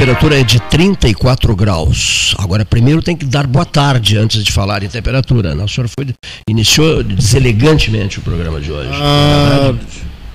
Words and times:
A 0.00 0.02
temperatura 0.02 0.40
é 0.40 0.42
de 0.42 0.58
34 0.58 1.54
graus. 1.54 2.34
Agora, 2.38 2.64
primeiro 2.64 3.02
tem 3.02 3.14
que 3.14 3.26
dar 3.26 3.46
boa 3.46 3.66
tarde 3.66 4.16
antes 4.16 4.42
de 4.42 4.50
falar 4.50 4.82
em 4.82 4.88
temperatura. 4.88 5.54
Não, 5.54 5.66
o 5.66 5.68
senhor 5.68 5.88
foi, 5.88 6.14
iniciou 6.48 7.02
deselegantemente 7.02 8.18
o 8.18 8.22
programa 8.22 8.62
de 8.62 8.72
hoje. 8.72 8.88
Ah, 8.94 9.74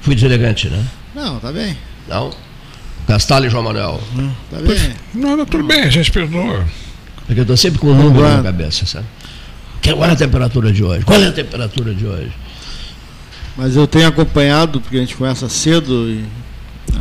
Fui 0.01 0.13
deselegante, 0.13 0.69
né? 0.69 0.85
não, 1.15 1.39
tá 1.39 1.51
bem. 1.51 1.75
Não? 2.07 2.31
Castalho 3.07 3.47
e 3.47 3.49
João 3.49 3.63
Manuel. 3.63 3.99
Tá 4.51 4.57
bem. 4.61 4.93
Não, 5.15 5.35
não, 5.35 5.47
tudo 5.47 5.63
bem, 5.63 5.81
a 5.81 5.89
gente 5.89 6.11
perdoa. 6.11 6.63
Porque 7.25 7.39
eu 7.39 7.43
estou 7.43 7.57
sempre 7.57 7.79
com 7.79 7.87
um 7.87 7.95
número 7.95 8.21
na 8.21 8.43
cabeça, 8.43 8.85
sabe? 8.85 9.07
Qual 9.83 10.05
é 10.05 10.11
a 10.11 10.15
temperatura 10.15 10.71
de 10.71 10.83
hoje? 10.83 11.03
Qual 11.03 11.19
é 11.19 11.25
a 11.25 11.31
temperatura 11.31 11.91
de 11.91 12.05
hoje? 12.05 12.31
Mas 13.57 13.75
eu 13.75 13.87
tenho 13.87 14.07
acompanhado, 14.07 14.79
porque 14.79 14.97
a 14.97 14.99
gente 14.99 15.15
começa 15.15 15.49
cedo, 15.49 16.07
e 16.07 16.23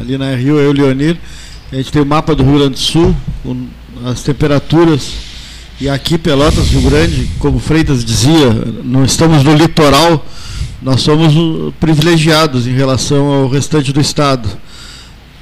ali 0.01 0.17
na 0.17 0.35
Rio, 0.35 0.59
eu 0.59 0.65
e 0.65 0.69
o 0.69 0.73
Leonir, 0.73 1.19
a 1.75 1.79
gente 1.79 1.91
tem 1.91 2.03
o 2.03 2.07
mapa 2.07 2.37
do 2.37 2.45
Rio 2.45 2.55
Grande 2.55 2.75
do 2.75 2.79
Sul, 2.79 3.17
com 3.43 3.67
as 4.05 4.23
temperaturas, 4.23 5.13
e 5.81 5.89
aqui 5.89 6.17
Pelotas, 6.17 6.69
Rio 6.69 6.83
Grande, 6.83 7.29
como 7.41 7.59
Freitas 7.59 8.05
dizia, 8.05 8.49
não 8.85 9.05
estamos 9.05 9.43
no 9.43 9.53
litoral, 9.55 10.25
nós 10.81 11.01
somos 11.01 11.35
uh, 11.35 11.75
privilegiados 11.81 12.69
em 12.69 12.75
relação 12.75 13.27
ao 13.27 13.49
restante 13.49 13.93
do 13.93 14.01
estado. 14.01 14.49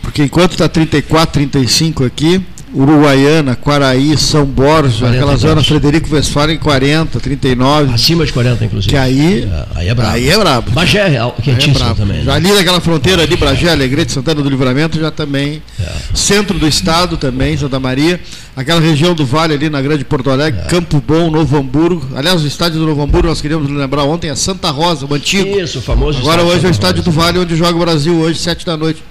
Porque 0.00 0.22
enquanto 0.22 0.52
está 0.52 0.66
34, 0.70 1.34
35 1.34 2.02
aqui, 2.02 2.42
Uruguaiana, 2.74 3.54
Quaraí, 3.56 4.16
São 4.16 4.44
Borja, 4.44 5.00
40 5.00 5.16
aquela 5.16 5.36
zona 5.36 5.52
graus. 5.54 5.66
Frederico 5.68 6.14
Westphalen 6.14 6.58
40, 6.58 7.20
39, 7.20 7.92
Acima 7.94 8.24
de 8.24 8.32
40, 8.32 8.64
inclusive. 8.64 8.90
que 8.90 8.96
aí, 8.96 9.42
É, 9.42 9.64
Aí 9.74 9.88
é 9.88 9.94
brabo. 9.94 10.14
aí 10.14 10.28
é 10.30 10.38
brabo. 10.38 10.70
Bagé 10.70 10.98
é 11.00 11.14
é 11.16 11.42
quentíssimo 11.42 11.74
brabo. 11.78 11.94
também. 11.96 12.24
Já 12.24 12.30
Né? 12.32 12.36
ali 12.36 12.52
naquela 12.52 12.80
fronteira 12.80 13.22
ali, 13.22 13.36
Bragé, 13.36 13.70
Alegrete, 13.70 14.12
Santana 14.12 14.40
do 14.42 14.48
Livramento, 14.48 14.98
já 14.98 15.10
também. 15.10 15.62
É. 15.80 15.92
Centro 16.14 16.58
do 16.58 16.66
estado 16.66 17.16
também, 17.16 17.56
Santa 17.56 17.78
Maria. 17.78 18.20
Aquela 18.56 18.80
região 18.80 19.14
do 19.14 19.24
Vale 19.24 19.54
ali 19.54 19.70
na 19.70 19.80
Grande 19.80 20.04
Porto 20.04 20.30
Alegre, 20.30 20.60
É. 20.60 20.64
Campo 20.64 21.02
Bom, 21.06 21.30
Novo 21.30 21.56
Hamburgo. 21.56 22.06
Aliás, 22.14 22.42
o 22.42 22.46
estádio 22.46 22.78
do 22.80 22.86
Novo 22.86 23.02
Hamburgo, 23.02 23.28
nós 23.28 23.40
queríamos 23.40 23.70
lembrar 23.70 24.04
ontem, 24.04 24.28
é 24.30 24.34
Santa 24.34 24.70
Rosa, 24.70 25.06
o 25.08 25.14
antigo. 25.14 25.58
Isso, 25.60 25.78
o 25.78 25.82
famoso. 25.82 26.18
Agora 26.18 26.42
hoje 26.42 26.64
é 26.64 26.68
o 26.68 26.70
estádio 26.70 27.02
Santa 27.02 27.10
do 27.10 27.14
Rosa. 27.16 27.26
Vale, 27.32 27.38
onde 27.38 27.56
joga 27.56 27.76
o 27.76 27.80
Brasil 27.80 28.14
hoje, 28.16 28.38
sete 28.38 28.64
da 28.66 28.76
noite. 28.76 29.02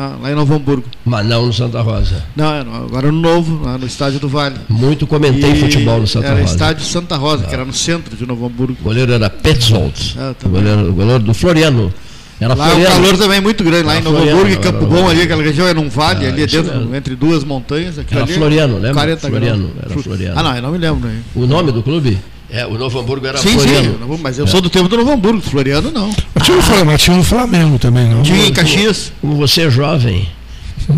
Ah, 0.00 0.16
lá 0.22 0.30
em 0.30 0.34
Novo 0.36 0.54
Hamburgo. 0.54 0.84
Mas 1.04 1.26
não 1.26 1.46
no 1.46 1.52
Santa 1.52 1.80
Rosa. 1.80 2.22
Não, 2.36 2.54
é, 2.54 2.62
não, 2.62 2.72
agora 2.76 3.10
no 3.10 3.18
novo, 3.20 3.64
lá 3.64 3.76
no 3.76 3.84
estádio 3.84 4.20
do 4.20 4.28
Vale. 4.28 4.54
Muito 4.68 5.08
comentei 5.08 5.50
E 5.50 5.60
futebol 5.60 5.98
no 5.98 6.06
Santa 6.06 6.28
era 6.28 6.40
Rosa. 6.40 6.52
estádio 6.52 6.84
Santa 6.84 7.16
Rosa, 7.16 7.44
que 7.46 7.52
era 7.52 7.64
no 7.64 7.72
centro 7.72 8.16
de 8.16 8.24
Novo 8.24 8.46
Hamburgo. 8.46 8.76
O 8.80 8.84
goleiro 8.84 9.12
era 9.12 9.28
Petzold. 9.28 10.14
Ah, 10.16 10.30
o, 10.30 10.34
também. 10.34 10.62
goleiro, 10.62 10.90
o 10.90 10.92
goleiro 10.94 11.22
do 11.24 11.34
Floriano. 11.34 11.92
Era 12.40 12.54
Lá 12.54 12.66
o 12.66 12.70
Floriano. 12.70 12.94
calor 12.94 13.18
também 13.18 13.38
é 13.38 13.40
muito 13.40 13.64
grande, 13.64 13.82
lá 13.82 13.92
Era 13.94 14.00
em 14.00 14.04
Novo 14.04 14.16
Floriano, 14.18 14.38
Hamburgo 14.40 14.54
e 14.54 14.60
era 14.64 14.72
Campo. 14.72 14.86
Bom, 14.86 15.08
ali, 15.08 15.22
aquela 15.22 15.42
região 15.42 15.66
é 15.66 15.74
num 15.74 15.88
vale, 15.88 16.24
Ah, 16.26 16.28
ali 16.28 16.46
dentro, 16.46 16.72
mesmo. 16.78 16.94
entre 16.94 17.16
duas 17.16 17.42
montanhas. 17.42 17.98
Era 17.98 18.22
ali 18.22 18.32
Floriano, 18.34 18.74
lembra? 18.74 18.94
40 18.94 19.28
Floriano, 19.28 19.70
era 19.82 19.98
Floriano. 20.00 20.38
Ah, 20.38 20.42
não, 20.44 20.54
eu 20.54 20.62
não 20.62 20.70
me 20.70 20.78
lembro. 20.78 21.08
Né? 21.08 21.20
O 21.34 21.44
nome 21.46 21.72
do 21.72 21.82
clube? 21.82 22.16
É, 22.50 22.66
o 22.66 22.78
Novo 22.78 22.98
Hamburgo 22.98 23.26
era 23.26 23.36
Sim, 23.38 23.58
Floriano. 23.58 24.16
sim, 24.16 24.22
mas 24.22 24.38
eu 24.38 24.46
sou 24.46 24.60
do 24.60 24.70
tempo 24.70 24.88
do 24.88 24.96
Novo 24.96 25.12
Hamburgo, 25.12 25.40
Floriano 25.40 25.90
não. 25.90 26.10
Mas 26.34 26.46
tinha, 26.46 26.84
mas 26.84 27.02
tinha 27.02 27.18
o 27.18 27.22
Flamengo 27.22 27.78
também, 27.78 28.08
não? 28.08 28.22
Tinha 28.22 28.46
em 28.46 28.52
Caxias. 28.52 29.12
Como 29.20 29.34
você 29.36 29.62
é 29.62 29.70
jovem. 29.70 30.26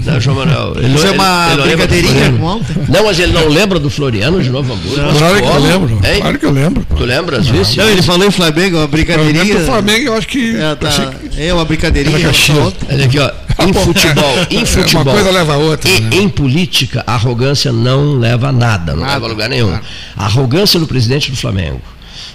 Não, 0.05 0.21
João 0.21 0.37
Manuel. 0.37 0.75
Ele, 0.77 0.95
Isso 0.95 1.07
é 1.07 1.09
ele- 1.11 1.19
uma 1.19 1.47
ele 1.51 1.57
não 1.57 1.65
lembra 1.67 1.87
do 1.87 1.91
brincadeirinha 1.91 2.13
Floriano. 2.13 2.39
com 2.39 2.45
ontem. 2.47 2.77
Não, 2.89 3.05
mas 3.05 3.19
ele 3.19 3.33
não 3.33 3.49
lembra 3.49 3.79
do 3.81 3.91
Floriano 3.91 4.43
de 4.43 4.51
Novo 4.51 4.73
Hamburgo. 4.73 5.19
Claro 5.19 5.37
que 5.43 5.49
eu 5.49 5.59
lembro. 5.61 5.91
Hein? 6.07 6.21
Claro 6.21 6.39
que 6.39 6.47
eu 6.47 6.51
lembro. 6.53 6.87
pô. 6.89 6.95
Tu 6.97 7.05
lembras 7.05 7.47
disso? 7.47 7.77
Não, 7.79 7.89
ele 7.89 8.03
falou 8.03 8.27
em 8.27 8.31
Flamengo, 8.31 8.77
uma 8.77 8.85
Eu 8.85 8.89
brincadeirinha. 8.89 9.59
do 9.59 9.65
Flamengo, 9.67 10.07
eu 10.07 10.15
acho 10.15 10.29
que. 10.29 10.57
É, 10.57 10.75
tá, 10.75 10.89
achei 10.89 11.07
que- 11.07 11.43
é 11.43 11.53
uma 11.55 11.65
brincadeirinha. 11.65 12.17
Olha 12.91 13.05
aqui, 13.05 13.19
ó. 13.19 13.31
Em 13.61 13.73
futebol, 13.75 14.35
em 14.51 14.65
futebol. 14.65 15.03
Uma 15.03 15.13
coisa 15.13 15.31
leva 15.31 15.53
a 15.53 15.57
outra. 15.59 15.91
E 15.91 16.01
né? 16.01 16.17
em 16.17 16.29
política, 16.31 17.05
a 17.07 17.13
arrogância 17.15 17.71
não 17.71 18.15
leva 18.15 18.49
a 18.49 18.53
nada, 18.53 18.95
não 18.95 19.01
Nada, 19.03 19.13
leva 19.15 19.27
a 19.27 19.29
lugar 19.29 19.49
nenhum. 19.51 19.69
claro. 19.69 19.83
A 20.17 20.25
arrogância 20.25 20.81
do 20.81 20.87
presidente 20.87 21.31
do 21.31 21.37
Flamengo, 21.37 21.79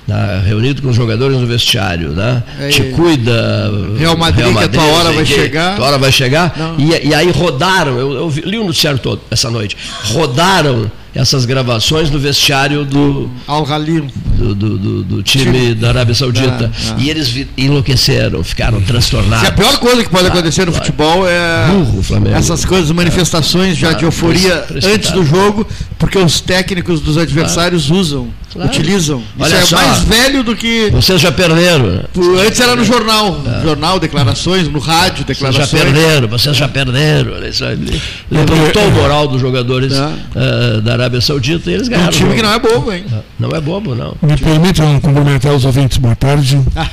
né, 0.07 0.43
reunido 0.45 0.81
com 0.81 0.89
os 0.89 0.95
jogadores 0.95 1.37
no 1.37 1.47
vestiário, 1.47 2.09
né? 2.09 2.43
É, 2.59 2.69
te 2.69 2.83
cuida. 2.91 3.71
Real 3.97 4.15
Madrid, 4.17 4.55
que 4.55 4.63
a 4.63 4.69
tua 4.69 4.83
hora 4.83 5.11
vai 5.11 5.25
chegar. 5.25 5.75
Tua 5.75 5.85
hora 5.87 5.97
vai 5.97 6.11
chegar. 6.11 6.53
E, 6.77 7.07
e 7.09 7.13
aí 7.13 7.31
rodaram, 7.31 7.97
eu, 7.97 8.13
eu 8.13 8.29
li 8.45 8.57
o 8.57 8.65
noticiário 8.65 8.99
todo 8.99 9.21
essa 9.31 9.49
noite, 9.49 9.75
rodaram 10.13 10.89
essas 11.13 11.45
gravações 11.45 12.09
no 12.11 12.19
vestiário 12.19 12.83
do, 12.83 13.29
Al 13.47 13.65
Halim. 13.65 14.09
do, 14.37 14.53
do- 14.53 14.77
do- 14.77 15.03
do 15.03 15.23
time 15.23 15.73
da 15.73 15.87
Arábia 15.87 16.13
Saudita. 16.13 16.69
Ah, 16.73 16.91
ah. 16.91 16.95
E 16.99 17.09
eles 17.09 17.47
enlouqueceram, 17.57 18.43
ficaram 18.43 18.81
transtornados. 18.81 19.45
Se 19.47 19.47
a 19.47 19.53
pior 19.55 19.77
coisa 19.79 20.03
que 20.03 20.09
pode 20.09 20.27
acontecer 20.27 20.65
no 20.65 20.73
claro. 20.73 20.85
futebol 20.85 21.25
é 21.25 21.67
Burro, 21.71 22.03
Flamengo. 22.03 22.35
essas 22.35 22.65
coisas, 22.65 22.91
manifestações 22.91 23.77
já 23.77 23.93
de 23.93 24.03
euforia 24.03 24.57
precipitado. 24.57 24.93
antes 24.93 25.11
do 25.11 25.23
jogo, 25.25 25.65
porque 25.97 26.17
os 26.17 26.41
técnicos 26.41 26.99
dos 26.99 27.17
adversários 27.17 27.89
usam, 27.89 28.27
Claro. 28.55 28.69
utilizam. 28.69 29.21
Olha 29.37 29.57
Isso 29.57 29.67
só. 29.67 29.79
é 29.81 29.85
mais 29.85 29.99
velho 30.03 30.41
do 30.43 30.55
que 30.55 30.89
Vocês 30.91 31.19
já 31.19 31.29
perderam. 31.31 32.05
antes 32.45 32.57
era 32.59 32.73
no 32.75 32.85
jornal, 32.85 33.43
jornal 33.61 33.99
declarações, 33.99 34.69
no 34.69 34.79
rádio 34.79 35.25
Vocês 35.25 35.37
já 35.39 35.47
declarações. 35.49 35.83
perderam, 35.83 36.27
vocês 36.29 36.55
já 36.55 36.67
perderam. 36.69 37.33
Olha 37.33 37.49
isso 37.49 37.65
aí. 37.65 38.01
Levantou 38.31 38.87
o 38.87 38.91
moral 38.91 39.27
dos 39.27 39.41
jogadores 39.41 39.93
Tá. 39.93 40.09
eh, 40.35 40.81
da 40.81 40.93
Arábia 40.93 41.19
Saudita 41.19 41.69
e 41.69 41.73
eles 41.73 41.87
Um 41.87 41.91
ganharam. 41.91 42.07
o 42.07 42.11
time 42.11 42.33
que 42.35 42.41
não 42.41 42.53
é 42.53 42.59
bobo, 42.59 42.91
hein? 42.93 43.05
Não 43.37 43.49
é 43.49 43.59
bobo, 43.59 43.93
não. 43.93 44.15
Me 44.21 44.37
permitam 44.37 44.99
cumprimentar 45.01 45.53
os 45.53 45.65
ouvintes, 45.65 45.97
boa 45.97 46.15
tarde. 46.15 46.61
Ah. 46.77 46.87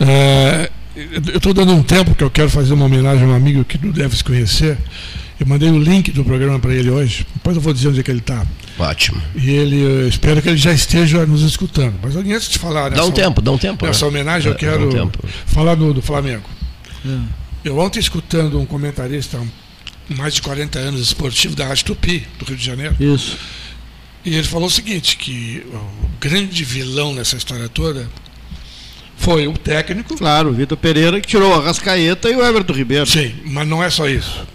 É, 0.00 0.70
eu 0.96 1.36
estou 1.36 1.52
dando 1.52 1.72
um 1.72 1.82
tempo 1.82 2.14
que 2.14 2.24
eu 2.24 2.30
quero 2.30 2.48
fazer 2.48 2.72
uma 2.72 2.86
homenagem 2.86 3.24
a 3.24 3.26
um 3.28 3.34
amigo 3.34 3.64
que 3.64 3.76
tu 3.76 3.92
deves 3.92 4.22
conhecer. 4.22 4.78
Eu 5.40 5.46
mandei 5.46 5.70
o 5.70 5.78
link 5.78 6.12
do 6.12 6.22
programa 6.22 6.58
para 6.58 6.74
ele 6.74 6.90
hoje. 6.90 7.26
Depois 7.34 7.56
eu 7.56 7.62
vou 7.62 7.72
dizer 7.72 7.88
onde 7.88 8.00
é 8.00 8.02
que 8.02 8.10
ele 8.10 8.18
está. 8.20 8.46
Ótimo. 8.78 9.20
E 9.34 9.50
ele, 9.50 9.76
eu 9.80 10.06
espero 10.06 10.40
que 10.42 10.48
ele 10.50 10.58
já 10.58 10.70
esteja 10.72 11.24
nos 11.24 11.40
escutando. 11.42 11.94
Mas 12.02 12.14
antes 12.14 12.48
de 12.50 12.58
falar 12.58 12.90
Dá 12.90 13.02
um 13.02 13.08
nessa, 13.08 13.12
tempo, 13.22 13.40
dá 13.40 13.50
um 13.50 13.58
tempo. 13.58 13.86
nessa 13.86 14.04
né? 14.04 14.08
homenagem, 14.10 14.48
eu 14.50 14.54
É, 14.54 14.58
quero 14.58 14.86
um 14.88 14.90
tempo. 14.92 15.18
falar 15.46 15.74
do, 15.76 15.94
do 15.94 16.02
Flamengo. 16.02 16.44
É. 17.06 17.18
Eu 17.64 17.78
ontem 17.78 17.98
escutando 18.00 18.60
um 18.60 18.66
comentarista, 18.66 19.40
mais 20.10 20.34
de 20.34 20.42
40 20.42 20.78
anos, 20.78 21.00
esportivo 21.00 21.56
da 21.56 21.66
Rádio 21.66 21.86
Tupi, 21.86 22.26
do 22.38 22.44
Rio 22.44 22.56
de 22.56 22.64
Janeiro, 22.64 22.96
Isso. 23.00 23.38
e 24.24 24.34
ele 24.34 24.46
falou 24.46 24.66
o 24.68 24.70
seguinte, 24.70 25.16
que 25.16 25.62
o 25.72 26.08
grande 26.20 26.64
vilão 26.64 27.14
nessa 27.14 27.36
história 27.36 27.68
toda 27.68 28.08
foi 29.16 29.46
o 29.46 29.52
técnico, 29.52 30.16
Claro, 30.16 30.50
o 30.50 30.52
Vitor 30.52 30.76
Pereira 30.78 31.20
que 31.20 31.28
tirou 31.28 31.54
a 31.54 31.62
Rascaeta 31.62 32.28
e 32.30 32.36
o 32.36 32.42
Everton 32.44 32.72
Ribeiro. 32.72 33.06
sim, 33.06 33.34
mas 33.46 33.66
não 33.68 33.82
é 33.82 33.90
só 33.90 34.08
isso. 34.08 34.46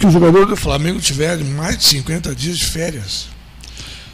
Que 0.00 0.06
os 0.06 0.12
jogadores 0.12 0.48
do 0.48 0.56
Flamengo 0.56 0.98
tiveram 0.98 1.44
mais 1.44 1.76
de 1.76 1.84
50 1.84 2.34
dias 2.34 2.58
de 2.58 2.66
férias. 2.66 3.28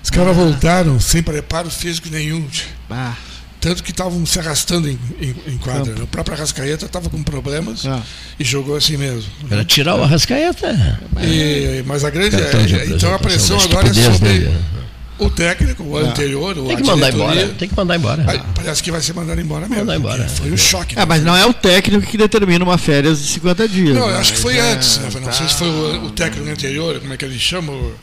Os 0.02 0.10
caras 0.10 0.36
voltaram 0.36 1.00
sem 1.00 1.22
preparo 1.22 1.70
físico 1.70 2.08
nenhum. 2.10 2.46
Ah, 2.90 3.14
Tanto 3.60 3.82
que 3.82 3.90
estavam 3.90 4.24
se 4.26 4.38
arrastando 4.38 4.88
em, 4.88 4.98
em, 5.20 5.34
em 5.46 5.58
quadra. 5.58 6.04
O 6.04 6.06
próprio 6.06 6.34
Arrascaeta 6.36 6.86
estava 6.86 7.08
com 7.08 7.22
problemas 7.22 7.86
ah. 7.86 8.02
e 8.38 8.44
jogou 8.44 8.76
assim 8.76 8.96
mesmo. 8.96 9.30
Era 9.50 9.64
tirar 9.64 9.96
o 9.96 10.02
Arrascaeta. 10.02 11.00
E, 11.20 11.82
mas 11.86 12.04
a 12.04 12.10
grande. 12.10 12.36
É- 12.36 12.86
então 12.86 13.14
a 13.14 13.18
pressão 13.18 13.58
agora 13.58 13.88
é 13.88 13.92
sobre 13.92 14.28
dele, 14.28 14.48
né? 14.50 14.60
O 15.18 15.30
técnico, 15.30 15.82
o 15.82 15.96
anterior, 15.96 16.56
o 16.58 16.66
Tem 16.66 16.76
que 16.76 16.82
mandar 16.84 17.12
embora. 17.12 17.48
Tem 17.58 17.68
que 17.68 17.76
mandar 17.76 17.96
embora. 17.96 18.24
Aí, 18.28 18.40
parece 18.54 18.82
que 18.82 18.90
vai 18.90 19.00
ser 19.00 19.14
mandado 19.14 19.40
embora 19.40 19.68
mesmo. 19.68 19.84
Mandar 19.84 19.96
embora. 19.96 20.28
Foi 20.28 20.52
um 20.52 20.56
choque. 20.56 20.98
É, 20.98 21.04
mas 21.06 21.22
não 21.22 21.36
é 21.36 21.46
o 21.46 21.52
técnico 21.54 22.06
que 22.06 22.16
determina 22.18 22.64
uma 22.64 22.76
férias 22.78 23.20
de 23.22 23.28
50 23.28 23.68
dias. 23.68 23.94
Não, 23.96 24.06
eu 24.06 24.12
né? 24.12 24.18
acho 24.18 24.32
que 24.34 24.40
foi 24.40 24.56
É, 24.56 24.72
antes. 24.72 24.98
Né? 24.98 25.08
Não 25.22 25.32
sei 25.32 25.46
tá. 25.46 25.48
se 25.52 25.54
foi 25.58 25.68
o, 25.68 26.04
o 26.06 26.10
técnico 26.10 26.48
anterior, 26.50 26.98
como 27.00 27.12
é 27.12 27.16
que 27.16 27.24
ele 27.24 27.38
chama? 27.38 27.72
o- 27.72 27.94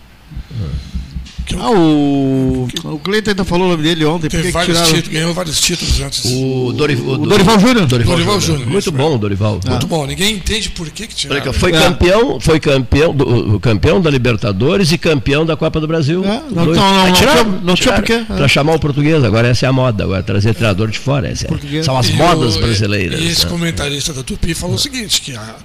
Que 1.45 1.55
Ah, 1.55 1.69
o. 1.71 2.67
O 2.85 2.99
Cleiton 2.99 3.31
ainda 3.31 3.43
falou 3.43 3.67
o 3.67 3.71
nome 3.71 3.83
dele 3.83 4.05
ontem. 4.05 4.29
Teve 4.29 4.43
que 4.43 4.47
que 4.49 4.53
vários 4.53 4.77
tiraram? 4.77 4.93
títulos, 4.95 5.13
ganhou 5.19 5.33
vários 5.33 5.59
títulos 5.59 5.99
antes. 6.01 6.23
O, 6.25 6.71
Dori- 6.71 6.95
o, 6.95 7.11
O 7.13 7.17
Dorival 7.27 7.59
Júnior? 7.59 7.85
Dorival 7.85 8.39
Júnior, 8.39 8.67
Muito 8.67 8.91
bom, 8.93 9.15
o 9.15 9.17
Dorival. 9.17 9.59
Muito 9.67 9.87
bom, 9.87 10.05
ninguém 10.05 10.35
entende 10.35 10.69
por 10.69 10.89
que, 10.89 11.05
que 11.05 11.13
tiraram. 11.15 11.51
Foi 11.51 11.71
É. 11.73 11.79
campeão, 11.79 12.39
foi 12.39 12.59
campeão, 12.61 13.13
do, 13.13 13.59
campeão 13.59 13.99
da 13.99 14.09
Libertadores 14.09 14.91
e 14.93 14.97
campeão 14.97 15.45
da 15.45 15.57
Copa 15.57 15.81
do 15.81 15.87
Brasil. 15.87 16.23
É, 16.23 16.41
não- 16.49 16.65
Dois. 16.65 16.77
não- 16.77 16.93
não- 16.93 17.05
não 17.07 17.13
tiraram, 17.13 17.51
não 17.63 17.75
tinha 17.75 17.93
porquê, 17.95 18.13
é. 18.13 18.23
Pra 18.23 18.47
chamar 18.47 18.75
o 18.75 18.79
português, 18.79 19.21
agora 19.23 19.47
essa 19.49 19.65
é 19.65 19.69
a 19.69 19.73
moda, 19.73 20.03
agora 20.05 20.23
trazer 20.23 20.53
treinador 20.53 20.89
de 20.89 20.97
fora. 20.99 21.27
essa 21.27 21.47
é- 21.47 21.83
são 21.83 21.97
as 21.97 22.07
E 22.09 22.13
modas 22.13 22.55
o- 22.55 22.59
brasileiras. 22.59 23.19
E 23.19 23.27
esse 23.27 23.43
né? 23.45 23.51
comentarista 23.51 24.13
da 24.13 24.23
Tupi 24.23 24.53
falou 24.53 24.75
o 24.75 24.79
seguinte, 24.79 25.21
que 25.21 25.35
a- 25.35 25.55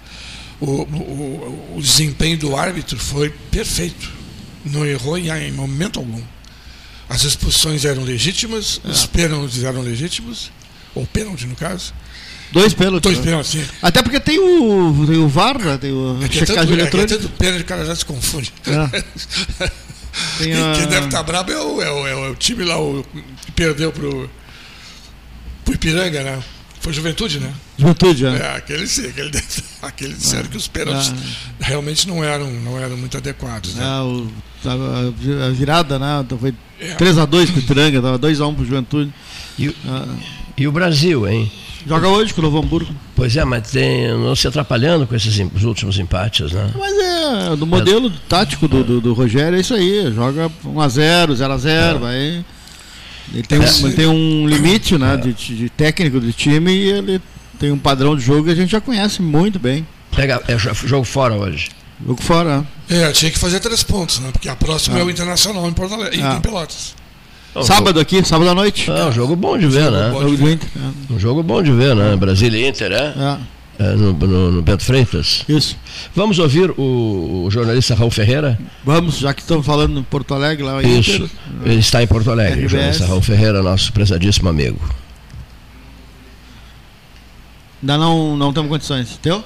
o, 0.61 0.67
o- 0.83 1.75
o 1.77 1.81
desempenho 1.81 2.37
do 2.37 2.57
árbitro 2.57 2.99
foi 2.99 3.31
perfeito. 3.51 4.18
Não 4.65 4.85
errou 4.85 5.17
em, 5.19 5.53
momento 5.53 5.99
algum. 5.99 6.23
As 7.09 7.25
expulsões 7.25 7.85
eram 7.85 8.03
legítimas, 8.05 8.81
É. 8.85 8.91
os 8.91 9.07
pênaltis 9.07 9.65
eram 9.65 9.81
legítimos, 9.81 10.51
ou 10.95 11.07
pênalti 11.07 11.47
no 11.47 11.57
caso. 11.57 11.95
Dois 12.53 12.73
pênaltis. 12.75 13.03
Dois 13.03 13.19
né? 13.19 13.25
pênaltis, 13.25 13.51
sim. 13.53 13.65
Até 13.83 14.03
porque 14.03 14.19
tem 14.21 14.39
o, 14.39 15.07
tem 15.07 15.17
o 15.19 15.29
VAR, 15.29 15.59
né? 15.59 15.79
tem 15.79 15.93
o 15.93 16.19
É 16.23 16.29
que 16.29 16.39
é 16.39 16.41
tanto, 16.45 16.49
checagem 16.49 16.79
é 16.79 16.83
é 16.83 16.87
tanto 16.87 17.29
pênalti, 17.31 17.63
o 17.63 17.65
cara 17.67 17.85
já 17.85 17.95
se 17.95 18.05
confunde. 18.05 18.53
É. 18.67 19.69
Tem 20.39 20.53
a- 20.53 20.73
Quem 20.75 20.87
deve 20.89 21.07
estar 21.07 21.23
brabo 21.23 21.53
é 21.53 21.61
o, 21.63 21.81
é, 21.83 21.93
o, 21.93 22.07
é 22.27 22.31
o 22.31 22.35
time 22.35 22.65
lá, 22.65 22.81
o, 22.81 23.05
que 23.45 23.53
perdeu 23.53 23.93
pro, 23.93 24.29
pro 25.65 25.75
Ipiranga, 25.75 26.23
né? 26.25 26.43
Foi 26.81 26.93
Juventude, 26.93 27.41
né? 27.41 27.53
Juventude, 27.77 28.27
é. 28.27 28.29
É, 28.37 28.57
aquele 28.57 28.87
sim, 28.87 29.07
aquele, 29.09 29.31
aquele 29.83 30.15
disseram 30.15 30.49
que 30.49 30.57
os 30.57 30.69
pênaltis 30.69 31.13
realmente 31.61 32.07
não 32.09 32.23
eram, 32.23 32.51
não 32.51 32.79
eram 32.79 32.97
muito 32.97 33.17
adequados. 33.17 33.75
Né? 33.75 33.85
É, 33.85 34.01
o- 34.03 34.31
a 35.47 35.51
virada, 35.51 35.99
né? 35.99 36.25
Foi 36.41 36.55
É. 36.81 36.95
3x2 36.95 37.51
com 37.51 37.57
o 37.57 37.59
Ipiranga, 37.59 38.01
tava 38.01 38.19
2x1 38.19 38.55
pro 38.55 38.65
Juventude. 38.65 39.13
E, 39.59 39.69
o- 39.69 39.75
Ah, 39.87 40.07
e 40.57 40.67
o 40.69 40.73
Brasil, 40.73 41.27
hein? 41.29 41.51
joga 41.87 42.07
hoje 42.09 42.35
com 42.35 42.41
o 42.41 42.45
Novo 42.45 42.59
Hamburgo. 42.59 42.95
Pois 43.17 43.35
é, 43.37 43.45
mas 43.45 43.71
tem, 43.71 44.09
não 44.09 44.37
se 44.37 44.47
atrapalhando 44.47 45.07
com 45.07 45.15
esses 45.15 45.39
os 45.55 45.65
últimos 45.65 45.99
empates, 45.99 46.53
né? 46.53 46.71
Mas 46.79 46.93
é, 46.99 47.57
do 47.57 47.67
modelo 47.67 48.11
tático 48.29 48.69
do, 48.69 48.85
do, 48.85 49.01
do 49.01 49.13
Rogério 49.15 49.57
é 49.57 49.61
isso 49.61 49.75
aí. 49.75 50.13
Joga 50.15 50.51
1x0, 50.65 51.33
0x0, 51.35 51.99
vai. 51.99 52.45
Ele 53.33 53.43
tem, 53.43 53.59
um, 53.59 53.63
É. 53.63 53.69
ele 53.81 53.93
tem 53.93 54.07
um 54.07 54.47
limite 54.49 54.97
né, 54.99 55.17
de, 55.17 55.33
de 55.33 55.69
técnico 55.71 56.19
do 56.21 56.33
time 56.33 56.73
e 56.73 56.91
ele 56.91 57.21
tem 57.59 57.71
um 57.71 57.79
padrão 57.79 58.17
de 58.17 58.23
jogo 58.23 58.45
que 58.45 58.51
a 58.51 58.55
gente 58.55 58.71
já 58.71 58.81
conhece 58.81 59.21
muito 59.21 59.59
bem. 59.59 59.87
Pega, 60.15 60.43
é 60.49 60.57
jo- 60.57 60.75
jogo 60.75 61.05
fora 61.05 61.35
hoje. 61.35 61.69
Jogo 62.07 62.23
fora. 62.23 62.59
né? 62.59 62.67
É, 62.89 63.13
tinha 63.13 63.31
que 63.31 63.39
fazer 63.39 63.61
três 63.61 63.83
pontos, 63.83 64.19
né? 64.21 64.31
Porque 64.33 64.49
a 64.49 64.57
próxima 64.57 64.97
Ah. 64.97 65.01
é 65.01 65.05
o 65.05 65.11
Internacional 65.11 65.69
em 65.69 65.73
Porto 65.73 65.95
Alegre, 65.95 66.21
Ah. 66.23 66.37
em 66.37 66.41
Pelotas. 66.41 66.95
Sábado 67.63 67.99
aqui, 67.99 68.25
sábado 68.25 68.49
à 68.51 68.55
noite. 68.55 68.87
Jogo, 68.87 68.99
é 68.99 69.05
um 69.07 69.13
jogo 69.13 69.35
bom 69.37 69.59
de 69.59 69.67
ver, 69.67 69.91
né? 69.91 70.11
bom. 70.13 70.23
Jogo 70.23 70.37
do 70.37 70.51
Inter. 70.51 70.69
Um 71.11 71.19
jogo 71.19 71.43
bom 71.43 71.63
de 71.63 71.73
ver, 71.73 71.97
né? 71.97 72.15
Brasília 72.17 72.61
e 72.61 72.69
Inter, 72.69 72.93
é? 72.93 72.97
É, 72.97 73.01
É, 73.01 73.39
no, 73.79 74.13
no- 74.13 74.51
no 74.53 74.63
Bento 74.63 74.83
Freitas. 74.85 75.45
isso. 75.49 75.77
Vamos 76.15 76.39
ouvir 76.39 76.71
o, 76.73 77.45
o 77.47 77.51
jornalista 77.51 77.95
Raul 77.95 78.11
Ferreira? 78.11 78.59
Vamos, 78.85 79.19
já 79.19 79.33
que 79.33 79.41
estamos 79.41 79.65
falando 79.65 79.99
em 80.01 80.03
Porto 80.03 80.35
Alegre, 80.35 80.65
lá 80.65 80.83
em 80.83 80.99
Isso. 81.01 81.13
Inter. 81.13 81.31
Ele 81.65 81.79
está 81.81 82.03
em 82.03 82.07
Porto 82.07 82.31
Alegre, 82.31 82.67
o 82.67 82.69
jornalista 82.69 83.07
Raul 83.07 83.23
Ferreira, 83.23 83.63
nosso 83.63 83.93
prezadíssimo 83.93 84.49
amigo. 84.49 84.81
Ainda 87.83 87.97
não, 87.97 88.37
não 88.37 88.53
temos 88.53 88.69
condições. 88.69 89.19
Teu? 89.23 89.43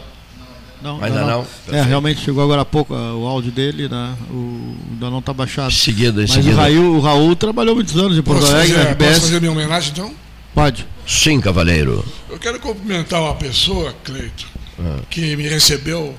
Não, 0.82 1.02
Ainda 1.04 1.20
não? 1.24 1.46
É, 1.70 1.80
realmente 1.82 2.22
chegou 2.22 2.42
agora 2.42 2.62
há 2.62 2.64
pouco 2.64 2.92
ah, 2.92 3.14
o 3.14 3.24
áudio 3.26 3.52
dele, 3.52 3.88
né? 3.88 4.14
O, 4.30 4.74
ainda 4.92 5.10
não 5.10 5.18
está 5.20 5.32
baixado. 5.32 5.70
Em 5.70 5.74
seguida, 5.74 6.20
em 6.20 6.26
Mas 6.26 6.30
o 6.30 6.34
seguida. 6.34 6.56
Raul, 6.56 6.96
o 6.96 7.00
Raul 7.00 7.36
trabalhou 7.36 7.74
muitos 7.76 7.96
anos 7.96 8.18
em 8.18 8.22
Porto 8.22 8.40
Posso 8.40 8.52
Alegre, 8.52 8.76
na 8.78 8.82
fazer, 8.84 8.94
posso 8.96 9.20
fazer 9.20 9.40
minha 9.40 9.52
homenagem, 9.52 9.92
então? 9.92 10.12
Pode. 10.54 10.84
Sim, 11.06 11.40
cavaleiro. 11.40 12.04
Eu 12.28 12.38
quero 12.38 12.58
cumprimentar 12.60 13.20
uma 13.20 13.34
pessoa, 13.34 13.94
Cleito, 14.04 14.46
Ah. 14.78 15.00
que 15.10 15.36
me 15.36 15.48
recebeu 15.48 16.16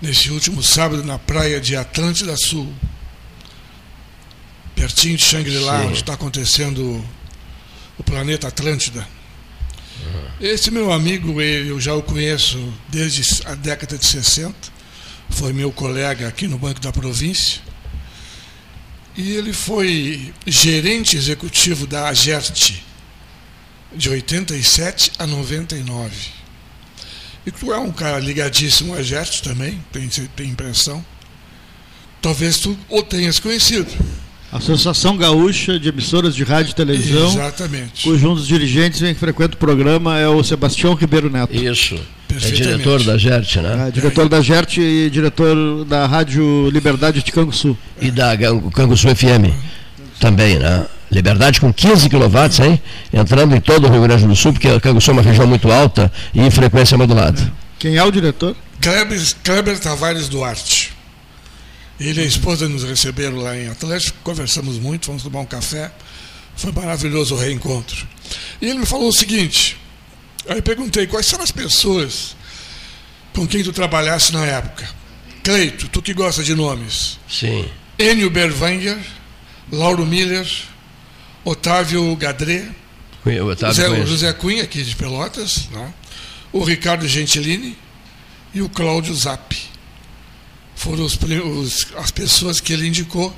nesse 0.00 0.30
último 0.30 0.62
sábado 0.62 1.04
na 1.04 1.18
praia 1.18 1.60
de 1.60 1.76
Atlântida 1.76 2.36
Sul, 2.36 2.72
pertinho 4.74 5.16
de 5.16 5.24
Shangri-La, 5.24 5.80
Sim. 5.82 5.86
onde 5.88 5.96
está 5.98 6.14
acontecendo 6.14 7.04
o 7.98 8.02
planeta 8.02 8.48
Atlântida. 8.48 9.06
Esse 10.40 10.70
meu 10.70 10.92
amigo, 10.92 11.40
ele, 11.40 11.70
eu 11.70 11.80
já 11.80 11.94
o 11.94 12.02
conheço 12.02 12.72
desde 12.88 13.22
a 13.44 13.54
década 13.56 13.98
de 13.98 14.06
60, 14.06 14.54
foi 15.30 15.52
meu 15.52 15.72
colega 15.72 16.28
aqui 16.28 16.46
no 16.46 16.56
Banco 16.58 16.80
da 16.80 16.92
Província, 16.92 17.60
e 19.16 19.32
ele 19.32 19.52
foi 19.52 20.32
gerente 20.46 21.16
executivo 21.16 21.86
da 21.88 22.08
AGERT, 22.08 22.84
de 23.94 24.08
87 24.08 25.12
a 25.18 25.26
99. 25.26 26.10
E 27.46 27.50
tu 27.50 27.72
é 27.72 27.78
um 27.78 27.90
cara 27.90 28.18
ligadíssimo 28.18 28.94
a 28.94 29.02
Gert 29.02 29.40
também, 29.40 29.82
tem, 29.92 30.08
tem 30.08 30.50
impressão. 30.50 31.04
Talvez 32.20 32.58
tu 32.58 32.76
o 32.88 33.02
tenhas 33.02 33.38
conhecido. 33.38 33.88
Associação 34.50 35.16
Gaúcha 35.16 35.78
de 35.78 35.88
Emissoras 35.88 36.34
de 36.34 36.42
Rádio 36.42 36.72
e 36.72 36.74
Televisão, 36.74 37.28
Exatamente. 37.28 38.02
cujo 38.02 38.30
um 38.30 38.34
dos 38.34 38.46
dirigentes 38.46 39.00
que 39.00 39.14
frequenta 39.14 39.54
o 39.54 39.58
programa 39.58 40.18
é 40.18 40.26
o 40.26 40.42
Sebastião 40.42 40.94
Ribeiro 40.94 41.30
Neto. 41.30 41.54
Isso. 41.54 41.98
É 42.30 42.50
diretor 42.50 43.02
da 43.02 43.16
GERT, 43.16 43.56
né? 43.56 43.88
É, 43.88 43.90
diretor 43.90 44.28
da 44.28 44.40
GERT 44.40 44.78
e 44.78 45.10
diretor 45.10 45.84
da 45.84 46.06
Rádio 46.06 46.70
Liberdade 46.70 47.22
de 47.22 47.32
Canguçu. 47.32 47.76
E 48.00 48.10
da 48.10 48.36
Canguçu 48.74 49.08
FM 49.08 49.52
também, 50.18 50.58
né? 50.58 50.86
Liberdade 51.10 51.60
com 51.60 51.72
15 51.72 52.08
kW, 52.08 52.64
hein? 52.64 52.82
Entrando 53.12 53.56
em 53.56 53.60
todo 53.60 53.86
o 53.86 53.90
Rio 53.90 54.02
Grande 54.02 54.26
do 54.26 54.36
Sul, 54.36 54.52
porque 54.52 54.68
a 54.68 54.80
Canguçu 54.80 55.10
é 55.10 55.12
uma 55.14 55.22
região 55.22 55.46
muito 55.46 55.70
alta 55.72 56.12
e 56.34 56.40
em 56.40 56.50
frequência 56.50 56.98
modulada. 56.98 57.52
Quem 57.78 57.96
é 57.96 58.04
o 58.04 58.10
diretor? 58.10 58.54
Kleber, 58.80 59.20
Kleber 59.42 59.78
Tavares 59.78 60.28
Duarte. 60.28 60.92
Ele 61.98 62.20
e 62.20 62.24
a 62.24 62.26
esposa 62.26 62.68
nos 62.68 62.84
receberam 62.84 63.38
lá 63.38 63.56
em 63.56 63.68
Atlético, 63.68 64.18
conversamos 64.22 64.78
muito, 64.78 65.06
fomos 65.06 65.22
tomar 65.22 65.40
um 65.40 65.46
café. 65.46 65.90
Foi 66.56 66.72
maravilhoso 66.72 67.34
o 67.34 67.38
reencontro. 67.38 68.06
E 68.60 68.66
ele 68.66 68.80
me 68.80 68.86
falou 68.86 69.08
o 69.08 69.12
seguinte: 69.12 69.76
aí 70.48 70.58
eu 70.58 70.62
perguntei 70.62 71.06
quais 71.06 71.26
são 71.26 71.40
as 71.40 71.50
pessoas 71.50 72.36
com 73.32 73.46
quem 73.46 73.62
tu 73.62 73.72
trabalhasse 73.72 74.32
na 74.32 74.44
época. 74.44 74.88
Cleito, 75.42 75.88
tu 75.88 76.02
que 76.02 76.12
gosta 76.12 76.42
de 76.42 76.54
nomes. 76.54 77.18
Sim. 77.28 77.64
Enio 77.98 78.30
Berwanger, 78.30 78.98
Lauro 79.72 80.04
Miller, 80.04 80.46
Otávio 81.50 82.14
Gadré, 82.16 82.68
O 83.24 83.30
José, 83.74 83.88
o. 84.02 84.06
José 84.06 84.32
Cunha, 84.32 84.62
aqui 84.64 84.82
de 84.82 84.94
Pelotas, 84.96 85.68
né? 85.70 85.92
o 86.52 86.62
Ricardo 86.64 87.06
Gentilini 87.08 87.76
e 88.54 88.60
o 88.62 88.68
Cláudio 88.68 89.14
Zap. 89.14 89.56
Foram 90.76 91.04
os, 91.04 91.16
os- 91.16 91.86
as 91.96 92.10
pessoas 92.10 92.60
que 92.60 92.72
ele 92.72 92.86
indicou 92.86 93.34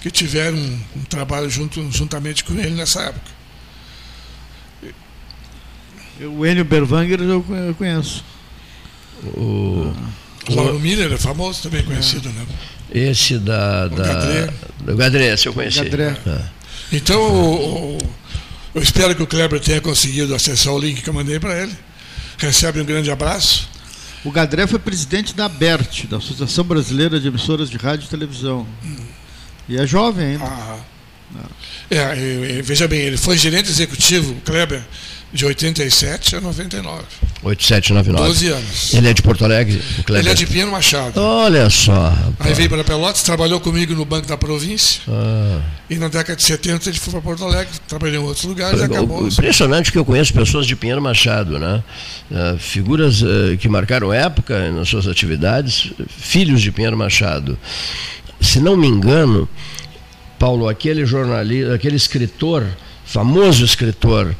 que 0.00 0.10
tiveram 0.10 0.56
um, 0.56 0.80
um 0.96 1.02
trabalho 1.04 1.50
junto, 1.50 1.90
juntamente 1.90 2.44
com 2.44 2.54
ele 2.54 2.70
nessa 2.70 3.02
época. 3.02 3.36
O 6.20 6.46
Enio 6.46 6.64
Berwanger 6.64 7.20
eu 7.20 7.42
co- 7.42 7.54
eu 7.54 7.74
conheço. 7.74 8.24
O, 9.24 9.92
O 10.48 10.54
Lauro 10.54 10.78
Miller 10.78 11.12
é 11.12 11.18
famoso, 11.18 11.62
também 11.62 11.82
conhecido, 11.82 12.28
né? 12.30 12.46
esse 12.94 13.38
da. 13.38 13.88
da 13.88 14.04
Gadré. 14.04 14.50
do 14.80 14.96
Gadré, 14.96 15.32
esse 15.34 15.46
eu 15.48 15.52
conheci. 15.52 15.82
Gadré. 15.82 16.16
É. 16.26 16.55
Então, 16.92 17.20
o- 17.20 17.96
o- 17.96 17.98
eu 18.74 18.82
espero 18.82 19.14
que 19.14 19.22
o 19.22 19.26
Kleber 19.26 19.60
tenha 19.60 19.80
conseguido 19.80 20.34
acessar 20.34 20.72
o 20.72 20.78
link 20.78 21.02
que 21.02 21.08
eu 21.08 21.14
mandei 21.14 21.38
para 21.40 21.60
ele. 21.62 21.74
Recebe 22.38 22.80
um 22.80 22.84
grande 22.84 23.10
abraço. 23.10 23.68
O 24.24 24.30
Gadré 24.30 24.66
foi 24.66 24.78
presidente 24.78 25.34
da 25.34 25.46
ABERT, 25.46 26.06
da 26.06 26.16
Associação 26.18 26.64
Brasileira 26.64 27.18
de 27.20 27.28
Emissoras 27.28 27.70
de 27.70 27.76
Rádio 27.76 28.06
e 28.06 28.08
Televisão. 28.08 28.66
E 29.68 29.76
é 29.76 29.86
jovem 29.86 30.26
ainda. 30.32 30.44
Ah, 30.44 30.78
é, 31.90 32.62
veja 32.62 32.88
bem, 32.88 33.00
ele 33.00 33.16
foi 33.16 33.38
gerente 33.38 33.70
executivo, 33.70 34.34
Kleber, 34.44 34.82
de 35.32 35.44
87 35.44 36.36
a 36.36 36.40
99. 36.40 37.02
8799. 37.42 38.28
12 38.28 38.48
anos. 38.48 38.94
Ele 38.94 39.08
é 39.08 39.12
de 39.12 39.22
Porto 39.22 39.44
Alegre? 39.44 39.80
Kleber? 40.04 40.24
Ele 40.24 40.30
é 40.30 40.34
de 40.34 40.46
Pinheiro 40.46 40.70
Machado. 40.70 41.20
Olha 41.20 41.68
só. 41.68 42.08
Aí 42.08 42.24
rapaz. 42.30 42.56
veio 42.56 42.68
para 42.68 42.84
Pelotas, 42.84 43.22
trabalhou 43.22 43.60
comigo 43.60 43.94
no 43.94 44.04
Banco 44.04 44.26
da 44.26 44.36
Província. 44.36 45.00
Ah. 45.08 45.60
E 45.90 45.96
na 45.96 46.08
década 46.08 46.36
de 46.36 46.42
70 46.42 46.88
ele 46.88 46.98
foi 46.98 47.12
para 47.12 47.20
Porto 47.20 47.44
Alegre, 47.44 47.72
trabalhou 47.86 48.22
em 48.22 48.26
outros 48.26 48.44
lugares 48.44 48.80
e 48.80 48.84
acabou. 48.84 49.28
Impressionante 49.28 49.92
que 49.92 49.98
eu 49.98 50.04
conheço 50.04 50.32
pessoas 50.32 50.66
de 50.66 50.74
Pinheiro 50.74 51.02
Machado, 51.02 51.58
né? 51.58 51.82
Ah, 52.32 52.56
figuras 52.58 53.22
ah, 53.22 53.56
que 53.56 53.68
marcaram 53.68 54.12
época 54.12 54.72
nas 54.72 54.88
suas 54.88 55.06
atividades, 55.06 55.92
filhos 56.08 56.62
de 56.62 56.72
Pinheiro 56.72 56.96
Machado. 56.96 57.58
Se 58.40 58.60
não 58.60 58.76
me 58.76 58.86
engano, 58.86 59.48
Paulo, 60.38 60.68
aquele 60.68 61.04
jornalista, 61.06 61.74
aquele 61.74 61.96
escritor, 61.96 62.66
famoso 63.04 63.64
escritor, 63.64 64.34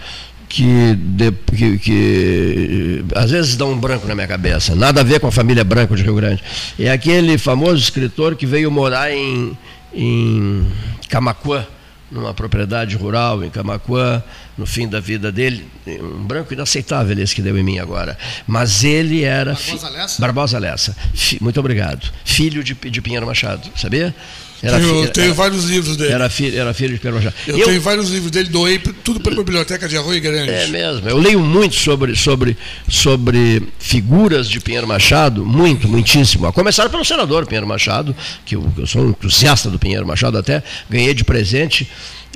que, 0.48 0.94
de- 0.94 1.32
que- 1.32 1.78
que, 1.78 3.04
às 3.14 3.30
vezes 3.30 3.56
dá 3.56 3.64
um 3.66 3.76
branco 3.78 4.06
na 4.06 4.14
minha 4.14 4.26
cabeça, 4.28 4.74
nada 4.74 5.00
a 5.00 5.04
ver 5.04 5.20
com 5.20 5.26
a 5.26 5.32
família 5.32 5.64
Branco 5.64 5.96
de 5.96 6.02
Rio 6.02 6.14
Grande. 6.14 6.42
É 6.78 6.90
aquele 6.90 7.36
famoso 7.38 7.76
escritor 7.82 8.36
que 8.36 8.46
veio 8.46 8.70
morar 8.70 9.10
em, 9.12 9.56
em 9.92 10.66
Camacuã, 11.08 11.66
numa 12.10 12.32
propriedade 12.32 12.94
rural 12.96 13.42
em 13.42 13.50
Camacuã, 13.50 14.22
no 14.56 14.64
fim 14.64 14.86
da 14.88 15.00
vida 15.00 15.32
dele, 15.32 15.66
um 15.86 16.24
branco 16.24 16.54
inaceitável 16.54 17.18
esse 17.18 17.34
que 17.34 17.42
deu 17.42 17.58
em 17.58 17.64
mim 17.64 17.78
agora. 17.80 18.16
Mas 18.46 18.84
ele 18.84 19.24
era. 19.24 19.54
Barbosa 19.54 19.88
Lessa? 19.90 20.20
Barbosa 20.20 20.58
Lessa. 20.58 20.96
Muito 21.40 21.58
obrigado. 21.58 22.08
Filho 22.24 22.62
de, 22.62 22.74
de 22.74 23.02
Pinheiro 23.02 23.26
Machado, 23.26 23.68
sabia? 23.76 24.14
Era, 24.62 24.78
tenho, 24.80 25.04
fi- 25.04 25.10
tenho 25.12 25.24
era- 25.26 25.34
vários 25.34 25.64
livros 25.64 25.96
dele. 25.96 26.12
era 26.12 26.30
filho, 26.30 26.58
era 26.58 26.72
filho 26.72 26.94
de 26.94 26.98
Pinheiro 27.00 27.16
Machado. 27.24 27.34
eu, 27.46 27.58
Eu- 27.58 27.66
tenho 27.66 27.80
vários 27.80 28.08
livros 28.10 28.30
dele, 28.30 28.48
doei 28.48 28.78
tudo 28.78 29.20
para 29.20 29.32
a 29.32 29.36
biblioteca 29.36 29.86
de 29.88 29.96
Arroio 29.98 30.20
Grande. 30.20 30.50
é 30.50 30.66
mesmo. 30.68 31.08
Eu 31.08 31.18
leio 31.18 31.40
muito 31.40 31.74
sobre, 31.76 32.16
sobre, 32.16 32.56
sobre 32.88 33.62
figuras 33.78 34.48
de 34.48 34.58
Pinheiro 34.60 34.86
Machado, 34.86 35.44
muito, 35.44 35.86
muitíssimo. 35.88 36.46
A 36.46 36.52
começar 36.52 36.88
pelo 36.88 37.04
senador 37.04 37.44
Pinheiro 37.46 37.66
Machado, 37.66 38.16
que 38.44 38.56
eu, 38.56 38.72
eu 38.78 38.86
sou 38.86 39.02
um 39.04 39.10
entusiasta 39.10 39.68
do 39.68 39.78
Pinheiro 39.78 40.06
Machado 40.06 40.38
até, 40.38 40.62
ganhei 40.88 41.12
de 41.12 41.22
presente, 41.24 41.88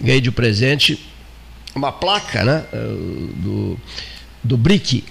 ganhei 0.03 0.21
de 0.21 0.31
presente 0.31 0.99
uma 1.75 1.93
placa 1.93 2.45
né, 2.45 2.65
eh, 2.73 2.79
do, 3.37 3.79
do 4.43 4.57
BRIC 4.57 5.05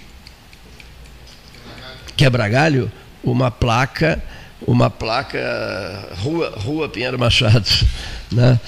Quebra-Galho, 2.17 2.91
uma 3.23 3.49
placa, 3.49 4.21
uma 4.65 4.89
placa 4.89 5.39
Rua, 6.21 6.53
Rua 6.57 6.89
Pinheiro 6.89 7.17
Machado. 7.17 7.67
Né? 8.31 8.59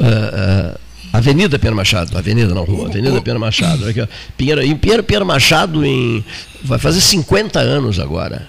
Ah, 0.00 0.76
ah, 1.12 1.18
Avenida 1.18 1.58
Pinheiro 1.58 1.76
Machado, 1.76 2.16
Avenida 2.16 2.54
não, 2.54 2.64
Rua, 2.64 2.88
Avenida 2.88 3.20
Pinheiro 3.20 3.40
Machado. 3.40 3.88
Aqui, 3.88 4.06
Pinheiro, 4.36 4.62
em 4.62 4.76
Pinheiro, 4.76 5.02
Pinheiro 5.02 5.26
Machado 5.26 5.84
em, 5.84 6.24
vai 6.62 6.78
fazer 6.78 7.00
50 7.00 7.58
anos 7.58 7.98
agora. 7.98 8.48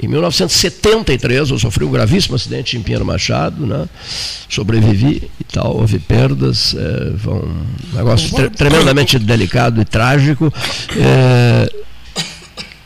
Em 0.00 0.06
1973 0.06 1.50
eu 1.50 1.58
sofri 1.58 1.84
um 1.84 1.90
gravíssimo 1.90 2.36
acidente 2.36 2.76
em 2.76 2.82
Pinheiro 2.82 3.04
Machado, 3.04 3.66
né? 3.66 3.88
sobrevivi 4.48 5.28
e 5.40 5.44
tal, 5.44 5.76
houve 5.76 5.98
perdas, 5.98 6.74
é, 6.76 7.28
um 7.28 7.96
negócio 7.96 8.30
tre 8.34 8.48
tremendamente 8.50 9.18
delicado 9.18 9.80
e 9.80 9.84
trágico. 9.84 10.52
É, 10.96 11.77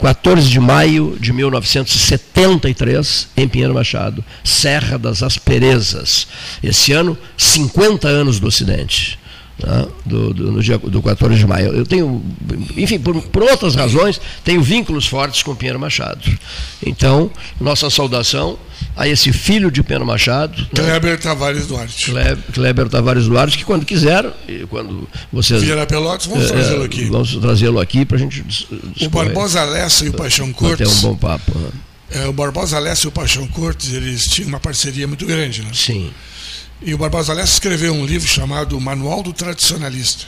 14 0.02 0.50
de 0.50 0.58
maio 0.58 1.16
de 1.20 1.32
1973, 1.32 3.28
em 3.36 3.46
Pinheiro 3.46 3.72
Machado, 3.72 4.24
Serra 4.42 4.98
das 4.98 5.22
Asperezas. 5.22 6.26
Esse 6.60 6.92
ano, 6.92 7.16
50 7.36 8.08
anos 8.08 8.40
do 8.40 8.48
acidente. 8.48 9.16
Né, 9.58 9.86
do, 10.06 10.34
do, 10.34 10.52
no 10.52 10.62
dia 10.62 10.78
do 10.78 11.02
14 11.02 11.36
de 11.36 11.46
maio. 11.46 11.72
Eu 11.72 11.86
tenho, 11.86 12.22
enfim, 12.76 12.98
por, 12.98 13.20
por, 13.22 13.42
outras 13.42 13.74
razões, 13.74 14.20
tenho 14.42 14.62
vínculos 14.62 15.06
fortes 15.06 15.42
com 15.42 15.54
Pinheiro 15.54 15.78
Machado. 15.78 16.20
Então, 16.84 17.30
nossa 17.60 17.88
saudação 17.90 18.58
a 18.96 19.06
esse 19.06 19.32
filho 19.32 19.70
de 19.70 19.82
Pinheiro 19.82 20.06
Machado. 20.06 20.60
Né? 20.60 20.68
Kleber 20.74 21.12
né? 21.12 21.16
Tavares 21.16 21.66
Duarte. 21.66 22.10
Kleber, 22.10 22.38
Kleber, 22.52 22.88
Tavares 22.88 23.24
Duarte, 23.26 23.58
que 23.58 23.64
quando 23.64 23.84
quiser, 23.84 24.24
quando 24.68 25.08
vocês. 25.32 25.62
Vier 25.62 25.78
a 25.78 25.86
Pelotas, 25.86 26.26
vamos 26.26 26.50
é, 26.50 26.52
trazê-lo 26.52 26.84
aqui. 26.84 27.04
Vamos 27.04 27.36
trazê-lo 27.36 27.80
aqui 27.80 28.04
para 28.04 28.16
a 28.16 28.20
gente. 28.20 28.66
O 29.00 29.08
Barbosa 29.08 29.62
Lessa 29.64 30.04
e 30.04 30.08
o 30.08 30.12
Paixão 30.12 30.52
Cortes. 30.52 30.90
Ter 30.90 30.96
um 30.96 31.10
bom 31.10 31.16
papo. 31.16 31.56
Né? 31.56 31.68
É, 32.10 32.26
o 32.26 32.32
Barbosa 32.32 32.78
Lessa 32.78 33.06
e 33.06 33.08
o 33.08 33.12
Paixão 33.12 33.46
Cortes, 33.48 33.92
eles 33.92 34.24
tinham 34.24 34.48
uma 34.48 34.60
parceria 34.60 35.06
muito 35.06 35.24
grande, 35.24 35.62
né? 35.62 35.70
Sim. 35.72 36.10
E 36.84 36.92
o 36.92 36.98
Barbosa 36.98 37.32
Lessa 37.32 37.52
escreveu 37.52 37.94
um 37.94 38.04
livro 38.04 38.26
chamado 38.26 38.80
Manual 38.80 39.22
do 39.22 39.32
Tradicionalista, 39.32 40.24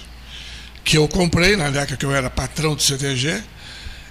que 0.84 0.96
eu 0.96 1.08
comprei 1.08 1.56
na 1.56 1.68
década 1.68 1.96
que 1.96 2.06
eu 2.06 2.14
era 2.14 2.30
patrão 2.30 2.76
do 2.76 2.82
CTG, 2.82 3.42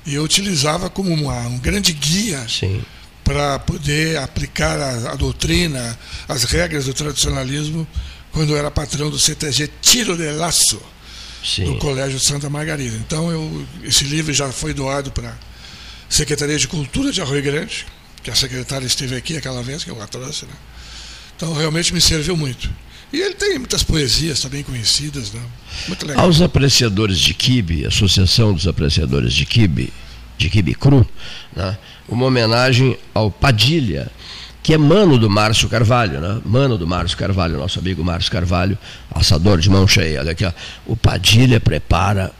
e 0.05 0.15
eu 0.15 0.23
utilizava 0.23 0.89
como 0.89 1.13
uma, 1.13 1.39
um 1.47 1.57
grande 1.57 1.93
guia 1.93 2.45
para 3.23 3.59
poder 3.59 4.17
aplicar 4.17 4.77
a, 4.77 5.11
a, 5.11 5.15
doutrina, 5.15 5.97
as 6.27 6.43
regras 6.43 6.85
do 6.85 6.93
tradicionalismo, 6.93 7.87
quando 8.33 8.49
eu 8.49 8.57
era 8.57 8.69
patrão 8.69 9.09
do 9.09 9.17
CTG 9.17 9.69
Tiro 9.81 10.17
de 10.17 10.29
Laço, 10.31 10.81
Sim. 11.45 11.63
do 11.63 11.77
Colégio 11.77 12.19
Santa 12.19 12.49
Margarida. 12.49 12.97
Então, 12.97 13.31
eu, 13.31 13.65
esse 13.83 14.03
livro 14.03 14.33
já 14.33 14.51
foi 14.51 14.73
doado 14.73 15.13
para 15.13 15.29
a 15.29 15.35
Secretaria 16.09 16.57
de 16.57 16.67
Cultura 16.67 17.09
de 17.09 17.21
Arroio 17.21 17.41
Grande, 17.41 17.85
que 18.21 18.29
a 18.29 18.35
secretária 18.35 18.85
esteve 18.85 19.15
aqui 19.15 19.37
aquela 19.37 19.63
vez, 19.63 19.85
que 19.85 19.89
eu 19.91 20.01
a 20.01 20.07
trouxe, 20.07 20.45
né? 20.45 20.53
Então 21.43 21.53
realmente 21.53 21.93
me 21.93 21.99
serviu 21.99 22.37
muito. 22.37 22.69
E 23.11 23.19
ele 23.19 23.35
tem 23.35 23.59
muitas 23.59 23.83
poesias 23.83 24.39
também 24.39 24.63
conhecidas, 24.63 25.33
né? 25.33 25.41
Muito 25.89 26.07
legal. 26.07 26.23
Aos 26.23 26.41
apreciadores 26.41 27.19
de 27.19 27.33
kibe, 27.33 27.85
Associação 27.85 28.53
dos 28.53 28.65
Apreciadores 28.65 29.33
de 29.33 29.45
Kibe, 29.45 29.91
de 30.37 30.49
Kibe 30.49 30.73
Cru, 30.73 31.05
né? 31.53 31.77
uma 32.07 32.25
homenagem 32.25 32.97
ao 33.13 33.29
Padilha, 33.29 34.09
que 34.63 34.73
é 34.73 34.77
mano 34.77 35.17
do 35.17 35.29
Márcio 35.29 35.67
Carvalho, 35.67 36.21
né? 36.21 36.41
Mano 36.45 36.77
do 36.77 36.87
Márcio 36.87 37.17
Carvalho, 37.17 37.57
nosso 37.57 37.77
amigo 37.77 38.03
Márcio 38.05 38.31
Carvalho, 38.31 38.77
assador 39.11 39.59
de 39.59 39.69
mão 39.69 39.85
cheia. 39.85 40.21
Olha 40.21 40.31
aqui, 40.31 40.45
ó. 40.45 40.53
O 40.85 40.95
Padilha 40.95 41.59
prepara 41.59 42.31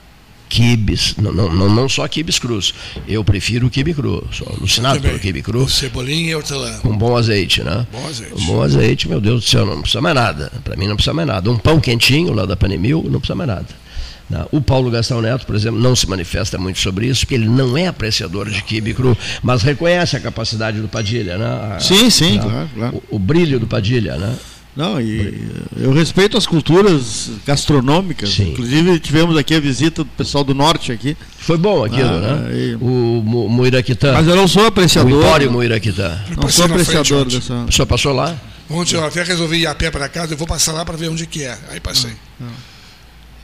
quibes, 0.54 1.16
não, 1.16 1.32
não, 1.32 1.68
não 1.68 1.88
só 1.88 2.06
quibes 2.06 2.38
crus. 2.38 2.72
Eu 3.08 3.24
prefiro 3.24 3.66
o 3.66 3.70
quibe 3.70 3.92
cru, 3.92 4.24
sou 4.30 4.48
alucinado 4.48 5.00
pelo 5.00 5.18
quibe 5.18 5.42
cru. 5.42 5.68
Cebolinha 5.68 6.30
e 6.30 6.34
hortelã. 6.36 6.78
Com 6.78 6.96
bom 6.96 7.16
azeite, 7.16 7.64
né? 7.64 7.84
Bom 7.90 8.06
azeite. 8.06 8.34
Um 8.34 8.46
bom 8.46 8.62
azeite, 8.62 9.08
meu 9.08 9.20
Deus 9.20 9.44
do 9.44 9.50
céu, 9.50 9.66
não 9.66 9.80
precisa 9.80 10.00
mais 10.00 10.14
nada. 10.14 10.52
Para 10.62 10.76
mim 10.76 10.86
não 10.86 10.94
precisa 10.94 11.12
mais 11.12 11.26
nada. 11.26 11.50
Um 11.50 11.58
pão 11.58 11.80
quentinho 11.80 12.32
lá 12.32 12.46
da 12.46 12.56
Panemil, 12.56 13.04
não 13.10 13.18
precisa 13.18 13.34
mais 13.34 13.48
nada. 13.48 13.66
Né? 14.30 14.46
O 14.52 14.60
Paulo 14.60 14.92
Gastão 14.92 15.20
Neto, 15.20 15.44
por 15.44 15.56
exemplo, 15.56 15.80
não 15.80 15.96
se 15.96 16.08
manifesta 16.08 16.56
muito 16.56 16.78
sobre 16.78 17.08
isso, 17.08 17.22
porque 17.22 17.34
ele 17.34 17.48
não 17.48 17.76
é 17.76 17.88
apreciador 17.88 18.48
de 18.48 18.62
quibe 18.62 18.94
cru, 18.94 19.18
mas 19.42 19.62
reconhece 19.62 20.16
a 20.16 20.20
capacidade 20.20 20.80
do 20.80 20.86
Padilha, 20.86 21.36
né? 21.36 21.46
A, 21.46 21.80
sim, 21.80 22.08
sim, 22.10 22.38
claro, 22.38 22.70
claro. 22.72 23.02
O, 23.10 23.16
o, 23.16 23.18
brilho 23.18 23.58
do 23.58 23.66
Padilha, 23.66 24.16
né? 24.16 24.36
Não, 24.76 25.00
e 25.00 25.46
eu 25.76 25.92
respeito 25.92 26.36
as 26.36 26.46
culturas 26.46 27.30
gastronômicas. 27.46 28.30
Sim. 28.30 28.50
Inclusive 28.50 28.98
tivemos 28.98 29.36
aqui 29.36 29.54
a 29.54 29.60
visita 29.60 30.02
do 30.02 30.10
pessoal 30.10 30.42
do 30.42 30.52
norte 30.52 30.90
aqui. 30.90 31.16
Foi 31.38 31.56
bom 31.56 31.84
aquilo, 31.84 32.08
ah, 32.08 32.20
né? 32.20 32.56
E... 32.56 32.74
O 32.80 33.22
Moiraquitã. 33.48 34.12
Mas 34.12 34.26
eu 34.26 34.34
não 34.34 34.48
sou 34.48 34.66
apreciador. 34.66 35.12
O 35.12 35.20
Empório 35.20 35.52
Moiraquitã. 35.52 36.18
Não 36.36 36.48
sou 36.48 36.64
apreciador 36.64 37.24
dessa. 37.24 37.54
O 37.68 37.72
senhor 37.72 37.86
passou 37.86 38.12
lá? 38.12 38.36
Ontem 38.68 38.96
eu 38.96 39.04
até 39.04 39.22
resolvi 39.22 39.58
ir 39.58 39.66
a 39.66 39.74
pé 39.74 39.90
para 39.90 40.08
casa, 40.08 40.32
eu 40.32 40.38
vou 40.38 40.46
passar 40.46 40.72
lá 40.72 40.84
para 40.84 40.96
ver 40.96 41.08
onde 41.08 41.26
que 41.26 41.44
é. 41.44 41.56
Aí 41.70 41.78
passei. 41.78 42.12
Não, 42.40 42.48
não. 42.48 42.74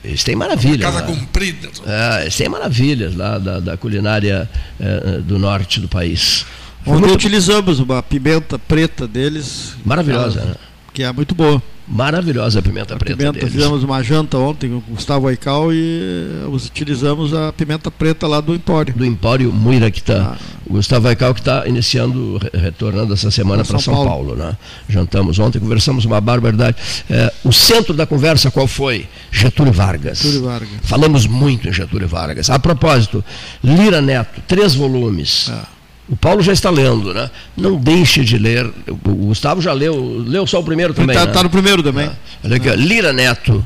Eles 0.03 0.25
têm 0.25 0.35
maravilhas. 0.35 0.81
Casa 0.81 1.01
lá. 1.01 1.07
comprida. 1.07 1.69
É, 1.87 2.23
eles 2.23 2.37
têm 2.37 2.49
maravilhas 2.49 3.15
lá 3.15 3.39
da, 3.39 3.61
da 3.61 3.77
culinária 3.77 4.49
é, 4.81 5.19
do 5.19 5.39
norte 5.39 5.79
do 5.79 5.89
país. 5.89 6.47
Ontem 6.87 7.01
muito... 7.01 7.15
utilizamos 7.15 7.79
uma 7.79 8.03
pimenta 8.03 8.59
preta 8.59 9.07
deles. 9.07 9.75
Maravilhosa, 9.85 10.41
né? 10.41 10.55
Que 11.01 11.05
é 11.05 11.13
muito 11.13 11.35
boa. 11.35 11.63
Maravilhosa 11.89 12.59
a 12.59 12.63
pimenta 12.63 12.95
a 12.95 12.97
preta. 12.99 13.17
Pimenta, 13.17 13.39
deles. 13.39 13.55
fizemos 13.55 13.83
uma 13.83 14.03
janta 14.03 14.37
ontem 14.37 14.69
com 14.69 14.77
o 14.77 14.95
Gustavo 14.95 15.27
Aical 15.29 15.73
e 15.73 16.45
utilizamos 16.47 17.33
a 17.33 17.53
pimenta 17.53 17.91
preta 17.91 18.27
lá 18.27 18.39
do 18.41 18.55
Empório. 18.55 18.95
Do 18.95 19.05
Empório 19.05 19.51
Muiractã. 19.51 20.35
Ah. 20.35 20.39
O 20.67 20.75
Gustavo 20.75 21.09
Aical 21.09 21.33
que 21.33 21.41
está 21.41 21.67
iniciando, 21.67 22.39
retornando 22.53 23.15
essa 23.15 23.31
semana 23.31 23.65
para 23.65 23.79
São, 23.79 23.81
São, 23.81 23.95
Paulo. 23.95 24.09
Paulo 24.09 24.37
né? 24.37 24.57
Jantamos 24.89 25.39
ontem, 25.39 25.59
conversamos 25.59 26.05
uma 26.05 26.21
barbaridade. 26.21 26.77
É, 27.09 27.33
o 27.43 27.53
centro 27.53 27.95
da 27.95 28.07
conversa 28.07 28.51
qual 28.51 28.69
foi? 28.69 29.09
Getúlio 29.33 29.73
Vargas. 29.73 30.19
Getúlio 30.19 30.45
Vargas. 30.45 30.69
Falamos 30.83 31.27
muito 31.27 31.67
em 31.67 31.73
Getúlio 31.73 32.07
Vargas. 32.07 32.51
A 32.51 32.59
propósito, 32.59 33.25
Lira 33.65 34.03
Neto, 34.03 34.43
três 34.47 34.75
volumes. 34.75 35.51
Ah 35.51 35.80
o 36.11 36.17
Paulo 36.17 36.43
já 36.43 36.53
está 36.53 36.71
lendo, 36.71 37.15
né? 37.15 37.31
Não 37.57 37.77
deixe 37.77 38.25
de 38.25 38.37
ler. 38.37 38.69
O 39.05 39.27
Gustavo 39.27 39.63
já 39.63 39.73
leu, 39.73 40.25
leu 40.27 40.45
só 40.45 40.59
o 40.59 40.65
primeiro 40.65 40.93
também. 40.93 41.15
Está 41.15 41.27
né? 41.27 41.33
tá 41.33 41.45
no 41.45 41.49
primeiro 41.49 41.85
também. 41.85 42.07
Ah, 42.07 42.17
olha 42.45 42.57
aqui, 42.57 42.69
Lira 42.75 43.13
Neto, 43.13 43.65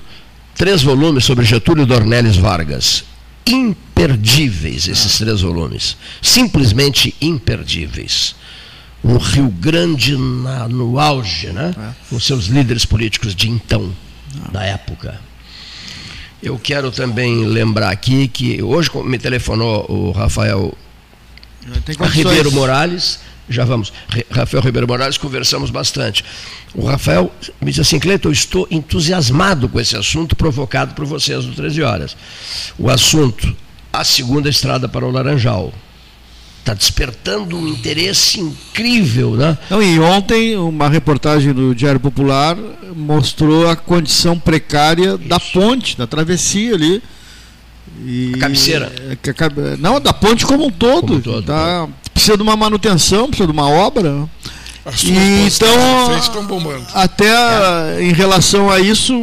três 0.54 0.82
volumes 0.82 1.24
sobre 1.24 1.46
Getúlio 1.46 1.86
Dornelles 1.86 2.36
Vargas. 2.36 3.02
Imperdíveis 3.46 4.88
esses 4.88 5.16
três 5.16 5.40
volumes. 5.40 5.96
Simplesmente 6.20 7.14
imperdíveis. 7.18 8.36
Um 9.02 9.16
Rio 9.16 9.48
Grande 9.48 10.14
na, 10.18 10.68
no 10.68 10.98
auge, 10.98 11.46
né? 11.48 11.74
É. 11.78 11.90
Com 12.10 12.20
seus 12.20 12.44
líderes 12.44 12.84
políticos 12.84 13.34
de 13.34 13.48
então, 13.48 13.90
da 14.52 14.62
época. 14.62 15.18
Eu 16.42 16.58
quero 16.58 16.90
também 16.90 17.46
lembrar 17.46 17.88
aqui 17.88 18.28
que 18.28 18.62
hoje 18.62 18.90
me 19.02 19.18
telefonou 19.18 19.86
o 19.88 20.10
Rafael 20.10 20.76
Ribeiro 22.10 22.52
Morales, 22.52 23.18
já 23.48 23.64
vamos. 23.64 23.92
Rafael 24.30 24.62
Ribeiro 24.62 24.86
Morales, 24.86 25.18
conversamos 25.18 25.70
bastante. 25.70 26.24
O 26.74 26.86
Rafael 26.86 27.32
me 27.60 27.70
disse 27.70 27.80
assim, 27.80 27.98
Cleiton, 27.98 28.28
eu 28.28 28.32
estou 28.32 28.66
entusiasmado 28.70 29.68
com 29.68 29.78
esse 29.80 29.96
assunto 29.96 30.34
provocado 30.34 30.94
por 30.94 31.04
vocês 31.04 31.44
no 31.44 31.54
13 31.54 31.82
Horas. 31.82 32.16
O 32.78 32.90
assunto, 32.90 33.54
a 33.92 34.04
segunda 34.04 34.48
estrada 34.48 34.88
para 34.88 35.04
o 35.04 35.10
Laranjal. 35.10 35.72
Está 36.60 36.72
despertando 36.72 37.58
um 37.58 37.68
interesse 37.68 38.40
incrível, 38.40 39.32
né? 39.36 39.58
Não, 39.68 39.82
e 39.82 40.00
ontem 40.00 40.56
uma 40.56 40.88
reportagem 40.88 41.52
do 41.52 41.74
Diário 41.74 42.00
Popular 42.00 42.56
mostrou 42.96 43.68
a 43.68 43.76
condição 43.76 44.38
precária 44.38 45.10
Isso. 45.10 45.28
da 45.28 45.38
ponte, 45.38 45.98
da 45.98 46.06
travessia 46.06 46.74
ali 46.74 47.02
e, 48.04 48.32
a 48.34 48.38
cabeceira? 48.38 48.92
É 49.10 49.76
não, 49.78 50.00
da 50.00 50.12
ponte 50.12 50.44
como 50.44 50.66
um 50.66 50.70
todo. 50.70 51.06
Como 51.06 51.18
um 51.18 51.20
todo 51.20 51.42
tá, 51.46 51.88
precisa 52.12 52.36
de 52.36 52.42
uma 52.42 52.56
manutenção, 52.56 53.28
precisa 53.28 53.46
de 53.46 53.52
uma 53.52 53.68
obra. 53.68 54.28
E, 55.02 55.46
então, 55.46 55.66
até 56.92 57.26
é. 57.26 58.02
em 58.02 58.12
relação 58.12 58.70
a 58.70 58.78
isso, 58.78 59.14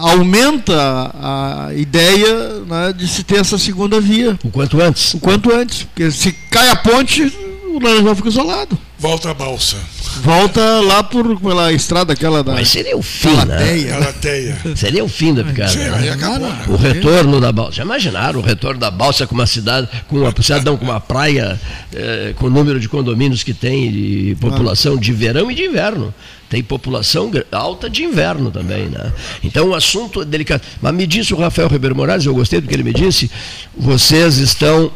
aumenta 0.00 1.10
a 1.20 1.74
ideia 1.74 2.60
né, 2.64 2.92
de 2.96 3.08
se 3.08 3.24
ter 3.24 3.40
essa 3.40 3.58
segunda 3.58 4.00
via. 4.00 4.38
O 4.44 4.50
quanto 4.50 4.80
antes? 4.80 5.14
O 5.14 5.18
quanto 5.18 5.52
antes. 5.52 5.82
Porque 5.82 6.08
se 6.12 6.30
cai 6.50 6.68
a 6.68 6.76
ponte, 6.76 7.32
o 7.68 7.80
Laranjal 7.82 8.14
fica 8.14 8.28
isolado. 8.28 8.78
Volta 9.06 9.30
a 9.30 9.34
balsa. 9.34 9.76
Volta 10.20 10.80
lá 10.80 11.00
por 11.00 11.40
pela 11.40 11.72
estrada 11.72 12.12
aquela 12.12 12.42
da. 12.42 12.54
Mas 12.54 12.70
seria 12.70 12.96
o 12.96 13.02
fim, 13.02 13.36
né? 13.46 13.84
Galateia. 13.84 14.58
Seria 14.74 15.04
o 15.04 15.08
fim 15.08 15.32
da 15.32 15.44
picada. 15.44 15.70
Sim, 15.70 15.78
né? 15.78 16.10
acabou, 16.10 16.40
né? 16.40 16.64
O 16.66 16.74
retorno 16.74 17.40
da 17.40 17.52
balsa. 17.52 17.74
Já 17.74 17.82
imaginaram 17.84 18.40
o 18.40 18.42
retorno 18.42 18.80
da 18.80 18.90
balsa 18.90 19.24
com 19.24 19.36
uma 19.36 19.46
cidade, 19.46 19.88
com 20.08 20.16
uma 20.16 20.34
cidadão 20.42 20.76
com 20.76 20.84
uma 20.84 21.00
praia, 21.00 21.60
eh, 21.94 22.34
com 22.34 22.46
o 22.46 22.50
número 22.50 22.80
de 22.80 22.88
condomínios 22.88 23.44
que 23.44 23.54
tem, 23.54 23.92
de 23.92 24.36
população 24.40 24.96
de 24.96 25.12
verão 25.12 25.48
e 25.52 25.54
de 25.54 25.62
inverno 25.62 26.12
tem 26.48 26.62
população 26.62 27.30
alta 27.50 27.90
de 27.90 28.04
inverno 28.04 28.52
também, 28.52 28.86
né? 28.86 29.12
Então 29.42 29.70
o 29.70 29.74
assunto 29.74 30.22
é 30.22 30.24
delicado. 30.24 30.62
Mas 30.80 30.94
me 30.94 31.06
disse 31.06 31.34
o 31.34 31.36
Rafael 31.36 31.68
Ribeiro 31.68 31.94
Moraes, 31.94 32.24
eu 32.24 32.34
gostei 32.34 32.60
do 32.60 32.68
que 32.68 32.74
ele 32.74 32.84
me 32.84 32.92
disse, 32.92 33.28
vocês 33.76 34.38
estão 34.38 34.92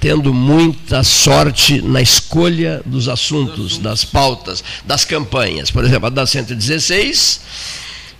tendo 0.00 0.32
muita 0.32 1.02
sorte 1.02 1.82
na 1.82 2.00
escolha 2.00 2.82
dos 2.84 3.08
assuntos, 3.08 3.78
das 3.78 4.04
pautas, 4.04 4.62
das 4.84 5.04
campanhas. 5.04 5.70
Por 5.70 5.84
exemplo, 5.84 6.06
a 6.06 6.10
da 6.10 6.26
116 6.26 7.40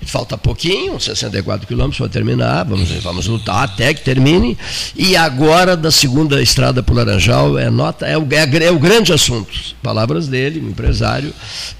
falta 0.02 0.38
pouquinho, 0.38 0.98
64 0.98 1.66
quilômetros 1.66 1.98
para 1.98 2.08
terminar, 2.08 2.64
vamos, 2.64 2.88
vamos 3.02 3.26
lutar 3.26 3.64
até 3.64 3.92
que 3.92 4.00
termine. 4.02 4.56
E 4.96 5.16
agora, 5.16 5.76
da 5.76 5.90
segunda 5.90 6.40
estrada 6.40 6.82
para 6.82 6.92
o 6.92 6.96
Laranjal, 6.96 7.58
é, 7.58 7.68
nota, 7.68 8.06
é, 8.06 8.16
o, 8.16 8.26
é, 8.30 8.64
é 8.64 8.70
o 8.70 8.78
grande 8.78 9.12
assunto. 9.12 9.52
Palavras 9.82 10.28
dele, 10.28 10.60
um 10.60 10.70
empresário, 10.70 11.32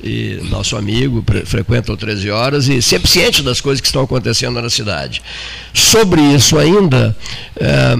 e 0.02 0.40
nosso 0.50 0.76
amigo, 0.76 1.24
frequenta 1.44 1.92
o 1.92 1.96
13 1.96 2.30
horas 2.30 2.68
e 2.68 2.82
sempre 2.82 3.08
ciente 3.08 3.42
das 3.42 3.60
coisas 3.60 3.80
que 3.80 3.86
estão 3.86 4.02
acontecendo 4.02 4.60
na 4.60 4.68
cidade. 4.68 5.22
Sobre 5.72 6.20
isso 6.20 6.58
ainda, 6.58 7.16
é, 7.56 7.96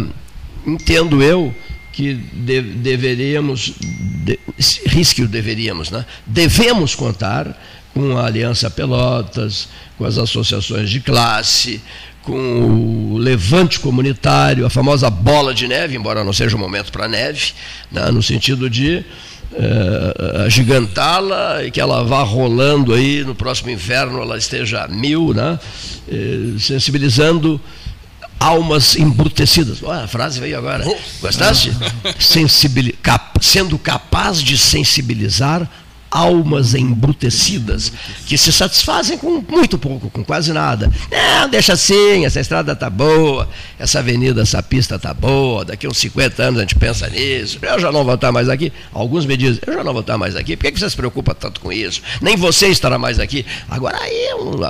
entendo 0.67 1.23
eu 1.23 1.55
que 1.99 2.15
de, 2.15 2.63
deveríamos, 2.63 3.73
de, 3.81 4.39
risque 4.87 5.21
o 5.21 5.27
deveríamos, 5.27 5.91
né? 5.91 6.07
devemos 6.25 6.95
contar 6.95 7.61
com 7.93 8.17
a 8.17 8.27
Aliança 8.27 8.71
Pelotas, 8.71 9.69
com 9.97 10.05
as 10.05 10.17
associações 10.17 10.91
de 10.91 11.01
classe, 11.01 11.81
com 12.23 13.15
o 13.15 13.19
levante 13.19 13.81
comunitário, 13.81 14.65
a 14.65 14.71
famosa 14.71 15.11
bola 15.11 15.53
de 15.53 15.67
neve, 15.67 15.97
embora 15.97 16.23
não 16.23 16.33
seja 16.33 16.55
o 16.55 16.59
momento 16.59 16.93
para 16.93 17.09
neve, 17.09 17.53
né, 17.91 18.09
no 18.13 18.23
sentido 18.23 18.71
de 18.71 19.05
é, 19.53 20.45
agigantá-la 20.47 21.65
e 21.65 21.71
que 21.73 21.81
ela 21.81 22.05
vá 22.05 22.23
rolando 22.23 22.95
aí 22.95 23.25
no 23.25 23.35
próximo 23.35 23.71
inverno, 23.71 24.23
ela 24.23 24.39
esteja 24.39 24.85
a 24.85 24.89
mil, 24.89 25.35
né, 25.35 25.59
é, 26.09 26.59
sensibilizando 26.61 27.61
almas 28.39 28.97
embrutecidas. 28.97 29.83
Olha, 29.83 30.05
a 30.05 30.09
frase 30.09 30.41
veio 30.41 30.59
agora. 30.59 30.85
Gostaste? 31.21 31.73
Sensibili 32.19 32.93
cap 32.93 33.45
sendo 33.45 33.79
capaz 33.79 34.43
de 34.43 34.57
sensibilizar 34.57 35.69
almas 36.11 36.75
embrutecidas 36.75 37.93
que 38.27 38.39
se 38.39 38.53
satisfazem 38.53 39.19
com 39.19 39.45
muito 39.49 39.79
pouco, 39.79 40.11
com 40.11 40.25
quase 40.25 40.53
nada. 40.53 40.91
Não, 41.11 41.49
deixa 41.49 41.75
assim, 41.75 42.25
essa 42.25 42.41
estrada 42.41 42.75
tá 42.75 42.89
boa, 42.89 43.49
essa 43.79 43.99
avenida, 43.99 44.43
essa 44.43 44.63
pista 44.63 44.99
tá 44.99 45.13
boa, 45.13 45.65
daqui 45.65 45.87
uns 45.87 45.99
50 45.99 46.43
anos 46.43 46.59
a 46.59 46.63
gente 46.63 46.77
pensa 46.77 47.09
nisso, 47.09 47.59
eu 47.61 47.79
já 47.79 47.93
não 47.93 48.05
vou 48.05 48.15
estar 48.15 48.33
mais 48.33 48.49
aqui. 48.49 48.73
Alguns 48.93 49.27
me 49.27 49.37
dizem, 49.37 49.61
eu 49.67 49.75
já 49.75 49.85
não 49.85 49.93
vou 49.93 50.01
estar 50.01 50.17
mais 50.17 50.35
aqui, 50.35 50.57
por 50.57 50.71
que 50.71 50.79
você 50.79 50.89
se 50.89 50.97
preocupa 50.97 51.35
tanto 51.35 51.61
com 51.61 51.71
isso? 51.71 52.01
Nem 52.21 52.37
você 52.37 52.69
estará 52.69 52.99
mais 52.99 53.19
aqui. 53.19 53.45
Agora 53.69 53.99
aí, 54.01 54.29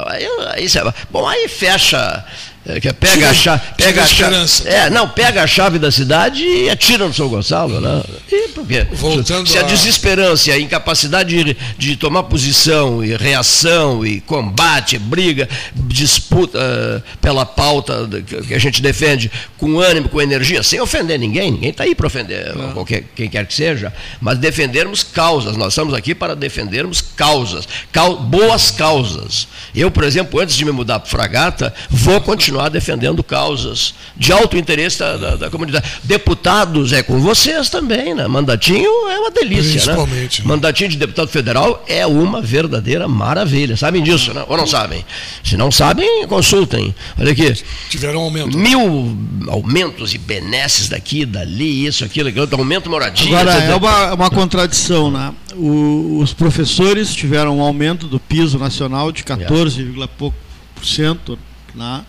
aí, 0.08 0.26
aí, 0.56 0.64
aí 0.66 0.92
bom, 1.10 1.26
aí 1.26 1.48
fecha 1.48 2.25
é, 2.68 2.80
que 2.80 2.92
pega 2.92 3.30
a 3.30 3.34
chave, 3.34 3.62
pega 3.78 4.02
a 4.02 4.06
chave, 4.06 4.37
é, 4.66 4.90
não, 4.90 5.08
pega 5.08 5.42
a 5.42 5.46
chave 5.46 5.78
da 5.78 5.90
cidade 5.90 6.44
e 6.44 6.68
atira 6.68 7.08
no 7.08 7.14
São 7.14 7.26
Gonçalo, 7.26 7.80
né? 7.80 8.02
E 8.30 8.48
por 8.48 8.66
quê? 8.66 8.87
Voltando 8.92 9.48
Se 9.48 9.56
a, 9.56 9.62
a 9.62 9.64
desesperança, 9.64 10.52
a 10.52 10.58
incapacidade 10.58 11.42
de, 11.42 11.56
de, 11.78 11.96
tomar 11.96 12.25
posição 12.25 13.02
e 13.02 13.16
reação 13.16 14.04
e 14.04 14.20
combate, 14.20 14.98
briga, 14.98 15.48
disputa 15.75 16.58
uh, 16.58 17.18
pela 17.22 17.46
pauta 17.46 18.06
que 18.46 18.52
a 18.52 18.58
gente 18.58 18.82
defende 18.82 19.32
com 19.56 19.80
ânimo, 19.80 20.11
com 20.11 20.20
energia, 20.20 20.62
sem 20.62 20.78
ofender 20.78 21.18
ninguém, 21.18 21.50
ninguém 21.50 21.70
está 21.70 21.85
aí 21.85 21.94
para 21.94 22.07
ofender 22.07 22.52
qualquer, 22.74 23.04
quem 23.16 23.31
quer 23.31 23.46
que 23.46 23.54
seja, 23.54 23.92
mas 24.20 24.37
defendermos 24.37 25.02
causas. 25.02 25.57
Nós 25.57 25.72
estamos 25.72 25.94
aqui 25.94 26.14
para 26.14 26.37
defendermos 26.37 27.00
causas, 27.00 27.66
cau, 27.90 28.16
boas 28.18 28.70
causas. 28.70 29.48
Eu, 29.74 29.90
por 29.90 30.04
exemplo, 30.04 30.38
antes 30.38 30.54
de 30.54 30.66
me 30.66 30.70
mudar 30.70 30.98
para 30.98 31.09
Fragata, 31.09 31.74
vou 31.88 32.20
continuar 32.20 32.58
continuar 32.59 32.68
defendendo 32.68 33.23
causas 33.23 33.94
de 34.16 34.33
alto 34.33 34.57
interesse 34.57 34.99
da, 34.99 35.16
da, 35.16 35.37
da, 35.37 35.51
comunidade. 35.51 35.88
Deputados 36.03 36.92
é 36.92 37.03
com 37.03 37.21
vocês 37.21 37.71
também, 37.71 38.14
né? 38.14 38.27
Mandatinho 38.27 38.90
é 39.09 39.18
uma 39.18 39.31
delícia, 39.31 39.62
né? 39.62 39.97
Principalmente, 39.97 40.42
né? 40.42 40.49
Mandatinho 40.49 40.90
de 40.90 40.97
deputado 40.97 41.29
federal 41.29 41.85
é 41.87 42.07
uma 42.07 42.42
verdadeira 42.42 43.07
maravilha. 43.07 43.77
Sabem 43.77 44.03
disso, 44.03 44.35
né? 44.35 44.44
Ou 44.49 44.57
não 44.57 44.66
sabem? 44.66 45.05
Se 45.44 45.57
não 45.57 45.71
sabem, 45.71 46.27
consultem. 46.27 46.94
Olha 47.18 47.33
aqui. 47.33 47.55
Tiveram 47.88 48.21
aumento. 48.21 48.57
Mil 48.59 49.16
aumentos 49.49 50.14
e 50.14 50.18
benesses 50.18 50.88
daqui, 50.88 51.25
dali, 51.25 51.87
isso, 51.87 52.05
aquilo, 52.05 52.29
aquilo, 52.29 52.49
aumento 52.53 52.90
moradia. 52.90 53.38
Agora, 53.38 53.57
é 53.57 53.75
uma, 53.75 54.14
uma 54.14 54.31
contradição, 54.31 55.11
né? 55.11 55.33
O, 55.55 56.18
os 56.21 56.33
professores 56.33 57.14
tiveram 57.14 57.59
um 57.59 57.62
aumento 57.62 58.07
do 58.07 58.18
piso 58.18 58.59
nacional 58.59 59.12
de 59.12 59.23
14, 59.23 59.85
pouco 60.16 60.37
por 60.75 60.85
cento, 60.85 61.38
né? 61.75 62.05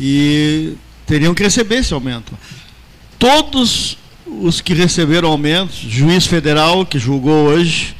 E 0.00 0.72
teriam 1.06 1.34
que 1.34 1.42
receber 1.42 1.76
esse 1.76 1.92
aumento. 1.92 2.32
Todos 3.18 3.98
os 4.26 4.60
que 4.60 4.72
receberam 4.72 5.28
aumentos, 5.28 5.76
juiz 5.76 6.26
federal 6.26 6.86
que 6.86 6.98
julgou 6.98 7.48
hoje 7.48 7.94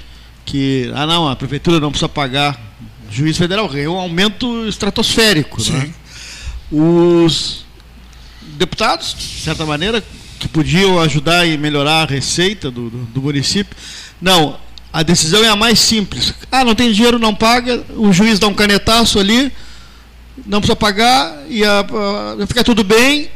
que, 0.47 0.91
ah 0.95 1.07
não, 1.07 1.29
a 1.29 1.37
prefeitura 1.37 1.79
não 1.79 1.91
precisa 1.91 2.09
pagar, 2.09 2.59
juiz 3.11 3.37
federal 3.37 3.69
ganhou 3.69 3.97
um 3.97 4.01
aumento 4.01 4.67
estratosférico. 4.67 5.63
Né? 5.71 5.91
Os 6.73 7.65
deputados, 8.57 9.15
de 9.17 9.43
certa 9.43 9.65
maneira, 9.65 10.03
que 10.41 10.49
podiam 10.49 10.99
ajudar 11.01 11.47
e 11.47 11.57
melhorar 11.57 12.03
a 12.03 12.07
receita 12.07 12.71
do, 12.71 12.91
do, 12.91 12.99
do 13.07 13.23
município, 13.23 13.77
não, 14.21 14.59
a 14.93 15.03
decisão 15.03 15.45
é 15.45 15.49
a 15.49 15.57
mais 15.57 15.79
simples. 15.79 16.35
Ah, 16.51 16.65
não 16.65 16.75
tem 16.75 16.91
dinheiro, 16.93 17.19
não 17.19 17.35
paga, 17.35 17.85
o 17.97 18.13
juiz 18.13 18.39
dá 18.39 18.49
um 18.49 18.55
canetaço 18.55 19.19
ali, 19.19 19.53
não 20.47 20.61
precisa 20.61 20.77
pagar, 20.77 21.45
e 21.49 21.65
a, 21.65 21.81
a, 21.81 22.47
fica 22.47 22.65
tudo 22.65 22.83
bem, 22.85 23.31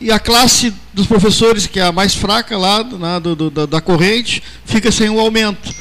e 0.00 0.10
a 0.10 0.18
classe 0.18 0.72
dos 0.92 1.06
professores, 1.06 1.66
que 1.66 1.78
é 1.78 1.84
a 1.84 1.92
mais 1.92 2.14
fraca 2.14 2.58
lá 2.58 2.82
né, 2.82 3.20
do, 3.20 3.36
do, 3.36 3.50
da, 3.50 3.66
da, 3.66 3.80
corrente, 3.80 4.42
fica 4.64 4.90
sem 4.90 5.08
o 5.08 5.20
aumento. 5.20 5.72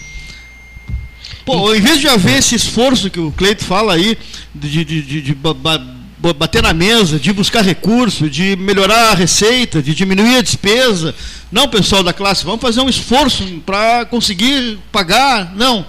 Pô, 1.43 1.73
em 1.73 1.81
vez 1.81 1.99
de 1.99 2.07
haver 2.07 2.37
esse 2.37 2.53
esforço 2.53 3.09
que 3.09 3.19
o 3.19 3.31
Cleito 3.31 3.65
fala 3.65 3.95
aí, 3.95 4.17
de, 4.53 4.85
de, 4.85 5.01
de, 5.01 5.21
de 5.21 5.33
bater 5.33 6.61
na 6.61 6.73
mesa, 6.73 7.19
de 7.19 7.33
buscar 7.33 7.63
recurso, 7.63 8.29
de 8.29 8.55
melhorar 8.55 9.11
a 9.11 9.15
receita, 9.15 9.81
de 9.81 9.95
diminuir 9.95 10.37
a 10.37 10.41
despesa, 10.41 11.15
não, 11.51 11.67
pessoal 11.67 12.03
da 12.03 12.13
classe, 12.13 12.45
vamos 12.45 12.61
fazer 12.61 12.81
um 12.81 12.89
esforço 12.89 13.43
para 13.65 14.05
conseguir 14.05 14.77
pagar, 14.91 15.53
não 15.55 15.85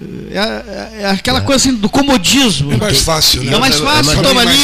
é, 0.00 0.38
é, 0.38 1.02
é, 1.02 1.10
aquela 1.10 1.38
é. 1.38 1.42
coisa 1.42 1.56
assim 1.56 1.76
do 1.76 1.88
comodismo. 1.88 2.72
É 2.72 2.76
mais 2.76 3.02
fácil, 3.02 3.44
né? 3.44 3.52
É 3.52 3.58
mais 3.58 3.78
fácil, 3.78 4.12
é 4.12 4.22
toma 4.22 4.40
ali, 4.40 4.58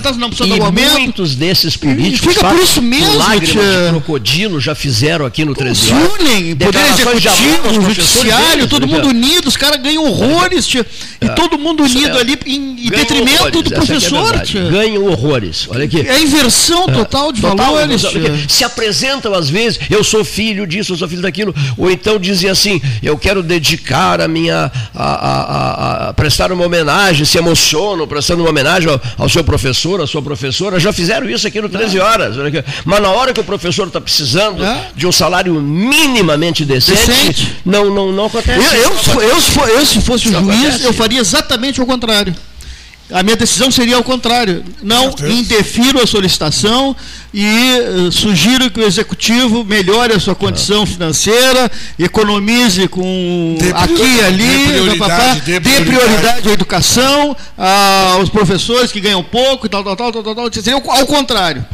dá 0.00 0.10
um 0.10 0.16
não 0.16 0.28
precisa 0.28 0.54
e 0.54 0.58
dar 0.58 0.66
aumento. 0.66 0.92
muitos 0.92 1.34
desses 1.34 1.74
políticos 1.74 2.34
fica 2.34 2.48
por 2.48 2.60
isso 2.60 2.82
mesmo, 2.82 3.16
lágrimas 3.16 3.64
de 3.64 3.88
crocodilo 3.90 4.60
já 4.60 4.74
fizeram 4.74 5.24
aqui 5.24 5.44
no 5.44 5.54
13 5.54 5.92
horas. 5.92 6.20
Unem, 6.20 6.56
poder 6.56 6.80
executivo, 6.90 7.82
judiciário, 7.82 8.68
todo 8.68 8.86
mundo 8.86 9.08
unido, 9.08 9.48
os 9.48 9.56
caras 9.56 9.80
ganham 9.80 10.04
horrores, 10.04 10.66
tia, 10.66 10.86
e 11.20 11.28
todo 11.30 11.58
mundo 11.58 11.82
unido 11.82 12.18
ali 12.18 12.38
em, 12.44 12.86
em 12.86 12.90
detrimento 12.90 13.42
horrores, 13.44 13.62
do 13.62 13.70
professor. 13.70 14.34
É 14.34 14.70
ganham 14.70 15.06
horrores. 15.06 15.66
Olha 15.70 15.84
aqui. 15.84 16.00
É 16.06 16.12
a 16.12 16.20
inversão 16.20 16.86
total 16.86 17.32
de 17.32 17.40
total, 17.40 17.56
valores. 17.56 18.02
Se 18.48 18.62
apresentam 18.64 19.32
às 19.32 19.48
vezes, 19.48 19.80
eu 19.88 20.04
sou 20.04 20.24
filho 20.24 20.66
disso, 20.66 20.92
eu 20.92 20.96
sou 20.98 21.08
filho 21.08 21.22
daquilo, 21.22 21.54
ou 21.78 21.90
então 21.90 22.18
dizem 22.18 22.50
assim, 22.50 22.82
eu 23.02 23.16
quero 23.16 23.42
dedicar 23.42 24.20
a 24.20 24.28
minha 24.28 24.70
a, 24.94 25.04
a, 25.04 26.08
a, 26.08 26.14
prestar 26.14 26.52
uma 26.52 26.64
homenagem, 26.64 27.24
se 27.24 27.38
emocionam 27.38 28.06
prestando 28.06 28.42
uma 28.42 28.50
homenagem 28.50 28.90
ao, 28.90 29.00
ao, 29.18 29.28
seu 29.28 29.44
professor, 29.44 30.00
à 30.00 30.06
sua 30.06 30.22
professora. 30.22 30.80
Já 30.80 30.92
fizeram 30.92 31.28
isso 31.28 31.46
aqui 31.46 31.60
no 31.60 31.68
13 31.68 31.98
horas. 32.00 32.36
Mas 32.84 33.02
na 33.02 33.10
hora 33.10 33.32
que 33.32 33.40
o 33.40 33.44
professor 33.44 33.86
está 33.86 34.00
precisando 34.00 34.64
é. 34.64 34.88
de 34.94 35.06
um 35.06 35.12
salário 35.12 35.54
minimamente 35.54 36.64
decente, 36.64 37.06
decente. 37.06 37.56
Não, 37.64 37.90
não, 37.92 38.12
não 38.12 38.26
acontece. 38.26 38.76
Eu, 38.76 38.82
eu, 38.82 39.22
eu, 39.22 39.68
eu, 39.78 39.86
se 39.86 40.00
fosse 40.00 40.28
o 40.28 40.32
juiz, 40.32 40.48
acontece. 40.48 40.84
eu 40.84 40.92
faria 40.92 41.20
exatamente 41.20 41.80
o 41.80 41.86
contrário. 41.86 42.34
A 43.10 43.22
minha 43.22 43.36
decisão 43.36 43.70
seria 43.70 43.96
ao 43.96 44.02
contrário. 44.02 44.64
Não 44.82 45.14
indefiro 45.28 46.02
a 46.02 46.06
solicitação 46.06 46.96
e 47.34 47.78
uh, 48.06 48.10
sugiro 48.10 48.70
que 48.70 48.80
o 48.80 48.82
executivo 48.82 49.62
melhore 49.62 50.14
a 50.14 50.20
sua 50.20 50.34
condição 50.34 50.84
ah. 50.84 50.86
financeira, 50.86 51.70
economize 51.98 52.88
com 52.88 53.56
dê 53.58 53.70
aqui 53.72 54.02
e 54.02 54.20
ali, 54.22 54.46
dê 54.46 54.72
prioridade, 54.72 54.98
papá, 54.98 55.34
dê 55.44 55.60
prioridade. 55.60 56.48
à 56.48 56.52
educação, 56.52 57.36
aos 58.16 58.30
professores 58.30 58.90
que 58.90 59.00
ganham 59.00 59.22
pouco 59.22 59.66
e 59.66 59.68
tal, 59.68 59.84
tal, 59.84 59.96
tal, 59.96 60.12
tal, 60.12 60.22
tal, 60.22 60.34
tal. 60.34 60.52
Seria 60.52 60.74
ao 60.74 61.06
contrário. 61.06 61.64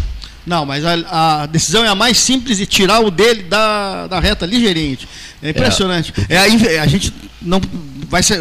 Não, 0.46 0.64
mas 0.64 0.82
a, 0.84 1.42
a, 1.42 1.46
decisão 1.46 1.84
é 1.84 1.88
a 1.88 1.94
mais 1.94 2.18
simples 2.18 2.56
de 2.56 2.66
tirar 2.66 3.00
o 3.00 3.10
dele 3.10 3.42
da, 3.42 4.06
da 4.06 4.18
reta 4.18 4.46
ligeirinho. 4.46 4.98
É 5.42 5.50
impressionante. 5.50 6.12
É. 6.28 6.36
É 6.36 6.78
a, 6.78 6.82
a 6.82 6.86
gente 6.86 7.12
não 7.40 7.60
vai 8.08 8.22
se, 8.22 8.34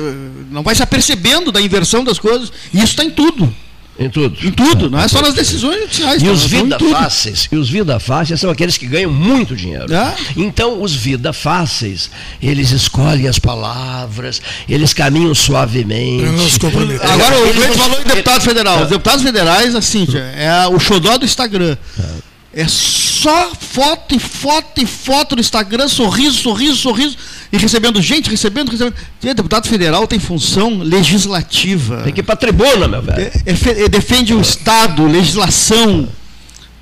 não 0.49 0.63
vai 0.63 0.75
se 0.75 0.83
apercebendo 0.83 1.51
da 1.51 1.61
inversão 1.61 2.03
das 2.03 2.19
coisas. 2.19 2.51
E 2.73 2.77
isso 2.77 2.87
está 2.87 3.03
em 3.03 3.11
tudo. 3.11 3.53
Em 3.99 4.09
tudo. 4.09 4.47
Em 4.47 4.51
tudo, 4.51 4.89
não 4.89 4.97
é 4.97 5.09
só 5.09 5.21
nas 5.21 5.33
decisões 5.33 5.81
judiciais. 5.81 6.21
E 6.21 6.25
tá? 6.25 6.31
os 6.31 6.45
vida 6.45 6.79
fáceis, 6.79 7.49
e 7.51 7.57
os 7.57 7.69
vida 7.69 7.99
fáceis 7.99 8.39
são 8.39 8.49
aqueles 8.49 8.77
que 8.77 8.87
ganham 8.87 9.11
muito 9.11 9.57
dinheiro. 9.57 9.93
É? 9.93 10.15
Então, 10.37 10.81
os 10.81 10.95
vida 10.95 11.33
fáceis, 11.33 12.09
eles 12.41 12.71
escolhem 12.71 13.27
as 13.27 13.37
palavras, 13.37 14.41
eles 14.69 14.93
caminham 14.93 15.35
suavemente. 15.35 16.23
Agora, 17.01 17.41
o 17.41 17.53
Gleito 17.53 17.77
falou 17.77 17.99
em 17.99 18.05
deputado 18.05 18.41
federal. 18.41 18.83
Os 18.83 18.89
deputados 18.89 19.21
federais, 19.21 19.75
assim, 19.75 20.07
é 20.37 20.65
o 20.69 20.79
xodó 20.79 21.17
do 21.17 21.25
Instagram. 21.25 21.75
É. 21.99 22.29
Só 23.19 23.51
foto 23.53 24.15
e 24.15 24.19
foto 24.19 24.81
e 24.81 24.85
foto 24.85 25.35
no 25.35 25.41
Instagram, 25.41 25.89
sorriso, 25.89 26.37
sorriso, 26.37 26.77
sorriso, 26.77 27.17
e 27.51 27.57
recebendo 27.57 28.01
gente, 28.01 28.29
recebendo, 28.29 28.71
recebendo. 28.71 28.95
E 29.21 29.33
deputado 29.33 29.67
federal 29.67 30.07
tem 30.07 30.19
função 30.19 30.77
legislativa. 30.79 32.03
Tem 32.03 32.13
que 32.13 32.21
ir 32.21 32.23
para 32.23 32.35
a 32.35 32.37
tribuna, 32.37 32.87
meu 32.87 33.01
velho. 33.01 33.21
É, 33.21 33.51
é, 33.51 33.83
é, 33.83 33.89
defende 33.89 34.33
o 34.33 34.39
Estado, 34.39 35.05
legislação. 35.05 36.07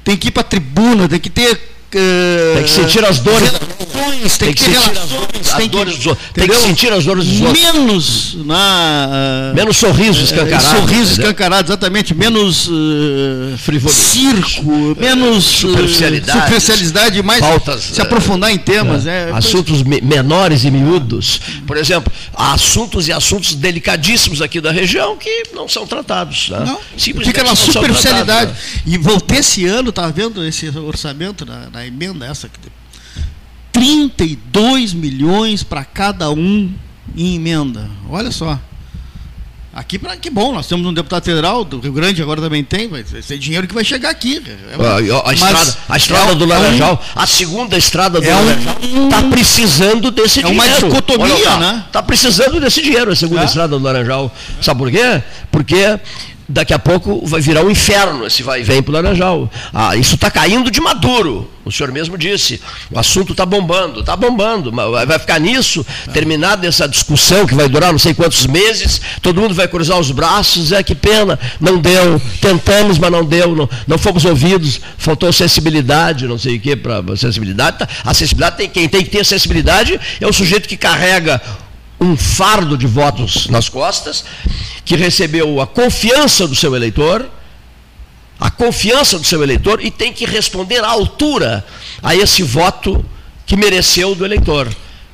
Tem 0.04 0.16
que 0.16 0.28
ir 0.28 0.32
para 0.32 0.42
a 0.42 0.46
tribuna, 0.46 1.10
tem 1.10 1.20
que 1.20 1.32
ter 1.32 1.60
Uh, 1.88 2.56
tem 2.56 2.64
que 2.64 2.70
sentir 2.70 3.06
as 3.06 3.20
dores. 3.20 3.50
Relações, 3.50 4.38
tem, 4.38 4.54
tem, 4.54 4.54
que, 4.54 4.64
que 4.64 4.78
sentir 4.78 4.98
as 4.98 5.10
dores, 5.10 5.32
tem, 5.56 5.70
que, 5.70 5.86
dos 5.86 6.06
outros. 6.06 6.28
tem 6.34 6.48
que 6.48 6.56
sentir 6.56 6.92
as 6.92 7.06
dores 7.06 7.26
dos 7.26 7.42
outros. 7.42 7.62
Menos 7.64 8.38
na, 8.46 9.10
uh, 9.52 9.56
menos 9.56 9.78
sorriso 9.78 10.22
escancarado. 10.22 10.66
Uh, 10.66 10.82
sorriso 10.82 11.12
escancarado, 11.14 11.70
exatamente. 11.70 12.14
Menos 12.14 12.68
uh, 12.68 13.90
circo, 13.90 14.98
menos 15.00 15.46
superficialidade, 15.46 16.40
superficialidade 16.40 17.24
mais 17.24 17.40
faltas, 17.40 17.84
se 17.84 18.02
aprofundar 18.02 18.52
em 18.52 18.58
temas. 18.58 19.06
É, 19.08 19.32
assuntos 19.34 19.82
me 19.84 20.02
menores 20.02 20.66
e 20.66 20.72
miúdos. 20.72 21.40
Por 21.66 21.78
exemplo, 21.78 22.12
há 22.34 22.54
assuntos 22.54 23.08
e 23.08 23.14
assuntos 23.14 23.54
delicadíssimos 23.54 24.42
aqui 24.42 24.60
da 24.60 24.72
região 24.72 25.16
que 25.18 25.44
não 25.54 25.68
são 25.68 25.88
tratados. 25.88 26.50
Né? 26.50 26.60
Não, 26.66 26.80
fica 26.98 27.44
na 27.44 27.56
superficialidade. 27.56 28.52
Né? 28.52 28.58
E 28.86 28.98
voltei 28.98 29.40
esse 29.40 29.66
ano, 29.66 29.92
tá 29.92 30.08
vendo 30.08 30.44
esse 30.46 30.68
orçamento 30.78 31.46
na, 31.46 31.70
na 31.78 31.86
emenda 31.86 32.26
essa 32.26 32.50
que 32.50 32.60
32 33.72 34.94
milhões 34.94 35.62
para 35.62 35.86
cada 35.86 36.32
um 36.32 36.74
em 37.16 37.36
emenda. 37.36 37.88
Olha 38.10 38.32
só. 38.32 38.60
Aqui, 39.72 40.00
pra, 40.00 40.18
que 40.18 40.32
bom, 40.32 40.52
nós 40.52 40.66
temos 40.66 40.88
um 40.88 40.92
deputado 40.92 41.24
federal 41.24 41.64
do 41.64 41.80
Rio 41.80 41.94
Grande, 41.94 42.20
agora 42.20 42.42
também 42.42 42.64
tem, 42.64 42.88
vai 42.88 43.04
ser 43.04 43.38
dinheiro 43.38 43.68
que 43.68 43.76
vai 43.76 43.84
chegar 43.84 44.10
aqui. 44.10 44.42
É 44.48 45.14
a, 45.14 45.30
a 45.30 45.34
estrada, 45.34 45.78
a 45.88 45.98
estrada 45.98 46.32
é, 46.32 46.36
do 46.36 46.46
Laranjal, 46.46 46.94
é 46.94 47.20
um, 47.20 47.22
a 47.22 47.28
segunda 47.28 47.78
estrada 47.78 48.20
do 48.20 48.26
é 48.26 48.34
Laranjal, 48.34 48.78
está 48.82 49.20
um, 49.20 49.30
precisando 49.30 50.10
desse 50.10 50.40
é 50.40 50.44
dinheiro. 50.44 50.66
É 50.66 50.80
uma 50.80 50.90
dicotomia, 50.90 51.52
Olha, 51.52 51.58
né? 51.58 51.84
Está 51.86 52.02
precisando 52.02 52.60
desse 52.60 52.82
dinheiro, 52.82 53.12
a 53.12 53.16
segunda 53.16 53.44
é. 53.44 53.46
estrada 53.46 53.78
do 53.78 53.84
Laranjal. 53.84 54.36
Sabe 54.64 54.80
por 54.80 54.90
quê? 54.90 55.22
Porque 55.52 56.00
daqui 56.48 56.74
a 56.74 56.80
pouco 56.80 57.26
vai 57.26 57.42
virar 57.42 57.64
um 57.64 57.70
inferno 57.70 58.26
esse 58.26 58.44
vai 58.44 58.64
vem 58.64 58.82
para 58.82 58.92
o 58.92 58.94
Laranjal. 58.94 59.52
Ah, 59.74 59.96
isso 59.96 60.16
está 60.16 60.32
caindo 60.32 60.72
de 60.72 60.80
maduro. 60.80 61.50
O 61.66 61.72
senhor 61.72 61.92
mesmo 61.92 62.18
disse. 62.18 62.62
O 62.90 62.98
assunto 62.98 63.34
está 63.34 63.46
bombando, 63.46 64.00
está 64.00 64.16
bombando. 64.16 64.72
Vai 64.72 65.20
ficar 65.20 65.38
nisso, 65.40 65.86
terminada 66.14 66.66
essa 66.66 66.88
discussão 66.88 67.46
que 67.46 67.54
vai 67.54 67.68
durar 67.68 67.92
não 67.92 68.00
sei 68.00 68.14
quantos 68.14 68.48
meses, 68.48 69.02
todo 69.22 69.42
mundo 69.42 69.54
vai 69.54 69.68
cruzar 69.68 70.00
os 70.00 70.10
braços, 70.12 70.72
é 70.72 70.82
que 70.82 70.96
pena, 70.96 71.38
não 71.60 71.78
deu. 71.78 72.22
Tentamos, 72.40 72.98
mas 72.98 73.12
não 73.12 73.26
deu, 73.26 73.54
não, 73.54 73.70
não 73.86 73.98
fomos 73.98 74.24
ouvidos, 74.24 74.80
faltou 74.98 75.32
sensibilidade, 75.34 76.26
não 76.26 76.38
sei 76.38 76.56
o 76.56 76.60
que 76.60 76.76
para 76.76 77.04
sensibilidade. 77.18 77.80
Tá, 77.80 77.88
a 78.06 78.14
sensibilidade 78.14 78.58
tem 78.58 78.70
quem 78.70 78.88
tem 78.88 79.04
que 79.04 79.10
ter 79.10 79.26
sensibilidade 79.26 80.00
é 80.22 80.28
o 80.28 80.32
sujeito 80.32 80.70
que 80.70 80.78
carrega 80.78 81.42
um 82.00 82.16
fardo 82.16 82.78
de 82.78 82.86
votos 82.86 83.48
nas 83.48 83.70
costas, 83.70 84.24
que 84.86 84.96
recebeu 84.96 85.60
a 85.60 85.68
confiança 85.68 86.48
do 86.48 86.56
seu 86.56 86.76
eleitor, 86.76 87.30
a 88.40 88.52
confiança 88.52 89.18
do 89.18 89.26
seu 89.26 89.42
eleitor 89.42 89.84
e 89.84 89.90
tem 89.90 90.14
que 90.14 90.26
responder 90.26 90.84
à 90.84 90.90
altura 90.90 91.66
a 92.04 92.16
esse 92.16 92.44
voto 92.44 93.04
que 93.46 93.56
mereceu 93.56 94.14
do 94.14 94.24
eleitor. 94.24 94.68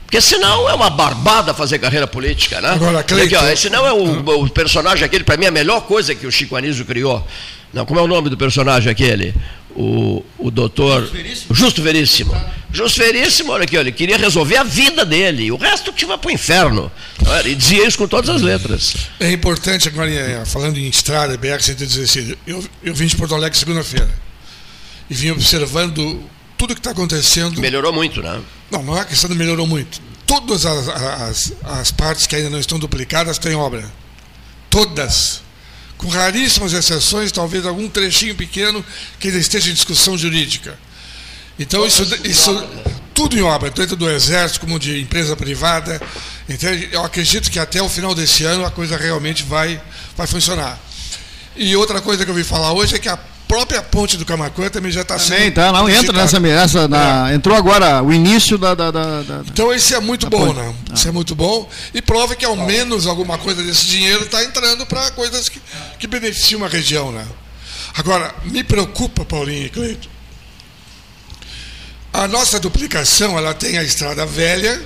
Porque 0.05 0.21
senão 0.21 0.69
é 0.69 0.73
uma 0.75 0.91
barbada 0.91 1.55
fazer 1.55 1.79
carreira 1.79 2.05
política, 2.05 2.61
né? 2.61 2.69
Agora, 2.69 3.01
Cleiton... 3.01 3.35
Aqui, 3.35 3.51
ó, 3.51 3.55
senão 3.55 3.87
é 3.87 3.91
o, 3.93 4.43
o 4.43 4.49
personagem 4.49 5.03
aquele, 5.03 5.23
para 5.23 5.37
mim, 5.37 5.47
a 5.47 5.51
melhor 5.51 5.81
coisa 5.81 6.13
que 6.13 6.27
o 6.27 6.31
Chico 6.31 6.55
Anísio 6.55 6.85
criou. 6.85 7.25
Não, 7.73 7.83
como 7.83 7.99
é 7.99 8.03
o 8.03 8.07
nome 8.07 8.29
do 8.29 8.37
personagem 8.37 8.91
aquele? 8.91 9.33
O, 9.75 10.23
o 10.37 10.51
doutor 10.51 11.01
Justo 11.01 11.13
Veríssimo. 11.13 11.55
Justo 11.55 11.81
Veríssimo. 11.81 12.41
Justo 12.71 12.97
Veríssimo, 12.99 13.51
olha 13.51 13.63
aqui, 13.63 13.75
ele 13.75 13.91
queria 13.91 14.17
resolver 14.17 14.57
a 14.57 14.63
vida 14.63 15.05
dele, 15.05 15.51
o 15.51 15.57
resto 15.57 15.93
que 15.93 16.05
vai 16.05 16.17
para 16.17 16.29
o 16.29 16.31
inferno. 16.31 16.91
E 17.45 17.53
dizia 17.53 17.87
isso 17.87 17.97
com 17.97 18.07
todas 18.07 18.29
as 18.29 18.41
letras. 18.41 18.95
É 19.19 19.31
importante, 19.31 19.87
agora, 19.87 20.43
falando 20.45 20.77
em 20.77 20.87
estrada, 20.87 21.37
BR-116, 21.37 22.35
eu, 22.47 22.63
eu 22.83 22.95
vim 22.95 23.05
de 23.05 23.15
Porto 23.15 23.35
Alegre 23.35 23.57
segunda-feira 23.57 24.09
e 25.09 25.13
vim 25.13 25.29
observando 25.29 26.23
tudo 26.57 26.73
que 26.73 26.79
está 26.79 26.91
acontecendo. 26.91 27.61
Melhorou 27.61 27.93
muito, 27.93 28.23
né? 28.23 28.41
Não, 28.71 28.81
não 28.81 28.97
é 28.97 29.05
questão 29.05 29.29
de 29.29 29.35
melhorou 29.35 29.67
muito. 29.67 30.01
Todas 30.25 30.65
as, 30.65 30.87
as, 30.87 31.53
as 31.63 31.91
partes 31.91 32.25
que 32.25 32.35
ainda 32.35 32.49
não 32.49 32.59
estão 32.59 32.79
duplicadas 32.79 33.37
têm 33.37 33.53
obra. 33.53 33.85
Todas 34.69 35.42
com 36.03 36.09
raríssimas 36.09 36.73
exceções, 36.73 37.31
talvez 37.31 37.65
algum 37.65 37.87
trechinho 37.87 38.35
pequeno 38.35 38.85
que 39.19 39.29
ainda 39.29 39.39
esteja 39.39 39.71
em 39.71 39.73
discussão 39.73 40.17
jurídica. 40.17 40.77
Então, 41.57 41.87
isso, 41.87 42.03
isso 42.25 42.67
tudo 43.13 43.37
em 43.37 43.41
obra, 43.41 43.71
tanto 43.71 43.95
do 43.95 44.09
Exército 44.09 44.59
como 44.59 44.77
de 44.77 44.99
empresa 44.99 45.33
privada. 45.33 46.01
Então, 46.49 46.69
eu 46.69 47.05
acredito 47.05 47.49
que 47.49 47.57
até 47.57 47.81
o 47.81 47.87
final 47.87 48.13
desse 48.13 48.43
ano 48.43 48.65
a 48.65 48.71
coisa 48.71 48.97
realmente 48.97 49.43
vai, 49.43 49.81
vai 50.17 50.27
funcionar. 50.27 50.77
E 51.55 51.73
outra 51.75 52.01
coisa 52.01 52.25
que 52.25 52.29
eu 52.29 52.35
ouvi 52.35 52.43
falar 52.43 52.73
hoje 52.73 52.95
é 52.95 52.99
que 52.99 53.07
a 53.07 53.17
própria 53.53 53.83
ponte 53.83 54.17
do 54.17 54.25
Camacuã 54.25 54.67
também 54.67 54.91
já 54.91 55.01
está 55.01 55.19
sendo. 55.19 55.53
tá, 55.53 55.71
não 55.71 55.87
entra 55.87 56.11
nessa, 56.11 56.39
nessa 56.39 56.87
na, 56.87 57.29
é. 57.29 57.35
entrou 57.35 57.55
agora 57.55 58.01
o 58.01 58.11
início 58.11 58.57
da, 58.57 58.73
da, 58.73 58.89
da, 58.89 59.21
da 59.21 59.43
Então 59.45 59.71
esse 59.71 59.93
é 59.93 59.99
muito 59.99 60.27
bom, 60.27 60.47
ponte. 60.47 60.59
né? 60.59 60.75
Ah. 60.89 60.93
Isso 60.95 61.07
é 61.07 61.11
muito 61.11 61.35
bom 61.35 61.69
e 61.93 62.01
prova 62.01 62.35
que 62.35 62.43
ao 62.43 62.55
menos 62.55 63.05
alguma 63.05 63.37
coisa 63.37 63.61
desse 63.61 63.85
dinheiro 63.85 64.23
está 64.23 64.43
entrando 64.43 64.87
para 64.87 65.11
coisas 65.11 65.49
que, 65.49 65.61
que 65.99 66.07
beneficiam 66.07 66.61
uma 66.61 66.67
região, 66.67 67.11
né? 67.11 67.27
Agora, 67.95 68.33
me 68.45 68.63
preocupa, 68.63 69.23
Paulinho 69.23 69.67
e 69.67 69.69
Cleito. 69.69 70.09
A 72.11 72.27
nossa 72.27 72.59
duplicação, 72.59 73.37
ela 73.37 73.53
tem 73.53 73.77
a 73.77 73.83
estrada 73.83 74.25
velha 74.25 74.81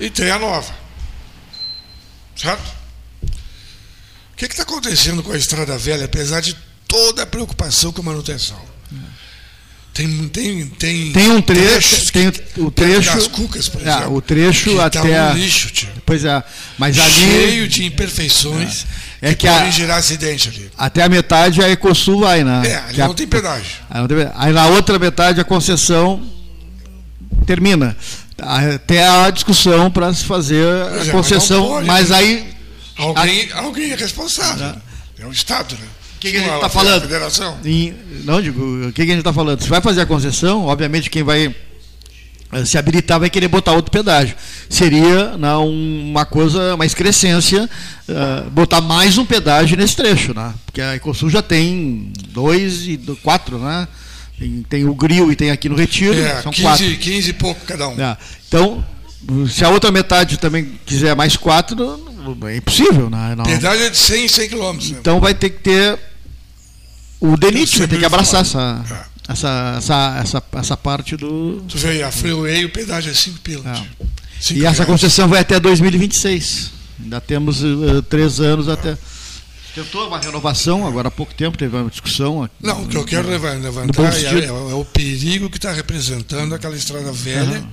e 0.00 0.10
tem 0.10 0.28
a 0.28 0.40
nova. 0.40 0.74
Certo? 2.34 2.82
O 4.32 4.36
que 4.36 4.46
está 4.46 4.64
acontecendo 4.64 5.22
com 5.22 5.30
a 5.30 5.36
estrada 5.36 5.78
velha, 5.78 6.06
apesar 6.06 6.40
de 6.40 6.56
toda 6.92 7.22
a 7.22 7.26
preocupação 7.26 7.90
com 7.90 8.02
a 8.02 8.04
manutenção. 8.04 8.60
Tem, 9.94 10.28
tem, 10.28 10.66
tem, 10.68 11.12
tem 11.12 11.30
um 11.30 11.42
trecho, 11.42 12.10
tem 12.12 12.32
o 12.56 12.70
trecho 12.70 13.14
das 13.14 13.26
cucas, 13.26 13.68
por 13.68 13.86
é, 13.86 13.90
exemplo. 13.90 14.14
o 14.14 14.22
trecho 14.22 14.76
tá 14.76 14.86
até 14.86 15.00
tá 15.00 15.32
um 15.32 15.34
lixo, 15.34 15.70
tio. 15.70 15.88
Pois 16.06 16.24
é, 16.24 16.42
mas 16.78 16.98
ali 16.98 17.12
cheio 17.12 17.68
de 17.68 17.84
imperfeições 17.84 18.86
é, 19.20 19.30
é 19.30 19.34
que, 19.34 19.46
que 19.46 19.48
podem 19.48 19.68
a, 19.68 19.70
gerar 19.70 19.96
acidente 19.96 20.48
ali. 20.48 20.70
Até 20.78 21.02
a 21.02 21.10
metade 21.10 21.62
a 21.62 21.68
Ecosul 21.68 22.20
vai, 22.20 22.42
né? 22.42 22.62
É, 22.64 22.76
ali 22.76 22.98
não, 22.98 23.10
a, 23.10 23.14
tem 23.14 23.26
pedágio. 23.26 23.72
Aí, 24.34 24.52
na 24.52 24.66
outra 24.68 24.98
metade 24.98 25.40
a 25.40 25.44
concessão 25.44 26.22
termina. 27.46 27.94
Até 28.38 29.06
a 29.06 29.28
discussão 29.28 29.90
para 29.90 30.12
se 30.14 30.24
fazer 30.24 30.66
a 30.66 31.06
é, 31.06 31.10
concessão, 31.10 31.70
mas, 31.70 31.86
mas, 31.86 32.08
né? 32.08 32.16
aí 32.16 32.54
alguém, 32.96 33.52
a, 33.52 33.60
alguém 33.60 33.92
é 33.92 33.94
responsável. 33.94 34.74
É 35.18 35.26
o 35.26 35.32
Estado, 35.32 35.74
né? 35.74 35.86
Que, 36.22 36.30
que 36.30 36.36
a 36.36 36.40
gente 36.40 36.54
está 36.54 36.68
falando? 36.68 37.02
Federação? 37.02 37.58
Em, 37.64 37.94
não, 38.24 38.40
digo, 38.40 38.88
o 38.88 38.92
que, 38.92 39.04
que 39.04 39.10
a 39.10 39.14
gente 39.14 39.18
está 39.18 39.32
falando? 39.32 39.60
Se 39.60 39.68
vai 39.68 39.80
fazer 39.80 40.02
a 40.02 40.06
concessão, 40.06 40.66
obviamente 40.66 41.10
quem 41.10 41.24
vai 41.24 41.54
eh, 42.52 42.64
se 42.64 42.78
habilitar 42.78 43.18
vai 43.18 43.28
querer 43.28 43.48
botar 43.48 43.72
outro 43.72 43.90
pedágio. 43.90 44.36
Seria 44.68 45.36
né, 45.36 45.52
uma 45.56 46.24
coisa, 46.24 46.76
uma 46.76 46.86
excrescência, 46.86 47.68
uh, 48.08 48.50
botar 48.50 48.80
mais 48.80 49.18
um 49.18 49.24
pedágio 49.24 49.76
nesse 49.76 49.96
trecho, 49.96 50.32
né? 50.32 50.54
Porque 50.64 50.80
a 50.80 50.94
Ecosul 50.94 51.28
já 51.28 51.42
tem 51.42 52.12
dois 52.28 52.86
e 52.86 52.96
quatro, 53.22 53.58
né? 53.58 53.88
Tem, 54.38 54.66
tem 54.68 54.84
o 54.84 54.94
grill 54.94 55.32
e 55.32 55.36
tem 55.36 55.50
aqui 55.50 55.68
no 55.68 55.74
Retiro, 55.74 56.18
é, 56.18 56.40
são 56.42 56.52
15, 56.52 56.62
quatro. 56.62 56.96
15 56.98 57.30
e 57.30 57.32
pouco 57.32 57.60
cada 57.66 57.88
um. 57.88 58.00
É. 58.00 58.16
Então, 58.46 58.84
se 59.48 59.64
a 59.64 59.68
outra 59.68 59.90
metade 59.90 60.36
também 60.36 60.78
quiser 60.86 61.16
mais 61.16 61.36
quatro, 61.36 62.00
é 62.48 62.56
impossível. 62.56 63.10
Né? 63.10 63.34
Não. 63.36 63.44
Pedágio 63.44 63.86
é 63.86 63.90
de 63.90 63.96
100 63.96 64.28
100 64.28 64.48
quilômetros. 64.48 64.90
Né? 64.90 64.98
Então 65.00 65.20
vai 65.20 65.34
ter 65.34 65.50
que 65.50 65.60
ter 65.60 65.98
o 67.22 67.36
DENIT 67.36 67.78
vai 67.78 67.88
ter 67.88 67.98
que 68.00 68.04
abraçar 68.04 68.40
essa, 68.40 68.84
é. 68.90 69.32
essa, 69.32 69.74
essa, 69.78 70.20
essa, 70.20 70.42
essa 70.54 70.76
parte 70.76 71.16
do. 71.16 71.62
Tu 71.68 71.78
vê, 71.78 72.02
a 72.02 72.10
Freeway, 72.10 72.64
o 72.64 72.70
pedágio 72.70 73.12
é 73.12 73.14
5 73.14 73.38
pilas. 73.40 73.64
É. 73.66 73.86
E 74.50 74.54
reais. 74.58 74.74
essa 74.74 74.84
concessão 74.84 75.28
vai 75.28 75.40
até 75.40 75.60
2026. 75.60 76.72
Ainda 77.00 77.20
temos 77.20 77.62
uh, 77.62 78.02
três 78.02 78.40
anos 78.40 78.68
até. 78.68 78.98
Tentou 79.72 80.08
uma 80.08 80.18
renovação, 80.18 80.86
agora 80.86 81.08
há 81.08 81.10
pouco 81.10 81.32
tempo 81.32 81.56
teve 81.56 81.76
uma 81.76 81.88
discussão. 81.88 82.50
Não, 82.60 82.82
o 82.82 82.88
que 82.88 82.96
eu 82.96 83.04
quero 83.04 83.28
levantar 83.28 84.12
é, 84.12 84.40
é, 84.40 84.44
é, 84.46 84.52
o 84.52 84.84
perigo 84.84 85.48
que 85.48 85.56
está 85.56 85.72
representando 85.72 86.54
aquela 86.54 86.76
estrada 86.76 87.10
velha, 87.10 87.60
uhum. 87.60 87.68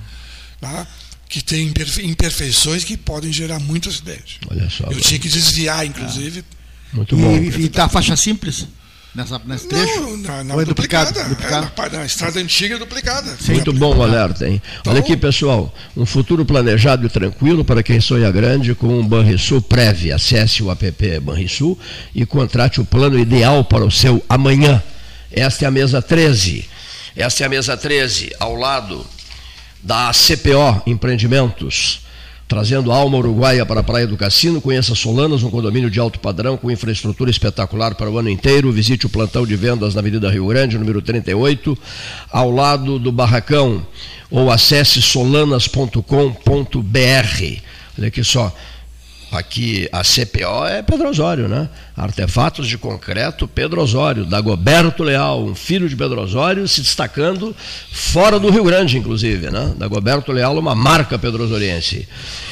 tá? 0.60 0.86
que 1.28 1.42
tem 1.42 1.72
imperfeições 2.02 2.84
que 2.84 2.96
podem 2.96 3.32
gerar 3.32 3.60
muito 3.60 3.88
acidente. 3.88 4.40
Olha 4.50 4.68
só. 4.70 4.84
Eu 4.84 5.00
tinha 5.00 5.18
que 5.20 5.28
desviar, 5.28 5.86
inclusive. 5.86 6.44
Muito 6.92 7.16
bom. 7.16 7.36
E 7.36 7.66
está 7.66 7.84
a 7.84 7.88
faixa 7.88 8.16
simples? 8.16 8.66
Nessa, 9.12 9.40
nesse 9.44 9.66
trecho? 9.66 10.00
Não, 10.00 10.16
na, 10.18 10.44
na 10.44 10.54
Ou 10.54 10.62
é 10.62 10.64
duplicada. 10.64 11.10
duplicada? 11.24 11.72
É, 11.76 11.90
na, 11.90 11.98
na, 11.98 12.06
estrada 12.06 12.38
antiga 12.38 12.76
é 12.76 12.78
duplicada. 12.78 13.36
Sim. 13.40 13.54
Muito 13.54 13.72
bom 13.72 13.96
o 13.96 14.02
alerta, 14.02 14.48
hein? 14.48 14.62
Então, 14.80 14.92
Olha 14.92 15.00
aqui, 15.00 15.16
pessoal. 15.16 15.74
Um 15.96 16.06
futuro 16.06 16.44
planejado 16.44 17.04
e 17.06 17.10
tranquilo 17.10 17.64
para 17.64 17.82
quem 17.82 18.00
sonha 18.00 18.30
grande 18.30 18.74
com 18.74 18.86
um 18.86 19.06
Banrisul 19.06 19.60
Prévia. 19.60 20.14
Acesse 20.14 20.62
o 20.62 20.70
app 20.70 21.20
Banrisul 21.20 21.76
e 22.14 22.24
contrate 22.24 22.80
o 22.80 22.84
plano 22.84 23.18
ideal 23.18 23.64
para 23.64 23.84
o 23.84 23.90
seu 23.90 24.24
amanhã. 24.28 24.80
Esta 25.32 25.64
é 25.64 25.68
a 25.68 25.70
mesa 25.72 26.00
13. 26.00 26.68
Esta 27.16 27.42
é 27.42 27.46
a 27.46 27.50
mesa 27.50 27.76
13, 27.76 28.32
ao 28.38 28.54
lado 28.54 29.04
da 29.82 30.12
CPO 30.12 30.82
Empreendimentos 30.86 32.00
Trazendo 32.50 32.90
alma 32.90 33.16
uruguaia 33.16 33.64
para 33.64 33.78
a 33.78 33.82
Praia 33.84 34.08
do 34.08 34.16
Cassino, 34.16 34.60
conheça 34.60 34.92
Solanas, 34.92 35.44
um 35.44 35.50
condomínio 35.50 35.88
de 35.88 36.00
alto 36.00 36.18
padrão 36.18 36.56
com 36.56 36.68
infraestrutura 36.68 37.30
espetacular 37.30 37.94
para 37.94 38.10
o 38.10 38.18
ano 38.18 38.28
inteiro. 38.28 38.72
Visite 38.72 39.06
o 39.06 39.08
plantão 39.08 39.46
de 39.46 39.54
vendas 39.54 39.94
na 39.94 40.00
Avenida 40.00 40.28
Rio 40.28 40.48
Grande, 40.48 40.76
número 40.76 41.00
38, 41.00 41.78
ao 42.28 42.50
lado 42.50 42.98
do 42.98 43.12
Barracão, 43.12 43.86
ou 44.28 44.50
acesse 44.50 45.00
solanas.com.br. 45.00 46.02
Olha 47.96 48.08
aqui 48.08 48.24
só, 48.24 48.52
Aqui 49.30 49.88
a 49.92 50.02
CPO 50.02 50.66
é 50.66 50.82
Pedro 50.82 51.08
Osório, 51.08 51.48
né? 51.48 51.68
Artefatos 51.96 52.66
de 52.66 52.76
concreto 52.76 53.46
Pedro 53.46 53.80
Osório, 53.80 54.24
Dagoberto 54.24 55.04
Leal, 55.04 55.44
um 55.44 55.54
filho 55.54 55.88
de 55.88 55.94
Pedro 55.94 56.20
Osório, 56.20 56.66
se 56.66 56.80
destacando 56.80 57.54
fora 57.92 58.40
do 58.40 58.50
Rio 58.50 58.64
Grande, 58.64 58.98
inclusive, 58.98 59.48
né? 59.48 59.72
Dagoberto 59.76 60.32
Leal, 60.32 60.58
uma 60.58 60.74
marca 60.74 61.16
pedrosoriense. 61.16 62.08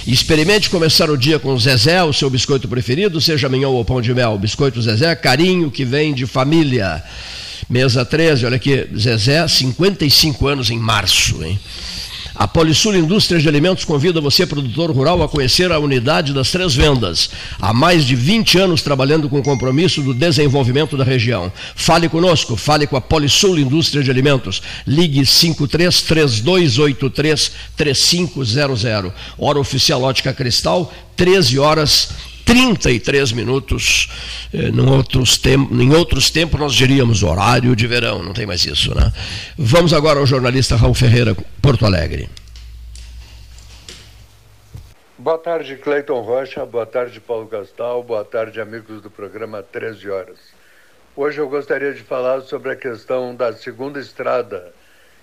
Experimente 0.07 0.71
começar 0.71 1.11
o 1.11 1.19
dia 1.19 1.41
com 1.41 1.59
Zezé, 1.59 2.01
o 2.05 2.13
seu 2.13 2.31
biscoito 2.31 2.69
preferido, 2.69 3.21
seja 3.21 3.49
mignon 3.49 3.73
ou 3.73 3.85
pão 3.85 4.01
de 4.01 4.15
mel. 4.15 4.39
Biscoito 4.39 4.81
Zezé, 4.81 5.17
carinho 5.17 5.73
que 5.73 5.85
vem 5.85 6.15
de 6.15 6.27
família. 6.27 7.03
Mesa 7.69 8.05
13, 8.05 8.47
olha 8.47 8.57
aqui, 8.57 8.89
Zezé, 8.97 9.47
55 9.49 10.47
anos 10.47 10.71
em 10.71 10.79
março, 10.79 11.43
hein? 11.43 11.59
A 12.39 12.47
Polisul 12.47 12.95
Indústria 12.95 13.41
de 13.41 13.49
Alimentos 13.49 13.85
convida 13.85 14.21
você, 14.21 14.47
produtor 14.47 14.93
rural, 14.93 15.21
a 15.25 15.29
conhecer 15.29 15.73
a 15.73 15.79
unidade 15.81 16.33
das 16.33 16.53
Três 16.53 16.73
Vendas. 16.73 17.31
Há 17.61 17.75
mais 17.75 18.05
de 18.05 18.15
20 18.15 18.59
anos 18.59 18.81
trabalhando 18.81 19.29
com 19.29 19.41
o 19.41 19.43
compromisso 19.43 20.01
do 20.03 20.15
desenvolvimento 20.15 20.97
da 20.97 21.03
região. 21.03 21.53
Fale 21.75 22.09
conosco, 22.09 22.57
fale 22.57 22.87
com 22.87 22.97
a 22.97 23.01
Polisul 23.01 23.59
Indústria 23.59 24.05
de 24.05 24.11
Alimentos. 24.13 24.63
Ligue 24.87 25.27
533283 25.27 27.51
3500. 27.77 28.85
Hora 29.37 29.59
oficial 29.59 30.03
Ótica 30.03 30.33
Cristal, 30.33 30.95
13 31.17 31.59
horas 31.59 32.11
33 32.49 33.33
minutos. 33.33 34.09
Eh, 34.55 34.69
em 34.69 34.81
outros, 34.81 35.37
tempos, 35.37 35.79
em 35.79 35.95
outros 35.95 36.31
tempos 36.31 36.59
nós 36.59 36.75
diríamos 36.75 37.23
horário 37.23 37.77
de 37.77 37.87
verão, 37.87 38.23
não 38.23 38.33
tem 38.33 38.47
mais 38.47 38.65
isso, 38.65 38.95
né? 38.95 39.13
Vamos 39.59 39.93
agora 39.93 40.19
ao 40.19 40.27
jornalista 40.27 40.75
Raul 40.75 40.95
Ferreira, 40.95 41.37
Porto 41.61 41.85
Alegre. 41.85 42.27
Boa 45.19 45.37
tarde, 45.37 45.77
Cleiton 45.77 46.23
Rocha. 46.23 46.65
Boa 46.65 46.87
tarde, 46.87 47.21
Paulo 47.21 47.47
Gastal. 47.47 48.03
Boa 48.03 48.25
tarde, 48.25 48.63
amigos 48.63 49.03
do 49.03 49.11
programa 49.11 49.63
13 49.63 50.09
Horas. 50.09 50.39
Hoje 51.15 51.39
eu 51.39 51.49
gostaria 51.51 51.93
de 51.93 52.03
falar 52.03 52.41
sobre 52.43 52.71
a 52.71 52.77
questão 52.77 53.35
da 53.35 53.53
segunda 53.53 54.01
estrada 54.01 54.73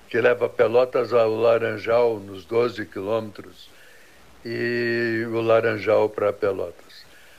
que 0.09 0.21
leva 0.21 0.47
Pelotas 0.47 1.11
ao 1.11 1.33
Laranjal, 1.33 2.19
nos 2.19 2.45
12 2.45 2.85
quilômetros, 2.85 3.67
e 4.45 5.25
o 5.27 5.41
Laranjal 5.41 6.07
para 6.07 6.31
Pelotas. 6.31 6.94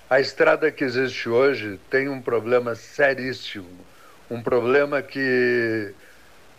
A 0.08 0.20
estrada 0.20 0.70
que 0.70 0.84
existe 0.84 1.28
hoje 1.28 1.80
tem 1.90 2.08
um 2.08 2.22
problema 2.22 2.76
seríssimo, 2.76 3.84
um 4.30 4.40
problema 4.40 5.02
que 5.02 5.92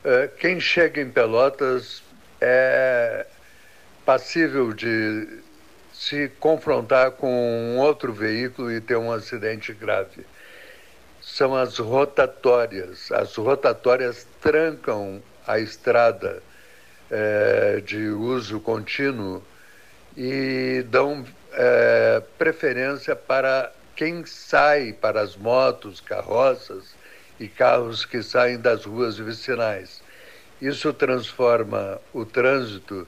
é, 0.03 0.29
quem 0.37 0.59
chega 0.59 0.99
em 0.99 1.09
Pelotas 1.09 2.03
é 2.41 3.25
passível 4.05 4.73
de 4.73 5.39
se 5.93 6.29
confrontar 6.41 7.11
com 7.11 7.31
um 7.31 7.77
outro 7.77 8.11
veículo 8.11 8.69
e 8.69 8.81
ter 8.81 8.97
um 8.97 9.13
acidente 9.13 9.71
grave. 9.71 10.25
São 11.21 11.55
as 11.55 11.77
rotatórias. 11.77 13.09
As 13.13 13.33
rotatórias 13.35 14.27
trancam 14.41 15.23
a 15.47 15.57
estrada 15.57 16.43
é, 17.09 17.81
de 17.85 18.09
uso 18.09 18.59
contínuo 18.59 19.41
e 20.17 20.83
dão 20.89 21.25
é, 21.57 22.21
preferência 22.37 23.15
para 23.15 23.71
quem 23.95 24.23
sai 24.25 24.93
para 24.93 25.21
as 25.21 25.35
motos, 25.35 25.99
carroças 25.99 26.95
e 27.39 27.47
carros 27.47 28.05
que 28.05 28.21
saem 28.21 28.59
das 28.59 28.85
ruas 28.85 29.17
vicinais. 29.17 30.01
Isso 30.61 30.93
transforma 30.93 31.99
o 32.13 32.23
trânsito 32.23 33.07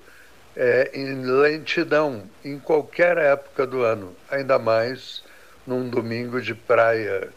é, 0.56 0.90
em 0.94 1.24
lentidão 1.24 2.24
em 2.44 2.60
qualquer 2.60 3.18
época 3.18 3.68
do 3.68 3.84
ano, 3.84 4.16
ainda 4.30 4.58
mais 4.58 5.24
num 5.66 5.88
domingo 5.88 6.42
de 6.42 6.56
praia, 6.56 7.30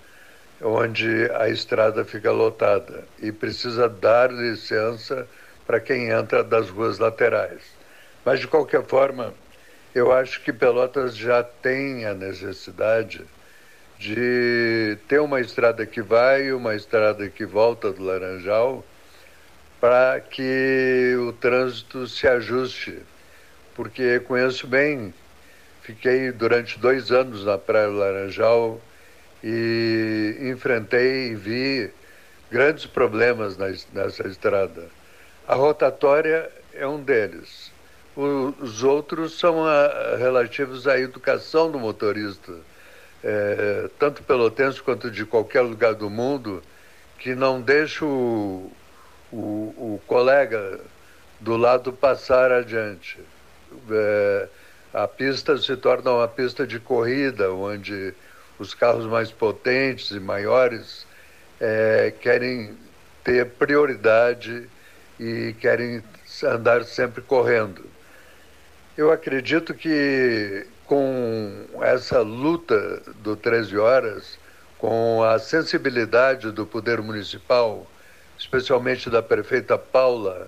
onde 0.62 1.30
a 1.34 1.48
estrada 1.48 2.04
fica 2.04 2.30
lotada 2.30 3.04
e 3.20 3.30
precisa 3.30 3.86
dar 3.86 4.32
licença 4.32 5.28
para 5.66 5.78
quem 5.78 6.08
entra 6.08 6.42
das 6.42 6.70
ruas 6.70 6.98
laterais. 6.98 7.62
Mas, 8.24 8.40
de 8.40 8.46
qualquer 8.46 8.84
forma, 8.84 9.34
eu 9.94 10.12
acho 10.12 10.42
que 10.42 10.52
Pelotas 10.52 11.16
já 11.16 11.42
tem 11.42 12.06
a 12.06 12.14
necessidade 12.14 13.24
de 13.98 14.98
ter 15.06 15.20
uma 15.20 15.40
estrada 15.40 15.84
que 15.86 16.00
vai 16.00 16.46
e 16.46 16.52
uma 16.52 16.74
estrada 16.74 17.28
que 17.28 17.44
volta 17.44 17.92
do 17.92 18.02
Laranjal 18.02 18.84
para 19.80 20.20
que 20.20 21.14
o 21.18 21.32
trânsito 21.32 22.06
se 22.06 22.26
ajuste. 22.26 22.98
Porque 23.74 24.20
conheço 24.20 24.66
bem, 24.66 25.12
fiquei 25.82 26.32
durante 26.32 26.78
dois 26.78 27.10
anos 27.10 27.44
na 27.44 27.58
Praia 27.58 27.88
do 27.88 27.94
Laranjal 27.94 28.80
e 29.42 30.36
enfrentei 30.40 31.32
e 31.32 31.34
vi 31.34 31.90
grandes 32.50 32.86
problemas 32.86 33.56
nessa 33.92 34.26
estrada. 34.26 34.88
A 35.46 35.54
rotatória 35.54 36.50
é 36.74 36.86
um 36.86 37.02
deles. 37.02 37.71
Os 38.14 38.82
outros 38.82 39.38
são 39.38 39.64
a, 39.64 40.16
relativos 40.18 40.86
à 40.86 40.98
educação 40.98 41.70
do 41.70 41.78
motorista, 41.78 42.52
é, 43.24 43.88
tanto 43.98 44.22
pelotense 44.22 44.82
quanto 44.82 45.10
de 45.10 45.24
qualquer 45.24 45.62
lugar 45.62 45.94
do 45.94 46.10
mundo, 46.10 46.62
que 47.18 47.34
não 47.34 47.60
deixa 47.60 48.04
o, 48.04 48.70
o, 49.32 49.38
o 49.38 50.00
colega 50.06 50.80
do 51.40 51.56
lado 51.56 51.90
passar 51.92 52.52
adiante. 52.52 53.18
É, 53.90 54.48
a 54.92 55.08
pista 55.08 55.56
se 55.56 55.74
torna 55.76 56.10
uma 56.10 56.28
pista 56.28 56.66
de 56.66 56.78
corrida, 56.78 57.50
onde 57.50 58.12
os 58.58 58.74
carros 58.74 59.06
mais 59.06 59.32
potentes 59.32 60.10
e 60.10 60.20
maiores 60.20 61.06
é, 61.58 62.12
querem 62.20 62.76
ter 63.24 63.46
prioridade 63.52 64.68
e 65.18 65.54
querem 65.58 66.02
andar 66.44 66.84
sempre 66.84 67.22
correndo. 67.22 67.91
Eu 68.96 69.10
acredito 69.10 69.72
que 69.72 70.66
com 70.84 71.66
essa 71.80 72.20
luta 72.20 73.00
do 73.22 73.34
13 73.34 73.78
Horas, 73.78 74.38
com 74.78 75.22
a 75.22 75.38
sensibilidade 75.38 76.50
do 76.50 76.66
poder 76.66 77.00
municipal, 77.00 77.86
especialmente 78.38 79.08
da 79.08 79.22
prefeita 79.22 79.78
Paula, 79.78 80.46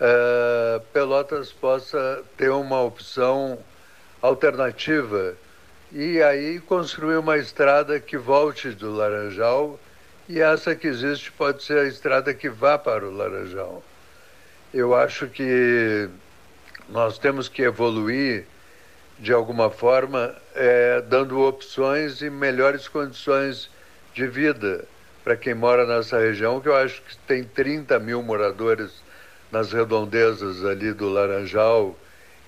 uh, 0.00 0.80
Pelotas 0.90 1.52
possa 1.52 2.22
ter 2.38 2.48
uma 2.48 2.80
opção 2.80 3.58
alternativa 4.22 5.34
e 5.92 6.22
aí 6.22 6.58
construir 6.60 7.18
uma 7.18 7.36
estrada 7.36 8.00
que 8.00 8.16
volte 8.16 8.70
do 8.70 8.90
Laranjal 8.90 9.78
e 10.26 10.40
essa 10.40 10.74
que 10.74 10.86
existe 10.86 11.30
pode 11.30 11.62
ser 11.62 11.80
a 11.80 11.84
estrada 11.84 12.32
que 12.32 12.48
vá 12.48 12.78
para 12.78 13.06
o 13.06 13.14
Laranjal. 13.14 13.82
Eu 14.72 14.94
acho 14.94 15.28
que 15.28 16.08
nós 16.88 17.18
temos 17.18 17.48
que 17.48 17.62
evoluir 17.62 18.46
de 19.18 19.32
alguma 19.32 19.70
forma, 19.70 20.34
é, 20.54 21.00
dando 21.00 21.40
opções 21.40 22.20
e 22.20 22.28
melhores 22.28 22.86
condições 22.86 23.70
de 24.14 24.26
vida 24.26 24.84
para 25.24 25.36
quem 25.36 25.54
mora 25.54 25.86
nessa 25.86 26.18
região, 26.18 26.60
que 26.60 26.68
eu 26.68 26.76
acho 26.76 27.02
que 27.02 27.16
tem 27.26 27.42
30 27.42 27.98
mil 27.98 28.22
moradores 28.22 29.02
nas 29.50 29.72
redondezas 29.72 30.64
ali 30.64 30.92
do 30.92 31.08
Laranjal 31.08 31.98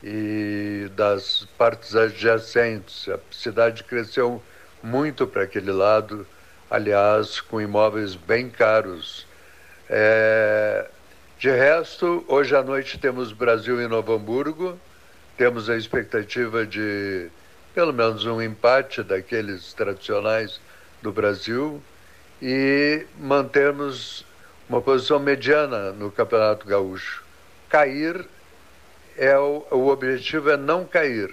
e 0.03 0.89
das 0.95 1.47
partes 1.57 1.97
adjacentes. 1.97 3.09
A 3.09 3.19
cidade 3.33 3.83
cresceu 3.83 4.43
muito 4.83 5.27
para 5.27 5.43
aquele 5.43 5.73
lado, 5.73 6.27
aliás, 6.71 7.41
com 7.41 7.61
imóveis 7.61 8.15
bem 8.15 8.49
caros. 8.49 9.27
É, 9.89 10.87
de 11.39 11.51
resto, 11.51 12.25
hoje 12.27 12.57
à 12.57 12.65
noite 12.65 12.99
temos 12.99 13.31
Brasil 13.31 13.81
e 13.81 13.87
Novo 13.87 14.13
Hamburgo, 14.13 14.77
temos 15.37 15.71
a 15.71 15.77
expectativa 15.77 16.67
de 16.67 17.31
pelo 17.73 17.93
menos 17.93 18.27
um 18.27 18.43
empate 18.43 19.05
daqueles 19.05 19.73
tradicionais 19.73 20.61
do 21.01 21.13
Brasil 21.13 21.81
e 22.43 23.07
mantermos 23.21 24.27
uma 24.69 24.83
posição 24.83 25.21
mediana 25.21 25.93
no 25.93 26.11
Campeonato 26.11 26.67
Gaúcho. 26.67 27.23
Cair 27.69 28.27
é 29.17 29.39
o, 29.39 29.65
o 29.71 29.87
objetivo 29.87 30.51
é 30.51 30.57
não 30.57 30.85
cair. 30.85 31.33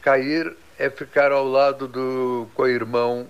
Cair 0.00 0.52
é 0.76 0.90
ficar 0.90 1.30
ao 1.30 1.46
lado 1.46 1.86
do 1.86 2.48
co-irmão 2.56 3.28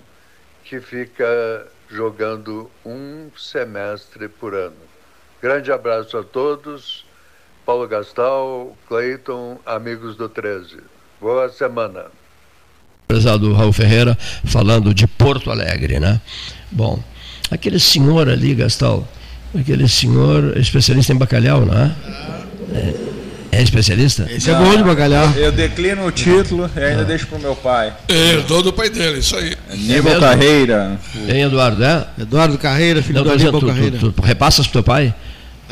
que 0.64 0.80
fica 0.80 1.66
jogando 1.90 2.70
um 2.82 3.30
semestre 3.36 4.26
por 4.26 4.54
ano. 4.54 4.91
Grande 5.42 5.72
abraço 5.72 6.16
a 6.16 6.22
todos. 6.22 7.04
Paulo 7.66 7.88
Gastal, 7.88 8.76
Cleiton, 8.86 9.58
amigos 9.66 10.14
do 10.14 10.28
13. 10.28 10.76
Boa 11.20 11.48
semana. 11.48 12.04
Prezado 13.08 13.52
Raul 13.52 13.72
Ferreira, 13.72 14.16
falando 14.44 14.94
de 14.94 15.08
Porto 15.08 15.50
Alegre, 15.50 15.98
né? 15.98 16.20
Bom, 16.70 17.02
aquele 17.50 17.80
senhor 17.80 18.28
ali, 18.28 18.54
Gastal, 18.54 19.06
aquele 19.52 19.88
senhor 19.88 20.56
especialista 20.56 21.12
em 21.12 21.16
bacalhau, 21.16 21.66
não 21.66 21.76
é? 21.76 21.94
é 22.72 23.12
é 23.52 23.60
especialista? 23.60 24.26
Esse 24.30 24.50
é 24.50 24.54
bom 24.54 24.74
de 24.74 24.82
bacalhau. 24.82 25.30
Eu 25.36 25.52
declino 25.52 26.06
o 26.06 26.10
título 26.10 26.70
e 26.74 26.82
ainda 26.82 27.02
ah. 27.02 27.04
deixo 27.04 27.26
pro 27.26 27.38
meu 27.38 27.54
pai. 27.54 27.92
Herdou 28.08 28.62
do 28.62 28.72
pai 28.72 28.88
dele, 28.88 29.18
isso 29.18 29.36
aí. 29.36 29.54
Nível 29.74 30.16
é 30.16 30.18
Carreira. 30.18 30.98
Tem 31.26 31.42
Eduardo, 31.42 31.84
é? 31.84 32.06
Eduardo 32.18 32.56
Carreira, 32.56 33.02
filho 33.02 33.16
Não, 33.16 33.24
do 33.24 33.30
Aníbal 33.30 33.60
tu, 33.60 33.66
Carreira. 33.66 33.98
Tu, 33.98 34.10
tu, 34.10 34.22
repassas 34.22 34.66
pro 34.66 34.72
teu 34.72 34.82
pai? 34.82 35.14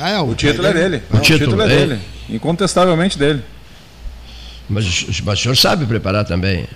Ah, 0.00 0.10
é, 0.10 0.18
o, 0.18 0.30
o 0.30 0.34
título 0.34 0.66
é 0.66 0.72
dele. 0.72 1.02
O, 1.10 1.14
Não, 1.14 1.20
título, 1.22 1.52
o 1.52 1.56
título 1.56 1.62
é, 1.62 1.64
é 1.64 1.68
dele. 1.68 2.00
Incontestavelmente 2.28 3.18
dele. 3.18 3.42
Mas, 4.68 5.20
mas 5.24 5.38
o 5.38 5.42
senhor 5.42 5.56
sabe 5.56 5.84
preparar 5.84 6.24
também? 6.24 6.66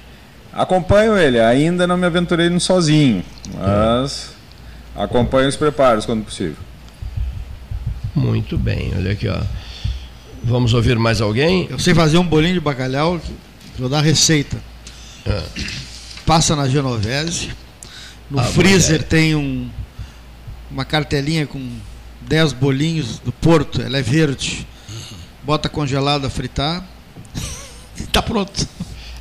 Acompanho 0.52 1.16
ele, 1.16 1.40
ainda 1.40 1.86
não 1.86 1.96
me 1.96 2.06
aventurei 2.06 2.48
no 2.48 2.60
sozinho, 2.60 3.24
mas 3.58 4.30
acompanho 4.94 5.48
os 5.48 5.56
preparos 5.56 6.06
quando 6.06 6.24
possível. 6.24 6.56
Muito 8.14 8.56
bem, 8.56 8.92
olha 8.96 9.12
aqui, 9.12 9.26
ó. 9.26 9.40
Vamos 10.44 10.72
ouvir 10.74 10.96
mais 10.96 11.20
alguém? 11.20 11.66
Eu 11.70 11.78
sei 11.78 11.94
fazer 11.94 12.18
um 12.18 12.26
bolinho 12.26 12.54
de 12.54 12.60
bacalhau, 12.60 13.20
vou 13.76 13.88
dar 13.88 13.98
a 13.98 14.02
receita. 14.02 14.56
É. 15.26 15.42
Passa 16.24 16.54
na 16.54 16.68
genovese. 16.68 17.50
No 18.30 18.38
ah, 18.38 18.44
freezer 18.44 19.02
tem 19.02 19.34
um, 19.34 19.68
uma 20.70 20.84
cartelinha 20.84 21.46
com 21.46 21.58
10 22.28 22.52
bolinhos 22.52 23.18
do 23.18 23.32
Porto, 23.32 23.80
ela 23.80 23.98
é 23.98 24.02
verde. 24.02 24.66
Bota 25.42 25.68
congelado 25.68 26.26
a 26.26 26.30
fritar. 26.30 26.84
Está 27.98 28.20
pronto. 28.22 28.66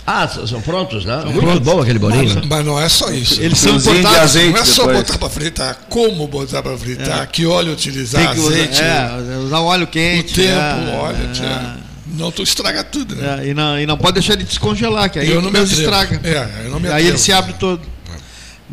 Ah, 0.06 0.28
são 0.28 0.62
prontos, 0.62 1.06
né? 1.06 1.22
São 1.22 1.32
Muito 1.32 1.46
prontos. 1.46 1.62
bom 1.62 1.82
aquele 1.82 2.00
bolinho. 2.00 2.36
Mas, 2.36 2.46
mas, 2.46 2.66
não 2.66 2.78
é 2.78 2.89
só 2.89 3.10
isso. 3.10 3.42
Eles 3.42 3.58
são 3.58 3.78
importados. 3.78 4.20
Azeite 4.20 4.54
não 4.54 4.60
é 4.60 4.66
só 4.66 4.86
depois. 4.86 5.06
botar 5.06 5.18
para 5.18 5.30
fritar, 5.30 5.80
como 5.89 6.28
botar 6.28 6.62
para 6.62 6.78
fritar, 6.78 7.24
é. 7.24 7.26
que 7.26 7.46
óleo 7.46 7.72
utilizar, 7.72 8.34
que 8.34 8.39
azeite. 8.39 8.82
é, 8.82 9.38
usar 9.46 9.62
óleo 9.62 9.88
quente. 9.88 10.34
O 10.34 10.44
tempo, 10.44 10.89
é, 10.89 10.98
óleo, 10.98 11.30
é. 11.42 11.84
Não, 12.18 12.32
tu 12.32 12.44
estraga 12.44 12.84
tudo, 12.84 13.16
né? 13.16 13.39
É, 13.39 13.48
e, 13.48 13.54
não, 13.54 13.80
e 13.80 13.86
não 13.86 13.98
pode 13.98 14.16
deixar 14.16 14.34
ele 14.34 14.44
descongelar, 14.44 15.10
que 15.10 15.20
aí 15.20 15.32
eu 15.32 15.42
não 15.42 15.50
me 15.50 15.63
estraga. 15.63 16.20
É, 16.24 16.66
eu 16.66 16.70
não 16.72 16.80
me 16.80 16.89
aí 16.89 17.08
ele 17.08 17.18
se 17.18 17.32
abre 17.32 17.54
todo. 17.54 17.82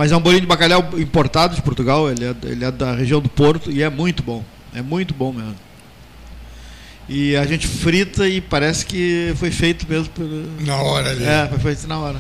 Mas 0.01 0.11
é 0.13 0.17
um 0.17 0.21
bolinho 0.21 0.41
de 0.41 0.47
bacalhau 0.47 0.89
importado 0.97 1.55
de 1.55 1.61
Portugal, 1.61 2.11
ele 2.11 2.25
é, 2.25 2.35
ele 2.45 2.65
é 2.65 2.71
da 2.71 2.95
região 2.95 3.21
do 3.21 3.29
Porto 3.29 3.71
e 3.71 3.83
é 3.83 3.91
muito 3.91 4.23
bom. 4.23 4.43
É 4.75 4.81
muito 4.81 5.13
bom 5.13 5.31
mesmo. 5.31 5.57
E 7.07 7.37
a 7.37 7.45
gente 7.45 7.69
frita 7.69 8.27
e 8.27 8.41
parece 8.41 8.87
que 8.87 9.35
foi 9.37 9.51
feito 9.51 9.87
mesmo. 9.87 10.09
Por... 10.09 10.27
Na 10.65 10.77
hora 10.77 11.11
ali. 11.11 11.23
É, 11.23 11.47
foi 11.49 11.59
feito 11.59 11.87
na 11.87 11.99
hora. 11.99 12.17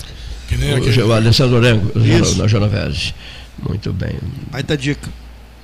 Que 0.46 0.58
nem 0.58 0.74
aquele... 0.74 1.02
O 1.04 1.10
Alessandro 1.10 1.56
Orengo, 1.56 1.90
na 2.36 2.46
Genovese. 2.46 3.14
Muito 3.66 3.94
bem. 3.94 4.12
Aí 4.52 4.62
tá 4.62 4.76
dica. 4.76 5.08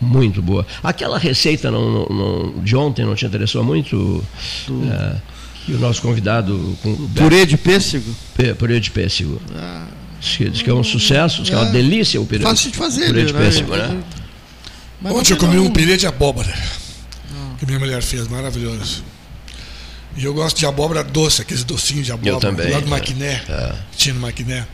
Muito 0.01 0.41
boa. 0.41 0.67
Aquela 0.83 1.19
receita 1.19 1.71
não, 1.71 2.07
não, 2.07 2.63
de 2.63 2.75
ontem 2.75 3.05
não 3.05 3.15
te 3.15 3.27
interessou 3.27 3.63
muito? 3.63 4.25
Do... 4.67 4.91
É, 4.91 5.17
e 5.69 5.75
o 5.75 5.79
nosso 5.79 6.01
convidado. 6.01 6.79
Com, 6.83 6.97
purê 7.09 7.45
de 7.45 7.59
pêssego? 7.59 8.11
Purê 8.59 8.81
de 8.81 8.91
pêssego. 8.91 9.39
Ah, 9.55 9.87
diz 10.27 10.63
que 10.63 10.71
é 10.71 10.75
um 10.75 10.85
sucesso, 10.85 11.43
diz 11.43 11.51
que 11.51 11.55
é 11.55 11.59
uma 11.59 11.69
é. 11.69 11.73
delícia 11.73 12.21
o 12.21 12.27
purê, 12.27 12.43
Fácil 12.43 12.71
de 12.71 12.77
fazer, 12.77 13.07
purê 13.07 13.25
de 13.25 13.33
né? 13.33 13.41
pêssego, 13.41 13.77
né? 13.77 14.03
Mas 15.01 15.13
Ontem 15.13 15.33
eu 15.33 15.37
comi 15.37 15.59
um 15.59 15.71
purê 15.71 15.97
de 15.97 16.07
abóbora. 16.07 16.53
Que 17.59 17.67
minha 17.67 17.79
mulher 17.79 18.03
fez, 18.03 18.29
maravilhoso. 18.29 19.03
E 20.17 20.25
eu 20.25 20.33
gosto 20.33 20.59
de 20.59 20.67
abóbora 20.67 21.03
doce, 21.05 21.43
aqueles 21.43 21.65
docinhos 21.65 22.07
de 22.07 22.13
abóbora. 22.13 22.37
Eu 22.37 22.41
também. 22.41 22.71
Lá 22.71 22.81
do 22.81 22.89
Maquiné, 22.89 23.43
é. 23.49 23.75
tinha 23.97 24.15
no 24.15 24.21
Maquiné. 24.21 24.67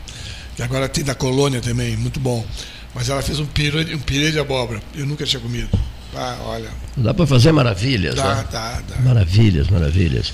Que 0.55 0.63
agora 0.63 0.87
tem 0.87 1.03
da 1.03 1.15
colônia 1.15 1.61
também, 1.61 1.97
muito 1.97 2.19
bom. 2.19 2.45
Mas 2.93 3.09
ela 3.09 3.21
fez 3.21 3.39
um 3.39 3.45
pirê, 3.45 3.95
um 3.95 3.99
pirê 3.99 4.31
de 4.31 4.39
abóbora. 4.39 4.81
Eu 4.95 5.05
nunca 5.05 5.25
tinha 5.25 5.41
comido. 5.41 5.69
Ah, 6.15 6.37
olha. 6.45 6.69
Dá 6.95 7.13
para 7.13 7.25
fazer 7.25 7.51
maravilhas. 7.51 8.15
Dá, 8.15 8.35
né? 8.35 8.45
dá, 8.51 8.81
dá. 8.87 9.01
Maravilhas, 9.01 9.67
maravilhas. 9.69 10.31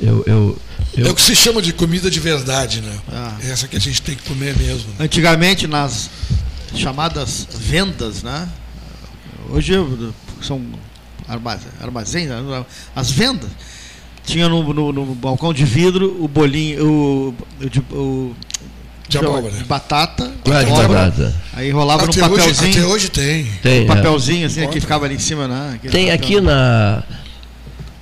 Eu, 0.00 0.22
eu, 0.26 0.58
eu... 0.96 1.06
É 1.06 1.10
o 1.10 1.14
que 1.14 1.22
se 1.22 1.34
chama 1.34 1.62
de 1.62 1.72
comida 1.72 2.10
de 2.10 2.20
verdade, 2.20 2.80
né? 2.80 2.98
Ah. 3.10 3.36
É 3.42 3.50
essa 3.50 3.66
que 3.66 3.76
a 3.76 3.80
gente 3.80 4.02
tem 4.02 4.14
que 4.14 4.22
comer 4.28 4.56
mesmo. 4.56 4.88
Né? 4.90 5.04
Antigamente, 5.04 5.66
nas 5.66 6.10
chamadas 6.74 7.46
vendas, 7.58 8.22
né? 8.22 8.48
Hoje 9.50 9.74
são 10.40 10.60
armazéns, 11.28 12.28
né? 12.28 12.64
as 12.94 13.10
vendas 13.10 13.50
tinha 14.24 14.48
no, 14.48 14.72
no, 14.72 14.92
no, 14.92 15.14
balcão 15.14 15.52
de 15.52 15.64
vidro 15.64 16.16
o 16.22 16.28
bolinho, 16.28 16.86
o, 16.86 17.28
o, 17.92 17.96
o 17.96 18.36
de 19.12 19.26
abóbora. 19.26 19.54
batata, 19.66 20.32
de 20.44 20.50
batata. 20.50 21.34
Aí 21.54 21.70
rolava 21.70 22.04
até 22.04 22.20
no 22.20 22.28
papelzinho. 22.28 22.70
Hoje, 22.70 22.78
até 22.78 22.86
hoje 22.86 23.08
tem. 23.10 23.44
Tem. 23.62 23.84
Um 23.84 23.86
papelzinho 23.86 24.44
é. 24.44 24.46
assim 24.46 24.66
que 24.68 24.80
ficava 24.80 25.04
ali 25.04 25.16
em 25.16 25.18
cima, 25.18 25.46
né? 25.46 25.78
Tem 25.90 26.06
papel. 26.06 26.14
aqui 26.14 26.40
na 26.40 27.02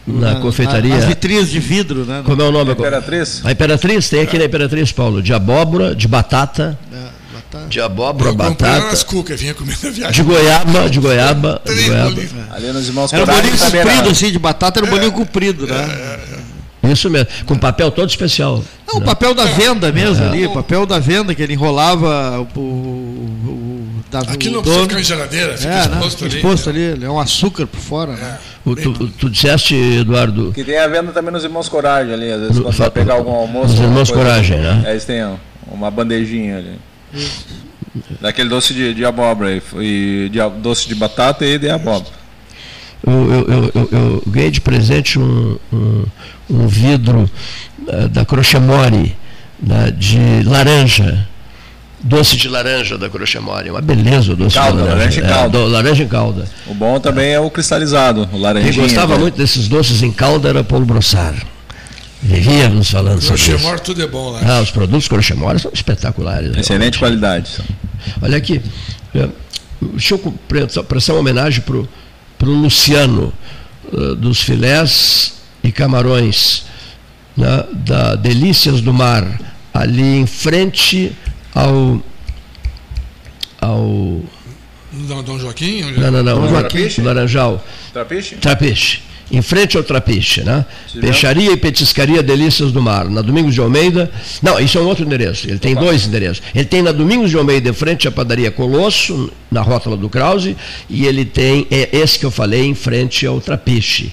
na, 0.07 0.35
na 0.35 0.40
confeitaria. 0.40 0.94
As 0.94 1.05
vitrines 1.05 1.51
de 1.51 1.61
vidro, 1.61 2.05
né? 2.05 2.23
Como 2.25 2.40
é 2.40 2.44
o 2.44 2.53
nome? 2.53 2.70
A 2.70 2.73
Imperatriz. 2.75 3.40
A 3.44 3.53
Imperatriz, 3.53 4.09
tem 4.09 4.20
aqui 4.20 4.38
na 4.38 4.44
Imperatriz, 4.44 4.92
Paulo, 4.92 5.23
de 5.23 5.33
abóbora, 5.33 5.94
de 5.94 6.09
batata. 6.09 6.79
É. 6.92 7.20
De 7.68 7.81
abóbora, 7.81 8.33
batata. 8.33 8.88
As 8.88 9.03
cucas, 9.03 9.40
vinha 9.40 9.53
comendo 9.55 9.79
a 9.83 9.90
viagem. 9.90 10.12
De 10.12 10.23
goiaba, 10.23 10.88
de 10.88 11.01
goiaba. 11.01 11.61
De 11.64 11.83
goiaba. 11.83 12.23
Ali 12.53 12.73
nos 12.73 12.87
irmãos 12.87 13.12
Era 13.12 13.25
um 13.25 13.27
bolinho 13.27 13.59
comprido, 13.59 14.09
assim, 14.11 14.31
de 14.31 14.38
batata, 14.38 14.79
era 14.79 14.87
um 14.87 14.90
bolinho 14.90 15.12
comprido, 15.12 15.66
né? 15.66 16.20
É, 16.83 16.88
é, 16.88 16.93
Isso 16.93 17.11
mesmo, 17.11 17.29
com 17.47 17.57
papel 17.59 17.90
todo 17.90 18.09
especial. 18.09 18.62
Não, 18.87 19.01
o 19.01 19.03
papel 19.03 19.35
da 19.35 19.45
venda 19.45 19.93
mesmo 19.93 20.25
ali, 20.25 20.47
o 20.47 20.53
papel 20.53 20.87
da 20.87 20.99
venda 20.99 21.35
que 21.35 21.43
ele 21.43 21.53
enrolava 21.55 22.47
o, 22.57 22.61
o, 22.61 23.88
da, 24.11 24.21
Aqui 24.21 24.51
não 24.51 24.62
precisa 24.62 24.83
ficar 24.83 25.01
em 25.01 25.05
geladeira, 25.05 25.57
fica 25.57 25.73
é, 25.73 25.81
exposto, 25.81 26.25
ali, 26.25 26.37
exposto 26.37 26.71
ali. 26.71 27.05
É 27.05 27.09
um 27.09 27.21
açúcar 27.21 27.66
por 27.66 27.81
fora. 27.81 28.12
Né? 28.12 28.38
O, 28.64 28.75
tu, 28.75 29.09
tu, 29.09 29.31
disseste, 29.31 29.75
Eduardo. 29.75 30.53
Que 30.53 30.64
tem 30.64 30.79
a 30.79 30.88
venda 30.88 31.12
também 31.12 31.33
nos 31.33 31.45
Irmãos 31.45 31.69
Coragem 31.69 32.12
ali, 32.12 32.33
às 32.33 32.40
vezes 32.40 32.57
no, 32.57 32.64
quando 32.64 32.77
vai 32.77 32.90
pegar 32.90 33.14
algum 33.14 33.33
almoço. 33.33 33.75
Nos 33.75 33.81
Irmãos 33.81 34.11
Coragem, 34.11 34.59
né? 34.59 34.83
É, 34.87 34.90
eles 34.90 35.05
têm 35.05 35.23
uma 35.71 35.90
bandejinha 35.90 36.59
ali. 36.59 36.79
Isso. 37.14 37.47
Daquele 38.21 38.49
doce 38.49 38.73
de, 38.73 38.95
de 38.95 39.05
abóbora 39.05 39.61
e 39.81 40.29
de 40.31 40.38
doce 40.61 40.88
de 40.88 40.95
batata 40.95 41.45
e 41.45 41.59
de 41.59 41.69
abóbora. 41.69 42.21
Eu, 43.07 43.33
eu, 43.33 43.71
eu, 43.75 43.88
eu 43.90 44.23
ganhei 44.27 44.51
de 44.51 44.61
presente 44.61 45.19
um, 45.19 45.59
um, 45.73 46.05
um 46.50 46.66
vidro 46.66 47.30
uh, 47.86 48.08
da 48.08 48.24
Crochemore 48.24 49.16
né, 49.62 49.92
de 49.96 50.42
laranja. 50.44 51.26
Doce 52.02 52.36
de 52.36 52.48
laranja 52.48 52.96
da 52.96 53.10
Crochemore. 53.10 53.70
Uma 53.70 53.82
beleza 53.82 54.32
o 54.32 54.36
doce 54.36 54.54
calda, 54.54 54.82
de 54.82 54.88
laranja. 54.88 54.96
Laranja 54.96 55.20
em 55.20 55.28
calda. 55.28 55.58
É, 55.58 55.60
do, 55.60 55.66
laranja 55.68 56.02
em 56.02 56.08
calda. 56.08 56.44
O 56.66 56.74
bom 56.74 56.98
também 56.98 57.32
é 57.32 57.40
o 57.40 57.50
cristalizado, 57.50 58.28
o 58.32 58.38
laranjinha. 58.38 58.72
Quem 58.72 58.82
gostava 58.82 59.14
né? 59.14 59.20
muito 59.20 59.36
desses 59.36 59.68
doces 59.68 60.02
em 60.02 60.10
calda 60.10 60.48
era 60.48 60.64
Paulo 60.64 60.86
Brossard. 60.86 61.46
Vivíamos 62.22 62.90
falando 62.90 63.20
sobre 63.20 63.40
isso. 63.40 63.51
Crochemore 63.51 63.80
tudo 63.80 64.03
é 64.03 64.07
bom 64.07 64.30
lá. 64.30 64.40
Ah, 64.42 64.61
os 64.61 64.70
produtos 64.70 65.09
Crochemore 65.09 65.59
são 65.59 65.70
espetaculares. 65.74 66.57
Excelente 66.57 66.98
qualidade. 66.98 67.51
Olha 68.22 68.36
aqui, 68.36 68.62
é, 69.14 69.28
deixa 69.92 70.14
eu 70.14 70.82
prestar 70.84 71.12
uma 71.12 71.20
homenagem 71.20 71.62
para 71.62 72.48
o 72.48 72.53
Luciano, 72.53 73.32
uh, 73.92 74.14
dos 74.14 74.40
filés 74.40 75.39
e 75.62 75.70
camarões 75.72 76.64
né, 77.36 77.64
da 77.72 78.14
Delícias 78.16 78.80
do 78.80 78.92
Mar, 78.92 79.40
ali 79.72 80.18
em 80.18 80.26
frente 80.26 81.12
ao. 81.54 82.02
ao 83.61 84.20
Dom 85.24 85.38
Joaquim? 85.38 85.82
Não, 85.92 86.11
não, 86.11 86.22
não. 86.22 86.40
Dom 86.40 86.48
Joaquim, 86.48 87.02
Laranjal. 87.02 87.64
Trapiche? 87.92 88.36
Trapiche 88.36 89.11
em 89.30 89.42
frente 89.42 89.76
ao 89.76 89.84
Trapiche, 89.84 90.42
né? 90.42 90.64
Peixaria 91.00 91.52
e 91.52 91.56
Petiscaria 91.56 92.22
Delícias 92.22 92.72
do 92.72 92.82
Mar, 92.82 93.08
na 93.08 93.22
Domingos 93.22 93.54
de 93.54 93.61
Almeida. 93.61 94.11
Não, 94.42 94.58
isso 94.58 94.76
é 94.76 94.80
um 94.80 94.86
outro 94.86 95.04
endereço. 95.04 95.48
Ele 95.48 95.58
tem 95.58 95.72
Opa. 95.72 95.84
dois 95.84 96.06
endereços. 96.06 96.42
Ele 96.52 96.64
tem 96.64 96.82
na 96.82 96.90
Domingos 96.90 97.30
de 97.30 97.36
Almeida, 97.36 97.70
em 97.70 97.72
frente 97.72 98.08
à 98.08 98.11
padaria 98.11 98.50
Colosso, 98.50 99.30
na 99.50 99.62
rótula 99.62 99.96
do 99.96 100.08
Krause, 100.08 100.56
e 100.88 101.06
ele 101.06 101.24
tem 101.24 101.66
é 101.70 101.88
esse 101.92 102.18
que 102.18 102.26
eu 102.26 102.30
falei 102.30 102.64
em 102.64 102.74
frente 102.74 103.24
ao 103.24 103.40
Trapiche. 103.40 104.12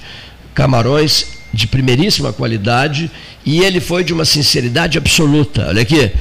Camarões 0.53 1.36
de 1.57 1.65
primeiríssima 1.65 2.31
qualidade 2.31 3.09
e 3.43 3.61
ele 3.61 3.79
foi 3.79 4.03
de 4.03 4.13
uma 4.13 4.25
sinceridade 4.25 4.95
absoluta. 4.95 5.65
Olha 5.67 5.81
aqui. 5.81 6.11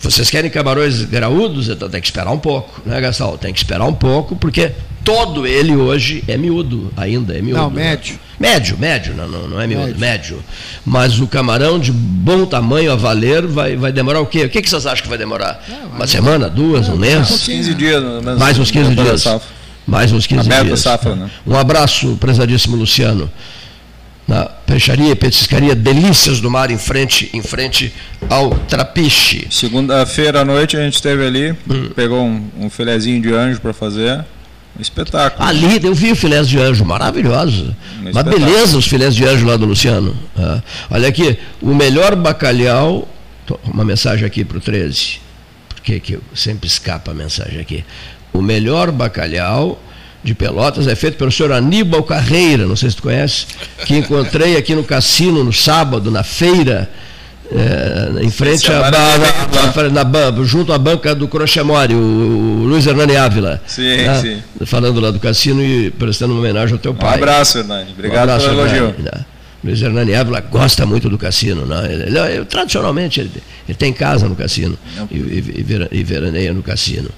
Vocês 0.00 0.30
querem 0.30 0.48
camarões 0.48 1.02
graúdos? 1.02 1.68
Então 1.68 1.90
tem 1.90 2.00
que 2.00 2.06
esperar 2.06 2.30
um 2.30 2.38
pouco, 2.38 2.80
né, 2.86 2.98
Gastal? 3.00 3.36
Tem 3.36 3.52
que 3.52 3.58
esperar 3.58 3.84
um 3.84 3.92
pouco, 3.92 4.36
porque 4.36 4.70
todo 5.04 5.44
ele 5.44 5.74
hoje 5.74 6.22
é 6.28 6.36
miúdo, 6.36 6.90
ainda 6.96 7.36
é 7.36 7.42
miúdo. 7.42 7.60
Não, 7.60 7.68
médio. 7.68 8.18
Médio, 8.38 8.78
médio, 8.78 9.12
não, 9.14 9.28
não, 9.28 9.48
não 9.48 9.60
é 9.60 9.66
miúdo, 9.66 9.86
médio. 9.86 10.00
médio. 10.00 10.44
Mas 10.86 11.18
o 11.18 11.26
camarão 11.26 11.78
de 11.78 11.90
bom 11.90 12.46
tamanho 12.46 12.92
a 12.92 12.96
valer 12.96 13.46
vai, 13.46 13.76
vai 13.76 13.90
demorar 13.92 14.20
o 14.20 14.26
quê? 14.26 14.44
O 14.44 14.48
que, 14.48 14.62
que 14.62 14.70
vocês 14.70 14.86
acham 14.86 15.02
que 15.02 15.08
vai 15.08 15.18
demorar? 15.18 15.62
Uma 15.92 16.06
semana, 16.06 16.48
duas, 16.48 16.88
um 16.88 16.96
mês? 16.96 17.28
Uns 17.28 17.42
15 17.44 17.74
dias, 17.74 18.02
menos, 18.02 18.38
Mais 18.38 18.56
uns 18.56 18.70
15 18.70 18.94
dias. 18.94 19.24
Mais 19.86 20.12
uns 20.12 20.26
15 20.26 20.46
Aberta 20.46 20.64
dias. 20.66 20.80
safra, 20.80 21.16
né? 21.16 21.28
Um 21.44 21.56
abraço, 21.56 22.16
prezadíssimo 22.20 22.76
Luciano. 22.76 23.28
Na 24.30 24.44
peixaria 24.44 25.10
e 25.10 25.14
petiscaria 25.16 25.74
Delícias 25.74 26.40
do 26.40 26.48
Mar, 26.48 26.70
em 26.70 26.78
frente, 26.78 27.28
em 27.34 27.42
frente 27.42 27.92
ao 28.28 28.50
Trapiche. 28.50 29.48
Segunda-feira 29.50 30.42
à 30.42 30.44
noite 30.44 30.76
a 30.76 30.80
gente 30.84 30.94
esteve 30.94 31.26
ali, 31.26 31.50
hum. 31.50 31.90
pegou 31.96 32.24
um, 32.24 32.48
um 32.56 32.70
filezinho 32.70 33.20
de 33.20 33.34
anjo 33.34 33.60
para 33.60 33.72
fazer. 33.72 34.24
Um 34.78 34.80
espetáculo. 34.80 35.44
Ali, 35.44 35.84
eu 35.84 35.92
vi 35.92 36.12
o 36.12 36.16
filés 36.16 36.48
de 36.48 36.60
anjo, 36.60 36.84
maravilhoso. 36.84 37.74
Um 38.00 38.10
Uma 38.10 38.22
beleza 38.22 38.78
os 38.78 38.86
filés 38.86 39.16
de 39.16 39.24
anjo 39.24 39.44
lá 39.44 39.56
do 39.56 39.66
Luciano. 39.66 40.16
Ah, 40.38 40.62
olha 40.88 41.08
aqui, 41.08 41.36
o 41.60 41.74
melhor 41.74 42.14
bacalhau. 42.14 43.08
Uma 43.64 43.84
mensagem 43.84 44.24
aqui 44.24 44.44
para 44.44 44.58
o 44.58 44.60
13, 44.60 45.18
porque 45.74 45.98
que 45.98 46.20
sempre 46.36 46.68
escapa 46.68 47.10
a 47.10 47.14
mensagem 47.14 47.58
aqui. 47.58 47.84
O 48.32 48.40
melhor 48.40 48.92
bacalhau 48.92 49.76
de 50.22 50.34
Pelotas 50.34 50.86
é 50.86 50.94
feito 50.94 51.16
pelo 51.16 51.32
senhor 51.32 51.52
Aníbal 51.52 52.02
Carreira, 52.02 52.66
não 52.66 52.76
sei 52.76 52.90
se 52.90 52.96
tu 52.96 53.02
conhece, 53.02 53.46
que 53.86 53.96
encontrei 53.96 54.56
aqui 54.56 54.74
no 54.74 54.84
cassino 54.84 55.42
no 55.42 55.52
sábado, 55.52 56.10
na 56.10 56.22
feira, 56.22 56.90
é, 57.52 58.22
em 58.22 58.30
frente 58.30 58.70
à 58.70 58.90
na, 58.90 60.44
junto 60.44 60.72
à 60.72 60.78
banca 60.78 61.14
do 61.14 61.26
Crochemore, 61.26 61.94
o, 61.94 61.98
o 61.98 62.64
Luiz 62.66 62.86
Hernani 62.86 63.16
Ávila. 63.16 63.60
Sim, 63.66 63.96
né? 63.96 64.20
sim. 64.20 64.66
Falando 64.66 65.00
lá 65.00 65.10
do 65.10 65.18
cassino 65.18 65.62
e 65.62 65.90
prestando 65.90 66.32
uma 66.34 66.40
homenagem 66.40 66.74
ao 66.74 66.78
teu 66.78 66.94
pai. 66.94 67.12
Um 67.12 67.14
abraço, 67.14 67.58
Hernani. 67.58 67.90
Obrigado 67.92 68.28
um 68.28 68.34
abraço, 68.34 68.48
pelo 68.48 68.60
elogio. 68.60 68.84
Hernani, 68.98 69.26
Luiz 69.62 69.82
Hernani 69.82 70.14
Ávila 70.14 70.40
gosta 70.40 70.86
muito 70.86 71.08
do 71.10 71.18
cassino. 71.18 71.66
Né? 71.66 71.92
Ele, 71.92 72.18
ele, 72.18 72.44
tradicionalmente, 72.46 73.20
ele, 73.20 73.30
ele, 73.68 73.76
tem 73.76 73.92
casa 73.92 74.28
no 74.28 74.34
cassino 74.34 74.78
e, 75.10 75.16
e, 75.16 75.88
e 75.92 76.02
veraneia 76.02 76.52
no 76.52 76.62
cassino. 76.62 77.10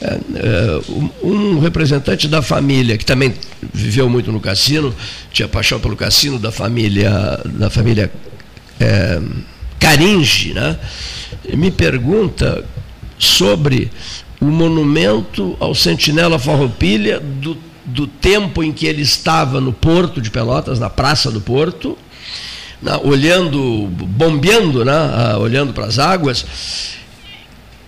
É, 0.00 0.06
é, 0.34 0.80
um 1.22 1.60
representante 1.60 2.26
da 2.26 2.40
família, 2.40 2.96
que 2.96 3.04
também 3.04 3.34
viveu 3.72 4.08
muito 4.08 4.32
no 4.32 4.40
cassino, 4.40 4.94
tinha 5.30 5.46
paixão 5.46 5.78
pelo 5.78 5.96
cassino, 5.96 6.38
da 6.38 6.50
família, 6.50 7.38
da 7.44 7.68
família 7.68 8.10
é, 8.78 9.20
Caringe, 9.78 10.54
né? 10.54 10.78
me 11.54 11.70
pergunta 11.70 12.64
sobre 13.18 13.90
o 14.40 14.46
monumento 14.46 15.54
ao 15.60 15.74
Sentinela 15.74 16.38
Farroupilha 16.38 17.20
do 17.20 17.69
do 17.90 18.06
tempo 18.06 18.62
em 18.62 18.72
que 18.72 18.86
ele 18.86 19.02
estava 19.02 19.60
no 19.60 19.72
porto 19.72 20.20
de 20.20 20.30
Pelotas, 20.30 20.78
na 20.78 20.88
Praça 20.88 21.30
do 21.30 21.40
Porto, 21.40 21.98
na, 22.80 22.98
olhando, 22.98 23.88
bombeando, 23.88 24.84
né, 24.84 25.36
olhando 25.38 25.72
para 25.72 25.86
as 25.86 25.98
águas. 25.98 26.44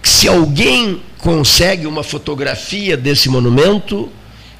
Se 0.02 0.28
alguém 0.28 1.00
consegue 1.18 1.86
uma 1.86 2.02
fotografia 2.02 2.96
desse 2.96 3.28
monumento 3.28 4.10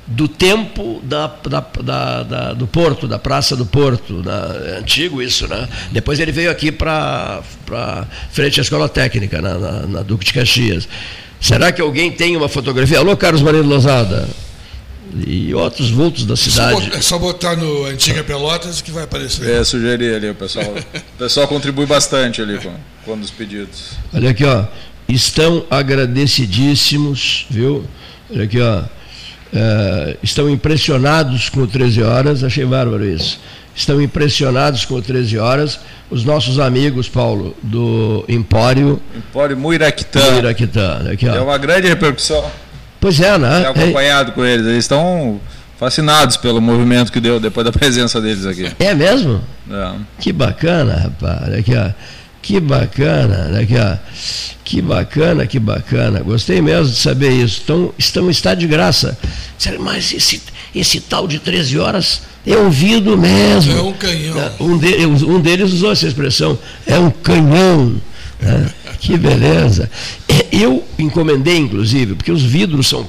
do 0.07 0.29
tempo 0.29 1.01
da, 1.03 1.27
da, 1.27 1.61
da, 1.61 2.23
da, 2.23 2.53
do 2.53 2.67
Porto, 2.67 3.09
da 3.09 3.19
Praça 3.19 3.57
do 3.57 3.67
Porto, 3.67 4.23
é 4.67 4.79
antigo 4.79 5.23
isso, 5.23 5.49
né? 5.49 5.69
Depois 5.91 6.21
ele 6.21 6.33
veio 6.33 6.51
aqui 6.51 6.71
para 6.71 7.43
frente 8.31 8.61
à 8.61 8.63
Escola 8.63 8.89
Técnica, 8.89 9.41
na, 9.41 9.59
na, 9.59 9.73
na 9.87 10.03
Duque 10.03 10.25
de 10.25 10.33
Caxias. 10.33 10.89
Será 11.41 11.73
que 11.73 11.81
alguém 11.81 12.11
tem 12.11 12.37
uma 12.37 12.49
fotografia? 12.49 12.99
Alô, 12.99 13.17
Carlos 13.17 13.43
Maria 13.43 13.63
Lozada 13.63 14.29
e 15.27 15.55
outros 15.55 15.91
vultos 15.91 16.25
da 16.25 16.37
cidade. 16.37 16.91
É 16.95 17.01
só 17.01 17.19
botar 17.19 17.57
no 17.57 17.85
Antiga 17.85 18.25
Pelotas 18.25 18.81
que 18.81 18.91
vai 18.91 19.05
aparecer. 19.05 19.49
É, 19.49 19.65
sugerir 19.65 20.15
ali, 20.15 20.31
o 20.31 20.35
pessoal, 20.35 20.67
o 20.67 21.19
pessoal 21.19 21.47
contribui 21.47 21.87
bastante 21.87 22.41
ali 22.41 22.59
com, 22.59 22.75
com 23.05 23.21
os 23.21 23.31
pedidos. 23.31 23.93
Olha 24.13 24.31
aqui, 24.31 24.45
ó, 24.45 24.65
estão 25.09 25.65
agradecidíssimos, 25.71 27.47
viu? 27.51 27.85
Olha 28.31 28.45
aqui, 28.45 28.61
ó, 28.61 28.83
é, 29.53 30.17
estão 30.23 30.49
impressionados 30.49 31.49
com 31.49 31.61
o 31.61 31.67
13 31.67 32.03
horas, 32.03 32.43
achei 32.43 32.65
bárbaro 32.65 33.05
isso. 33.05 33.39
Estão 33.75 34.01
impressionados 34.03 34.85
com 34.85 34.95
o 34.95 35.03
13 35.03 35.39
horas 35.39 35.81
os 36.11 36.25
nossos 36.25 36.59
amigos, 36.59 37.09
Paulo, 37.09 37.57
do 37.63 38.23
Empório. 38.29 39.01
Empório 39.17 39.57
Muiraquitã. 39.57 40.33
Muiraquitã. 40.33 41.11
Aqui, 41.11 41.27
ó. 41.27 41.35
É 41.35 41.41
uma 41.41 41.57
grande 41.57 41.89
repercussão. 41.89 42.45
Pois 43.03 43.21
é, 43.21 43.37
né? 43.37 43.57
Tenho 43.57 43.71
acompanhado 43.71 44.31
é... 44.31 44.35
com 44.35 44.45
eles. 44.45 44.65
Eles 44.65 44.85
estão 44.85 45.41
fascinados 45.77 46.37
pelo 46.37 46.61
movimento 46.61 47.11
que 47.11 47.19
deu 47.19 47.41
depois 47.41 47.65
da 47.65 47.73
presença 47.73 48.21
deles 48.21 48.47
aqui. 48.47 48.71
É 48.79 48.95
mesmo? 48.95 49.43
É. 49.69 49.93
Que 50.21 50.33
bacana, 50.33 50.95
rapaz. 50.95 51.53
Aqui, 51.53 51.75
ó. 51.75 51.91
Que 52.41 52.61
bacana, 52.61 53.59
aqui, 53.61 53.75
ó. 53.77 53.97
Que 54.65 54.81
bacana, 54.81 55.45
que 55.49 55.59
bacana. 55.59 56.21
Gostei 56.21 56.63
mesmo 56.63 56.93
de 56.93 56.97
saber 56.97 57.33
isso. 57.33 57.59
Estão, 57.59 57.93
estão 57.99 58.31
está 58.31 58.55
de 58.55 58.69
graça. 58.69 59.19
Mas 59.81 60.13
esse, 60.13 60.41
esse 60.73 61.01
tal 61.01 61.27
de 61.27 61.41
13 61.41 61.81
horas 61.81 62.23
é 62.47 62.57
ouvido 62.57 63.19
mesmo. 63.19 63.77
É 63.77 63.83
um 63.83 63.93
canhão. 63.93 64.53
Um, 64.61 64.79
de, 64.79 65.07
um 65.07 65.41
deles 65.41 65.73
usou 65.73 65.91
essa 65.91 66.07
expressão. 66.07 66.57
É 66.87 66.97
um 67.01 67.11
canhão. 67.11 68.01
Né? 68.41 68.71
Que 69.03 69.19
beleza. 69.19 69.91
Eu 70.51 70.85
encomendei, 70.99 71.57
inclusive, 71.57 72.15
porque 72.15 72.33
os 72.33 72.43
vidros 72.43 72.89
são. 72.89 73.07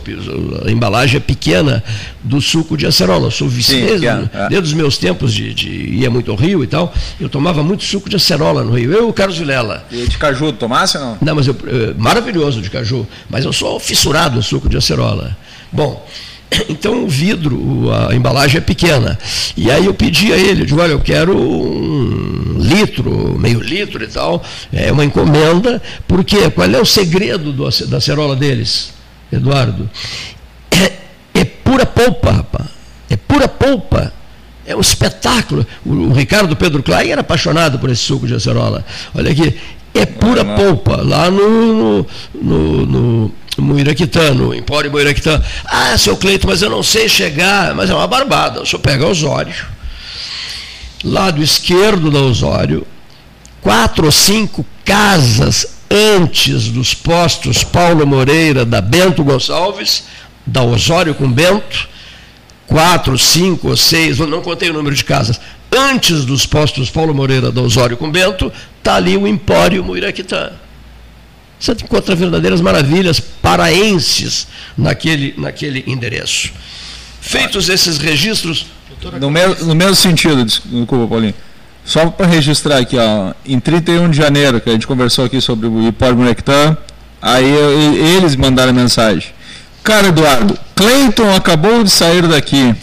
A 0.65 0.71
embalagem 0.71 1.17
é 1.17 1.19
pequena 1.19 1.83
do 2.23 2.41
suco 2.41 2.77
de 2.77 2.85
acerola. 2.85 3.27
Eu 3.27 3.31
sou 3.31 3.47
vicente, 3.47 4.05
é, 4.05 4.29
é. 4.33 4.49
desde 4.49 4.67
os 4.67 4.73
meus 4.73 4.97
tempos 4.97 5.33
de, 5.33 5.53
de 5.53 5.69
ia 5.69 6.09
muito 6.09 6.29
ao 6.31 6.37
Rio 6.37 6.63
e 6.63 6.67
tal, 6.67 6.93
eu 7.19 7.29
tomava 7.29 7.63
muito 7.63 7.83
suco 7.83 8.09
de 8.09 8.15
acerola 8.15 8.63
no 8.63 8.77
Rio. 8.77 8.91
Eu 8.91 9.07
e 9.07 9.09
o 9.09 9.13
Carlos 9.13 9.37
Vilela. 9.37 9.85
E 9.91 10.07
de 10.07 10.17
caju, 10.17 10.51
tomasse 10.53 10.97
ou 10.97 11.03
não? 11.03 11.17
Não, 11.21 11.35
mas 11.35 11.47
eu, 11.47 11.55
eh, 11.67 11.93
maravilhoso 11.97 12.61
de 12.61 12.69
caju. 12.69 13.07
Mas 13.29 13.45
eu 13.45 13.53
sou 13.53 13.79
fissurado 13.79 14.35
no 14.35 14.43
suco 14.43 14.69
de 14.69 14.77
acerola. 14.77 15.35
Bom. 15.71 16.05
Então 16.69 17.03
o 17.03 17.07
vidro, 17.07 17.91
a 17.91 18.15
embalagem 18.15 18.57
é 18.57 18.61
pequena. 18.61 19.17
E 19.55 19.71
aí 19.71 19.85
eu 19.85 19.93
pedi 19.93 20.31
a 20.31 20.37
ele, 20.37 20.61
eu 20.61 20.65
digo, 20.65 20.81
olha, 20.81 20.91
eu 20.91 20.99
quero 20.99 21.37
um 21.37 22.57
litro, 22.59 23.37
meio 23.37 23.59
litro 23.59 24.03
e 24.03 24.07
tal, 24.07 24.43
é 24.71 24.91
uma 24.91 25.05
encomenda, 25.05 25.81
porque 26.07 26.49
qual 26.51 26.69
é 26.69 26.79
o 26.79 26.85
segredo 26.85 27.51
do, 27.51 27.69
da 27.87 27.99
cerola 27.99 28.35
deles, 28.35 28.93
Eduardo? 29.31 29.89
É, 30.71 30.91
é 31.39 31.45
pura 31.45 31.85
polpa, 31.85 32.31
rapaz. 32.31 32.65
É 33.09 33.15
pura 33.15 33.47
polpa. 33.47 34.13
É 34.65 34.75
um 34.75 34.79
espetáculo. 34.79 35.65
O, 35.85 35.91
o 35.91 36.13
Ricardo 36.13 36.55
Pedro 36.55 36.81
Klein 36.81 37.11
era 37.11 37.21
apaixonado 37.21 37.77
por 37.79 37.89
esse 37.89 38.01
suco 38.01 38.25
de 38.25 38.33
acerola. 38.33 38.85
Olha 39.13 39.31
aqui, 39.31 39.57
é 39.93 40.05
pura 40.05 40.45
polpa. 40.45 41.01
Lá 41.01 41.29
no, 41.29 42.05
no, 42.33 42.85
no 42.85 43.31
Muiraquitano, 43.61 44.53
Empório 44.53 44.91
Muiraquitano. 44.91 45.43
Ah, 45.65 45.97
seu 45.97 46.17
Cleito, 46.17 46.47
mas 46.47 46.61
eu 46.61 46.69
não 46.69 46.83
sei 46.83 47.07
chegar. 47.07 47.73
Mas 47.73 47.89
é 47.89 47.93
uma 47.93 48.07
barbada. 48.07 48.61
O 48.61 48.65
senhor 48.65 48.79
pega 48.79 49.07
Osório, 49.07 49.65
lado 51.03 51.41
esquerdo 51.41 52.09
da 52.09 52.19
Osório, 52.19 52.85
quatro 53.61 54.05
ou 54.05 54.11
cinco 54.11 54.65
casas 54.83 55.67
antes 55.89 56.69
dos 56.69 56.93
postos 56.93 57.63
Paulo 57.63 58.05
Moreira, 58.07 58.65
da 58.65 58.81
Bento 58.81 59.23
Gonçalves, 59.23 60.05
da 60.45 60.63
Osório 60.63 61.13
com 61.13 61.31
Bento, 61.31 61.87
quatro, 62.65 63.17
cinco 63.17 63.69
ou 63.69 63.77
seis, 63.77 64.17
não 64.17 64.41
contei 64.41 64.69
o 64.69 64.73
número 64.73 64.95
de 64.95 65.03
casas, 65.03 65.39
antes 65.71 66.25
dos 66.25 66.45
postos 66.45 66.89
Paulo 66.89 67.13
Moreira, 67.13 67.51
da 67.51 67.61
Osório 67.61 67.95
com 67.95 68.09
Bento, 68.09 68.51
está 68.79 68.95
ali 68.95 69.15
o 69.15 69.27
Empório 69.27 69.83
Muiraquitano. 69.83 70.62
Você 71.63 71.71
encontra 71.71 72.13
verdadeiras 72.13 72.59
maravilhas 72.59 73.21
paraenses 73.21 74.47
naquele, 74.77 75.33
naquele 75.37 75.81
endereço. 75.87 76.51
Feitos 77.21 77.69
esses 77.69 77.97
registros. 77.97 78.65
No, 79.13 79.29
no 79.65 79.73
mesmo 79.73 79.95
sentido, 79.95 80.43
desculpa, 80.43 81.07
Paulinho. 81.07 81.33
Só 81.85 82.09
para 82.09 82.27
registrar 82.27 82.79
aqui, 82.79 82.97
ó, 82.97 83.33
em 83.45 83.61
31 83.61 84.09
de 84.09 84.17
janeiro, 84.17 84.59
que 84.59 84.69
a 84.69 84.73
gente 84.73 84.85
conversou 84.85 85.23
aqui 85.23 85.39
sobre 85.39 85.67
o 85.67 85.87
hipódromo 85.87 86.25
Nectar, 86.25 86.77
aí 87.21 87.49
eles 88.17 88.35
mandaram 88.35 88.73
mensagem. 88.73 89.31
Cara, 89.81 90.07
Eduardo, 90.07 90.59
Cleiton 90.75 91.33
acabou 91.33 91.81
de 91.81 91.89
sair 91.89 92.27
daqui. 92.27 92.75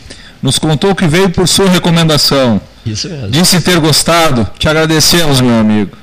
Nos 0.42 0.58
contou 0.58 0.94
que 0.94 1.06
veio 1.06 1.28
por 1.28 1.46
sua 1.46 1.68
recomendação. 1.68 2.58
Isso 2.86 3.10
mesmo. 3.10 3.28
Disse 3.28 3.60
ter 3.60 3.78
gostado. 3.78 4.48
Te 4.58 4.70
agradecemos, 4.70 5.42
meu 5.42 5.58
amigo. 5.60 5.98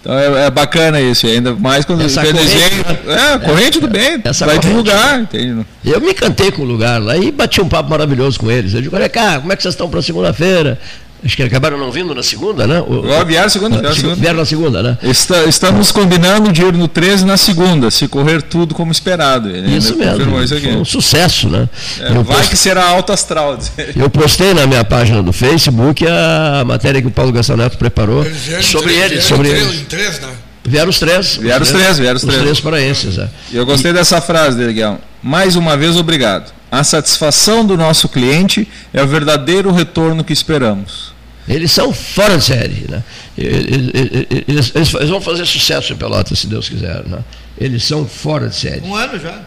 Então 0.00 0.18
é, 0.18 0.46
é, 0.46 0.50
bacana 0.50 1.00
isso, 1.00 1.26
ainda 1.26 1.54
mais 1.54 1.84
quando 1.84 2.02
essa 2.02 2.22
corrente, 2.22 2.38
desenho. 2.38 2.84
É, 3.06 3.38
corrente 3.38 3.78
é, 3.78 3.80
do 3.80 3.88
bem, 3.88 4.20
essa 4.24 4.46
vai 4.46 4.56
corrente, 4.56 4.68
divulgar, 4.68 5.20
entende? 5.20 5.66
Eu 5.84 6.00
me 6.00 6.10
encantei 6.10 6.50
com 6.50 6.62
o 6.62 6.64
lugar 6.64 7.00
lá 7.00 7.16
e 7.18 7.30
bati 7.30 7.60
um 7.60 7.68
papo 7.68 7.90
maravilhoso 7.90 8.40
com 8.40 8.50
eles. 8.50 8.72
Eu 8.72 8.80
digo, 8.80 8.96
olha 8.96 9.08
cá, 9.10 9.38
como 9.40 9.52
é 9.52 9.56
que 9.56 9.62
vocês 9.62 9.74
estão 9.74 9.90
para 9.90 10.00
segunda-feira? 10.00 10.78
Acho 11.24 11.36
que 11.36 11.42
acabaram 11.42 11.76
não 11.78 11.92
vindo 11.92 12.14
na 12.14 12.22
segunda, 12.22 12.66
né? 12.66 12.80
O, 12.80 13.04
oh, 13.06 13.24
vieram 13.24 13.48
segunda, 13.48 13.78
vieram 13.78 13.94
segunda. 13.94 14.14
Vieram 14.14 14.38
na 14.38 14.44
segunda, 14.44 14.82
né? 14.82 14.98
Está, 15.02 15.44
estamos 15.44 15.92
combinando 15.92 16.50
de 16.50 16.62
ir 16.62 16.72
no 16.72 16.88
13 16.88 17.26
na 17.26 17.36
segunda, 17.36 17.90
se 17.90 18.08
correr 18.08 18.40
tudo 18.42 18.74
como 18.74 18.90
esperado. 18.90 19.50
Ele 19.50 19.76
isso 19.76 19.96
mesmo. 19.96 20.42
Isso 20.42 20.60
Foi 20.60 20.76
um 20.76 20.84
sucesso, 20.84 21.48
né? 21.48 21.68
É, 22.00 22.12
vai 22.12 22.24
post... 22.24 22.50
que 22.50 22.56
será 22.56 22.86
alto 22.86 23.12
astral. 23.12 23.58
Eu 23.94 24.08
postei 24.08 24.54
na 24.54 24.66
minha 24.66 24.84
página 24.84 25.22
do 25.22 25.32
Facebook 25.32 26.06
a 26.06 26.64
matéria 26.64 27.02
que 27.02 27.08
o 27.08 27.10
Paulo 27.10 27.32
Gastaneto 27.32 27.76
preparou 27.76 28.24
eles 28.24 28.66
sobre 28.66 28.94
ele. 28.94 29.20
Sobre 29.20 29.48
ele. 29.50 29.84
Três, 29.88 30.20
né? 30.20 30.28
Vieram 30.64 30.90
os 30.90 30.98
três. 30.98 31.36
Vieram 31.36 31.62
os 31.62 31.70
três, 31.70 31.98
vieram 31.98 32.16
os 32.16 32.22
três. 32.22 32.36
Os 32.36 32.42
três 32.42 32.60
paraenses, 32.60 33.18
é. 33.18 33.28
E 33.50 33.56
eu 33.56 33.66
gostei 33.66 33.90
e... 33.90 33.94
dessa 33.94 34.20
frase, 34.20 34.56
Delegão. 34.56 34.98
Mais 35.22 35.56
uma 35.56 35.76
vez, 35.76 35.96
obrigado. 35.96 36.52
A 36.70 36.84
satisfação 36.84 37.66
do 37.66 37.76
nosso 37.76 38.08
cliente 38.08 38.66
é 38.92 39.02
o 39.02 39.06
verdadeiro 39.06 39.72
retorno 39.72 40.22
que 40.24 40.32
esperamos. 40.32 41.12
Eles 41.48 41.72
são 41.72 41.92
fora 41.92 42.38
de 42.38 42.44
série. 42.44 42.86
Né? 42.88 43.02
Eles, 43.36 43.90
eles, 43.92 44.72
eles, 44.74 44.94
eles, 44.94 45.08
vão 45.08 45.20
fazer 45.20 45.44
sucesso 45.46 45.92
em 45.92 45.96
Pelotas, 45.96 46.38
se 46.38 46.46
Deus 46.46 46.68
quiser. 46.68 47.04
Né? 47.06 47.18
Eles 47.58 47.82
são 47.82 48.06
fora 48.06 48.48
de 48.48 48.56
série. 48.56 48.82
Um 48.82 48.94
ano 48.94 49.18
já. 49.18 49.42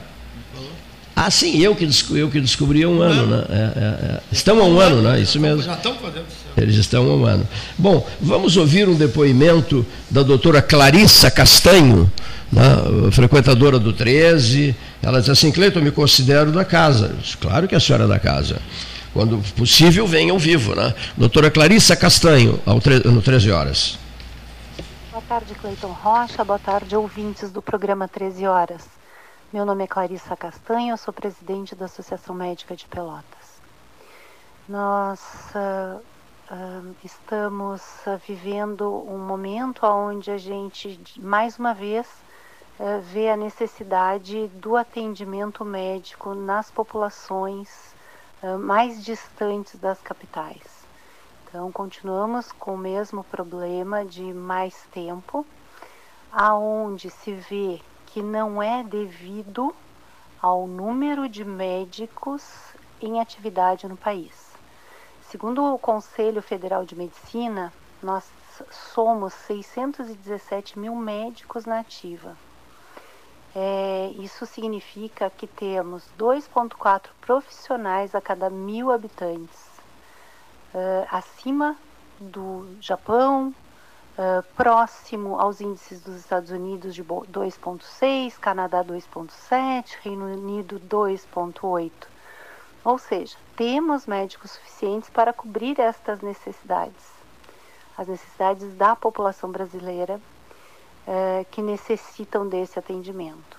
Ah, 1.15 1.29
sim, 1.29 1.61
eu 1.61 1.75
que, 1.75 1.87
eu 2.11 2.29
que 2.29 2.41
descobri 2.41 2.83
há 2.83 2.89
um, 2.89 2.97
um 2.97 3.01
ano. 3.01 3.21
ano. 3.21 3.37
Né? 3.37 3.45
É, 3.49 3.55
é, 3.55 4.15
é. 4.15 4.19
Estão 4.31 4.59
há 4.59 4.63
um, 4.63 4.75
um 4.75 4.79
ano, 4.79 4.97
ano, 4.97 5.09
né? 5.09 5.21
Isso 5.21 5.39
mesmo. 5.39 5.61
Já 5.61 5.75
estão 5.75 5.95
fazendo 5.95 6.25
Eles 6.55 6.75
estão 6.75 7.25
ano. 7.25 7.47
Bom, 7.77 8.07
vamos 8.21 8.57
ouvir 8.57 8.87
um 8.87 8.95
depoimento 8.95 9.85
da 10.09 10.23
doutora 10.23 10.61
Clarissa 10.61 11.29
Castanho, 11.31 12.11
né? 12.51 12.63
frequentadora 13.11 13.79
do 13.79 13.93
13. 13.93 14.75
Ela 15.01 15.19
diz 15.19 15.29
assim, 15.29 15.51
Cleiton, 15.51 15.81
me 15.81 15.91
considero 15.91 16.51
da 16.51 16.63
casa. 16.63 17.15
Claro 17.39 17.67
que 17.67 17.75
a 17.75 17.79
senhora 17.79 18.05
é 18.05 18.07
da 18.07 18.19
casa. 18.19 18.59
Quando 19.13 19.37
possível, 19.55 20.07
venha 20.07 20.31
ao 20.31 20.39
vivo. 20.39 20.75
Né? 20.75 20.93
Doutora 21.15 21.51
Clarissa 21.51 21.95
Castanho, 21.95 22.59
ao 22.65 22.79
no 23.05 23.21
13 23.21 23.51
horas. 23.51 23.99
Boa 25.11 25.23
tarde, 25.27 25.53
Cleiton 25.55 25.91
Rocha. 25.91 26.43
Boa 26.43 26.59
tarde, 26.59 26.95
ouvintes 26.95 27.51
do 27.51 27.61
programa 27.61 28.07
13 28.07 28.47
horas. 28.47 28.81
Meu 29.53 29.65
nome 29.65 29.83
é 29.83 29.87
Clarissa 29.87 30.35
Castanho, 30.35 30.93
eu 30.93 30.97
sou 30.97 31.13
presidente 31.13 31.75
da 31.75 31.85
Associação 31.85 32.33
Médica 32.33 32.75
de 32.75 32.85
Pelotas. 32.85 33.53
Uh, 34.67 36.01
estamos 37.03 37.81
uh, 38.05 38.17
vivendo 38.25 38.89
um 39.07 39.17
momento 39.17 39.85
onde 39.85 40.31
a 40.31 40.37
gente, 40.37 40.99
mais 41.19 41.57
uma 41.57 41.73
vez, 41.73 42.07
vê 43.03 43.29
a 43.29 43.37
necessidade 43.37 44.47
do 44.47 44.75
atendimento 44.75 45.63
médico 45.63 46.33
nas 46.33 46.71
populações 46.71 47.93
mais 48.59 49.05
distantes 49.05 49.79
das 49.79 50.01
capitais. 50.01 50.83
Então, 51.53 51.71
continuamos 51.71 52.51
com 52.51 52.73
o 52.73 52.77
mesmo 52.77 53.23
problema 53.23 54.03
de 54.03 54.33
mais 54.33 54.87
tempo, 54.91 55.45
aonde 56.31 57.11
se 57.11 57.31
vê 57.31 57.79
que 58.07 58.23
não 58.23 58.61
é 58.61 58.83
devido 58.83 59.73
ao 60.41 60.67
número 60.67 61.29
de 61.29 61.45
médicos 61.45 62.43
em 62.99 63.21
atividade 63.21 63.87
no 63.87 63.95
país. 63.95 64.42
Segundo 65.33 65.73
o 65.73 65.79
Conselho 65.79 66.43
Federal 66.43 66.85
de 66.85 66.95
Medicina, 66.95 67.73
nós 68.03 68.23
somos 68.93 69.33
617 69.33 70.77
mil 70.77 70.93
médicos 70.93 71.65
na 71.65 71.79
ativa. 71.79 72.37
É, 73.55 74.11
isso 74.19 74.45
significa 74.45 75.31
que 75.31 75.47
temos 75.47 76.03
2,4 76.19 77.09
profissionais 77.19 78.13
a 78.13 78.21
cada 78.21 78.47
mil 78.47 78.91
habitantes, 78.91 79.71
uh, 80.71 81.07
acima 81.09 81.75
do 82.19 82.67
Japão, 82.79 83.55
uh, 84.15 84.43
próximo 84.55 85.39
aos 85.39 85.59
índices 85.59 85.99
dos 86.03 86.15
Estados 86.15 86.51
Unidos 86.51 86.93
de 86.93 87.03
2,6, 87.03 88.37
Canadá 88.37 88.83
2,7, 88.83 89.97
Reino 90.03 90.25
Unido 90.25 90.79
2,8. 90.79 92.12
Ou 92.85 92.97
seja, 92.97 93.37
temos 93.55 94.05
médicos 94.05 94.51
suficientes 94.51 95.09
para 95.09 95.31
cobrir 95.31 95.79
estas 95.79 96.19
necessidades, 96.19 97.13
as 97.97 98.07
necessidades 98.07 98.75
da 98.75 98.93
população 98.93 99.49
brasileira 99.49 100.19
uh, 101.07 101.45
que 101.49 101.61
necessitam 101.61 102.45
desse 102.45 102.77
atendimento. 102.77 103.57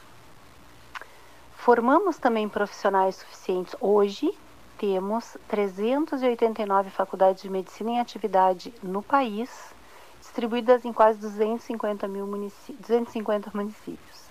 Formamos 1.57 2.19
também 2.19 2.47
profissionais 2.47 3.17
suficientes 3.17 3.75
hoje. 3.81 4.31
Temos 4.77 5.39
389 5.49 6.91
faculdades 6.91 7.43
de 7.43 7.49
medicina 7.49 7.93
em 7.93 8.01
atividade 8.01 8.75
no 8.83 9.03
país, 9.03 9.75
distribuídas 10.21 10.85
em 10.85 10.93
quase 10.93 11.19
250, 11.21 12.07
mil 12.09 12.27
municípios, 12.27 12.79
250 12.81 13.51
municípios, 13.55 14.25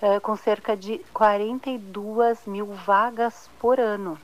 eh, 0.00 0.20
com 0.20 0.36
cerca 0.36 0.76
de 0.76 0.98
42 1.12 2.46
mil 2.46 2.66
vagas 2.66 3.50
por 3.58 3.80
ano. 3.80 4.16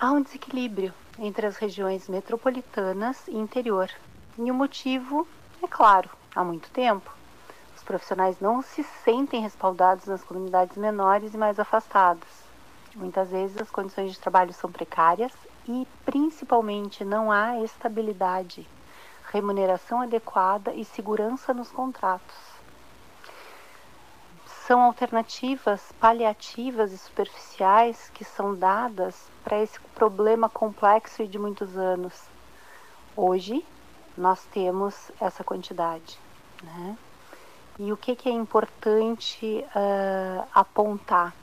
Há 0.00 0.12
um 0.12 0.22
desequilíbrio 0.22 0.94
entre 1.18 1.44
as 1.44 1.56
regiões 1.56 2.08
metropolitanas 2.08 3.26
e 3.26 3.36
interior. 3.36 3.90
E 4.38 4.48
o 4.48 4.54
motivo 4.54 5.26
é 5.60 5.66
claro, 5.66 6.08
há 6.36 6.44
muito 6.44 6.70
tempo. 6.70 7.10
Os 7.76 7.82
profissionais 7.82 8.38
não 8.38 8.62
se 8.62 8.84
sentem 8.84 9.40
respaldados 9.40 10.06
nas 10.06 10.22
comunidades 10.22 10.76
menores 10.76 11.34
e 11.34 11.36
mais 11.36 11.58
afastadas. 11.58 12.44
Muitas 12.94 13.30
vezes 13.30 13.60
as 13.60 13.72
condições 13.72 14.12
de 14.12 14.20
trabalho 14.20 14.52
são 14.52 14.70
precárias 14.70 15.32
e, 15.66 15.84
principalmente, 16.04 17.04
não 17.04 17.32
há 17.32 17.58
estabilidade 17.64 18.64
remuneração 19.32 20.00
adequada 20.00 20.72
e 20.72 20.84
segurança 20.84 21.52
nos 21.52 21.70
contratos. 21.70 22.47
São 24.68 24.82
alternativas 24.82 25.80
paliativas 25.98 26.92
e 26.92 26.98
superficiais 26.98 28.10
que 28.12 28.22
são 28.22 28.54
dadas 28.54 29.16
para 29.42 29.62
esse 29.62 29.80
problema 29.94 30.46
complexo 30.46 31.22
e 31.22 31.26
de 31.26 31.38
muitos 31.38 31.74
anos. 31.74 32.12
Hoje, 33.16 33.64
nós 34.14 34.44
temos 34.52 35.10
essa 35.18 35.42
quantidade. 35.42 36.20
Né? 36.62 36.98
E 37.78 37.90
o 37.90 37.96
que, 37.96 38.14
que 38.14 38.28
é 38.28 38.32
importante 38.32 39.64
uh, 39.74 40.46
apontar? 40.54 41.34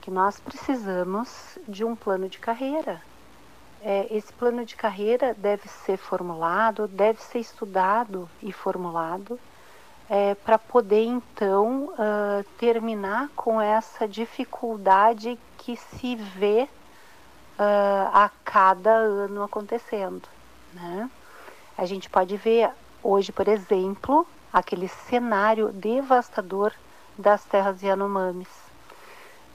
Que 0.00 0.10
nós 0.10 0.40
precisamos 0.40 1.56
de 1.68 1.84
um 1.84 1.94
plano 1.94 2.28
de 2.28 2.40
carreira 2.40 3.00
é, 3.84 4.06
esse 4.10 4.32
plano 4.32 4.64
de 4.64 4.74
carreira 4.74 5.34
deve 5.34 5.68
ser 5.68 5.98
formulado, 5.98 6.88
deve 6.88 7.20
ser 7.20 7.38
estudado 7.38 8.28
e 8.42 8.50
formulado 8.50 9.38
é, 10.08 10.34
para 10.34 10.58
poder 10.58 11.04
então 11.04 11.86
uh, 11.92 12.44
terminar 12.58 13.28
com 13.34 13.60
essa 13.60 14.06
dificuldade 14.06 15.38
que 15.58 15.76
se 15.76 16.14
vê 16.16 16.68
uh, 17.58 18.10
a 18.12 18.30
cada 18.44 18.90
ano 18.90 19.42
acontecendo. 19.42 20.28
Né? 20.72 21.10
A 21.76 21.86
gente 21.86 22.10
pode 22.10 22.36
ver 22.36 22.70
hoje, 23.02 23.32
por 23.32 23.48
exemplo, 23.48 24.26
aquele 24.52 24.88
cenário 24.88 25.72
devastador 25.72 26.72
das 27.18 27.44
terras 27.44 27.82
Yanomamis 27.82 28.64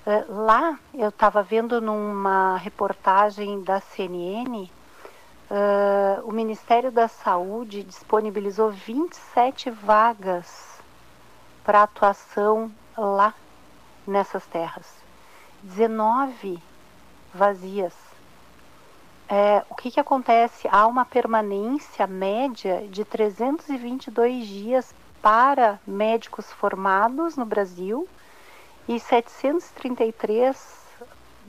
eh, 0.06 0.26
lá, 0.28 0.80
eu 0.93 1.10
estava 1.10 1.43
vendo 1.43 1.80
numa 1.80 2.58
reportagem 2.58 3.62
da 3.62 3.80
CNN, 3.80 4.68
uh, 5.50 6.28
o 6.28 6.32
Ministério 6.32 6.91
da 6.91 7.08
Saúde 7.08 7.84
disponibilizou 7.84 8.72
27 8.72 9.70
vagas 9.70 10.80
para 11.64 11.84
atuação 11.84 12.72
lá 12.97 13.34
nessas 14.06 14.45
terras. 14.47 14.86
19 15.64 16.60
vazias. 17.34 17.93
É, 19.28 19.64
o 19.70 19.76
que, 19.76 19.91
que 19.91 20.00
acontece? 20.00 20.68
Há 20.72 20.88
uma 20.88 21.06
permanência 21.06 22.08
média 22.08 22.88
de 22.89 23.06
322 23.06 24.47
dias 24.47 24.95
para 25.22 25.80
médicos 25.86 26.52
formados 26.52 27.38
no 27.38 27.45
Brasil 27.45 28.08
e 28.88 29.00
733 29.00 30.78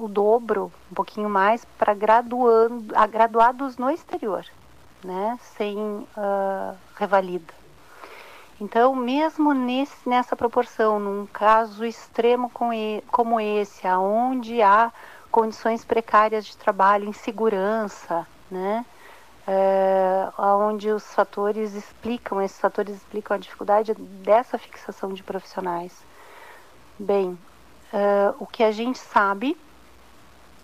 o 0.05 0.09
dobro, 0.09 0.73
um 0.91 0.95
pouquinho 0.95 1.29
mais, 1.29 1.65
para 1.79 1.95
graduados 1.95 3.77
no 3.77 3.91
exterior, 3.91 4.45
né, 5.05 5.39
sem 5.57 5.77
uh, 5.79 6.77
revalida. 6.97 7.53
Então, 8.61 8.95
mesmo 8.95 9.55
nesse, 9.55 10.07
nessa 10.07 10.37
proporção, 10.37 11.01
num 11.01 11.27
caso 11.27 11.85
extremo 11.85 12.51
como 12.51 13.41
esse, 13.41 13.87
aonde 13.87 14.61
há 14.61 14.93
condições 15.31 15.83
precárias 15.85 16.45
de 16.45 16.57
trabalho, 16.57 17.09
insegurança, 17.09 18.27
né, 18.51 18.85
é, 19.47 20.29
onde 20.39 20.91
os 20.91 21.15
fatores 21.15 21.75
explicam, 21.75 22.43
esses 22.43 22.61
fatores 22.61 22.97
explicam 22.97 23.37
a 23.37 23.41
dificuldade 23.41 23.95
dessa 23.95 24.59
fixação 24.59 25.13
de 25.13 25.23
profissionais. 25.23 26.05
Bem, 26.99 27.31
uh, 27.31 28.37
o 28.39 28.47
que 28.47 28.63
a 28.63 28.71
gente 28.71 28.99
sabe 28.99 29.57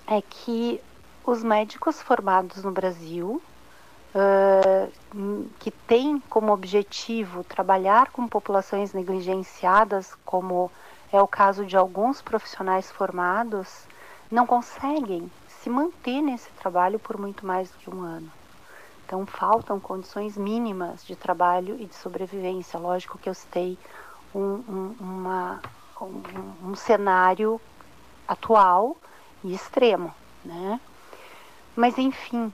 é 0.07 0.23
que 0.23 0.81
os 1.25 1.43
médicos 1.43 2.01
formados 2.01 2.63
no 2.63 2.71
Brasil, 2.71 3.43
uh, 4.15 5.49
que 5.59 5.71
têm 5.71 6.21
como 6.31 6.53
objetivo 6.53 7.43
trabalhar 7.43 8.11
com 8.11 8.29
populações 8.29 8.93
negligenciadas, 8.93 10.15
como 10.25 10.71
é 11.13 11.21
o 11.21 11.27
caso 11.27 11.65
de 11.65 11.77
alguns 11.77 12.23
profissionais 12.23 12.91
formados, 12.91 13.87
não 14.31 14.47
conseguem 14.47 15.31
se 15.49 15.69
manter 15.69 16.21
nesse 16.21 16.51
trabalho 16.61 16.99
por 16.99 17.19
muito 17.19 17.45
mais 17.45 17.71
que 17.77 17.91
um 17.91 18.03
ano. 18.03 18.31
Então, 19.05 19.25
faltam 19.25 19.79
condições 19.79 20.37
mínimas 20.37 21.05
de 21.05 21.15
trabalho 21.15 21.77
e 21.79 21.87
de 21.87 21.95
sobrevivência. 21.95 22.79
Lógico 22.79 23.19
que 23.19 23.29
eu 23.29 23.35
citei 23.35 23.79
um, 24.35 24.41
um, 24.69 24.97
uma, 24.99 25.61
um, 26.01 26.71
um 26.71 26.75
cenário 26.75 27.61
atual 28.27 28.97
e 29.47 29.55
extremo, 29.55 30.15
né? 30.45 30.81
Mas, 31.75 31.99
enfim, 31.99 32.53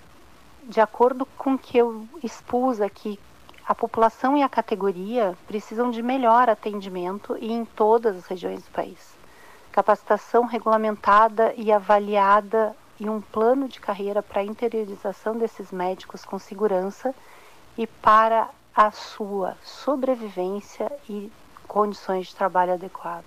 de 0.65 0.81
acordo 0.81 1.27
com 1.37 1.55
o 1.55 1.59
que 1.59 1.79
eu 1.79 2.07
expus 2.23 2.81
aqui, 2.81 3.19
a 3.67 3.75
população 3.75 4.37
e 4.37 4.43
a 4.43 4.49
categoria 4.49 5.37
precisam 5.47 5.91
de 5.91 6.03
melhor 6.03 6.49
atendimento 6.49 7.37
e 7.41 7.53
em 7.53 7.65
todas 7.65 8.17
as 8.17 8.27
regiões 8.27 8.63
do 8.65 8.71
país. 8.71 9.17
Capacitação 9.71 10.45
regulamentada 10.45 11.55
e 11.57 11.73
avaliada 11.73 12.77
e 12.99 13.09
um 13.09 13.21
plano 13.21 13.69
de 13.69 13.81
carreira 13.81 14.23
para 14.23 14.41
a 14.41 14.45
interiorização 14.45 15.37
desses 15.39 15.71
médicos 15.71 16.25
com 16.25 16.39
segurança 16.39 17.15
e 17.79 17.87
para 17.87 18.51
a 18.75 18.91
sua 18.91 19.57
sobrevivência 19.63 20.91
e 21.09 21.31
condições 21.67 22.29
de 22.29 22.37
trabalho 22.37 22.75
adequadas. 22.75 23.25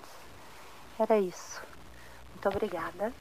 Era 0.99 1.19
isso. 1.19 1.61
Muito 2.33 2.49
obrigada. 2.49 3.11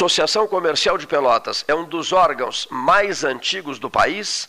Associação 0.00 0.46
Comercial 0.46 0.96
de 0.96 1.08
Pelotas 1.08 1.64
é 1.66 1.74
um 1.74 1.84
dos 1.84 2.12
órgãos 2.12 2.68
mais 2.70 3.24
antigos 3.24 3.80
do 3.80 3.90
país, 3.90 4.48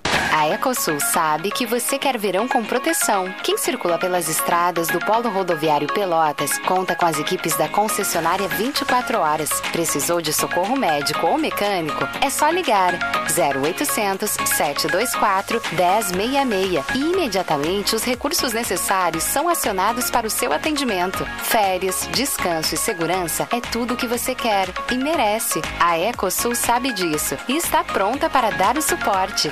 A 0.31 0.47
Ecosul 0.49 0.99
sabe 0.99 1.49
que 1.51 1.65
você 1.65 1.97
quer 1.97 2.17
verão 2.17 2.47
com 2.47 2.63
proteção. 2.63 3.33
Quem 3.43 3.57
circula 3.57 3.97
pelas 3.97 4.29
estradas 4.29 4.87
do 4.87 4.99
Polo 4.99 5.29
Rodoviário 5.29 5.87
Pelotas 5.87 6.57
conta 6.59 6.95
com 6.95 7.05
as 7.05 7.17
equipes 7.17 7.55
da 7.57 7.67
concessionária 7.67 8.47
24 8.47 9.19
horas. 9.19 9.49
Precisou 9.71 10.21
de 10.21 10.31
socorro 10.31 10.75
médico 10.75 11.25
ou 11.25 11.37
mecânico? 11.37 12.07
É 12.21 12.29
só 12.29 12.49
ligar 12.49 12.93
0800 13.31 14.31
724 14.45 15.61
1066 15.71 16.85
e 16.95 16.99
imediatamente 16.99 17.95
os 17.95 18.03
recursos 18.03 18.53
necessários 18.53 19.23
são 19.23 19.49
acionados 19.49 20.09
para 20.09 20.27
o 20.27 20.29
seu 20.29 20.53
atendimento. 20.53 21.25
Férias, 21.43 22.07
descanso 22.11 22.75
e 22.75 22.77
segurança 22.77 23.47
é 23.51 23.59
tudo 23.59 23.93
o 23.93 23.97
que 23.97 24.07
você 24.07 24.35
quer 24.35 24.67
e 24.91 24.95
merece. 24.95 25.61
A 25.79 25.97
Ecosul 25.97 26.55
sabe 26.55 26.91
disso 26.93 27.37
e 27.47 27.57
está 27.57 27.83
pronta 27.83 28.29
para 28.29 28.51
dar 28.51 28.77
o 28.77 28.81
suporte. 28.81 29.51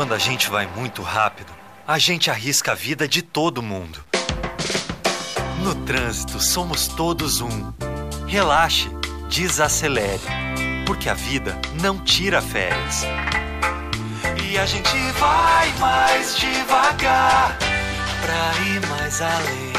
Quando 0.00 0.14
a 0.14 0.18
gente 0.18 0.48
vai 0.48 0.66
muito 0.66 1.02
rápido, 1.02 1.52
a 1.86 1.98
gente 1.98 2.30
arrisca 2.30 2.72
a 2.72 2.74
vida 2.74 3.06
de 3.06 3.20
todo 3.20 3.62
mundo. 3.62 4.02
No 5.62 5.74
trânsito, 5.74 6.40
somos 6.40 6.88
todos 6.88 7.42
um. 7.42 7.70
Relaxe, 8.26 8.88
desacelere, 9.28 10.22
porque 10.86 11.06
a 11.06 11.12
vida 11.12 11.54
não 11.82 11.98
tira 12.02 12.40
férias. 12.40 13.02
E 14.50 14.56
a 14.56 14.64
gente 14.64 14.96
vai 15.18 15.70
mais 15.78 16.34
devagar 16.34 17.58
pra 18.22 18.68
ir 18.68 18.86
mais 18.86 19.20
além. 19.20 19.72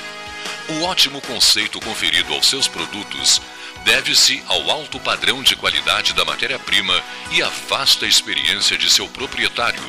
O 0.70 0.84
ótimo 0.84 1.20
conceito 1.20 1.82
conferido 1.82 2.34
aos 2.34 2.48
seus 2.48 2.66
produtos 2.66 3.42
deve-se 3.84 4.44
ao 4.48 4.70
alto 4.70 5.00
padrão 5.00 5.42
de 5.42 5.56
qualidade 5.56 6.14
da 6.14 6.24
matéria-prima 6.24 6.94
e 7.32 7.42
à 7.42 7.50
vasta 7.68 8.06
experiência 8.06 8.78
de 8.78 8.90
seu 8.90 9.08
proprietário, 9.08 9.84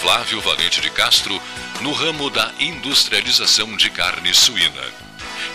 Flávio 0.00 0.40
Valente 0.40 0.80
de 0.80 0.90
Castro, 0.90 1.40
no 1.80 1.92
ramo 1.92 2.28
da 2.30 2.52
industrialização 2.58 3.76
de 3.76 3.88
carne 3.90 4.34
suína. 4.34 4.82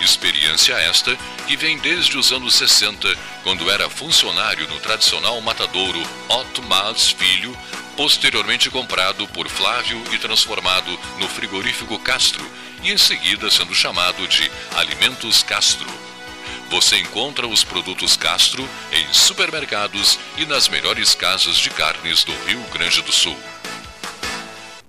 Experiência 0.02 0.74
esta 0.74 1.18
que 1.48 1.56
vem 1.56 1.78
desde 1.78 2.18
os 2.18 2.32
anos 2.32 2.56
60, 2.56 3.16
quando 3.44 3.70
era 3.70 3.90
funcionário 3.90 4.68
no 4.68 4.80
tradicional 4.80 5.40
matadouro 5.42 6.02
Otto 6.28 6.64
Mas 6.64 7.10
Filho, 7.12 7.56
posteriormente 7.96 8.70
comprado 8.70 9.28
por 9.28 9.48
Flávio 9.50 10.02
e 10.14 10.18
transformado 10.18 11.00
no 11.20 11.28
frigorífico 11.28 12.00
Castro, 12.00 12.46
e 12.82 12.92
em 12.92 12.98
seguida 12.98 13.52
sendo 13.52 13.76
chamado 13.76 14.28
de 14.28 14.50
Alimentos 14.76 15.44
Castro 15.44 15.88
você 16.70 17.00
encontra 17.00 17.48
os 17.48 17.64
produtos 17.64 18.16
Castro 18.16 18.68
em 18.92 19.12
supermercados 19.12 20.20
e 20.38 20.46
nas 20.46 20.70
melhores 20.70 21.16
casas 21.16 21.58
de 21.58 21.72
carnes 21.72 22.24
do 22.24 22.32
Rio 22.46 22.62
Grande 22.72 23.02
do 23.02 23.12
Sul. 23.12 23.38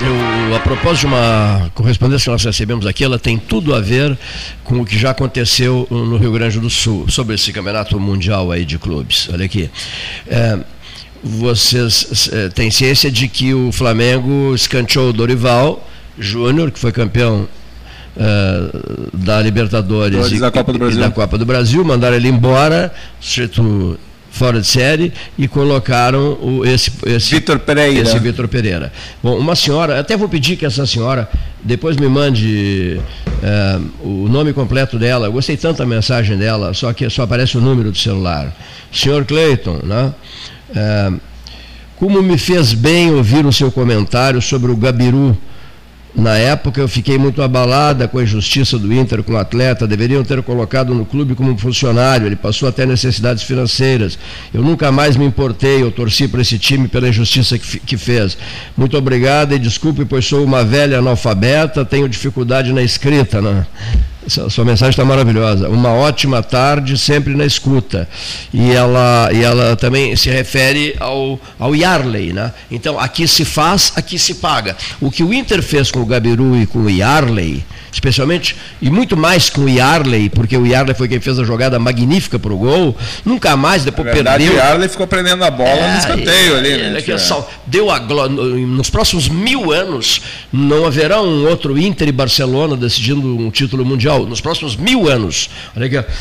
Eu, 0.00 0.54
a 0.54 0.60
propósito 0.60 1.00
de 1.00 1.06
uma 1.06 1.70
correspondência 1.74 2.24
que 2.24 2.30
nós 2.30 2.44
recebemos 2.44 2.86
aqui, 2.86 3.02
ela 3.02 3.18
tem 3.18 3.36
tudo 3.36 3.74
a 3.74 3.80
ver 3.80 4.16
com 4.62 4.80
o 4.80 4.84
que 4.84 4.96
já 4.96 5.10
aconteceu 5.10 5.88
no 5.90 6.16
Rio 6.16 6.30
Grande 6.30 6.60
do 6.60 6.70
Sul, 6.70 7.08
sobre 7.08 7.34
esse 7.34 7.52
campeonato 7.52 7.98
mundial 7.98 8.52
aí 8.52 8.64
de 8.64 8.78
clubes. 8.78 9.28
Olha 9.32 9.44
aqui. 9.44 9.68
É, 10.28 10.58
vocês 11.22 12.30
é, 12.32 12.48
têm 12.48 12.70
ciência 12.70 13.10
de 13.10 13.26
que 13.26 13.52
o 13.52 13.72
Flamengo 13.72 14.54
escanteou 14.54 15.10
o 15.10 15.12
Dorival 15.12 15.84
Júnior, 16.16 16.70
que 16.70 16.78
foi 16.78 16.92
campeão 16.92 17.48
é, 18.16 18.70
da 19.12 19.42
Libertadores 19.42 20.30
e, 20.30 20.38
da 20.38 20.50
Copa 20.50 20.72
do 20.72 20.78
Brasil. 20.78 21.00
da 21.00 21.10
Copa 21.10 21.38
do 21.38 21.44
Brasil, 21.44 21.84
mandaram 21.84 22.16
ele 22.16 22.28
embora, 22.28 22.94
sujeito 23.20 23.98
fora 24.38 24.60
de 24.60 24.66
série 24.66 25.12
e 25.36 25.48
colocaram 25.48 26.38
o, 26.40 26.64
esse, 26.64 26.92
esse 27.06 27.34
Vitor 27.34 27.58
Pereira. 27.58 28.00
Esse 28.00 28.18
Vitor 28.20 28.46
Pereira. 28.46 28.92
Bom, 29.22 29.36
uma 29.36 29.56
senhora, 29.56 29.98
até 29.98 30.16
vou 30.16 30.28
pedir 30.28 30.56
que 30.56 30.64
essa 30.64 30.86
senhora 30.86 31.28
depois 31.62 31.96
me 31.96 32.08
mande 32.08 33.00
é, 33.42 33.78
o 34.00 34.28
nome 34.28 34.52
completo 34.52 34.98
dela. 34.98 35.26
Eu 35.26 35.32
gostei 35.32 35.56
tanto 35.56 35.78
da 35.78 35.86
mensagem 35.86 36.38
dela, 36.38 36.72
só 36.72 36.92
que 36.92 37.10
só 37.10 37.22
aparece 37.22 37.58
o 37.58 37.60
número 37.60 37.90
do 37.90 37.98
celular. 37.98 38.54
Senhor 38.92 39.24
Clayton, 39.24 39.80
né? 39.82 40.14
É, 40.74 41.12
como 41.96 42.22
me 42.22 42.38
fez 42.38 42.72
bem 42.74 43.10
ouvir 43.10 43.44
o 43.44 43.52
seu 43.52 43.72
comentário 43.72 44.40
sobre 44.40 44.70
o 44.70 44.76
Gabiru 44.76 45.36
na 46.18 46.36
época 46.36 46.80
eu 46.80 46.88
fiquei 46.88 47.16
muito 47.16 47.40
abalada 47.40 48.08
com 48.08 48.18
a 48.18 48.22
injustiça 48.24 48.76
do 48.76 48.92
Inter 48.92 49.22
com 49.22 49.34
o 49.34 49.36
atleta, 49.36 49.86
deveriam 49.86 50.24
ter 50.24 50.42
colocado 50.42 50.92
no 50.92 51.06
clube 51.06 51.36
como 51.36 51.56
funcionário, 51.56 52.26
ele 52.26 52.34
passou 52.34 52.68
até 52.68 52.84
necessidades 52.84 53.44
financeiras. 53.44 54.18
Eu 54.52 54.60
nunca 54.60 54.90
mais 54.90 55.16
me 55.16 55.24
importei, 55.24 55.80
eu 55.80 55.92
torci 55.92 56.26
para 56.26 56.42
esse 56.42 56.58
time 56.58 56.88
pela 56.88 57.08
injustiça 57.08 57.56
que, 57.56 57.78
que 57.78 57.96
fez. 57.96 58.36
Muito 58.76 58.98
obrigado 58.98 59.54
e 59.54 59.58
desculpe, 59.60 60.04
pois 60.04 60.26
sou 60.26 60.44
uma 60.44 60.64
velha 60.64 60.98
analfabeta, 60.98 61.84
tenho 61.84 62.08
dificuldade 62.08 62.72
na 62.72 62.82
escrita. 62.82 63.40
Né? 63.40 63.64
Sua 64.28 64.64
mensagem 64.64 64.90
está 64.90 65.04
maravilhosa. 65.04 65.68
Uma 65.68 65.92
ótima 65.92 66.42
tarde, 66.42 66.98
sempre 66.98 67.34
na 67.34 67.44
escuta. 67.44 68.08
E 68.52 68.70
ela, 68.70 69.30
e 69.32 69.42
ela 69.42 69.76
também 69.76 70.14
se 70.16 70.30
refere 70.30 70.94
ao, 71.00 71.40
ao 71.58 71.74
Yarley. 71.74 72.32
Né? 72.32 72.52
Então, 72.70 72.98
aqui 72.98 73.26
se 73.26 73.44
faz, 73.44 73.92
aqui 73.96 74.18
se 74.18 74.34
paga. 74.34 74.76
O 75.00 75.10
que 75.10 75.22
o 75.22 75.32
Inter 75.32 75.62
fez 75.62 75.90
com 75.90 76.00
o 76.00 76.06
Gabiru 76.06 76.56
e 76.56 76.66
com 76.66 76.80
o 76.80 76.90
Yarley, 76.90 77.64
especialmente, 77.92 78.56
e 78.80 78.90
muito 78.90 79.16
mais 79.16 79.50
com 79.50 79.62
o 79.62 79.68
Yarley, 79.68 80.28
porque 80.28 80.56
o 80.56 80.66
Yarley 80.66 80.94
foi 80.94 81.08
quem 81.08 81.20
fez 81.20 81.38
a 81.38 81.44
jogada 81.44 81.78
magnífica 81.78 82.38
para 82.38 82.52
o 82.52 82.58
gol, 82.58 82.96
nunca 83.24 83.56
mais, 83.56 83.84
depois 83.84 84.06
Na 84.06 84.12
verdade, 84.12 84.44
perdeu. 84.44 84.62
O 84.62 84.64
Yarley 84.64 84.88
ficou 84.88 85.06
prendendo 85.06 85.44
a 85.44 85.50
bola 85.50 85.70
é, 85.70 85.92
no 85.92 85.98
escanteio 85.98 86.56
ali. 86.56 86.76
Né? 86.76 87.02
É, 87.06 87.18
sal, 87.18 87.50
deu 87.66 87.90
a 87.90 87.98
nos 87.98 88.90
próximos 88.90 89.28
mil 89.28 89.72
anos, 89.72 90.22
não 90.52 90.86
haverá 90.86 91.20
um 91.22 91.46
outro 91.46 91.78
Inter 91.78 92.08
e 92.08 92.12
Barcelona 92.12 92.76
decidindo 92.76 93.26
um 93.26 93.50
título 93.50 93.84
mundial 93.84 94.24
nos 94.26 94.40
próximos 94.40 94.76
mil 94.76 95.08
anos. 95.08 95.50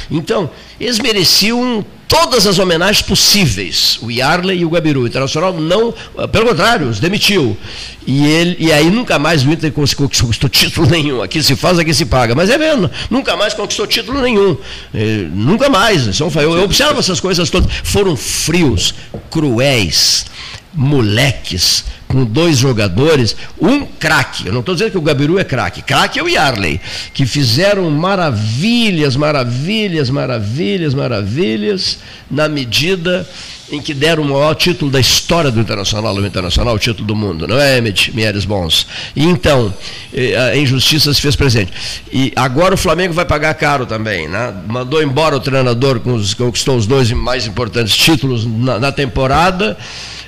Então, 0.09 0.49
eles 0.79 0.99
mereciam 0.99 1.85
todas 2.07 2.47
as 2.47 2.59
homenagens 2.59 3.01
possíveis. 3.01 3.99
O 4.01 4.09
Yarley 4.09 4.59
e 4.59 4.65
o 4.65 4.69
Gabiru. 4.69 5.01
O 5.01 5.07
Internacional 5.07 5.53
não, 5.53 5.93
pelo 6.31 6.47
contrário, 6.47 6.87
os 6.87 6.99
demitiu. 6.99 7.57
E, 8.05 8.25
ele, 8.25 8.55
e 8.59 8.71
aí 8.71 8.89
nunca 8.89 9.19
mais 9.19 9.45
o 9.45 9.51
Inter 9.51 9.71
conquistou 9.71 10.49
título 10.49 10.87
nenhum. 10.87 11.21
Aqui 11.21 11.43
se 11.43 11.55
faz, 11.55 11.77
aqui 11.77 11.93
se 11.93 12.05
paga. 12.05 12.33
Mas 12.33 12.49
é 12.49 12.57
mesmo, 12.57 12.89
nunca 13.09 13.35
mais 13.35 13.53
conquistou 13.53 13.85
título 13.85 14.21
nenhum. 14.21 14.57
É, 14.93 15.27
nunca 15.33 15.69
mais. 15.69 16.19
Eu, 16.19 16.31
eu 16.35 16.63
observo 16.63 16.99
essas 16.99 17.19
coisas 17.19 17.49
todas. 17.49 17.69
Foram 17.83 18.15
frios, 18.15 18.93
cruéis, 19.29 20.25
moleques 20.77 21.83
com 22.07 22.23
dois 22.23 22.57
jogadores, 22.57 23.35
um 23.59 23.85
craque. 23.85 24.47
Eu 24.47 24.53
não 24.53 24.61
estou 24.61 24.75
dizendo 24.75 24.91
que 24.91 24.97
o 24.97 25.01
Gabiru 25.01 25.37
é 25.37 25.43
craque, 25.43 25.81
craque 25.81 26.19
é 26.19 26.23
o 26.23 26.29
Yarley, 26.29 26.79
que 27.13 27.25
fizeram 27.25 27.89
maravilhas, 27.89 29.15
maravilhas, 29.15 30.09
maravilhas, 30.09 30.93
maravilhas, 30.93 31.99
na 32.31 32.47
medida 32.47 33.27
em 33.69 33.81
que 33.81 33.93
deram 33.93 34.23
o 34.23 34.25
maior 34.27 34.55
título 34.55 34.89
da 34.89 34.99
história 34.99 35.51
do 35.51 35.59
Internacional, 35.59 36.15
o 36.15 36.25
Internacional, 36.25 36.75
o 36.75 36.79
título 36.79 37.05
do 37.05 37.15
mundo, 37.15 37.45
não 37.45 37.59
é, 37.59 37.77
Emmett 37.77 38.15
Mieres 38.15 38.45
Bons? 38.45 38.87
Então, 39.13 39.73
eh, 40.13 40.37
a 40.37 40.55
injustiça 40.55 41.13
se 41.13 41.21
fez 41.21 41.35
presente. 41.35 41.73
E 42.09 42.31
agora 42.37 42.75
o 42.75 42.77
Flamengo 42.77 43.13
vai 43.13 43.25
pagar 43.25 43.53
caro 43.55 43.85
também, 43.85 44.29
né? 44.29 44.53
Mandou 44.67 45.03
embora 45.03 45.35
o 45.35 45.39
treinador, 45.41 46.01
os, 46.05 46.33
conquistou 46.33 46.77
os 46.77 46.87
dois 46.87 47.11
mais 47.11 47.45
importantes 47.45 47.93
títulos 47.93 48.45
na, 48.45 48.79
na 48.79 48.91
temporada 48.93 49.77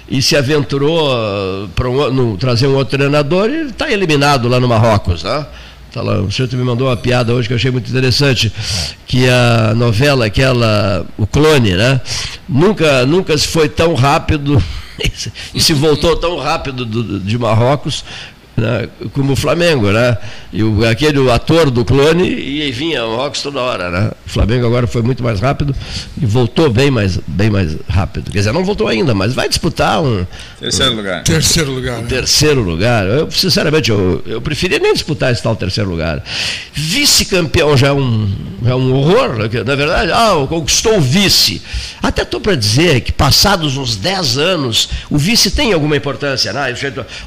e 0.09 0.21
se 0.21 0.35
aventurou 0.35 1.13
uh, 1.13 1.69
para 1.69 1.89
um, 1.89 2.35
trazer 2.35 2.67
um 2.67 2.75
outro 2.75 2.97
treinador 2.97 3.49
e 3.49 3.67
está 3.67 3.91
eliminado 3.91 4.47
lá 4.47 4.59
no 4.59 4.67
Marrocos. 4.67 5.23
Né? 5.23 5.45
Tá 5.91 6.01
lá, 6.01 6.19
o 6.19 6.31
senhor 6.31 6.51
me 6.53 6.63
mandou 6.63 6.87
uma 6.87 6.97
piada 6.97 7.33
hoje 7.33 7.47
que 7.47 7.53
eu 7.53 7.57
achei 7.57 7.71
muito 7.71 7.89
interessante, 7.89 8.51
que 9.07 9.27
a 9.27 9.73
novela, 9.75 10.25
aquela, 10.25 11.05
o 11.17 11.25
clone, 11.25 11.73
né? 11.73 11.99
Nunca, 12.47 13.05
nunca 13.05 13.35
se 13.37 13.47
foi 13.47 13.67
tão 13.67 13.95
rápido 13.95 14.61
e 15.53 15.59
se 15.61 15.73
voltou 15.73 16.15
tão 16.15 16.37
rápido 16.37 16.85
do, 16.85 17.19
de 17.19 17.37
Marrocos 17.37 18.03
né, 18.59 18.87
como 19.13 19.33
o 19.33 19.35
Flamengo, 19.35 19.91
né? 19.91 20.17
E 20.51 20.63
o, 20.63 20.85
aquele 20.87 21.29
ator 21.31 21.69
do 21.69 21.85
clone 21.85 22.27
e 22.27 22.71
vinha 22.71 23.05
o 23.05 23.15
Rocks 23.15 23.41
toda 23.41 23.59
hora, 23.59 23.89
né? 23.89 24.11
O 24.25 24.29
Flamengo 24.29 24.65
agora 24.65 24.87
foi 24.87 25.01
muito 25.01 25.23
mais 25.23 25.39
rápido 25.39 25.75
e 26.21 26.25
voltou 26.25 26.69
bem 26.69 26.91
mais, 26.91 27.17
bem 27.27 27.49
mais 27.49 27.75
rápido. 27.87 28.31
Quer 28.31 28.39
dizer, 28.39 28.51
não 28.51 28.63
voltou 28.63 28.87
ainda, 28.87 29.13
mas 29.15 29.33
vai 29.33 29.49
disputar 29.49 30.01
um. 30.01 30.25
Terceiro 30.59 30.93
um, 30.93 30.95
lugar. 30.95 31.23
Terceiro 31.23 31.71
lugar. 31.71 31.99
Um 31.99 32.01
né? 32.01 32.07
Terceiro 32.07 32.61
lugar. 32.61 33.07
Eu, 33.07 33.31
sinceramente, 33.31 33.89
eu, 33.89 34.21
eu 34.25 34.41
preferia 34.41 34.79
nem 34.79 34.93
disputar 34.93 35.31
esse 35.31 35.41
tal 35.41 35.55
terceiro 35.55 35.89
lugar. 35.89 36.23
Vice-campeão 36.73 37.75
já 37.75 37.87
é 37.87 37.93
um, 37.93 38.29
já 38.63 38.71
é 38.71 38.75
um 38.75 38.93
horror, 38.93 39.37
né? 39.37 39.49
na 39.65 39.75
verdade. 39.75 40.11
Ah, 40.11 40.33
conquistou 40.47 40.97
o 40.97 41.01
vice. 41.01 41.61
Até 42.01 42.21
estou 42.21 42.39
para 42.39 42.55
dizer 42.55 43.01
que 43.01 43.11
passados 43.11 43.77
uns 43.77 43.95
10 43.95 44.37
anos, 44.37 44.89
o 45.09 45.17
vice 45.17 45.51
tem 45.51 45.73
alguma 45.73 45.95
importância, 45.95 46.53
né? 46.53 46.73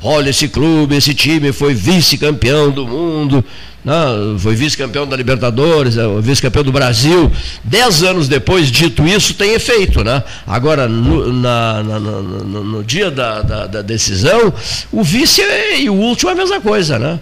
Olha 0.03 0.31
esse 0.31 0.49
clube, 0.49 0.97
esse 0.97 1.15
time 1.15 1.22
foi 1.53 1.75
vice-campeão 1.75 2.71
do 2.71 2.87
mundo, 2.87 3.45
não, 3.85 4.35
né? 4.35 4.39
foi 4.39 4.55
vice-campeão 4.55 5.07
da 5.07 5.17
Libertadores, 5.17 5.97
é, 5.97 6.03
vice-campeão 6.21 6.63
do 6.63 6.71
Brasil. 6.71 7.31
Dez 7.65 8.03
anos 8.03 8.29
depois, 8.29 8.71
dito 8.71 9.05
isso, 9.07 9.35
tem 9.35 9.55
efeito. 9.55 10.05
Né? 10.05 10.23
Agora, 10.47 10.89
no, 10.89 11.33
na, 11.33 11.83
na, 11.83 11.99
no, 11.99 12.65
no 12.65 12.85
dia 12.85 13.11
da, 13.11 13.43
da, 13.43 13.67
da, 13.67 13.83
decisão, 13.83 14.53
o 14.93 15.03
vice 15.03 15.43
e 15.79 15.91
o 15.91 15.95
último 15.95 16.31
é 16.31 16.33
a 16.33 16.37
mesma 16.37 16.61
coisa. 16.61 16.99
Né? 16.99 17.19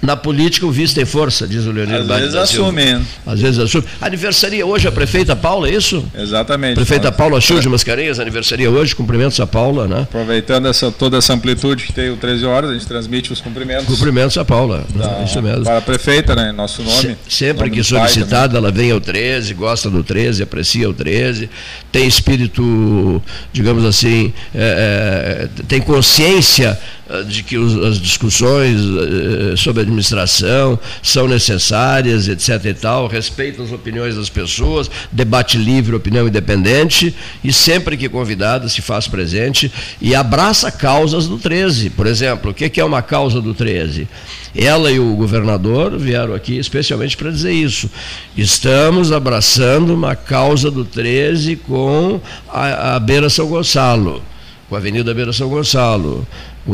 Na 0.00 0.16
política 0.16 0.64
o 0.64 0.70
vice 0.70 0.94
tem 0.94 1.04
força, 1.04 1.46
diz 1.46 1.66
o 1.66 1.72
Leonardo 1.72 2.12
Às 2.12 2.20
vezes 2.20 2.34
assume. 2.36 3.02
Às 3.26 3.40
vezes 3.40 3.58
assume. 3.58 3.84
Aniversaria 4.00 4.64
hoje 4.64 4.86
a 4.86 4.92
prefeita 4.92 5.34
Paula, 5.34 5.68
é 5.68 5.74
isso? 5.74 6.04
Exatamente. 6.16 6.76
Prefeita 6.76 7.10
Paula 7.10 7.40
Chil 7.40 7.60
de 7.60 7.68
Mascarenhas, 7.68 8.20
aniversaria 8.20 8.70
hoje, 8.70 8.94
cumprimentos 8.94 9.40
a 9.40 9.46
Paula, 9.46 9.88
né? 9.88 10.02
Aproveitando 10.02 10.68
essa, 10.68 10.92
toda 10.92 11.18
essa 11.18 11.32
amplitude 11.32 11.84
que 11.84 11.92
tem 11.92 12.10
o 12.10 12.16
13 12.16 12.44
horas, 12.44 12.70
a 12.70 12.74
gente 12.74 12.86
transmite 12.86 13.32
os 13.32 13.40
cumprimentos. 13.40 13.86
Cumprimentos 13.86 14.38
a 14.38 14.44
Paula, 14.44 14.84
da, 14.94 15.24
isso 15.24 15.42
mesmo. 15.42 15.64
Para 15.64 15.78
a 15.78 15.82
prefeita, 15.82 16.36
né? 16.36 16.52
Nosso 16.52 16.82
nome. 16.82 17.16
Se, 17.28 17.36
sempre 17.36 17.64
nome 17.64 17.76
que 17.76 17.84
solicitada, 17.84 18.56
ela 18.56 18.70
vem 18.70 18.92
ao 18.92 19.00
13, 19.00 19.52
gosta 19.54 19.90
do 19.90 20.04
13, 20.04 20.44
aprecia 20.44 20.88
o 20.88 20.94
13, 20.94 21.50
tem 21.90 22.06
espírito, 22.06 23.22
digamos 23.52 23.84
assim, 23.84 24.32
é, 24.54 25.48
é, 25.58 25.62
tem 25.66 25.80
consciência 25.80 26.78
de 27.26 27.42
que 27.42 27.56
as 27.56 27.98
discussões 27.98 28.80
uh, 28.80 29.56
sobre 29.56 29.82
administração 29.82 30.78
são 31.02 31.26
necessárias, 31.26 32.28
etc. 32.28 32.64
e 32.66 32.74
tal, 32.74 33.06
respeita 33.06 33.62
as 33.62 33.72
opiniões 33.72 34.16
das 34.16 34.28
pessoas, 34.28 34.90
debate 35.10 35.56
livre, 35.56 35.96
opinião 35.96 36.28
independente, 36.28 37.14
e 37.42 37.52
sempre 37.52 37.96
que 37.96 38.08
convidada 38.08 38.68
se 38.68 38.82
faz 38.82 39.08
presente 39.08 39.72
e 40.00 40.14
abraça 40.14 40.70
causas 40.70 41.26
do 41.26 41.38
13. 41.38 41.90
Por 41.90 42.06
exemplo, 42.06 42.50
o 42.50 42.54
que 42.54 42.80
é 42.80 42.84
uma 42.84 43.02
causa 43.02 43.40
do 43.40 43.54
13? 43.54 44.06
Ela 44.54 44.90
e 44.90 44.98
o 44.98 45.14
governador 45.14 45.96
vieram 45.98 46.34
aqui 46.34 46.58
especialmente 46.58 47.16
para 47.16 47.30
dizer 47.30 47.52
isso. 47.52 47.90
Estamos 48.36 49.12
abraçando 49.12 49.94
uma 49.94 50.14
causa 50.14 50.70
do 50.70 50.84
13 50.84 51.56
com 51.56 52.20
a, 52.48 52.96
a 52.96 53.00
Beira 53.00 53.30
São 53.30 53.46
Gonçalo, 53.46 54.22
com 54.68 54.74
a 54.74 54.78
Avenida 54.78 55.14
Beira 55.14 55.32
São 55.32 55.48
Gonçalo 55.48 56.26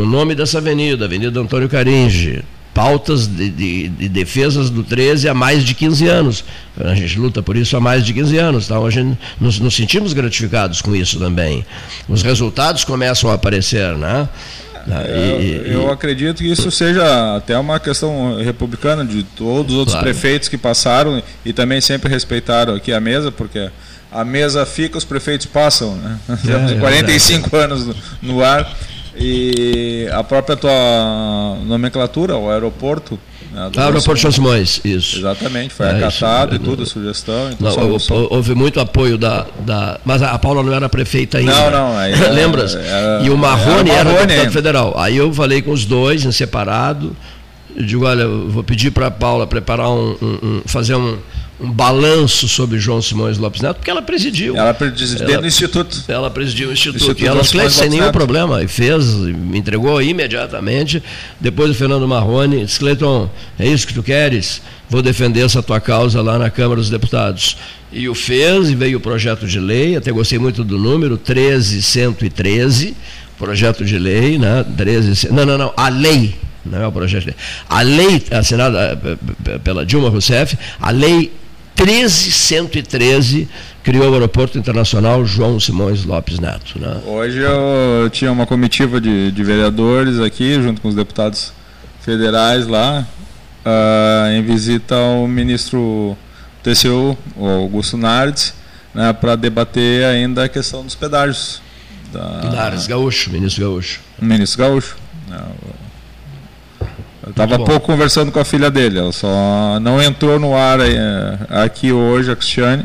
o 0.03 0.05
nome 0.05 0.34
dessa 0.34 0.59
avenida, 0.59 1.05
Avenida 1.05 1.40
Antônio 1.40 1.68
Caringe, 1.68 2.42
pautas 2.74 3.28
de, 3.28 3.49
de, 3.49 3.88
de, 3.88 4.09
defesas 4.09 4.68
do 4.68 4.82
13 4.82 5.28
há 5.28 5.34
mais 5.34 5.64
de 5.64 5.72
15 5.72 6.09
anos. 6.09 6.45
A 6.76 6.95
gente 6.95 7.16
luta 7.18 7.40
por 7.40 7.57
isso 7.57 7.76
há 7.76 7.80
mais 7.80 8.05
de 8.05 8.12
15 8.12 8.36
anos. 8.36 8.64
Então 8.64 8.84
a 8.84 8.90
gente 8.90 9.16
nos, 9.40 9.61
nos 9.61 9.76
sentimos 9.76 10.12
gratificados 10.12 10.82
com 10.82 10.95
isso 10.95 11.20
também. 11.20 11.64
Os 12.09 12.22
resultados 12.22 12.82
começam 12.84 13.30
a 13.30 13.34
aparecer, 13.34 13.97
né? 13.97 14.28
É, 14.86 15.62
eu, 15.64 15.72
eu, 15.72 15.90
acredito 15.90 16.38
que 16.42 16.51
isso 16.51 16.70
seja 16.70 17.36
até 17.36 17.57
uma 17.57 17.80
questão 17.80 18.36
republicana 18.36 19.03
de 19.03 19.22
todos 19.22 19.72
os 19.72 19.78
outros 19.78 19.95
claro. 19.95 20.05
prefeitos 20.05 20.49
que 20.49 20.59
passaram 20.59 21.22
e 21.42 21.55
também 21.55 21.80
sempre 21.80 22.11
respeitaram 22.11 22.74
aqui 22.74 22.92
a 22.92 23.01
mesa, 23.01 23.32
porque 23.32 23.70
a 24.12 24.24
mesa 24.26 24.66
fica, 24.66 24.99
os 24.99 25.05
prefeitos 25.05 25.47
passam, 25.47 25.97
né? 25.97 26.18
Temos 26.45 26.72
é, 26.72 26.74
45 26.74 27.57
é 27.57 27.64
anos 27.64 27.86
no, 27.86 27.97
no 28.20 28.45
ar 28.45 28.70
e 29.17 30.09
a 30.12 30.25
própria 30.25 30.57
tua 30.57 31.59
nomenclatura, 31.65 32.37
o 32.37 32.51
aeroporto. 32.51 33.19
Né, 33.53 33.71
ah, 33.77 33.85
aeroporto 33.85 34.33
Simões, 34.33 34.81
isso. 34.85 35.19
Exatamente, 35.19 35.73
foi 35.73 35.87
é, 35.87 35.91
acatado 35.91 36.55
isso. 36.55 36.62
e 36.62 36.65
tudo, 36.65 36.83
a 36.83 36.87
sugestão. 36.87 37.51
Então 37.53 37.89
não, 37.89 37.99
são, 37.99 38.27
houve 38.31 38.55
muito 38.55 38.81
apoio 38.81 39.17
da, 39.17 39.47
da. 39.61 40.01
Mas 40.05 40.23
a 40.23 40.37
Paula 40.39 40.62
não 40.62 40.73
era 40.73 40.89
prefeita 40.89 41.39
ainda. 41.39 41.53
Não, 41.53 41.71
não. 41.71 41.97
Aí 41.97 42.15
Lembras? 42.35 42.75
Era, 42.75 43.23
e 43.23 43.31
o 43.31 43.37
Marrone 43.37 43.91
era, 43.91 44.11
era 44.11 44.27
deputado 44.27 44.53
federal. 44.53 44.95
Aí 44.99 45.17
eu 45.17 45.33
falei 45.33 45.62
com 45.62 45.71
os 45.71 45.85
dois, 45.85 46.25
em 46.25 46.33
separado. 46.33 47.15
Eu 47.77 47.85
digo, 47.85 48.05
olha, 48.05 48.23
eu 48.23 48.49
vou 48.51 48.65
pedir 48.65 48.91
para 48.91 49.07
a 49.07 49.11
Paula 49.11 49.47
preparar 49.47 49.91
um, 49.91 50.17
um, 50.21 50.39
um 50.43 50.62
fazer 50.67 50.95
um 50.95 51.19
um 51.61 51.70
balanço 51.70 52.48
sobre 52.48 52.78
João 52.78 53.00
Simões 53.00 53.38
Lopes 53.38 53.61
Neto, 53.61 53.76
porque 53.76 53.90
ela 53.90 54.02
presidiu. 54.02 54.57
Ela 54.57 54.74
presidiu 54.74 55.26
dentro 55.26 55.42
do 55.42 55.46
Instituto. 55.46 56.05
Ela 56.09 56.30
presidiu 56.30 56.68
o 56.68 56.72
Instituto. 56.72 57.02
Instituto 57.02 57.22
e 57.22 57.26
ela 57.26 57.44
fez 57.44 57.72
sem 57.74 57.88
nenhum 57.88 58.11
problema, 58.11 58.62
e 58.62 58.68
fez, 58.68 59.05
me 59.14 59.59
entregou 59.59 60.02
imediatamente. 60.02 61.02
Depois 61.40 61.70
o 61.70 61.74
Fernando 61.74 62.07
Marrone 62.09 62.64
disse, 62.64 62.78
Cleiton, 62.78 63.30
é 63.59 63.66
isso 63.68 63.86
que 63.86 63.94
tu 63.94 64.02
queres? 64.02 64.61
Vou 64.90 65.00
defender 65.00 65.44
essa 65.44 65.62
tua 65.62 65.80
causa 65.80 66.20
lá 66.20 66.38
na 66.38 66.50
Câmara 66.50 66.80
dos 66.80 66.90
Deputados. 66.90 67.57
E 67.92 68.09
o 68.09 68.14
fez, 68.14 68.70
e 68.70 68.74
veio 68.74 68.98
o 68.98 69.00
projeto 69.00 69.46
de 69.46 69.61
lei, 69.61 69.96
até 69.96 70.11
gostei 70.11 70.38
muito 70.38 70.64
do 70.64 70.76
número, 70.76 71.16
13113, 71.16 72.96
projeto 73.38 73.84
de 73.84 73.96
lei, 73.96 74.38
né? 74.38 74.64
13, 74.76 75.32
não, 75.32 75.46
não, 75.46 75.57
não, 75.57 75.72
a 75.76 75.88
lei 75.88 76.34
não 76.64 76.82
é 76.82 76.86
o 76.86 76.92
projeto 76.92 77.20
de 77.20 77.26
lei. 77.26 77.36
A 77.68 77.82
lei 77.82 78.22
assinada 78.30 78.98
eh, 79.46 79.59
pela 79.59 79.84
Dilma 79.84 80.09
Rousseff, 80.09 80.57
a 80.80 80.90
lei 80.90 81.30
13113 81.77 83.49
criou 83.83 84.11
o 84.11 84.14
Aeroporto 84.14 84.59
Internacional 84.59 85.25
João 85.27 85.59
Simões 85.61 86.05
Lopes 86.05 86.39
Neto. 86.39 86.79
Né? 86.79 87.01
Hoje 87.07 87.41
eu 87.41 88.09
tinha 88.11 88.33
uma 88.33 88.47
comitiva 88.47 89.01
de, 89.01 89.31
de 89.31 89.45
vereadores 89.45 90.18
aqui, 90.20 90.55
junto 90.55 90.81
com 90.81 90.89
os 90.89 90.95
deputados 90.95 91.53
federais 92.01 92.66
lá, 92.66 93.07
uh, 93.64 94.31
em 94.31 94.43
visita 94.43 94.95
ao 94.95 95.27
ministro 95.27 96.16
TCU, 96.62 97.16
Augusto 97.37 97.97
Nardes, 97.97 98.55
né, 98.95 99.12
para 99.12 99.37
debater 99.37 100.05
ainda 100.05 100.45
a 100.45 100.49
questão 100.49 100.85
dos 100.85 100.95
pedágios. 100.95 101.61
Da... 102.12 102.51
Nardes 102.51 102.87
Gaúcho, 102.87 103.31
ministro 103.31 103.62
Gaúcho. 103.62 104.01
Ministro 104.20 104.59
Gaúcho. 104.61 104.97
Né, 105.29 105.43
eu 107.27 107.31
estava 107.31 107.59
pouco 107.59 107.87
conversando 107.87 108.31
com 108.31 108.39
a 108.39 108.45
filha 108.45 108.70
dele, 108.70 108.99
ela 108.99 109.12
só 109.12 109.79
não 109.81 110.03
entrou 110.03 110.39
no 110.39 110.55
ar 110.55 110.79
eh, 110.81 111.39
aqui 111.49 111.91
hoje, 111.91 112.31
a 112.31 112.37
Cristiane, 112.37 112.85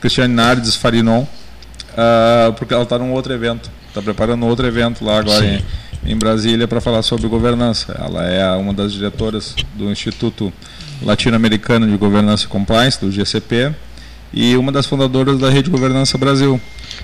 Cristiane 0.00 0.32
Nardes 0.32 0.74
Farinon, 0.74 1.22
uh, 1.22 2.52
porque 2.56 2.72
ela 2.72 2.84
está 2.84 2.98
num 2.98 3.12
outro 3.12 3.32
evento, 3.32 3.70
está 3.88 4.00
preparando 4.00 4.46
outro 4.46 4.66
evento 4.66 5.04
lá 5.04 5.18
agora 5.18 5.44
em, 5.44 5.62
em, 6.12 6.16
Brasília 6.16 6.66
para 6.66 6.80
falar 6.80 7.02
sobre 7.02 7.28
governança. 7.28 7.94
Ela 7.98 8.24
é 8.26 8.56
uma 8.56 8.72
das 8.72 8.92
diretoras 8.92 9.54
do 9.74 9.90
Instituto 9.90 10.50
Latino-Americano 11.02 11.86
de 11.86 11.96
Governança 11.98 12.44
e 12.44 12.48
Compliance, 12.48 12.98
do 12.98 13.10
GCP, 13.10 13.74
e 14.32 14.56
uma 14.56 14.72
das 14.72 14.86
fundadoras 14.86 15.38
da 15.38 15.50
Rede 15.50 15.68
Governança 15.68 16.16
Brasil. 16.16 16.58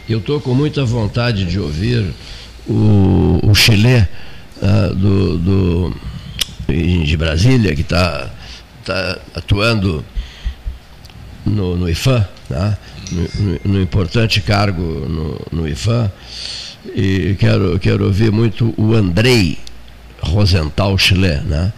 Eu 0.09 0.19
estou 0.19 0.41
com 0.41 0.55
muita 0.55 0.83
vontade 0.85 1.45
de 1.45 1.59
ouvir 1.61 2.15
o, 2.67 3.41
o 3.43 3.55
Chile 3.55 4.07
uh, 4.62 4.95
do, 4.95 5.39
do 5.39 5.97
de 6.67 7.17
Brasília, 7.17 7.75
que 7.75 7.83
está 7.83 8.31
tá 8.85 9.19
atuando 9.35 10.05
no, 11.45 11.77
no 11.77 11.89
IFAM, 11.89 12.27
tá? 12.49 12.79
no, 13.12 13.73
no, 13.73 13.83
importante 13.83 14.41
cargo 14.41 14.83
no, 14.83 15.41
no 15.53 15.69
IFAM, 15.69 16.11
e 16.95 17.37
quero, 17.39 17.79
quero 17.79 18.05
ouvir 18.05 18.31
muito 18.31 18.75
o 18.77 18.95
Andrei 18.95 19.59
Rosenthal 20.21 20.97
Chile, 20.97 21.41
né? 21.45 21.73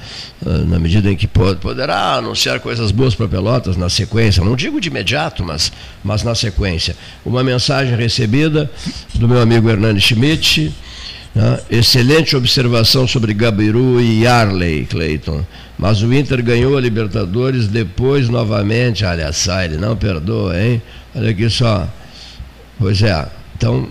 na 0.67 0.79
medida 0.79 1.11
em 1.11 1.17
que 1.17 1.27
poderá 1.27 2.15
anunciar 2.15 2.61
coisas 2.61 2.91
boas 2.91 3.15
para 3.15 3.27
Pelotas 3.27 3.77
na 3.77 3.89
sequência, 3.89 4.45
não 4.45 4.55
digo 4.55 4.81
de 4.81 4.89
imediato, 4.89 5.45
mas, 5.45 5.73
mas 6.05 6.23
na 6.23 6.35
sequência. 6.35 6.97
Uma 7.25 7.43
mensagem 7.43 7.97
recebida 7.97 8.71
do 9.15 9.29
meu 9.29 9.41
amigo 9.41 9.69
Hernani 9.69 10.01
Schmidt, 10.01 10.73
né? 11.37 11.61
Excelente 11.71 12.35
observação 12.35 13.07
sobre 13.07 13.35
Gabiru 13.35 14.01
e 14.01 14.23
Yarley, 14.23 14.87
Clayton. 14.87 15.45
Mas 15.79 16.01
o 16.01 16.11
Inter 16.11 16.43
ganhou 16.43 16.79
a 16.79 16.81
Libertadores 16.81 17.69
depois 17.69 18.31
novamente. 18.31 19.05
Olha 19.05 19.31
só, 19.35 19.61
ele 19.61 19.77
não 19.77 19.95
perdoa, 19.95 20.59
hein? 20.59 20.81
Olha 21.15 21.31
aqui 21.31 21.51
só. 21.51 21.87
Pois 22.79 23.03
é. 23.03 23.27
Então, 23.55 23.87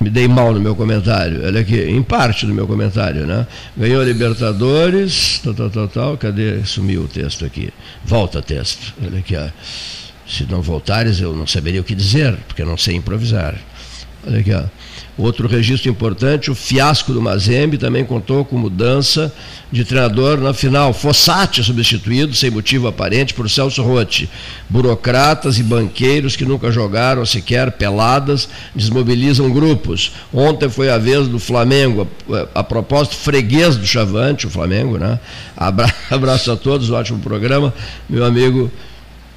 me 0.00 0.10
dei 0.10 0.26
mal 0.26 0.52
no 0.52 0.58
meu 0.58 0.74
comentário. 0.74 1.46
Olha 1.46 1.60
aqui, 1.60 1.80
em 1.80 2.02
parte 2.02 2.46
do 2.46 2.52
meu 2.52 2.66
comentário, 2.66 3.28
né? 3.28 3.46
Ganhou 3.76 4.02
a 4.02 4.04
Libertadores, 4.04 5.40
tal, 5.44 5.54
tal, 5.54 5.70
tal, 5.70 5.88
tal. 5.88 6.16
Cadê? 6.18 6.64
Sumiu 6.64 7.02
o 7.02 7.08
texto 7.08 7.44
aqui. 7.44 7.72
Volta 8.04 8.42
texto. 8.42 8.92
Olha 9.06 9.20
aqui, 9.20 9.36
ó. 9.36 9.46
Se 10.26 10.44
não 10.50 10.60
voltares, 10.60 11.20
eu 11.20 11.32
não 11.32 11.46
saberia 11.46 11.80
o 11.80 11.84
que 11.84 11.94
dizer, 11.94 12.36
porque 12.48 12.62
eu 12.62 12.66
não 12.66 12.76
sei 12.76 12.96
improvisar. 12.96 13.54
Olha 14.26 14.40
aqui, 14.40 14.52
ó. 14.52 14.64
Outro 15.16 15.46
registro 15.46 15.90
importante, 15.90 16.50
o 16.50 16.54
fiasco 16.54 17.12
do 17.12 17.20
Mazembe 17.20 17.76
também 17.76 18.02
contou 18.02 18.46
com 18.46 18.56
mudança 18.56 19.30
de 19.70 19.84
treinador 19.84 20.38
na 20.38 20.54
final. 20.54 20.94
Fossati 20.94 21.62
substituído, 21.62 22.34
sem 22.34 22.50
motivo 22.50 22.88
aparente, 22.88 23.34
por 23.34 23.48
Celso 23.50 23.82
Rotti. 23.82 24.28
Burocratas 24.70 25.58
e 25.58 25.62
banqueiros 25.62 26.34
que 26.34 26.46
nunca 26.46 26.72
jogaram 26.72 27.26
sequer 27.26 27.72
peladas 27.72 28.48
desmobilizam 28.74 29.52
grupos. 29.52 30.12
Ontem 30.32 30.70
foi 30.70 30.88
a 30.88 30.96
vez 30.96 31.28
do 31.28 31.38
Flamengo, 31.38 32.08
a, 32.54 32.64
propósito, 32.64 33.16
freguês 33.16 33.76
do 33.76 33.86
Chavante, 33.86 34.46
o 34.46 34.50
Flamengo, 34.50 34.96
né? 34.96 35.20
Abra, 35.54 35.94
abraço 36.10 36.50
a 36.50 36.56
todos, 36.56 36.88
um 36.88 36.94
ótimo 36.94 37.18
programa. 37.18 37.74
Meu 38.08 38.24
amigo 38.24 38.70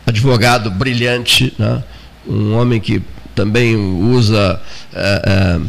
advogado 0.07 0.71
brilhante, 0.71 1.53
né? 1.59 1.83
um 2.27 2.55
homem 2.55 2.79
que 2.79 3.01
também 3.35 3.75
usa 3.75 4.61
é, 4.93 5.21
é, 5.25 5.61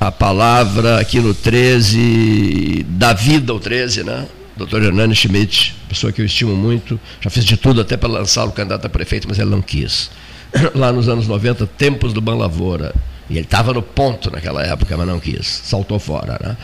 a 0.00 0.10
palavra 0.10 0.98
aqui 0.98 1.20
no 1.20 1.32
13, 1.32 2.84
da 2.88 3.12
vida 3.12 3.52
ao 3.52 3.60
13, 3.60 4.04
né? 4.04 4.26
Dr. 4.56 4.82
Hernani 4.82 5.14
Schmidt, 5.14 5.74
pessoa 5.88 6.12
que 6.12 6.20
eu 6.20 6.26
estimo 6.26 6.54
muito, 6.54 7.00
já 7.20 7.30
fez 7.30 7.46
de 7.46 7.56
tudo 7.56 7.80
até 7.80 7.96
para 7.96 8.08
lançá-lo 8.08 8.52
candidato 8.52 8.84
a 8.84 8.90
prefeito, 8.90 9.26
mas 9.28 9.38
ele 9.38 9.48
não 9.48 9.62
quis. 9.62 10.10
Lá 10.74 10.92
nos 10.92 11.08
anos 11.08 11.26
90, 11.26 11.66
tempos 11.66 12.12
do 12.12 12.20
Ban 12.20 12.34
Lavoura, 12.34 12.94
e 13.30 13.34
ele 13.34 13.42
estava 13.42 13.72
no 13.72 13.80
ponto 13.80 14.28
naquela 14.28 14.60
época, 14.66 14.96
mas 14.96 15.06
não 15.06 15.20
quis, 15.20 15.46
saltou 15.46 16.00
fora. 16.00 16.36
Né? 16.42 16.56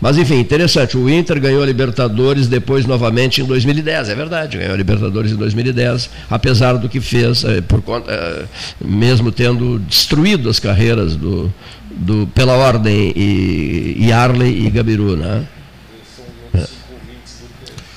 Mas 0.00 0.18
enfim, 0.18 0.38
interessante, 0.38 0.96
o 0.98 1.08
Inter 1.08 1.40
ganhou 1.40 1.62
a 1.62 1.66
Libertadores 1.66 2.46
depois 2.46 2.84
novamente 2.84 3.40
em 3.40 3.44
2010, 3.44 4.10
é 4.10 4.14
verdade, 4.14 4.58
ganhou 4.58 4.74
a 4.74 4.76
Libertadores 4.76 5.32
em 5.32 5.36
2010, 5.36 6.10
apesar 6.28 6.74
do 6.74 6.90
que 6.90 7.00
fez, 7.00 7.42
eh, 7.44 7.62
por 7.62 7.80
conta, 7.80 8.12
eh, 8.12 8.44
mesmo 8.84 9.32
tendo 9.32 9.78
destruído 9.78 10.50
as 10.50 10.60
carreiras 10.60 11.16
do, 11.16 11.50
do 11.90 12.26
pela 12.34 12.52
ordem 12.52 13.14
e, 13.16 13.96
e 13.98 14.12
Arley 14.12 14.66
e 14.66 14.70
Gabiru. 14.70 15.16
Né? 15.16 15.46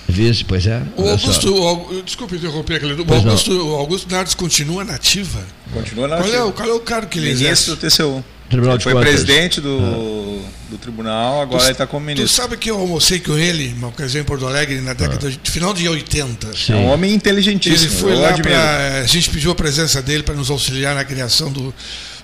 Vice, 0.07 0.43
pois 0.43 0.67
é. 0.67 0.81
O 0.97 1.09
Augusto, 1.09 1.55
o, 1.55 2.01
desculpe 2.03 2.35
interromper 2.35 2.75
aquele. 2.75 2.93
O 2.93 3.13
Augusto, 3.13 3.51
o 3.51 3.75
Augusto 3.75 4.11
Nardes 4.11 4.33
continua 4.33 4.83
nativa? 4.83 5.39
Continua 5.73 6.07
nativa. 6.07 6.29
Qual 6.29 6.49
é, 6.49 6.51
qual 6.51 6.69
é 6.69 6.73
o 6.73 6.79
cargo 6.79 7.07
que 7.07 7.19
ele 7.19 7.29
exerce? 7.29 7.71
Ministro 7.71 7.75
do 7.75 7.79
TCU. 7.79 8.25
Tribunal 8.49 8.75
ele 8.75 8.83
foi 8.83 8.93
Contas. 8.93 9.09
presidente 9.09 9.61
do, 9.61 9.79
ah. 9.79 10.49
do 10.69 10.77
tribunal, 10.77 11.41
agora 11.41 11.59
tu, 11.59 11.65
ele 11.65 11.71
está 11.71 11.87
como 11.87 12.05
ministro. 12.05 12.27
Tu 12.27 12.35
sabe 12.35 12.57
que 12.57 12.69
eu 12.69 12.77
almocei 12.77 13.19
com 13.19 13.37
ele, 13.37 13.73
uma 13.77 13.87
ocasião 13.87 14.21
em 14.21 14.25
Porto 14.25 14.45
Alegre, 14.45 14.79
na 14.81 14.93
década 14.93 15.27
ah. 15.27 15.31
de 15.31 15.51
final 15.51 15.73
de 15.73 15.87
80. 15.87 16.55
Sim. 16.55 16.73
É 16.73 16.75
um 16.75 16.87
homem 16.87 17.13
inteligentíssimo. 17.13 17.89
Ele 17.89 17.95
foi 17.95 18.15
lá 18.15 18.33
para. 18.33 18.99
A 18.99 19.07
gente 19.07 19.29
pediu 19.29 19.51
a 19.51 19.55
presença 19.55 20.01
dele 20.01 20.23
para 20.23 20.35
nos 20.35 20.49
auxiliar 20.49 20.93
na 20.93 21.03
criação 21.03 21.51
do 21.51 21.73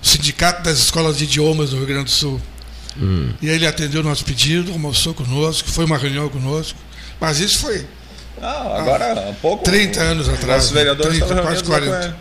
Sindicato 0.02 0.62
das 0.62 0.78
Escolas 0.78 1.18
de 1.18 1.24
Idiomas 1.24 1.70
do 1.70 1.76
Rio 1.76 1.86
Grande 1.86 2.04
do 2.04 2.10
Sul. 2.10 2.40
Hum. 3.00 3.30
E 3.40 3.48
aí 3.48 3.56
ele 3.56 3.66
atendeu 3.66 4.00
o 4.00 4.04
nosso 4.04 4.24
pedido, 4.24 4.72
almoçou 4.72 5.14
conosco, 5.14 5.68
foi 5.70 5.84
uma 5.84 5.96
reunião 5.96 6.28
conosco. 6.28 6.78
Mas 7.20 7.38
isso 7.38 7.58
foi. 7.58 7.86
Não, 8.40 8.74
agora 8.74 9.30
há 9.30 9.32
pouco. 9.34 9.62
30 9.64 10.00
anos 10.00 10.28
atrás. 10.28 10.64
Os 10.64 10.70
vereadores 10.70 11.18
30, 11.18 11.42
quase 11.42 11.64
40. 11.64 12.16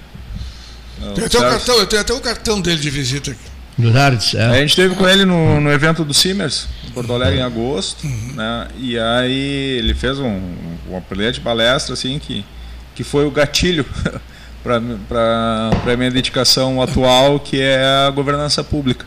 Não, 0.99 1.13
tem 1.13 1.25
até 1.25 1.37
o 1.37 1.41
cartão, 1.41 1.77
eu 1.77 1.87
tenho 1.87 2.01
até 2.01 2.13
o 2.13 2.19
cartão 2.19 2.61
dele 2.61 2.79
de 2.79 2.89
visita 2.89 3.31
aqui. 3.31 3.39
Do 3.77 3.91
Nardes, 3.91 4.35
é. 4.35 4.43
A 4.43 4.55
gente 4.55 4.71
esteve 4.71 4.93
com 4.95 5.07
ele 5.07 5.23
no, 5.23 5.61
no 5.61 5.71
evento 5.71 6.03
do 6.03 6.13
Simers, 6.13 6.67
em 6.85 6.91
Porto 6.91 7.13
Alegre, 7.13 7.39
em 7.39 7.41
agosto. 7.41 8.05
Uhum. 8.05 8.33
Né? 8.35 8.67
E 8.77 8.99
aí 8.99 9.77
ele 9.77 9.93
fez 9.93 10.19
um, 10.19 10.41
uma 10.89 10.99
brilhante 10.99 11.39
palestra, 11.39 11.93
assim, 11.93 12.19
que, 12.19 12.45
que 12.93 13.05
foi 13.05 13.25
o 13.25 13.31
gatilho 13.31 13.85
para 14.61 14.75
a 14.75 15.97
minha 15.97 16.11
dedicação 16.11 16.81
atual, 16.81 17.39
que 17.39 17.61
é 17.61 17.81
a 18.05 18.09
governança 18.09 18.61
pública. 18.61 19.05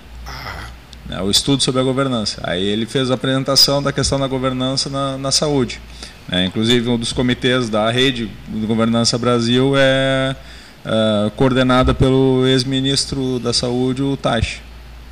Né, 1.07 1.21
o 1.21 1.31
estudo 1.31 1.63
sobre 1.63 1.81
a 1.81 1.85
governança. 1.85 2.41
Aí 2.45 2.65
ele 2.65 2.87
fez 2.87 3.11
a 3.11 3.15
apresentação 3.15 3.83
da 3.83 3.93
questão 3.93 4.19
da 4.19 4.27
governança 4.27 4.89
na, 4.89 5.19
na 5.19 5.33
saúde. 5.33 5.81
Né? 6.29 6.47
Inclusive, 6.47 6.89
um 6.89 6.99
dos 6.99 7.13
comitês 7.13 7.69
da 7.69 7.91
rede 7.91 8.31
de 8.49 8.67
governança 8.67 9.19
Brasil 9.19 9.75
é, 9.77 10.37
é 10.85 11.31
coordenada 11.37 11.93
pelo 11.93 12.47
ex-ministro 12.47 13.39
da 13.39 13.53
Saúde, 13.53 14.03
o 14.03 14.17
Taish. 14.17 14.61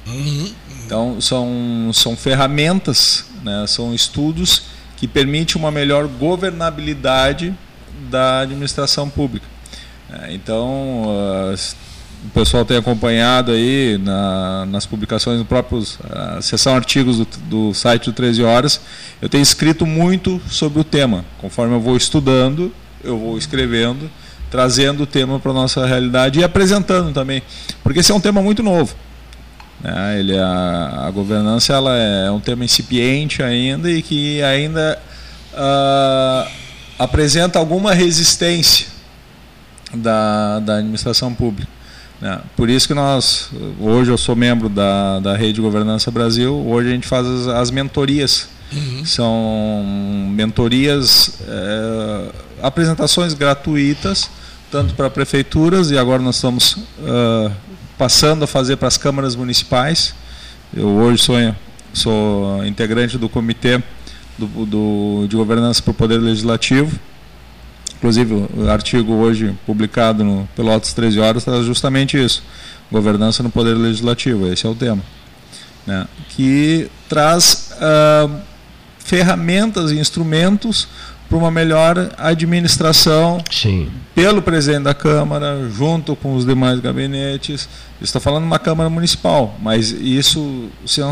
Uhum. 0.06 0.52
Então, 0.84 1.20
são, 1.20 1.90
são 1.92 2.16
ferramentas, 2.16 3.26
né? 3.42 3.64
são 3.66 3.94
estudos 3.94 4.62
que 4.96 5.08
permitem 5.08 5.56
uma 5.56 5.70
melhor 5.70 6.06
governabilidade 6.06 7.54
da 8.10 8.40
administração 8.40 9.08
pública. 9.08 9.46
É, 10.12 10.34
então, 10.34 11.04
uh, 11.04 11.54
o 12.24 12.28
pessoal 12.30 12.64
tem 12.64 12.76
acompanhado 12.76 13.50
aí 13.50 13.98
na, 13.98 14.66
nas 14.66 14.84
publicações 14.84 15.38
do 15.38 15.44
próprio 15.44 15.78
uh, 15.78 16.42
sessão 16.42 16.74
artigos 16.74 17.18
do, 17.18 17.26
do, 17.48 17.74
site 17.74 18.06
do 18.06 18.12
13 18.12 18.42
Horas, 18.42 18.80
eu 19.22 19.28
tenho 19.28 19.42
escrito 19.42 19.86
muito 19.86 20.40
sobre 20.48 20.80
o 20.80 20.84
tema. 20.84 21.24
Conforme 21.40 21.74
eu 21.74 21.80
vou 21.80 21.96
estudando, 21.96 22.72
eu 23.02 23.18
vou 23.18 23.38
escrevendo, 23.38 24.10
trazendo 24.50 25.04
o 25.04 25.06
tema 25.06 25.40
para 25.40 25.50
a 25.50 25.54
nossa 25.54 25.86
realidade 25.86 26.40
e 26.40 26.44
apresentando 26.44 27.12
também, 27.12 27.42
porque 27.82 28.00
esse 28.00 28.12
é 28.12 28.14
um 28.14 28.20
tema 28.20 28.42
muito 28.42 28.62
novo. 28.62 28.94
Né? 29.80 30.20
Ele, 30.20 30.38
a, 30.38 31.06
a 31.06 31.10
governança 31.10 31.72
ela 31.72 31.96
é 31.96 32.30
um 32.30 32.40
tema 32.40 32.64
incipiente 32.64 33.42
ainda 33.42 33.90
e 33.90 34.02
que 34.02 34.42
ainda 34.42 35.00
uh, 35.54 36.50
apresenta 36.98 37.58
alguma 37.58 37.94
resistência 37.94 38.88
da, 39.94 40.58
da 40.60 40.76
administração 40.76 41.32
pública. 41.32 41.79
Né? 42.20 42.40
Por 42.56 42.68
isso 42.68 42.86
que 42.86 42.94
nós, 42.94 43.50
hoje 43.80 44.10
eu 44.10 44.18
sou 44.18 44.36
membro 44.36 44.68
da, 44.68 45.20
da 45.20 45.36
Rede 45.36 45.60
Governança 45.60 46.10
Brasil, 46.10 46.54
hoje 46.54 46.88
a 46.88 46.92
gente 46.92 47.06
faz 47.06 47.26
as, 47.26 47.46
as 47.48 47.70
mentorias. 47.70 48.48
Uhum. 48.72 49.04
São 49.04 50.30
mentorias, 50.30 51.40
é, 51.48 52.28
apresentações 52.62 53.34
gratuitas, 53.34 54.30
tanto 54.70 54.94
para 54.94 55.10
prefeituras, 55.10 55.90
e 55.90 55.98
agora 55.98 56.22
nós 56.22 56.36
estamos 56.36 56.74
uh, 57.00 57.50
passando 57.98 58.44
a 58.44 58.46
fazer 58.46 58.76
para 58.76 58.86
as 58.86 58.96
câmaras 58.96 59.34
municipais. 59.34 60.14
Eu 60.72 60.86
hoje 60.86 61.20
sou, 61.20 61.34
sou 61.92 62.64
integrante 62.64 63.18
do 63.18 63.28
comitê 63.28 63.82
do, 64.38 64.64
do, 64.64 65.26
de 65.28 65.34
governança 65.34 65.82
para 65.82 65.90
o 65.90 65.94
Poder 65.94 66.18
Legislativo, 66.18 66.98
Inclusive, 68.00 68.48
o 68.56 68.70
artigo 68.70 69.12
hoje 69.12 69.54
publicado 69.66 70.24
no 70.24 70.48
Pelotas 70.56 70.94
13 70.94 71.20
Horas 71.20 71.44
traz 71.44 71.66
justamente 71.66 72.16
isso: 72.16 72.42
governança 72.90 73.42
no 73.42 73.50
Poder 73.50 73.74
Legislativo. 73.74 74.50
Esse 74.50 74.66
é 74.66 74.70
o 74.70 74.74
tema. 74.74 75.02
Né? 75.86 76.08
Que 76.30 76.90
traz 77.10 77.72
uh, 77.74 78.40
ferramentas 78.98 79.90
e 79.90 79.98
instrumentos 79.98 80.88
para 81.28 81.36
uma 81.36 81.50
melhor 81.50 82.10
administração 82.16 83.38
Sim. 83.50 83.88
pelo 84.14 84.40
presidente 84.40 84.84
da 84.84 84.94
Câmara, 84.94 85.68
junto 85.70 86.16
com 86.16 86.34
os 86.34 86.46
demais 86.46 86.80
gabinetes. 86.80 87.68
Está 88.00 88.18
falando 88.18 88.44
uma 88.44 88.58
Câmara 88.58 88.88
Municipal, 88.88 89.54
mas 89.60 89.90
isso 89.92 90.70
se, 90.86 91.02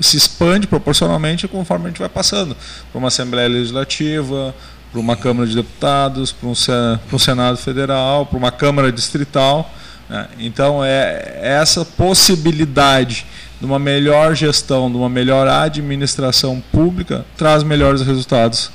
se 0.00 0.16
expande 0.16 0.68
proporcionalmente 0.68 1.48
conforme 1.48 1.86
a 1.86 1.88
gente 1.88 1.98
vai 1.98 2.08
passando 2.08 2.56
para 2.90 2.98
uma 2.98 3.08
Assembleia 3.08 3.48
Legislativa, 3.48 4.54
para 4.96 5.00
uma 5.02 5.16
Câmara 5.16 5.46
de 5.46 5.54
Deputados, 5.54 6.32
para 6.32 6.48
um, 6.48 6.54
para 6.54 7.16
um 7.16 7.18
Senado 7.18 7.58
Federal, 7.58 8.24
para 8.24 8.38
uma 8.38 8.50
Câmara 8.50 8.90
Distrital. 8.90 9.70
Né? 10.08 10.26
Então, 10.38 10.82
é 10.82 11.38
essa 11.42 11.84
possibilidade 11.84 13.26
de 13.60 13.66
uma 13.66 13.78
melhor 13.78 14.34
gestão, 14.34 14.90
de 14.90 14.96
uma 14.96 15.10
melhor 15.10 15.46
administração 15.46 16.62
pública, 16.72 17.26
traz 17.36 17.62
melhores 17.62 18.00
resultados 18.00 18.70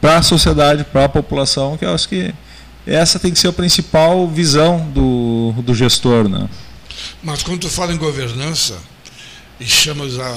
para 0.00 0.18
a 0.18 0.22
sociedade, 0.22 0.84
para 0.84 1.06
a 1.06 1.08
população, 1.08 1.76
que 1.76 1.84
eu 1.84 1.92
acho 1.92 2.08
que 2.08 2.32
essa 2.86 3.18
tem 3.18 3.32
que 3.32 3.38
ser 3.38 3.48
a 3.48 3.52
principal 3.52 4.28
visão 4.28 4.88
do, 4.90 5.54
do 5.62 5.74
gestor. 5.74 6.28
Né? 6.28 6.48
Mas 7.20 7.42
quando 7.42 7.62
tu 7.62 7.68
fala 7.68 7.92
em 7.92 7.96
governança 7.96 8.76
e 9.58 9.64
chamas 9.64 10.20
a, 10.20 10.36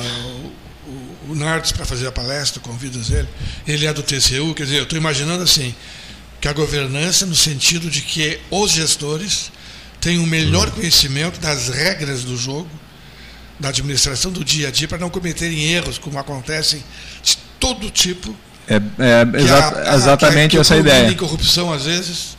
o, 0.88 1.32
o 1.32 1.36
Nardes 1.36 1.72
para 1.72 1.86
fazer 1.86 2.08
a 2.08 2.12
palestra, 2.12 2.62
convidas 2.62 3.10
ele, 3.10 3.28
ele 3.68 3.86
é 3.86 3.94
do 3.94 4.02
TCU, 4.02 4.54
quer 4.56 4.64
dizer, 4.64 4.78
eu 4.78 4.84
estou 4.84 4.98
imaginando 4.98 5.44
assim, 5.44 5.76
que 6.40 6.48
a 6.48 6.54
governança 6.54 7.26
no 7.26 7.36
sentido 7.36 7.90
de 7.90 8.02
que 8.02 8.40
os 8.50 8.72
gestores 8.72 9.52
têm 10.00 10.20
um 10.20 10.26
melhor 10.26 10.72
conhecimento 10.72 11.40
das 11.40 11.68
regras 11.70 12.24
do 12.24 12.38
jogo, 12.38 12.70
da 13.60 13.70
administração 13.70 14.32
do 14.32 14.44
dia 14.44 14.68
a 14.68 14.72
dia, 14.72 14.88
para 14.88 14.98
não 14.98 15.10
cometerem 15.10 15.74
erros, 15.74 15.98
como 15.98 16.18
acontecem 16.20 16.84
de 17.24 17.38
todo 17.60 17.90
tipo. 17.90 18.36
É, 18.68 18.76
é 18.76 19.42
exa 19.42 19.58
a, 19.58 19.92
a, 19.92 19.96
exatamente 19.96 20.52
que 20.52 20.58
essa 20.58 20.78
ideia. 20.78 21.14
corrupção, 21.16 21.74
às 21.74 21.86
vezes. 21.86 22.38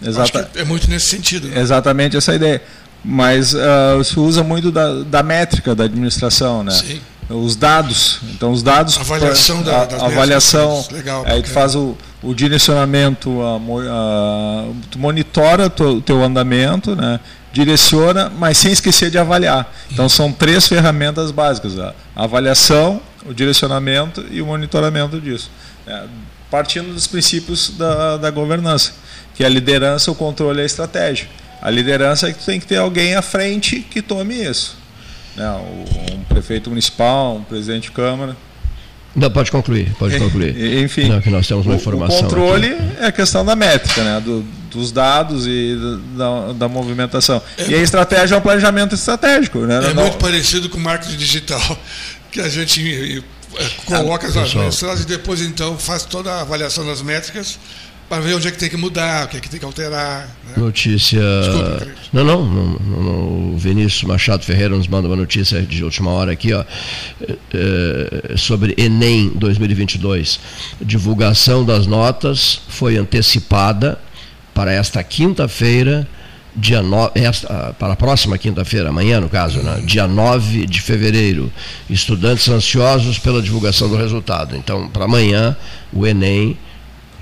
Exata, 0.00 0.50
é 0.54 0.64
muito 0.64 0.88
nesse 0.88 1.08
sentido. 1.08 1.48
Né? 1.48 1.60
Exatamente 1.60 2.16
essa 2.16 2.34
ideia. 2.34 2.62
Mas 3.04 3.52
uh, 3.52 4.04
se 4.04 4.18
usa 4.18 4.44
muito 4.44 4.70
da, 4.70 5.02
da 5.02 5.22
métrica 5.22 5.74
da 5.74 5.84
administração, 5.84 6.62
né? 6.62 6.70
Sim 6.70 7.00
os 7.30 7.56
dados. 7.56 8.20
Então, 8.34 8.50
os 8.50 8.62
dados. 8.62 8.98
Avaliação 8.98 9.62
da, 9.62 9.82
a, 9.82 10.06
avaliação. 10.06 10.84
Legal, 10.90 11.24
aí 11.26 11.42
tu 11.42 11.50
faz 11.50 11.74
o, 11.74 11.96
o 12.22 12.34
direcionamento, 12.34 13.40
a, 13.40 13.56
a, 13.56 14.64
tu 14.90 14.98
monitora 14.98 15.66
o 15.66 16.00
teu 16.00 16.22
andamento, 16.22 16.96
né? 16.96 17.20
direciona, 17.52 18.30
mas 18.38 18.58
sem 18.58 18.72
esquecer 18.72 19.10
de 19.10 19.18
avaliar. 19.18 19.72
Então, 19.90 20.08
são 20.08 20.32
três 20.32 20.66
ferramentas 20.66 21.30
básicas: 21.30 21.78
a 21.78 21.94
avaliação, 22.14 23.00
o 23.24 23.32
direcionamento 23.32 24.24
e 24.30 24.42
o 24.42 24.46
monitoramento 24.46 25.20
disso. 25.20 25.50
É, 25.86 26.04
partindo 26.50 26.92
dos 26.92 27.06
princípios 27.06 27.70
da, 27.70 28.16
da 28.16 28.30
governança, 28.30 28.92
que 29.34 29.44
é 29.44 29.46
a 29.46 29.50
liderança, 29.50 30.10
o 30.10 30.14
controle 30.14 30.58
e 30.58 30.62
a 30.62 30.66
estratégia. 30.66 31.28
A 31.62 31.70
liderança 31.70 32.28
é 32.28 32.32
que 32.32 32.38
tu 32.38 32.46
tem 32.46 32.58
que 32.58 32.66
ter 32.66 32.76
alguém 32.76 33.14
à 33.14 33.22
frente 33.22 33.80
que 33.80 34.00
tome 34.00 34.34
isso 34.34 34.79
né, 35.36 35.50
um 36.12 36.24
prefeito 36.24 36.70
municipal, 36.70 37.36
um 37.36 37.42
presidente 37.42 37.84
de 37.84 37.92
Câmara. 37.92 38.36
Não, 39.14 39.30
pode 39.30 39.50
concluir, 39.50 39.92
pode 39.98 40.16
concluir. 40.18 40.84
Enfim, 40.84 41.08
Não, 41.08 41.20
que 41.20 41.30
nós 41.30 41.46
temos 41.46 41.66
uma 41.66 41.74
informação. 41.74 42.18
O 42.18 42.22
controle 42.22 42.68
aqui. 42.68 42.96
é 43.00 43.06
a 43.06 43.12
questão 43.12 43.44
da 43.44 43.56
métrica, 43.56 44.04
né, 44.04 44.20
do, 44.20 44.42
dos 44.70 44.92
dados 44.92 45.46
e 45.48 45.76
da, 46.16 46.52
da 46.52 46.68
movimentação. 46.68 47.42
É, 47.58 47.70
e 47.70 47.74
a 47.74 47.78
estratégia 47.78 48.36
é 48.36 48.38
o 48.38 48.40
planejamento 48.40 48.94
estratégico. 48.94 49.58
Né, 49.60 49.78
é 49.78 49.94
não, 49.94 50.02
muito 50.04 50.18
parecido 50.18 50.68
com 50.68 50.78
o 50.78 50.80
marketing 50.80 51.16
digital, 51.16 51.78
que 52.30 52.40
a 52.40 52.48
gente 52.48 53.24
eh, 53.58 53.70
coloca 53.84 54.28
as 54.28 54.54
mensagens 54.54 55.02
e 55.02 55.06
depois 55.06 55.40
então 55.40 55.76
faz 55.76 56.04
toda 56.04 56.30
a 56.30 56.42
avaliação 56.42 56.86
das 56.86 57.02
métricas 57.02 57.58
para 58.10 58.20
ver 58.22 58.34
onde 58.34 58.48
é 58.48 58.50
que 58.50 58.58
tem 58.58 58.68
que 58.68 58.76
mudar, 58.76 59.26
o 59.26 59.28
que 59.28 59.36
é 59.36 59.40
que 59.40 59.48
tem 59.48 59.60
que 59.60 59.64
alterar. 59.64 60.28
Né? 60.48 60.54
Notícia. 60.56 61.20
Desculpa, 61.20 61.86
não, 62.12 62.24
não, 62.24 62.44
não, 62.44 63.02
não, 63.02 63.54
O 63.54 63.56
Vinícius 63.56 64.02
Machado 64.02 64.44
Ferreira 64.44 64.76
nos 64.76 64.88
manda 64.88 65.06
uma 65.06 65.14
notícia 65.14 65.62
de 65.62 65.84
última 65.84 66.10
hora 66.10 66.32
aqui, 66.32 66.52
ó, 66.52 66.64
é, 67.54 68.36
sobre 68.36 68.74
Enem 68.76 69.30
2022. 69.36 70.40
Divulgação 70.80 71.64
das 71.64 71.86
notas 71.86 72.60
foi 72.68 72.96
antecipada 72.96 73.96
para 74.52 74.72
esta 74.72 75.04
quinta-feira. 75.04 76.06
Dia 76.56 76.82
no, 76.82 77.12
esta, 77.14 77.72
para 77.78 77.92
a 77.92 77.96
próxima 77.96 78.36
quinta-feira, 78.36 78.88
amanhã 78.88 79.20
no 79.20 79.28
caso, 79.28 79.60
né? 79.60 79.80
dia 79.84 80.08
9 80.08 80.66
de 80.66 80.80
fevereiro. 80.80 81.52
Estudantes 81.88 82.48
ansiosos 82.48 83.20
pela 83.20 83.40
divulgação 83.40 83.88
do 83.88 83.96
resultado. 83.96 84.56
Então, 84.56 84.88
para 84.88 85.04
amanhã, 85.04 85.56
o 85.92 86.04
Enem 86.04 86.58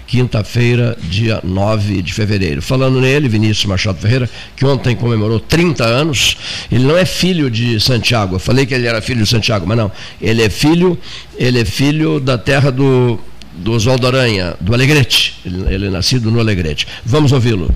quinta-feira, 0.08 0.96
dia 1.02 1.38
9 1.44 2.00
de 2.00 2.14
fevereiro. 2.14 2.62
Falando 2.62 2.98
nele, 2.98 3.28
Vinícius 3.28 3.66
Machado 3.66 3.98
Ferreira, 3.98 4.28
que 4.56 4.64
ontem 4.64 4.96
comemorou 4.96 5.38
30 5.38 5.84
anos, 5.84 6.36
ele 6.72 6.84
não 6.84 6.96
é 6.96 7.04
filho 7.04 7.50
de 7.50 7.78
Santiago. 7.78 8.36
Eu 8.36 8.40
falei 8.40 8.64
que 8.64 8.72
ele 8.72 8.86
era 8.86 9.02
filho 9.02 9.22
de 9.22 9.28
Santiago, 9.28 9.66
mas 9.66 9.76
não. 9.76 9.92
Ele 10.20 10.42
é 10.42 10.48
filho, 10.48 10.98
ele 11.36 11.60
é 11.60 11.64
filho 11.64 12.18
da 12.18 12.38
terra 12.38 12.72
do, 12.72 13.20
do 13.52 13.72
Oswaldo 13.72 14.06
Aranha, 14.06 14.56
do 14.58 14.72
Alegrete. 14.72 15.38
Ele, 15.44 15.74
ele 15.74 15.86
é 15.88 15.90
nascido 15.90 16.30
no 16.30 16.40
Alegrete. 16.40 16.88
Vamos 17.04 17.30
ouvi-lo. 17.30 17.72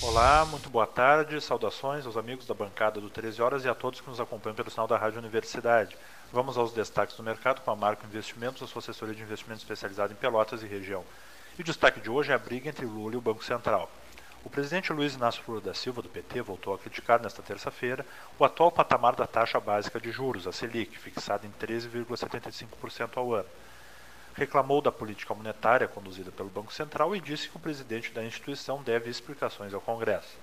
Olá, 0.00 0.46
muito 0.50 0.70
boa 0.70 0.86
tarde, 0.86 1.40
saudações 1.40 2.06
aos 2.06 2.16
amigos 2.16 2.46
da 2.46 2.54
bancada 2.54 3.00
do 3.00 3.10
13 3.10 3.42
Horas 3.42 3.64
e 3.64 3.68
a 3.68 3.74
todos 3.74 4.00
que 4.00 4.08
nos 4.08 4.20
acompanham 4.20 4.54
pelo 4.54 4.70
sinal 4.70 4.86
da 4.86 4.96
Rádio 4.96 5.18
Universidade. 5.18 5.94
Vamos 6.34 6.58
aos 6.58 6.72
destaques 6.72 7.16
do 7.16 7.22
mercado 7.22 7.60
com 7.60 7.70
a 7.70 7.76
Marco 7.76 8.04
Investimentos, 8.04 8.60
a 8.60 8.66
sua 8.66 8.80
assessoria 8.80 9.14
de 9.14 9.22
investimentos 9.22 9.62
especializada 9.62 10.12
em 10.12 10.16
Pelotas 10.16 10.64
e 10.64 10.66
região. 10.66 11.04
E 11.56 11.60
o 11.62 11.64
destaque 11.64 12.00
de 12.00 12.10
hoje 12.10 12.32
é 12.32 12.34
a 12.34 12.38
briga 12.38 12.68
entre 12.68 12.84
Lula 12.84 13.14
e 13.14 13.16
o 13.16 13.20
Banco 13.20 13.44
Central. 13.44 13.88
O 14.42 14.50
presidente 14.50 14.92
Luiz 14.92 15.14
Inácio 15.14 15.44
Lula 15.46 15.60
da 15.60 15.72
Silva, 15.72 16.02
do 16.02 16.08
PT, 16.08 16.42
voltou 16.42 16.74
a 16.74 16.78
criticar 16.78 17.22
nesta 17.22 17.40
terça-feira 17.40 18.04
o 18.36 18.44
atual 18.44 18.72
patamar 18.72 19.14
da 19.14 19.28
taxa 19.28 19.60
básica 19.60 20.00
de 20.00 20.10
juros, 20.10 20.48
a 20.48 20.52
Selic, 20.52 20.98
fixada 20.98 21.46
em 21.46 21.52
13,75% 21.52 23.10
ao 23.14 23.32
ano. 23.32 23.48
Reclamou 24.34 24.82
da 24.82 24.90
política 24.90 25.32
monetária 25.34 25.86
conduzida 25.86 26.32
pelo 26.32 26.48
Banco 26.48 26.74
Central 26.74 27.14
e 27.14 27.20
disse 27.20 27.48
que 27.48 27.56
o 27.56 27.60
presidente 27.60 28.10
da 28.10 28.24
instituição 28.24 28.82
deve 28.82 29.08
explicações 29.08 29.72
ao 29.72 29.80
Congresso. 29.80 30.36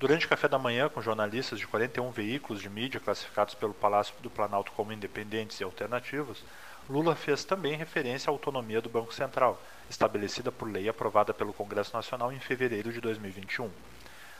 Durante 0.00 0.26
o 0.26 0.28
café 0.28 0.46
da 0.46 0.60
manhã, 0.60 0.88
com 0.88 1.02
jornalistas 1.02 1.58
de 1.58 1.66
41 1.66 2.12
veículos 2.12 2.62
de 2.62 2.70
mídia 2.70 3.00
classificados 3.00 3.54
pelo 3.54 3.74
Palácio 3.74 4.14
do 4.20 4.30
Planalto 4.30 4.70
como 4.70 4.92
independentes 4.92 5.58
e 5.58 5.64
alternativos, 5.64 6.44
Lula 6.88 7.16
fez 7.16 7.44
também 7.44 7.74
referência 7.74 8.30
à 8.30 8.32
autonomia 8.32 8.80
do 8.80 8.88
Banco 8.88 9.12
Central, 9.12 9.60
estabelecida 9.90 10.52
por 10.52 10.70
lei 10.70 10.88
aprovada 10.88 11.34
pelo 11.34 11.52
Congresso 11.52 11.96
Nacional 11.96 12.32
em 12.32 12.38
fevereiro 12.38 12.92
de 12.92 13.00
2021. 13.00 13.68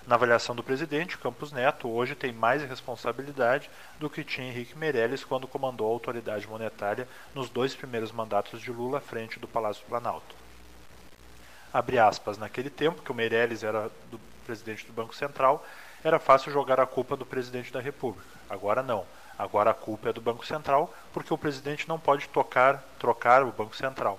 Na 0.07 0.15
avaliação 0.15 0.55
do 0.55 0.63
presidente, 0.63 1.19
Campos 1.19 1.51
Neto 1.51 1.89
hoje 1.89 2.15
tem 2.15 2.33
mais 2.33 2.63
responsabilidade 2.63 3.69
do 3.99 4.09
que 4.09 4.23
tinha 4.23 4.47
Henrique 4.47 4.79
Meirelles 4.79 5.25
quando 5.25 5.49
comandou 5.49 5.89
a 5.89 5.93
autoridade 5.93 6.47
monetária 6.47 7.09
nos 7.35 7.51
dois 7.51 7.75
primeiros 7.75 8.13
mandatos 8.13 8.61
de 8.61 8.71
Lula 8.71 8.99
à 8.99 9.01
frente 9.01 9.41
do 9.41 9.49
Palácio 9.49 9.83
do 9.85 9.89
Planalto. 9.89 10.37
Aspas, 12.01 12.39
naquele 12.39 12.71
tempo 12.71 13.03
que 13.03 13.11
o 13.11 13.15
Meirelles 13.15 13.65
era 13.65 13.91
do 14.09 14.21
presidente 14.49 14.87
do 14.87 14.95
Banco 14.95 15.15
Central, 15.15 15.63
era 16.03 16.19
fácil 16.19 16.51
jogar 16.51 16.81
a 16.81 16.87
culpa 16.87 17.15
do 17.15 17.27
presidente 17.27 17.71
da 17.71 17.81
República. 17.81 18.27
Agora 18.49 18.83
não. 18.83 19.05
Agora 19.39 19.71
a 19.71 19.75
culpa 19.75 20.09
é 20.09 20.13
do 20.13 20.23
Banco 20.23 20.47
Central, 20.47 20.93
porque 21.13 21.33
o 21.33 21.39
presidente 21.39 21.87
não 21.87 21.99
pode 21.99 22.29
tocar, 22.31 22.83
trocar 22.99 23.45
o 23.45 23.53
Banco 23.53 23.77
Central. 23.77 24.19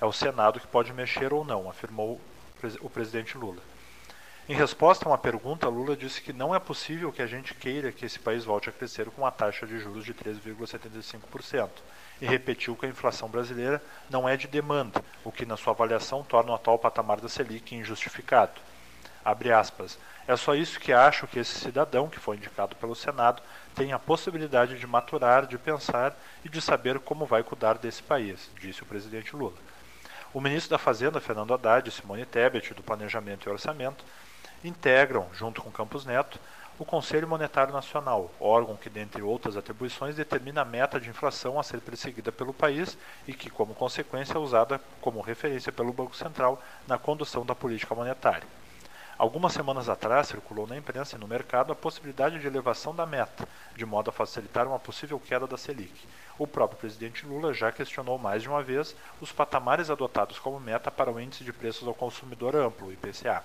É 0.00 0.06
o 0.06 0.12
Senado 0.12 0.58
que 0.58 0.66
pode 0.66 0.90
mexer 0.92 1.34
ou 1.34 1.44
não, 1.44 1.68
afirmou 1.68 2.18
o 2.80 2.88
presidente 2.88 3.36
Lula. 3.36 3.62
Em 4.48 4.54
resposta 4.54 5.04
a 5.04 5.10
uma 5.10 5.18
pergunta, 5.18 5.68
Lula 5.68 5.94
disse 5.94 6.20
que 6.20 6.32
não 6.32 6.54
é 6.54 6.58
possível 6.58 7.12
que 7.12 7.22
a 7.22 7.26
gente 7.26 7.54
queira 7.54 7.92
que 7.92 8.06
esse 8.06 8.18
país 8.18 8.44
volte 8.44 8.68
a 8.68 8.72
crescer 8.72 9.08
com 9.10 9.22
uma 9.22 9.30
taxa 9.30 9.66
de 9.66 9.78
juros 9.78 10.04
de 10.04 10.14
13,75%, 10.14 11.68
e 12.20 12.26
repetiu 12.26 12.74
que 12.74 12.86
a 12.86 12.88
inflação 12.88 13.28
brasileira 13.28 13.82
não 14.10 14.28
é 14.28 14.36
de 14.36 14.48
demanda, 14.48 15.04
o 15.24 15.30
que, 15.30 15.44
na 15.44 15.56
sua 15.56 15.72
avaliação, 15.72 16.24
torna 16.24 16.52
o 16.52 16.54
atual 16.54 16.78
patamar 16.78 17.20
da 17.20 17.28
Selic 17.28 17.74
injustificado. 17.74 18.60
Abre 19.24 19.52
aspas. 19.52 19.98
É 20.26 20.36
só 20.36 20.54
isso 20.54 20.78
que 20.78 20.92
acho 20.92 21.26
que 21.26 21.38
esse 21.38 21.58
cidadão, 21.58 22.08
que 22.08 22.20
foi 22.20 22.36
indicado 22.36 22.76
pelo 22.76 22.94
Senado, 22.94 23.42
tem 23.74 23.92
a 23.92 23.98
possibilidade 23.98 24.78
de 24.78 24.86
maturar, 24.86 25.46
de 25.46 25.58
pensar 25.58 26.16
e 26.44 26.48
de 26.48 26.60
saber 26.60 26.98
como 27.00 27.26
vai 27.26 27.42
cuidar 27.42 27.74
desse 27.78 28.02
país, 28.02 28.50
disse 28.60 28.82
o 28.82 28.86
presidente 28.86 29.34
Lula. 29.34 29.56
O 30.32 30.40
ministro 30.40 30.70
da 30.70 30.78
Fazenda, 30.78 31.20
Fernando 31.20 31.52
Haddad, 31.52 31.88
e 31.88 31.92
Simone 31.92 32.24
Tebet, 32.24 32.72
do 32.72 32.82
Planejamento 32.82 33.48
e 33.48 33.52
Orçamento, 33.52 34.04
integram, 34.64 35.26
junto 35.32 35.60
com 35.60 35.70
Campos 35.70 36.06
Neto, 36.06 36.38
o 36.78 36.84
Conselho 36.84 37.28
Monetário 37.28 37.72
Nacional, 37.72 38.30
órgão 38.40 38.76
que, 38.76 38.88
dentre 38.88 39.22
outras 39.22 39.56
atribuições, 39.56 40.16
determina 40.16 40.62
a 40.62 40.64
meta 40.64 40.98
de 40.98 41.10
inflação 41.10 41.60
a 41.60 41.62
ser 41.62 41.80
perseguida 41.80 42.32
pelo 42.32 42.54
país 42.54 42.96
e 43.28 43.34
que, 43.34 43.50
como 43.50 43.74
consequência, 43.74 44.34
é 44.34 44.38
usada 44.38 44.80
como 45.00 45.20
referência 45.20 45.70
pelo 45.70 45.92
Banco 45.92 46.16
Central 46.16 46.62
na 46.88 46.96
condução 46.96 47.44
da 47.44 47.54
política 47.54 47.94
monetária. 47.94 48.46
Algumas 49.18 49.52
semanas 49.52 49.88
atrás 49.88 50.28
circulou 50.28 50.66
na 50.66 50.76
imprensa 50.76 51.16
e 51.16 51.18
no 51.18 51.28
mercado 51.28 51.72
a 51.72 51.76
possibilidade 51.76 52.38
de 52.38 52.46
elevação 52.46 52.94
da 52.94 53.06
meta, 53.06 53.46
de 53.76 53.84
modo 53.84 54.08
a 54.10 54.12
facilitar 54.12 54.66
uma 54.66 54.78
possível 54.78 55.20
queda 55.20 55.46
da 55.46 55.56
Selic. 55.56 56.08
O 56.38 56.46
próprio 56.46 56.78
presidente 56.78 57.26
Lula 57.26 57.52
já 57.52 57.70
questionou 57.70 58.18
mais 58.18 58.42
de 58.42 58.48
uma 58.48 58.62
vez 58.62 58.96
os 59.20 59.30
patamares 59.30 59.90
adotados 59.90 60.38
como 60.38 60.58
meta 60.58 60.90
para 60.90 61.12
o 61.12 61.20
índice 61.20 61.44
de 61.44 61.52
preços 61.52 61.86
ao 61.86 61.94
consumidor 61.94 62.56
amplo, 62.56 62.92
IPCA. 62.92 63.44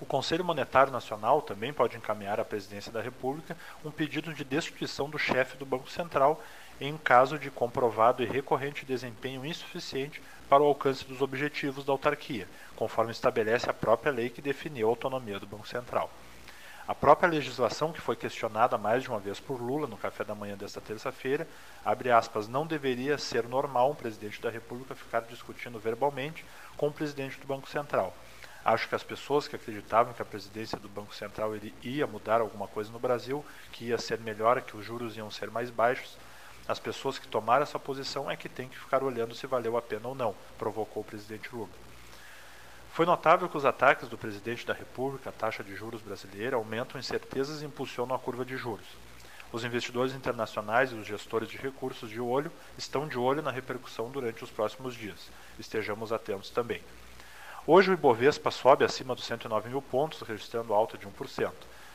O 0.00 0.04
Conselho 0.04 0.44
Monetário 0.44 0.92
Nacional 0.92 1.40
também 1.40 1.72
pode 1.72 1.96
encaminhar 1.96 2.40
à 2.40 2.44
Presidência 2.44 2.90
da 2.90 3.00
República 3.00 3.56
um 3.84 3.90
pedido 3.90 4.34
de 4.34 4.44
destituição 4.44 5.08
do 5.08 5.16
chefe 5.16 5.56
do 5.56 5.64
Banco 5.64 5.88
Central 5.88 6.42
em 6.82 6.98
caso 6.98 7.38
de 7.38 7.48
comprovado 7.48 8.24
e 8.24 8.26
recorrente 8.26 8.84
desempenho 8.84 9.46
insuficiente 9.46 10.20
para 10.48 10.64
o 10.64 10.66
alcance 10.66 11.04
dos 11.04 11.22
objetivos 11.22 11.84
da 11.84 11.92
autarquia, 11.92 12.48
conforme 12.74 13.12
estabelece 13.12 13.70
a 13.70 13.72
própria 13.72 14.10
lei 14.10 14.28
que 14.28 14.42
definiu 14.42 14.88
a 14.88 14.90
autonomia 14.90 15.38
do 15.38 15.46
Banco 15.46 15.68
Central. 15.68 16.10
A 16.88 16.92
própria 16.92 17.30
legislação, 17.30 17.92
que 17.92 18.00
foi 18.00 18.16
questionada 18.16 18.76
mais 18.76 19.04
de 19.04 19.08
uma 19.08 19.20
vez 19.20 19.38
por 19.38 19.62
Lula 19.62 19.86
no 19.86 19.96
café 19.96 20.24
da 20.24 20.34
manhã 20.34 20.56
desta 20.56 20.80
terça-feira, 20.80 21.46
abre 21.84 22.10
aspas, 22.10 22.48
não 22.48 22.66
deveria 22.66 23.16
ser 23.16 23.46
normal 23.46 23.92
um 23.92 23.94
presidente 23.94 24.42
da 24.42 24.50
República 24.50 24.96
ficar 24.96 25.20
discutindo 25.20 25.78
verbalmente 25.78 26.44
com 26.76 26.88
o 26.88 26.92
presidente 26.92 27.38
do 27.38 27.46
Banco 27.46 27.70
Central. 27.70 28.12
Acho 28.64 28.88
que 28.88 28.94
as 28.96 29.04
pessoas 29.04 29.46
que 29.46 29.54
acreditavam 29.54 30.12
que 30.12 30.22
a 30.22 30.24
presidência 30.24 30.78
do 30.78 30.88
Banco 30.88 31.14
Central 31.14 31.52
ia 31.80 32.06
mudar 32.08 32.40
alguma 32.40 32.66
coisa 32.66 32.90
no 32.90 32.98
Brasil, 32.98 33.44
que 33.70 33.86
ia 33.86 33.98
ser 33.98 34.18
melhor, 34.18 34.60
que 34.62 34.76
os 34.76 34.84
juros 34.84 35.16
iam 35.16 35.30
ser 35.30 35.48
mais 35.48 35.70
baixos, 35.70 36.16
as 36.68 36.78
pessoas 36.78 37.18
que 37.18 37.26
tomaram 37.26 37.62
essa 37.62 37.78
posição 37.78 38.30
é 38.30 38.36
que 38.36 38.48
têm 38.48 38.68
que 38.68 38.78
ficar 38.78 39.02
olhando 39.02 39.34
se 39.34 39.46
valeu 39.46 39.76
a 39.76 39.82
pena 39.82 40.08
ou 40.08 40.14
não, 40.14 40.34
provocou 40.58 41.02
o 41.02 41.06
presidente 41.06 41.54
Lula. 41.54 41.68
Foi 42.92 43.06
notável 43.06 43.48
que 43.48 43.56
os 43.56 43.64
ataques 43.64 44.08
do 44.08 44.18
presidente 44.18 44.66
da 44.66 44.74
República 44.74 45.30
à 45.30 45.32
taxa 45.32 45.64
de 45.64 45.74
juros 45.74 46.02
brasileira 46.02 46.56
aumentam 46.56 47.00
incertezas 47.00 47.62
e 47.62 47.64
impulsionam 47.64 48.14
a 48.14 48.18
curva 48.18 48.44
de 48.44 48.56
juros. 48.56 48.86
Os 49.50 49.64
investidores 49.64 50.14
internacionais 50.14 50.92
e 50.92 50.94
os 50.94 51.06
gestores 51.06 51.48
de 51.48 51.56
recursos 51.56 52.08
de 52.08 52.20
olho 52.20 52.52
estão 52.76 53.08
de 53.08 53.18
olho 53.18 53.42
na 53.42 53.50
repercussão 53.50 54.10
durante 54.10 54.44
os 54.44 54.50
próximos 54.50 54.94
dias. 54.94 55.30
Estejamos 55.58 56.12
atentos 56.12 56.50
também. 56.50 56.82
Hoje 57.66 57.90
o 57.90 57.94
Ibovespa 57.94 58.50
sobe 58.50 58.84
acima 58.84 59.14
dos 59.14 59.24
109 59.24 59.68
mil 59.68 59.80
pontos, 59.80 60.20
registrando 60.22 60.74
alta 60.74 60.98
de 60.98 61.06
1%. 61.06 61.52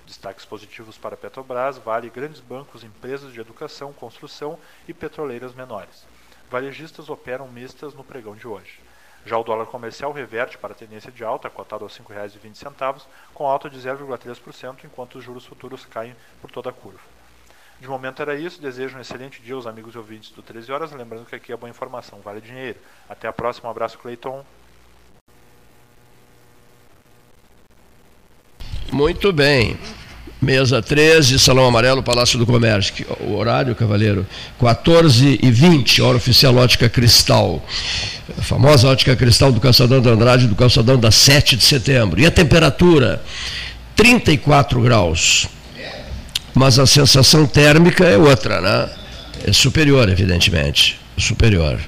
Destaques 0.07 0.45
positivos 0.45 0.97
para 0.97 1.17
Petrobras, 1.17 1.77
Vale, 1.77 2.09
grandes 2.09 2.39
bancos, 2.39 2.81
empresas 2.81 3.34
de 3.34 3.41
educação, 3.41 3.91
construção 3.91 4.57
e 4.88 4.93
petroleiras 4.93 5.53
menores. 5.53 6.05
Varejistas 6.49 7.09
operam 7.09 7.45
mistas 7.49 7.93
no 7.93 8.05
pregão 8.05 8.34
de 8.34 8.47
hoje. 8.47 8.79
Já 9.25 9.38
o 9.38 9.43
dólar 9.43 9.65
comercial 9.65 10.13
reverte 10.13 10.57
para 10.57 10.71
a 10.71 10.77
tendência 10.77 11.11
de 11.11 11.25
alta, 11.25 11.49
cotado 11.49 11.84
a 11.84 11.89
R$ 11.89 11.93
5,20, 11.93 13.01
com 13.34 13.45
alta 13.45 13.69
de 13.69 13.77
0,3%, 13.77 14.85
enquanto 14.85 15.15
os 15.15 15.25
juros 15.25 15.45
futuros 15.45 15.85
caem 15.85 16.15
por 16.41 16.49
toda 16.49 16.69
a 16.69 16.73
curva. 16.73 17.01
De 17.81 17.89
momento 17.89 18.21
era 18.21 18.34
isso. 18.34 18.61
Desejo 18.61 18.97
um 18.97 19.01
excelente 19.01 19.41
dia 19.41 19.55
aos 19.55 19.67
amigos 19.67 19.93
e 19.93 19.97
ouvintes 19.97 20.31
do 20.31 20.41
13 20.41 20.71
Horas. 20.71 20.91
Lembrando 20.93 21.25
que 21.25 21.35
aqui 21.35 21.51
é 21.51 21.57
boa 21.57 21.69
informação, 21.69 22.21
vale 22.21 22.39
dinheiro. 22.39 22.79
Até 23.09 23.27
a 23.27 23.34
próxima. 23.34 23.67
Um 23.67 23.71
abraço, 23.71 23.99
Cleiton. 23.99 24.45
Muito 28.98 29.32
bem. 29.32 29.78
Mesa 30.41 30.82
13, 30.82 31.38
Salão 31.38 31.68
Amarelo, 31.68 32.02
Palácio 32.02 32.40
do 32.40 32.48
Comércio. 32.48 33.06
O 33.19 33.36
horário, 33.36 33.76
cavaleiro? 33.76 34.26
14 34.60 35.40
e 35.40 35.52
20, 35.52 36.02
hora 36.02 36.18
oficial 36.18 36.56
ótica 36.56 36.90
cristal. 36.90 37.64
A 38.36 38.41
famosa 38.41 38.88
ótica 38.88 39.15
cristal 39.15 39.52
do 39.52 39.61
Calçadão 39.61 40.02
da 40.02 40.10
Andrade, 40.10 40.48
do 40.48 40.56
Calçadão 40.56 40.98
da 40.99 41.11
7 41.11 41.56
de 41.56 41.64
setembro. 41.64 42.19
E 42.19 42.26
a 42.26 42.32
temperatura? 42.32 43.22
34 43.95 44.82
graus. 44.82 45.48
Mas 46.56 46.80
a 46.80 46.88
sensação 46.88 47.45
térmica 47.45 48.03
é 48.03 48.18
outra, 48.18 48.60
né? 48.61 48.90
É 49.45 49.53
superior, 49.53 50.10
evidentemente. 50.10 50.99
Superior. 51.19 51.80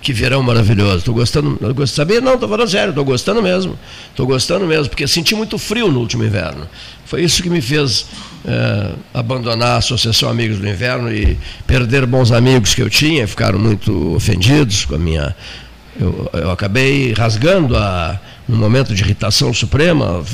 Que 0.00 0.12
verão 0.12 0.42
maravilhoso. 0.42 0.98
Estou 0.98 1.14
gostando. 1.14 1.58
Gost... 1.74 1.94
Sabia? 1.94 2.20
Não, 2.20 2.34
estou 2.34 2.48
falando 2.48 2.68
sério, 2.70 2.90
estou 2.90 3.04
gostando 3.04 3.42
mesmo. 3.42 3.78
Estou 4.08 4.26
gostando 4.26 4.66
mesmo, 4.66 4.88
porque 4.88 5.06
senti 5.06 5.34
muito 5.34 5.58
frio 5.58 5.90
no 5.90 6.00
último 6.00 6.24
inverno. 6.24 6.66
Foi 7.04 7.22
isso 7.22 7.42
que 7.42 7.50
me 7.50 7.60
fez 7.60 8.06
é, 8.44 8.92
abandonar 9.12 9.72
a 9.72 9.76
Associação 9.76 10.28
Amigos 10.28 10.58
do 10.58 10.68
Inverno 10.68 11.12
e 11.12 11.36
perder 11.66 12.06
bons 12.06 12.32
amigos 12.32 12.72
que 12.72 12.80
eu 12.80 12.88
tinha, 12.88 13.26
ficaram 13.26 13.58
muito 13.58 14.14
ofendidos 14.14 14.84
com 14.84 14.94
a 14.94 14.98
minha. 14.98 15.36
Eu, 16.00 16.30
eu 16.32 16.50
acabei 16.50 17.12
rasgando 17.12 17.76
a, 17.76 18.18
no 18.48 18.56
momento 18.56 18.94
de 18.94 19.02
irritação 19.02 19.52
suprema, 19.52 20.24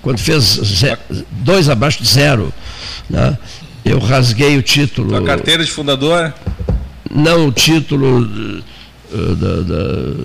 quando 0.00 0.18
fez 0.18 0.42
zero, 0.44 1.00
dois 1.30 1.68
abaixo 1.68 2.02
de 2.02 2.08
zero. 2.08 2.52
Né? 3.10 3.36
Eu 3.84 3.98
rasguei 3.98 4.56
o 4.56 4.62
título. 4.62 5.16
A 5.16 5.22
carteira 5.22 5.64
de 5.64 5.70
fundador? 5.70 6.32
Não, 7.10 7.48
o 7.48 7.52
título 7.52 8.62
da, 9.16 9.62
da, 9.62 10.24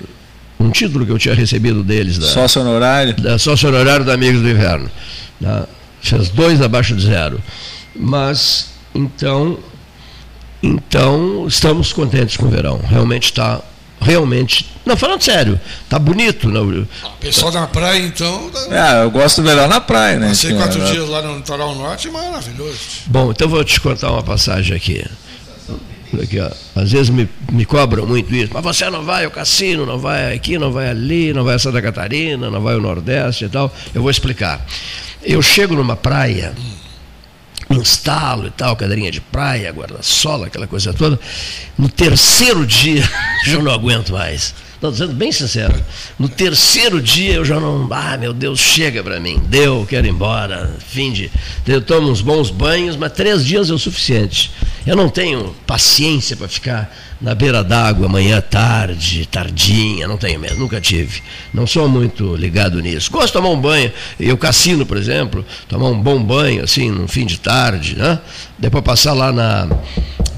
um 0.59 0.71
título 0.71 1.05
que 1.05 1.11
eu 1.11 1.19
tinha 1.19 1.35
recebido 1.35 1.83
deles. 1.83 2.17
Da, 2.17 2.27
sócio 2.27 2.61
honorário? 2.61 3.13
Da 3.15 3.37
sócio 3.37 3.69
honorário 3.69 4.05
da 4.05 4.13
Amigos 4.13 4.41
do 4.41 4.49
Inverno. 4.49 4.89
Né? 5.39 5.63
Fez 6.01 6.29
dois 6.29 6.61
abaixo 6.61 6.95
de 6.95 7.05
zero. 7.05 7.41
Mas, 7.95 8.69
então, 8.93 9.57
então 10.61 11.45
estamos 11.47 11.93
contentes 11.93 12.37
com 12.37 12.45
o 12.45 12.49
verão. 12.49 12.79
Realmente 12.87 13.25
está 13.25 13.61
realmente. 13.99 14.69
Não, 14.85 14.95
falando 14.95 15.21
sério, 15.21 15.59
tá 15.89 15.99
bonito. 15.99 16.47
Não, 16.47 16.87
Pessoal 17.19 17.51
na 17.51 17.67
praia, 17.67 17.99
então. 17.99 18.49
É, 18.69 19.03
eu 19.03 19.11
gosto 19.11 19.41
verão 19.41 19.67
na 19.67 19.81
praia, 19.81 20.17
né? 20.17 20.29
Passei 20.29 20.53
quatro 20.53 20.83
dias 20.85 21.09
lá 21.09 21.21
no 21.21 21.37
Litoral 21.37 21.75
Norte, 21.75 22.09
maravilhoso. 22.09 22.79
Bom, 23.07 23.31
então 23.31 23.49
vou 23.49 23.63
te 23.63 23.79
contar 23.81 24.11
uma 24.11 24.23
passagem 24.23 24.75
aqui. 24.75 25.03
Aqui, 26.21 26.39
ó. 26.39 26.49
Às 26.75 26.91
vezes 26.91 27.09
me, 27.09 27.27
me 27.51 27.65
cobram 27.65 28.05
muito 28.05 28.33
isso. 28.33 28.51
Mas 28.53 28.63
você 28.63 28.89
não 28.89 29.03
vai 29.03 29.25
ao 29.25 29.31
cassino, 29.31 29.85
não 29.85 29.99
vai 29.99 30.33
aqui, 30.33 30.57
não 30.57 30.71
vai 30.71 30.89
ali, 30.89 31.33
não 31.33 31.43
vai 31.43 31.55
a 31.55 31.59
Santa 31.59 31.81
Catarina, 31.81 32.49
não 32.49 32.61
vai 32.61 32.75
ao 32.75 32.81
Nordeste 32.81 33.45
e 33.45 33.49
tal. 33.49 33.73
Eu 33.93 34.01
vou 34.01 34.09
explicar. 34.09 34.65
Eu 35.21 35.41
chego 35.41 35.75
numa 35.75 35.95
praia, 35.95 36.53
instalo 37.69 38.47
e 38.47 38.51
tal, 38.51 38.75
cadeirinha 38.75 39.11
de 39.11 39.19
praia, 39.19 39.71
guarda-sola, 39.71 40.47
aquela 40.47 40.67
coisa 40.67 40.93
toda. 40.93 41.19
No 41.77 41.89
terceiro 41.89 42.65
dia, 42.65 43.03
eu 43.47 43.61
não 43.61 43.71
aguento 43.71 44.13
mais. 44.13 44.53
Estou 44.77 44.91
dizendo 44.91 45.13
bem 45.13 45.31
sincero. 45.31 45.73
No 46.19 46.29
terceiro 46.29 47.01
dia 47.01 47.33
eu 47.33 47.43
já 47.43 47.59
não. 47.59 47.89
Ah, 47.91 48.15
meu 48.15 48.31
Deus, 48.31 48.59
chega 48.59 49.03
para 49.03 49.19
mim. 49.19 49.41
Deu, 49.47 49.83
quero 49.89 50.05
ir 50.05 50.11
embora. 50.11 50.71
Fim 50.87 51.11
de. 51.11 51.31
Eu 51.65 51.81
tomo 51.81 52.11
uns 52.11 52.21
bons 52.21 52.51
banhos, 52.51 52.95
mas 52.95 53.11
três 53.11 53.43
dias 53.43 53.71
é 53.71 53.73
o 53.73 53.79
suficiente. 53.79 54.51
Eu 54.85 54.95
não 54.95 55.09
tenho 55.09 55.55
paciência 55.65 56.37
para 56.37 56.47
ficar 56.47 56.95
na 57.19 57.33
beira 57.33 57.63
d'água 57.63 58.07
manhã, 58.07 58.39
tarde, 58.39 59.25
tardinha. 59.25 60.07
Não 60.07 60.15
tenho 60.15 60.39
mesmo, 60.39 60.59
nunca 60.59 60.79
tive. 60.79 61.23
Não 61.51 61.65
sou 61.65 61.89
muito 61.89 62.35
ligado 62.35 62.79
nisso. 62.79 63.11
Gosto 63.11 63.27
de 63.27 63.33
tomar 63.33 63.49
um 63.49 63.59
banho. 63.59 63.91
Eu 64.19 64.37
cassino, 64.37 64.85
por 64.85 64.95
exemplo, 64.95 65.43
tomar 65.67 65.87
um 65.89 65.99
bom 65.99 66.21
banho, 66.21 66.63
assim, 66.63 66.91
no 66.91 67.07
fim 67.07 67.25
de 67.25 67.39
tarde, 67.39 67.95
né? 67.97 68.19
Depois 68.59 68.83
passar 68.83 69.13
lá 69.13 69.31
na 69.31 69.67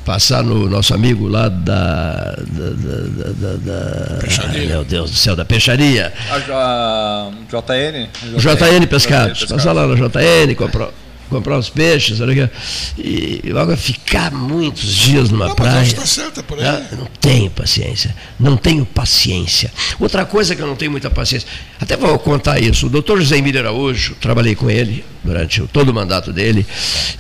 passar 0.10 0.44
no 0.44 0.68
nosso 0.68 0.92
amigo 0.92 1.28
lá 1.28 1.48
da. 1.50 2.36
da, 2.36 2.70
da, 2.74 3.30
da, 3.34 3.54
da 3.58 4.20
ah, 4.44 4.48
meu 4.58 4.84
Deus 4.84 5.12
do 5.12 5.16
céu, 5.16 5.36
da 5.36 5.46
peixaria. 5.46 6.12
A, 6.32 7.30
JN? 7.48 8.10
JN, 8.36 8.40
JN 8.40 8.88
Pescados. 8.88 9.46
Passar 9.46 9.72
lá 9.72 9.86
na 9.86 9.94
JN, 9.94 10.56
comprar 10.56 10.90
comprar 11.30 11.58
os 11.58 11.70
peixes, 11.70 12.20
aqui, 12.22 12.50
e 12.98 13.42
logo 13.52 13.76
ficar 13.78 14.32
muitos 14.32 14.94
dias 14.94 15.30
numa 15.30 15.48
não, 15.48 15.56
praia. 15.56 15.80
Mas 15.80 15.94
tá 15.94 16.06
certa 16.06 16.44
por 16.44 16.60
aí. 16.60 16.88
Eu 16.92 16.98
não 16.98 17.08
tenho 17.20 17.50
paciência, 17.50 18.16
não 18.40 18.58
tenho 18.58 18.86
paciência. 18.86 19.72
Outra 20.00 20.26
coisa 20.26 20.56
que 20.56 20.62
eu 20.62 20.68
não 20.68 20.76
tenho 20.76 20.92
muita 20.92 21.10
paciência, 21.10 21.48
até 21.80 21.96
vou 21.96 22.18
contar 22.20 22.60
isso. 22.60 22.88
O 22.88 22.90
doutor 22.90 23.20
José 23.20 23.38
Emílio 23.38 23.62
Araújo, 23.62 24.16
trabalhei 24.20 24.56
com 24.56 24.70
ele 24.70 25.06
durante 25.24 25.62
todo 25.68 25.90
o 25.90 25.94
mandato 25.94 26.32
dele, 26.34 26.66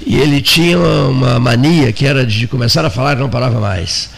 e 0.05 0.17
ele 0.17 0.41
tinha 0.41 0.77
uma 0.77 1.39
mania 1.39 1.91
que 1.91 2.05
era 2.05 2.25
de 2.25 2.47
começar 2.47 2.83
a 2.85 2.89
falar 2.89 3.17
e 3.17 3.19
não 3.19 3.29
parava 3.29 3.59
mais. 3.59 4.09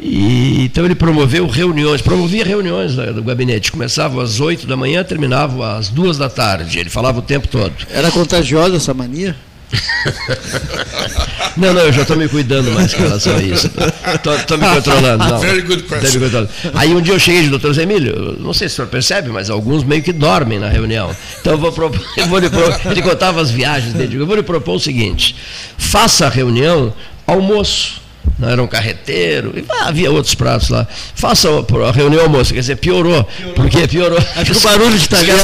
E, 0.00 0.64
então 0.64 0.84
ele 0.84 0.94
promoveu 0.94 1.46
reuniões, 1.46 2.00
promovia 2.00 2.44
reuniões 2.44 2.94
do 2.94 3.22
gabinete. 3.22 3.72
Começava 3.72 4.22
às 4.22 4.40
8 4.40 4.66
da 4.66 4.76
manhã, 4.76 5.02
terminava 5.02 5.76
às 5.76 5.88
2 5.88 6.16
da 6.16 6.28
tarde. 6.28 6.78
Ele 6.78 6.90
falava 6.90 7.18
o 7.18 7.22
tempo 7.22 7.48
todo. 7.48 7.74
Era 7.90 8.10
contagiosa 8.10 8.76
essa 8.76 8.94
mania? 8.94 9.34
não, 11.56 11.74
não, 11.74 11.82
eu 11.82 11.92
já 11.92 12.02
estou 12.02 12.16
me 12.16 12.26
cuidando 12.26 12.70
mais 12.70 12.94
com 12.94 13.02
relação 13.02 13.36
a 13.36 13.42
isso. 13.42 13.70
Estou 14.14 14.56
me 14.56 14.66
controlando. 14.66 15.24
Não. 15.24 15.38
Very 15.40 15.60
good 15.62 15.82
question. 15.82 16.20
Me 16.20 16.48
Aí 16.74 16.94
um 16.94 17.02
dia 17.02 17.12
eu 17.14 17.18
cheguei 17.18 17.42
de 17.42 17.50
doutor 17.50 17.74
Zé 17.74 17.82
Emílio, 17.82 18.36
não 18.40 18.54
sei 18.54 18.68
se 18.68 18.74
o 18.74 18.76
senhor 18.76 18.88
percebe, 18.88 19.28
mas 19.28 19.50
alguns 19.50 19.84
meio 19.84 20.02
que 20.02 20.12
dormem 20.12 20.58
na 20.58 20.68
reunião. 20.68 21.14
Então 21.40 21.52
eu 21.52 21.58
vou, 21.58 21.70
propor, 21.70 22.00
eu 22.16 22.26
vou 22.26 22.38
lhe 22.38 22.48
propor, 22.48 22.80
ele 22.90 23.02
contava 23.02 23.42
as 23.42 23.50
viagens 23.50 23.92
dele. 23.92 24.16
Eu 24.16 24.26
vou 24.26 24.36
lhe 24.36 24.42
propor 24.42 24.76
o 24.76 24.80
seguinte: 24.80 25.36
faça 25.76 26.26
a 26.26 26.30
reunião 26.30 26.94
almoço 27.26 28.07
não 28.38 28.48
era 28.48 28.62
um 28.62 28.66
carreteiro, 28.68 29.52
e 29.56 29.64
ah, 29.68 29.88
havia 29.88 30.10
outros 30.10 30.34
pratos 30.34 30.68
lá. 30.68 30.86
Faça 31.14 31.48
a 31.48 31.90
reunião 31.92 32.22
almoço, 32.22 32.54
quer 32.54 32.60
dizer, 32.60 32.76
piorou. 32.76 33.24
piorou. 33.24 33.54
Porque 33.54 33.88
piorou. 33.88 34.18
Acho 34.36 34.52
que 34.52 34.58
o 34.58 34.60
barulho 34.60 34.98
de 34.98 35.08
talher. 35.08 35.36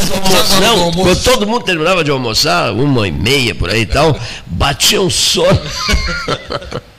Não, 0.60 0.92
quando 0.92 1.22
todo 1.22 1.46
mundo 1.46 1.64
terminava 1.64 2.04
de 2.04 2.10
almoçar, 2.10 2.72
uma 2.72 3.08
e 3.08 3.12
meia 3.12 3.54
por 3.54 3.68
aí 3.68 3.82
e 3.82 3.86
tal, 3.86 4.16
batia 4.46 5.00
um 5.00 5.10
sono. 5.10 5.60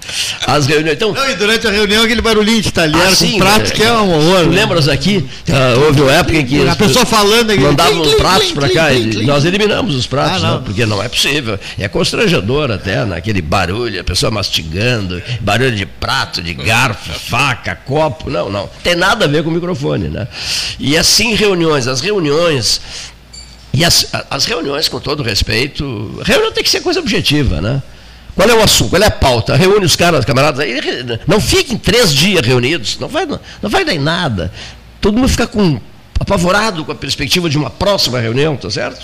As 0.46 0.66
reuniões. 0.66 0.96
Então, 0.96 1.14
não, 1.14 1.30
e 1.30 1.36
durante 1.36 1.68
a 1.68 1.72
reunião 1.72 2.04
aquele 2.04 2.22
barulhinho 2.22 2.62
de 2.62 2.72
talher 2.72 2.96
ah, 2.96 3.16
com 3.16 3.38
pratos 3.38 3.72
é, 3.72 3.74
que 3.74 3.84
é 3.84 3.92
um 3.92 4.14
horror. 4.14 4.46
Né? 4.48 4.62
lembras 4.62 4.88
aqui? 4.88 5.18
Uh, 5.48 5.86
houve 5.86 6.02
uma 6.02 6.12
época 6.12 6.38
em 6.38 6.46
que. 6.46 6.68
A 6.68 6.76
pessoa 6.76 7.06
falando 7.06 7.52
aqui. 7.52 7.62
Mandavam 7.62 8.02
os 8.02 8.14
pratos 8.16 8.52
para 8.52 8.70
cá 8.70 8.94
e 8.94 9.26
nós 9.26 9.46
eliminamos 9.46 9.96
os 9.96 10.08
pratos, 10.08 10.44
ah, 10.44 10.48
não. 10.48 10.54
Não, 10.56 10.64
porque 10.64 10.86
não 10.86 11.02
é 11.02 11.10
possível. 11.10 11.60
É 11.78 11.88
constrangedor 11.88 12.72
até, 12.72 13.04
naquele 13.06 13.42
barulho, 13.42 14.00
a 14.00 14.04
pessoa 14.04 14.32
mastigando, 14.32 15.22
barulho 15.42 15.76
de 15.76 15.86
prato, 15.86 16.42
de 16.42 16.54
garfo, 16.54 17.12
faca, 17.14 17.76
copo. 17.76 18.30
Não, 18.30 18.50
não. 18.50 18.70
Tem 18.84 18.96
nada 18.96 19.26
a 19.26 19.28
ver 19.28 19.44
com 19.44 19.50
o 19.50 19.54
microfone, 19.54 20.10
né? 20.10 20.28
E 20.80 20.98
assim 20.98 21.34
reuniões. 21.34 21.88
As 21.88 22.02
reuniões 22.02 22.82
e 23.76 23.84
as, 23.84 24.08
as 24.30 24.46
reuniões, 24.46 24.88
com 24.88 25.02
todo 25.02 25.22
respeito, 25.22 26.22
reunião 26.24 26.50
tem 26.52 26.64
que 26.64 26.70
ser 26.70 26.80
coisa 26.80 27.02
objetiva, 27.02 27.60
né? 27.60 27.84
Qual 28.36 28.50
é 28.50 28.54
o 28.54 28.62
assunto? 28.62 28.90
Qual 28.90 29.02
é 29.02 29.08
a 29.08 29.12
pauta? 29.12 29.56
Reúne 29.56 29.86
os 29.86 29.96
caras, 29.96 30.26
camaradas 30.26 30.60
aí. 30.60 30.78
Não 31.26 31.40
fiquem 31.40 31.78
três 31.78 32.14
dias 32.14 32.46
reunidos. 32.46 33.00
Não 33.00 33.08
vai, 33.08 33.26
não, 33.26 33.40
não 33.62 33.70
vai 33.70 33.86
dar 33.86 33.94
em 33.94 34.00
nada. 34.00 34.52
Todo 35.00 35.18
mundo 35.18 35.30
fica 35.30 35.48
com, 35.48 35.80
apavorado 36.20 36.84
com 36.84 36.92
a 36.92 36.96
perspectiva 36.96 37.50
de 37.50 37.58
uma 37.58 37.70
próxima 37.70 38.20
reunião, 38.20 38.58
tá 38.58 38.70
certo? 38.70 39.02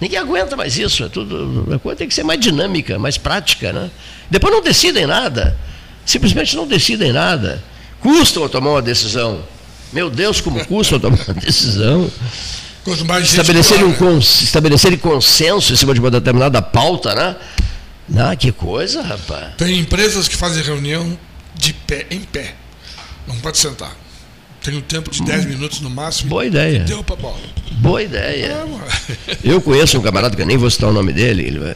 Ninguém 0.00 0.18
aguenta 0.18 0.56
mais 0.56 0.76
isso. 0.76 1.04
É 1.04 1.08
tudo, 1.08 1.68
a 1.72 1.78
coisa 1.78 1.96
tem 1.96 2.08
que 2.08 2.14
ser 2.14 2.24
mais 2.24 2.40
dinâmica, 2.40 2.98
mais 2.98 3.16
prática. 3.16 3.72
Né? 3.72 3.88
Depois 4.28 4.52
não 4.52 4.62
decidem 4.62 5.06
nada. 5.06 5.56
Simplesmente 6.04 6.56
não 6.56 6.66
decidem 6.66 7.12
nada. 7.12 7.62
Custam 8.00 8.44
a 8.44 8.48
tomar 8.48 8.70
uma 8.70 8.82
decisão. 8.82 9.40
Meu 9.92 10.10
Deus, 10.10 10.40
como 10.40 10.64
custa 10.66 10.98
tomar 10.98 11.18
uma 11.24 11.34
decisão. 11.40 12.10
Estabelecerem, 13.40 13.84
um, 13.84 14.18
estabelecerem 14.18 14.98
consenso 14.98 15.72
em 15.72 15.76
cima 15.76 15.92
de 15.92 15.98
uma 15.98 16.10
determinada 16.10 16.60
pauta, 16.62 17.14
né? 17.14 17.36
Não, 18.08 18.36
que 18.36 18.52
coisa, 18.52 19.02
rapaz. 19.02 19.54
Tem 19.56 19.78
empresas 19.78 20.28
que 20.28 20.36
fazem 20.36 20.62
reunião 20.62 21.18
de 21.54 21.72
pé, 21.72 22.06
em 22.10 22.20
pé. 22.20 22.54
Não 23.26 23.36
pode 23.36 23.58
sentar. 23.58 23.96
Tem 24.62 24.76
um 24.76 24.80
tempo 24.80 25.10
de 25.10 25.22
10 25.22 25.44
hum. 25.44 25.48
minutos 25.48 25.80
no 25.80 25.90
máximo. 25.90 26.30
Boa 26.30 26.44
ideia. 26.44 26.80
Deu 26.80 27.02
pra 27.02 27.16
bola. 27.16 27.38
Boa 27.72 28.02
ideia. 28.02 28.46
É, 28.46 29.38
eu 29.44 29.60
conheço 29.60 29.98
um 29.98 30.02
camarada 30.02 30.34
que 30.34 30.42
eu 30.42 30.46
nem 30.46 30.56
vou 30.56 30.70
citar 30.70 30.90
o 30.90 30.92
nome 30.92 31.12
dele. 31.12 31.44
Ele, 31.44 31.74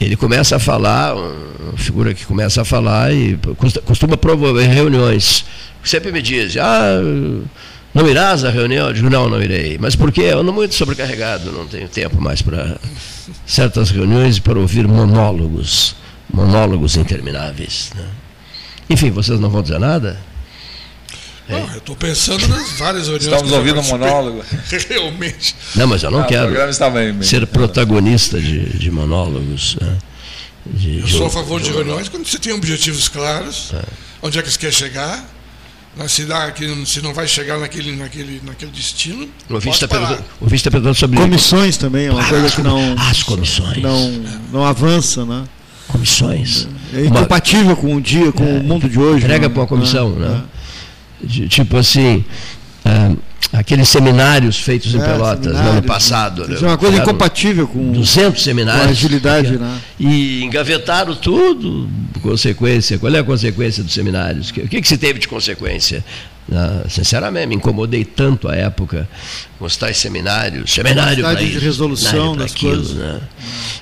ele 0.00 0.16
começa 0.16 0.56
a 0.56 0.58
falar, 0.58 1.16
uma 1.16 1.76
figura 1.76 2.14
que 2.14 2.24
começa 2.24 2.62
a 2.62 2.64
falar 2.64 3.12
e 3.12 3.38
costuma 3.84 4.16
promover 4.16 4.68
reuniões. 4.68 5.44
Sempre 5.82 6.12
me 6.12 6.20
diz, 6.20 6.56
ah, 6.56 7.00
não 7.96 8.06
irás 8.06 8.44
à 8.44 8.50
reunião? 8.50 8.88
Eu 8.88 8.92
digo, 8.92 9.08
não, 9.08 9.26
não 9.28 9.42
irei. 9.42 9.78
Mas 9.80 9.96
por 9.96 10.12
quê? 10.12 10.22
Eu 10.22 10.40
ando 10.40 10.52
muito 10.52 10.74
sobrecarregado, 10.74 11.50
não 11.50 11.66
tenho 11.66 11.88
tempo 11.88 12.20
mais 12.20 12.42
para 12.42 12.76
certas 13.46 13.90
reuniões 13.90 14.38
para 14.38 14.58
ouvir 14.58 14.86
monólogos, 14.86 15.96
monólogos 16.32 16.96
intermináveis. 16.96 17.90
Né? 17.96 18.04
Enfim, 18.90 19.10
vocês 19.10 19.40
não 19.40 19.48
vão 19.48 19.62
dizer 19.62 19.80
nada? 19.80 20.20
Não, 21.48 21.58
eu 21.72 21.78
estou 21.78 21.96
pensando 21.96 22.46
nas 22.48 22.72
várias 22.72 23.06
reuniões. 23.06 23.32
Estamos 23.32 23.52
ouvindo 23.52 23.80
um 23.80 23.84
monólogo. 23.84 24.44
Realmente. 24.90 25.56
Não, 25.74 25.86
mas 25.86 26.02
eu 26.02 26.10
não, 26.10 26.24
quero 26.24 26.52
ser 27.22 27.46
protagonista 27.46 28.38
de, 28.38 28.78
de 28.78 28.90
monólogos. 28.90 29.76
Né? 29.80 29.96
De, 30.66 31.00
eu 31.00 31.08
sou 31.08 31.26
a 31.26 31.30
favor 31.30 31.60
de, 31.60 31.68
de 31.68 31.72
reuniões 31.72 32.08
quando 32.10 32.26
você 32.26 32.38
tem 32.38 32.52
objetivos 32.52 33.08
claros, 33.08 33.72
é. 33.72 33.82
onde 34.20 34.38
é 34.38 34.42
que 34.42 34.50
você 34.50 34.58
quer 34.58 34.72
chegar, 34.72 35.24
né, 35.96 36.08
se, 36.08 36.24
dá, 36.24 36.52
se 36.84 37.00
não 37.00 37.14
vai 37.14 37.26
chegar 37.26 37.58
naquele, 37.58 37.96
naquele, 37.96 38.40
naquele 38.44 38.70
destino. 38.70 39.28
O 39.48 39.54
ouvinte 39.54 39.76
está 39.76 39.88
perguntando, 39.88 40.22
tá 40.22 40.70
perguntando 40.70 40.94
sobre. 40.94 41.16
Comissões 41.18 41.76
também, 41.76 42.06
é 42.06 42.10
uma 42.10 42.20
ah, 42.20 42.28
coisa 42.28 42.50
que 42.50 42.62
não. 42.62 42.94
As 42.98 43.22
comissões. 43.22 43.82
Não, 43.82 44.24
não 44.52 44.64
avança, 44.64 45.24
né? 45.24 45.44
Comissões. 45.88 46.68
É 46.92 47.06
incompatível 47.06 47.68
uma, 47.68 47.76
com 47.76 47.94
o 47.94 48.00
dia, 48.00 48.30
com 48.30 48.44
é, 48.44 48.58
o 48.58 48.62
mundo 48.62 48.88
de 48.88 48.98
hoje. 48.98 49.24
Entrega 49.24 49.48
né? 49.48 49.54
para 49.54 49.62
uma 49.62 49.66
comissão, 49.66 50.14
é, 50.16 50.20
né? 50.20 50.44
É. 51.22 51.26
De, 51.26 51.48
tipo 51.48 51.76
assim. 51.76 52.24
Uh, 52.84 53.16
aqueles 53.52 53.88
seminários 53.88 54.58
feitos 54.58 54.94
em 54.94 55.00
é, 55.00 55.04
Pelotas 55.04 55.52
no 55.52 55.70
ano 55.70 55.82
passado. 55.82 56.46
Né? 56.46 56.54
Isso 56.54 56.64
é 56.64 56.68
uma 56.68 56.78
coisa 56.78 56.98
incompatível 56.98 57.66
com 57.68 57.92
200 57.92 58.42
seminários. 58.42 58.84
Com 58.84 58.90
agilidade, 58.90 59.58
né? 59.58 59.80
E 59.98 60.42
engavetaram 60.44 61.14
tudo, 61.14 61.88
consequência. 62.22 62.98
Qual 62.98 63.14
é 63.14 63.18
a 63.18 63.24
consequência 63.24 63.82
dos 63.82 63.92
seminários? 63.92 64.50
O 64.50 64.52
que, 64.52 64.80
que 64.80 64.88
se 64.88 64.98
teve 64.98 65.18
de 65.18 65.28
consequência? 65.28 66.04
Ah, 66.52 66.84
sinceramente, 66.88 67.48
me 67.48 67.54
incomodei 67.56 68.04
tanto 68.04 68.48
à 68.48 68.54
época 68.54 69.08
com 69.58 69.64
os 69.64 69.76
tais 69.76 69.96
seminários, 69.96 70.72
seminário 70.72 71.24
para 71.24 71.34
de 71.34 71.58
resolução 71.58 72.36
das 72.36 72.52
aquilo, 72.52 72.76
coisas. 72.76 72.94
Né? 72.94 73.20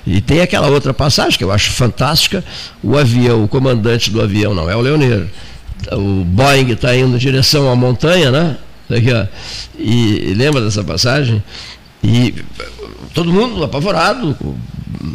E 0.07 0.19
tem 0.19 0.41
aquela 0.41 0.67
outra 0.67 0.91
passagem 0.91 1.37
que 1.37 1.43
eu 1.43 1.51
acho 1.51 1.71
fantástica, 1.71 2.43
o 2.81 2.97
avião, 2.97 3.43
o 3.43 3.47
comandante 3.47 4.09
do 4.09 4.19
avião, 4.19 4.55
não 4.55 4.67
é 4.67 4.75
o 4.75 4.81
Leonir, 4.81 5.27
o 5.91 6.23
Boeing 6.23 6.71
está 6.71 6.95
indo 6.95 7.15
em 7.15 7.19
direção 7.19 7.69
à 7.71 7.75
montanha, 7.75 8.31
né? 8.31 8.57
Aqui, 8.89 9.11
ó. 9.11 9.25
E, 9.77 10.33
lembra 10.35 10.61
dessa 10.61 10.83
passagem? 10.83 11.43
E 12.03 12.33
todo 13.13 13.31
mundo 13.31 13.63
apavorado 13.63 14.37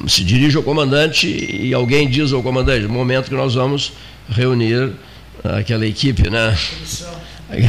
se 0.09 0.24
dirige 0.24 0.56
ao 0.56 0.62
comandante 0.62 1.26
e 1.28 1.72
alguém 1.72 2.09
diz 2.09 2.32
ao 2.32 2.42
comandante, 2.42 2.86
momento 2.86 3.28
que 3.28 3.34
nós 3.34 3.55
vamos 3.55 3.92
reunir 4.28 4.92
aquela 5.44 5.86
equipe, 5.86 6.28
né? 6.28 6.56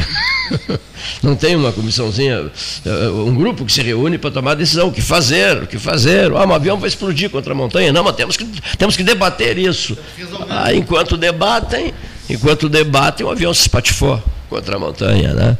Não 1.22 1.34
tem 1.34 1.56
uma 1.56 1.72
comissãozinha, 1.72 2.50
eh, 2.84 3.08
um 3.08 3.34
grupo 3.34 3.64
que 3.64 3.72
se 3.72 3.82
reúne 3.82 4.18
para 4.18 4.30
tomar 4.30 4.54
decisão, 4.54 4.88
o 4.88 4.92
que 4.92 5.00
fazer, 5.00 5.62
o 5.62 5.66
que 5.66 5.78
fazer. 5.78 6.30
Ah, 6.32 6.44
um 6.46 6.52
avião 6.52 6.78
vai 6.78 6.88
explodir 6.88 7.30
contra 7.30 7.52
a 7.52 7.56
montanha. 7.56 7.92
Não, 7.92 8.04
mas 8.04 8.14
temos 8.14 8.36
que, 8.36 8.44
temos 8.76 8.96
que 8.96 9.02
debater 9.02 9.58
isso. 9.58 9.96
Ah, 10.48 10.72
enquanto 10.74 11.16
debatem, 11.16 11.92
Enquanto 12.32 12.68
debatem, 12.68 13.26
um 13.26 13.30
avião 13.30 13.52
se 13.52 13.62
espatifou 13.62 14.22
contra 14.48 14.76
a 14.76 14.78
montanha, 14.78 15.34
né? 15.34 15.58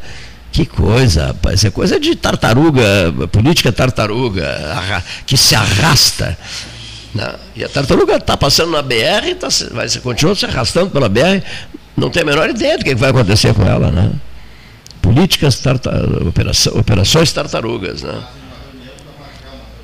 Que 0.53 0.66
coisa, 0.66 1.29
rapaz. 1.29 1.65
É 1.65 1.70
coisa 1.70 1.99
de 1.99 2.15
tartaruga, 2.15 3.12
política 3.33 3.73
tartaruga, 3.73 5.03
que 5.24 5.35
se 5.35 5.55
arrasta. 5.55 6.37
Né? 7.15 7.35
E 7.57 7.65
a 7.65 7.69
tartaruga 7.70 8.16
está 8.16 8.37
passando 8.37 8.70
na 8.70 8.83
BR, 8.83 9.35
tá, 9.41 9.49
vai, 9.73 9.89
continua 10.01 10.35
se 10.35 10.45
arrastando 10.45 10.91
pela 10.91 11.09
BR, 11.09 11.43
não 11.97 12.11
tem 12.11 12.23
a 12.23 12.27
menor 12.27 12.51
ideia 12.51 12.77
do 12.77 12.85
que 12.85 12.95
vai 12.95 13.11
acontecer 13.11 13.55
com 13.55 13.62
ela. 13.62 13.91
Né? 13.91 14.12
Políticas, 15.01 15.59
tartar, 15.59 16.03
operações 16.74 17.33
tartarugas. 17.33 18.03
Né? 18.03 18.23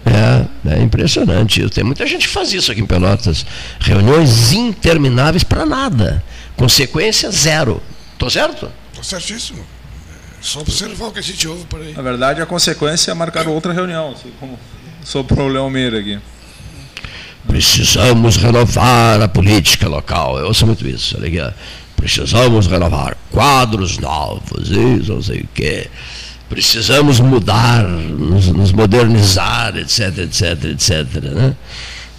É, 0.05 0.75
é 0.75 0.83
impressionante. 0.83 1.69
Tem 1.71 1.83
muita 1.83 2.07
gente 2.07 2.29
que 2.29 2.33
faz 2.33 2.53
isso 2.53 2.71
aqui 2.71 2.83
em 2.83 2.87
Pelotas. 2.87 3.45
Reuniões 3.81 4.53
intermináveis 4.53 5.45
para 5.45 5.65
nada. 5.65 6.23
Consequência 6.57 7.31
zero. 7.31 7.83
Estou 8.13 8.29
certo? 8.29 8.71
Estou 8.91 9.05
certíssimo. 9.05 9.78
Só 10.41 10.61
observar 10.61 11.09
o 11.09 11.13
que 11.13 11.19
a 11.19 11.23
gente 11.23 11.47
ouve 11.49 11.65
por 11.65 11.81
aí. 11.81 11.93
Na 11.95 12.03
verdade, 12.03 12.41
a 12.41 12.47
consequência 12.47 13.11
é 13.11 13.15
marcar 13.15 13.47
outra 13.49 13.73
reunião, 13.73 14.13
assim 14.13 14.31
como 14.39 14.59
sobre 15.05 15.33
o 15.33 15.37
problema 15.37 15.69
Meira 15.71 15.99
aqui. 15.99 16.19
Precisamos 17.47 18.37
renovar 18.37 19.23
a 19.23 19.29
política 19.29 19.89
local. 19.89 20.39
Eu 20.39 20.47
ouço 20.47 20.67
muito 20.67 20.87
isso, 20.87 21.17
olha 21.17 21.29
aqui. 21.29 21.55
Precisamos 21.97 22.67
renovar 22.67 23.17
quadros 23.31 23.99
novos, 23.99 24.71
isso, 24.71 25.13
não 25.13 25.23
sei 25.23 25.41
o 25.41 25.49
quê. 25.53 25.89
Precisamos 26.49 27.21
mudar, 27.21 27.83
nos, 27.83 28.49
nos 28.49 28.73
modernizar, 28.73 29.77
etc, 29.77 30.19
etc, 30.19 30.65
etc. 30.65 31.23
Né? 31.23 31.57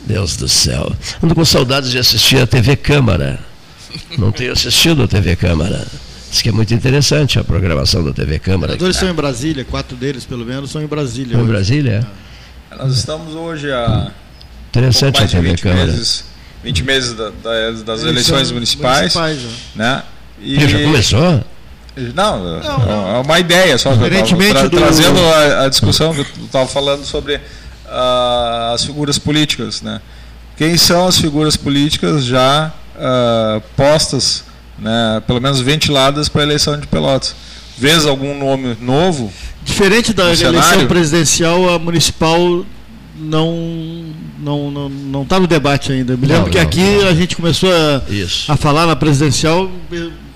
Deus 0.06 0.36
do 0.36 0.48
céu. 0.48 0.92
Ando 1.24 1.34
com 1.34 1.46
saudades 1.46 1.92
de 1.92 1.98
assistir 1.98 2.38
a 2.38 2.48
TV 2.48 2.76
Câmara. 2.76 3.40
Não 4.18 4.32
tenho 4.32 4.52
assistido 4.52 5.04
a 5.04 5.08
TV 5.08 5.36
Câmara. 5.36 5.88
Diz 6.30 6.42
que 6.42 6.50
é 6.50 6.52
muito 6.52 6.74
interessante 6.74 7.40
a 7.40 7.44
programação 7.44 8.04
da 8.04 8.14
TV 8.14 8.38
Câmara. 8.38 8.78
Os 8.80 8.96
são 8.96 9.10
em 9.10 9.14
Brasília, 9.14 9.66
quatro 9.66 9.98
deles 9.98 10.26
pelo 10.26 10.46
menos 10.46 10.70
são 10.70 10.82
em 10.82 10.88
Brasília. 10.88 11.38
Em 11.38 11.46
Brasília? 11.46 12.08
É. 12.72 12.76
Nós 12.76 12.96
estamos 12.96 13.34
hoje 13.34 13.72
a. 13.72 14.12
Interessante 14.70 15.22
um 15.22 15.26
a 15.26 15.28
TV 15.28 15.50
20 15.50 15.62
Câmara. 15.62 15.86
Meses, 15.88 16.26
20 16.64 16.84
meses 16.84 17.14
da, 17.14 17.30
da, 17.30 17.72
das 17.84 18.04
eleições 18.04 18.52
municipais. 18.52 19.16
municipais 19.16 19.40
né? 19.76 20.04
E, 20.40 20.68
já 20.68 20.80
começou? 20.84 21.44
Não, 22.14 22.62
não, 22.62 23.16
é 23.16 23.20
uma 23.20 23.40
ideia 23.40 23.78
só. 23.78 23.94
Diferentemente 23.94 24.54
tra 24.54 24.68
do... 24.68 24.78
Trazendo 24.78 25.20
a, 25.20 25.66
a, 25.66 25.70
discussão 25.70 26.14
que 26.14 26.22
eu 26.22 26.46
estava 26.46 26.68
falando 26.68 27.04
sobre 27.04 27.36
uh, 27.36 28.74
as 28.74 28.86
figuras 28.86 29.18
políticas. 29.18 29.82
Né? 29.82 30.00
Quem 30.56 30.78
são 30.78 31.08
as 31.08 31.18
figuras 31.18 31.58
políticas 31.58 32.24
já 32.24 32.72
uh, 32.96 33.62
postas 33.76 34.44
né, 34.82 35.22
pelo 35.26 35.42
menos 35.42 35.60
ventiladas 35.60 36.30
para 36.30 36.42
a 36.42 36.46
eleição 36.46 36.80
de 36.80 36.88
Pelotas. 36.88 37.36
Vês 37.78 38.06
algum 38.06 38.38
nome 38.38 38.76
novo? 38.82 39.32
Diferente 39.64 40.14
da 40.14 40.24
eleição 40.26 40.52
cenário? 40.52 40.88
presidencial, 40.88 41.70
a 41.74 41.80
municipal 41.80 42.66
não 43.18 44.06
não 44.40 44.72
não 44.72 44.90
não 44.90 45.24
está 45.24 45.40
no 45.40 45.48
debate 45.48 45.92
ainda. 45.92 46.16
Me 46.18 46.28
lembro 46.28 46.44
não, 46.44 46.50
que 46.50 46.58
não, 46.58 46.64
aqui 46.64 46.80
não. 46.82 47.08
a 47.08 47.14
gente 47.14 47.36
começou 47.36 47.70
a, 47.72 48.02
a 48.54 48.58
falar 48.58 48.86
na 48.86 48.96
presidencial 48.96 49.70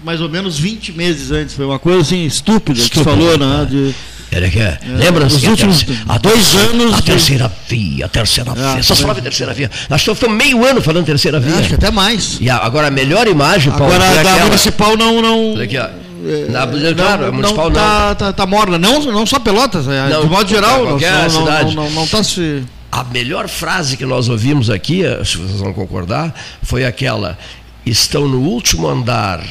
mais 0.03 0.21
ou 0.21 0.29
menos 0.29 0.59
20 0.59 0.91
meses 0.93 1.31
antes. 1.31 1.55
Foi 1.55 1.65
uma 1.65 1.79
coisa 1.79 2.01
assim 2.01 2.25
estúpida, 2.25 2.79
estúpida 2.79 2.89
que 2.89 3.03
falou, 3.03 3.37
né? 3.37 3.65
De, 3.69 3.77
era 3.77 3.87
que, 3.87 3.95
é, 4.37 4.79
Lembra-se 4.85 5.39
que 5.39 5.47
últimos 5.47 5.85
a 6.07 6.17
dois 6.17 6.55
anos. 6.55 6.93
A 6.93 6.97
de... 6.97 7.03
terceira 7.03 7.51
via, 7.67 8.05
a 8.05 8.09
terceira 8.09 8.51
é, 8.51 8.73
via. 8.73 8.83
Só 8.83 8.95
falava 8.95 9.19
em 9.19 9.23
terceira 9.23 9.53
via. 9.53 9.69
Nós 9.89 10.01
estamos 10.01 10.35
meio 10.35 10.65
ano 10.65 10.81
falando 10.81 11.05
terceira 11.05 11.39
via. 11.39 11.55
É, 11.55 11.59
acho 11.59 11.69
que 11.69 11.75
até 11.75 11.91
mais. 11.91 12.37
E 12.39 12.49
a, 12.49 12.57
agora 12.57 12.87
a 12.87 12.91
melhor 12.91 13.27
imagem, 13.27 13.71
Paulo, 13.71 13.93
Agora 13.93 14.05
é 14.05 14.23
da 14.23 14.31
aquela... 14.31 14.45
municipal 14.45 14.97
não. 14.97 15.21
não... 15.21 15.61
Aqui. 15.61 15.77
É, 15.77 16.49
na, 16.49 16.65
claro, 16.95 17.25
a 17.27 17.31
municipal 17.31 17.69
não. 17.69 17.75
Tá, 17.75 18.15
tá, 18.15 18.33
tá 18.33 18.45
morna. 18.45 18.77
Não, 18.77 19.01
não 19.11 19.25
só 19.25 19.39
Pelotas, 19.39 19.87
é, 19.87 20.09
não, 20.09 20.21
de 20.21 20.29
modo 20.29 20.49
geral. 20.49 20.85
Não, 20.85 20.99
cidade. 20.99 21.75
não, 21.75 21.83
não, 21.83 21.91
não 21.91 22.07
tá 22.07 22.23
se. 22.23 22.63
A 22.91 23.03
melhor 23.03 23.49
frase 23.49 23.97
que 23.97 24.05
nós 24.05 24.29
ouvimos 24.29 24.69
aqui, 24.69 25.01
se 25.25 25.37
vocês 25.37 25.59
vão 25.59 25.73
concordar, 25.73 26.33
foi 26.61 26.85
aquela: 26.85 27.37
estão 27.85 28.27
no 28.27 28.39
último 28.39 28.87
andar 28.87 29.43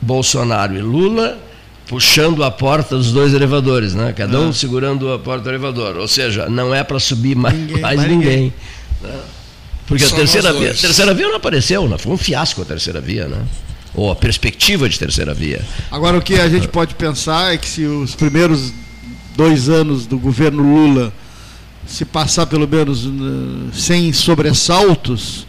Bolsonaro 0.00 0.76
e 0.76 0.80
Lula 0.80 1.45
puxando 1.86 2.42
a 2.42 2.50
porta 2.50 2.96
dos 2.96 3.12
dois 3.12 3.32
elevadores, 3.32 3.94
né? 3.94 4.12
Cada 4.12 4.40
um 4.40 4.48
ah. 4.48 4.52
segurando 4.52 5.12
a 5.12 5.18
porta 5.18 5.44
do 5.44 5.50
elevador. 5.50 5.96
Ou 5.96 6.08
seja, 6.08 6.48
não 6.48 6.74
é 6.74 6.82
para 6.82 6.98
subir 6.98 7.36
mais 7.36 7.54
ninguém. 7.54 7.80
Mais 7.80 8.00
ninguém. 8.00 8.18
ninguém 8.18 8.52
né? 9.02 9.20
Porque 9.86 10.04
Só 10.04 10.14
a 10.14 10.18
terceira 10.18 10.52
via, 10.52 10.72
a 10.72 10.74
terceira 10.74 11.14
via 11.14 11.28
não 11.28 11.36
apareceu, 11.36 11.88
né? 11.88 11.96
foi 11.96 12.12
um 12.12 12.16
fiasco 12.16 12.62
a 12.62 12.64
terceira 12.64 13.00
via, 13.00 13.28
né? 13.28 13.40
Ou 13.94 14.10
a 14.10 14.16
perspectiva 14.16 14.88
de 14.88 14.98
terceira 14.98 15.32
via. 15.32 15.64
Agora 15.90 16.18
o 16.18 16.22
que 16.22 16.34
a 16.34 16.48
gente 16.48 16.68
pode 16.68 16.94
pensar 16.94 17.54
é 17.54 17.56
que 17.56 17.68
se 17.68 17.84
os 17.84 18.14
primeiros 18.14 18.72
dois 19.36 19.68
anos 19.68 20.06
do 20.06 20.18
governo 20.18 20.62
Lula 20.62 21.12
se 21.86 22.04
passar 22.04 22.46
pelo 22.46 22.66
menos 22.66 23.06
uh, 23.06 23.70
sem 23.72 24.12
sobressaltos, 24.12 25.46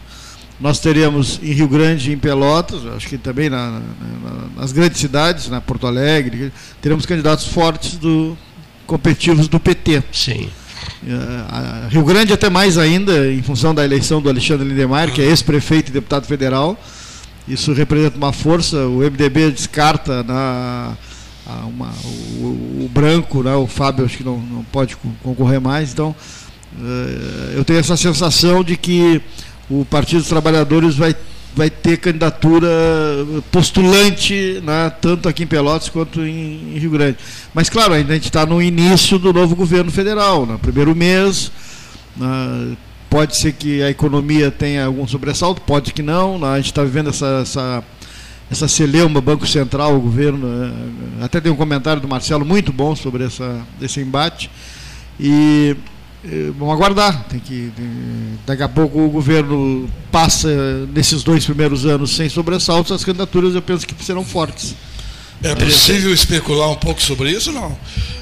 nós 0.60 0.80
teremos 0.80 1.38
em 1.42 1.52
Rio 1.52 1.68
Grande 1.68 2.10
e 2.10 2.14
em 2.14 2.18
Pelotas, 2.18 2.84
acho 2.86 3.08
que 3.08 3.16
também 3.16 3.48
na, 3.48 3.70
na, 3.70 4.60
nas 4.60 4.72
grandes 4.72 5.00
cidades, 5.00 5.48
na 5.48 5.60
Porto 5.60 5.86
Alegre, 5.86 6.52
teremos 6.82 7.06
candidatos 7.06 7.46
fortes 7.46 7.96
do 7.96 8.36
competitivos 8.86 9.46
do 9.48 9.60
PT. 9.60 10.02
Sim. 10.12 10.48
Uh, 11.02 11.88
Rio 11.90 12.02
Grande 12.02 12.32
até 12.32 12.48
mais 12.48 12.78
ainda, 12.78 13.30
em 13.30 13.42
função 13.42 13.74
da 13.74 13.84
eleição 13.84 14.20
do 14.20 14.28
Alexandre 14.28 14.66
Lindemeyer, 14.66 15.12
que 15.12 15.20
é 15.20 15.26
ex-prefeito 15.26 15.90
e 15.90 15.92
deputado 15.92 16.26
federal. 16.26 16.76
Isso 17.46 17.72
representa 17.72 18.16
uma 18.16 18.32
força. 18.32 18.86
O 18.86 18.98
MDB 18.98 19.50
descarta 19.50 20.22
na, 20.22 20.96
uma, 21.64 21.92
o, 22.40 22.84
o, 22.84 22.90
branco, 22.92 23.42
né, 23.42 23.54
o 23.54 23.66
Fábio 23.66 24.04
acho 24.04 24.16
que 24.16 24.24
não, 24.24 24.38
não 24.38 24.64
pode 24.64 24.96
concorrer 25.22 25.60
mais. 25.60 25.92
Então, 25.92 26.14
uh, 26.78 27.52
eu 27.54 27.64
tenho 27.64 27.78
essa 27.78 27.96
sensação 27.96 28.64
de 28.64 28.76
que 28.76 29.20
o 29.70 29.84
Partido 29.84 30.20
dos 30.20 30.28
Trabalhadores 30.28 30.96
vai, 30.96 31.14
vai 31.54 31.68
ter 31.68 31.98
candidatura 31.98 32.68
postulante, 33.50 34.62
né, 34.64 34.90
tanto 35.00 35.28
aqui 35.28 35.42
em 35.42 35.46
Pelotas 35.46 35.88
quanto 35.88 36.20
em, 36.20 36.74
em 36.74 36.78
Rio 36.78 36.90
Grande. 36.90 37.18
Mas, 37.52 37.68
claro, 37.68 37.92
ainda 37.92 38.12
a 38.12 38.14
gente 38.14 38.26
está 38.26 38.46
no 38.46 38.62
início 38.62 39.18
do 39.18 39.32
novo 39.32 39.54
governo 39.54 39.90
federal, 39.90 40.46
no 40.46 40.58
primeiro 40.58 40.94
mês. 40.94 41.52
Né, 42.16 42.76
pode 43.10 43.36
ser 43.36 43.52
que 43.52 43.82
a 43.82 43.90
economia 43.90 44.50
tenha 44.50 44.86
algum 44.86 45.06
sobressalto, 45.06 45.60
pode 45.62 45.92
que 45.92 46.02
não. 46.02 46.38
Né, 46.38 46.48
a 46.48 46.56
gente 46.56 46.66
está 46.66 46.82
vivendo 46.82 47.10
essa, 47.10 47.40
essa, 47.42 47.84
essa 48.50 48.68
celeuma, 48.68 49.20
Banco 49.20 49.46
Central, 49.46 49.96
o 49.96 50.00
governo. 50.00 50.46
Né, 50.46 50.72
até 51.22 51.40
tem 51.40 51.52
um 51.52 51.56
comentário 51.56 52.00
do 52.00 52.08
Marcelo 52.08 52.44
muito 52.44 52.72
bom 52.72 52.96
sobre 52.96 53.24
essa, 53.24 53.60
esse 53.82 54.00
embate. 54.00 54.50
E 55.20 55.76
vamos 56.56 56.74
aguardar. 56.74 57.24
Tem 57.24 57.40
que, 57.40 57.72
daqui 58.46 58.62
a 58.62 58.68
pouco 58.68 58.98
o 59.00 59.08
governo 59.08 59.88
passa 60.10 60.48
nesses 60.94 61.22
dois 61.22 61.44
primeiros 61.44 61.86
anos 61.86 62.14
sem 62.14 62.28
sobressaltos, 62.28 62.92
as 62.92 63.04
candidaturas 63.04 63.54
eu 63.54 63.62
penso 63.62 63.86
que 63.86 63.94
serão 64.04 64.24
fortes. 64.24 64.74
É 65.42 65.54
possível 65.54 66.12
especular 66.12 66.68
um 66.68 66.74
pouco 66.74 67.00
sobre 67.00 67.30
isso 67.30 67.52
não? 67.52 67.76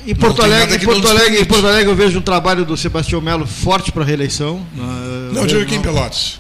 Em 0.07 0.15
Porto, 0.15 0.39
não 0.39 0.45
Alegre, 0.45 0.77
em 0.77 0.81
Porto, 0.81 1.09
Alegre, 1.09 1.41
em 1.41 1.45
Porto 1.47 1.66
Alegre 1.66 1.91
eu 1.91 1.97
vejo 1.97 2.19
um 2.19 2.23
trabalho 2.23 2.65
do 2.65 2.77
Sebastião 2.77 3.20
Melo 3.20 3.47
forte 3.47 3.91
para 3.91 4.03
a 4.03 4.07
reeleição. 4.07 4.65
Não, 5.33 5.47
digo 5.47 5.62
aqui 5.62 5.77
em 5.77 5.81
Pelotas. 5.81 6.39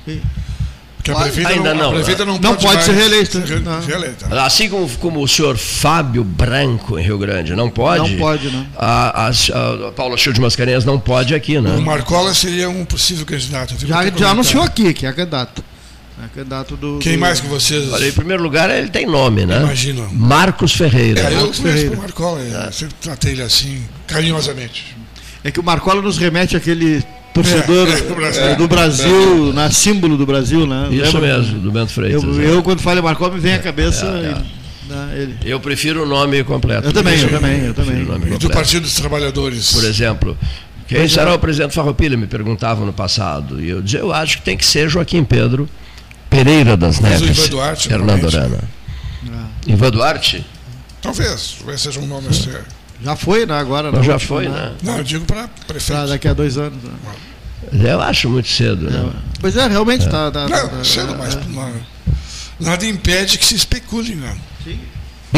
Que 1.06 1.12
a 1.12 1.14
prefeita 1.14 1.50
Ainda 1.50 1.72
não. 1.72 1.90
A 1.90 1.94
prefeita 1.94 2.24
não, 2.24 2.34
não 2.34 2.56
pode, 2.56 2.66
pode 2.66 2.82
ser 2.82 2.92
reeleita. 2.92 3.40
reeleita. 3.86 4.42
Assim 4.42 4.68
como, 4.68 4.88
como 4.98 5.22
o 5.22 5.28
senhor 5.28 5.56
Fábio 5.56 6.24
Branco 6.24 6.98
em 6.98 7.02
Rio 7.02 7.16
Grande 7.16 7.54
não 7.54 7.70
pode. 7.70 8.10
Não 8.10 8.18
pode, 8.18 8.50
não. 8.50 8.66
A, 8.76 9.28
a, 9.28 9.28
a 9.28 9.92
Paula 9.92 10.16
Chiu 10.16 10.32
de 10.32 10.40
Mascarenhas 10.40 10.84
não 10.84 10.98
pode 10.98 11.32
aqui, 11.32 11.60
né? 11.60 11.76
O 11.76 11.80
Marcola 11.80 12.34
seria 12.34 12.68
um 12.68 12.84
possível 12.84 13.24
candidato. 13.24 13.76
Já, 13.86 14.10
já 14.10 14.30
anunciou 14.30 14.64
aqui 14.64 14.92
que 14.92 15.06
é 15.06 15.12
candidato. 15.12 15.62
É 16.24 16.26
candidato 16.34 16.76
do. 16.76 16.98
Quem 16.98 17.12
do... 17.12 17.20
mais 17.20 17.38
que 17.38 17.46
vocês. 17.46 17.92
Olha, 17.92 18.08
em 18.08 18.12
primeiro 18.12 18.42
lugar, 18.42 18.68
ele 18.68 18.88
tem 18.88 19.06
nome, 19.06 19.46
né? 19.46 19.60
Imagina. 19.60 20.08
Marcos 20.10 20.72
Ferreira. 20.72 21.20
É, 21.20 21.26
eu 21.26 21.36
Marcos 21.36 21.58
conheço 21.58 21.76
Ferreira. 21.76 21.94
o 21.94 21.98
Marcola, 21.98 22.40
é. 22.42 22.72
sempre 22.72 22.94
tratei 23.00 23.32
ele 23.32 23.42
assim, 23.42 23.80
carinhosamente. 24.08 24.96
É 25.44 25.52
que 25.52 25.60
o 25.60 25.62
Marcola 25.62 26.02
nos 26.02 26.18
remete 26.18 26.56
àquele 26.56 27.04
torcedor 27.42 27.88
é, 27.88 28.52
é, 28.52 28.56
do 28.56 28.66
Brasil, 28.66 29.52
na 29.52 29.70
símbolo 29.70 30.16
do 30.16 30.24
Brasil, 30.24 30.66
né? 30.66 30.88
Isso 30.90 31.18
Lembra? 31.18 31.38
mesmo, 31.38 31.58
do 31.58 31.70
Bento 31.70 31.92
Freitas. 31.92 32.22
Eu, 32.22 32.40
é. 32.40 32.50
eu 32.54 32.62
quando 32.62 32.80
falo 32.80 33.02
Marcó, 33.02 33.28
me 33.28 33.38
vem 33.38 33.54
à 33.54 33.58
cabeça. 33.58 34.06
É, 34.06 34.18
ele, 34.18 34.34
né, 34.88 35.10
ele. 35.14 35.36
Eu 35.44 35.60
prefiro 35.60 36.04
o 36.04 36.06
nome 36.06 36.42
completo. 36.44 36.88
Eu 36.88 36.92
também, 36.92 37.20
eu 37.20 37.28
também, 37.28 37.64
eu 37.66 37.74
também. 37.74 38.34
E 38.34 38.38
do 38.38 38.50
Partido 38.50 38.82
dos 38.82 38.94
Trabalhadores. 38.94 39.72
Por 39.72 39.84
exemplo. 39.84 40.36
Quem 40.88 41.08
será 41.08 41.34
o 41.34 41.38
presidente 41.38 41.74
Farroupilha? 41.74 42.16
Me 42.16 42.28
perguntavam 42.28 42.86
no 42.86 42.92
passado. 42.92 43.60
E 43.60 43.68
eu 43.68 43.82
dizia, 43.82 43.98
eu 43.98 44.12
acho 44.12 44.38
que 44.38 44.44
tem 44.44 44.56
que 44.56 44.64
ser 44.64 44.88
Joaquim 44.88 45.24
Pedro 45.24 45.68
Pereira 46.30 46.76
das 46.76 47.00
Neves. 47.00 47.22
Mas 47.22 47.38
o 47.38 47.40
Ivan 47.40 47.48
Duarte. 47.48 47.88
Fernando 47.88 48.26
Arana. 48.26 48.60
Ah. 49.28 49.46
Ivan 49.66 49.90
Duarte? 49.90 50.46
Talvez, 51.02 51.56
talvez 51.58 51.80
seja 51.80 51.98
um 51.98 52.06
nome 52.06 52.28
assim. 52.28 52.50
Já 53.02 53.16
foi, 53.16 53.46
né? 53.46 53.58
Agora. 53.58 53.92
Não, 53.92 54.02
já 54.02 54.18
foi, 54.18 54.48
né? 54.48 54.72
Não, 54.82 54.98
eu 54.98 55.04
digo 55.04 55.24
para 55.24 55.48
prefeito. 55.66 55.98
Pra 55.98 56.06
daqui 56.06 56.28
a 56.28 56.34
dois 56.34 56.56
anos. 56.56 56.82
Né? 56.82 57.92
Eu 57.92 58.00
acho 58.00 58.28
muito 58.28 58.48
cedo, 58.48 58.90
né? 58.90 59.12
Pois 59.40 59.56
é, 59.56 59.66
realmente 59.66 60.04
está. 60.04 60.26
É. 60.26 60.30
Tá, 60.30 60.46
tá, 60.46 60.48
não, 60.48 60.68
tá, 60.68 60.84
cedo, 60.84 61.16
mas. 61.16 61.34
É. 61.34 61.40
nada 62.60 62.86
impede 62.86 63.38
que 63.38 63.44
se 63.44 63.54
especule, 63.54 64.14
não. 64.14 64.36
Sim. 64.64 64.78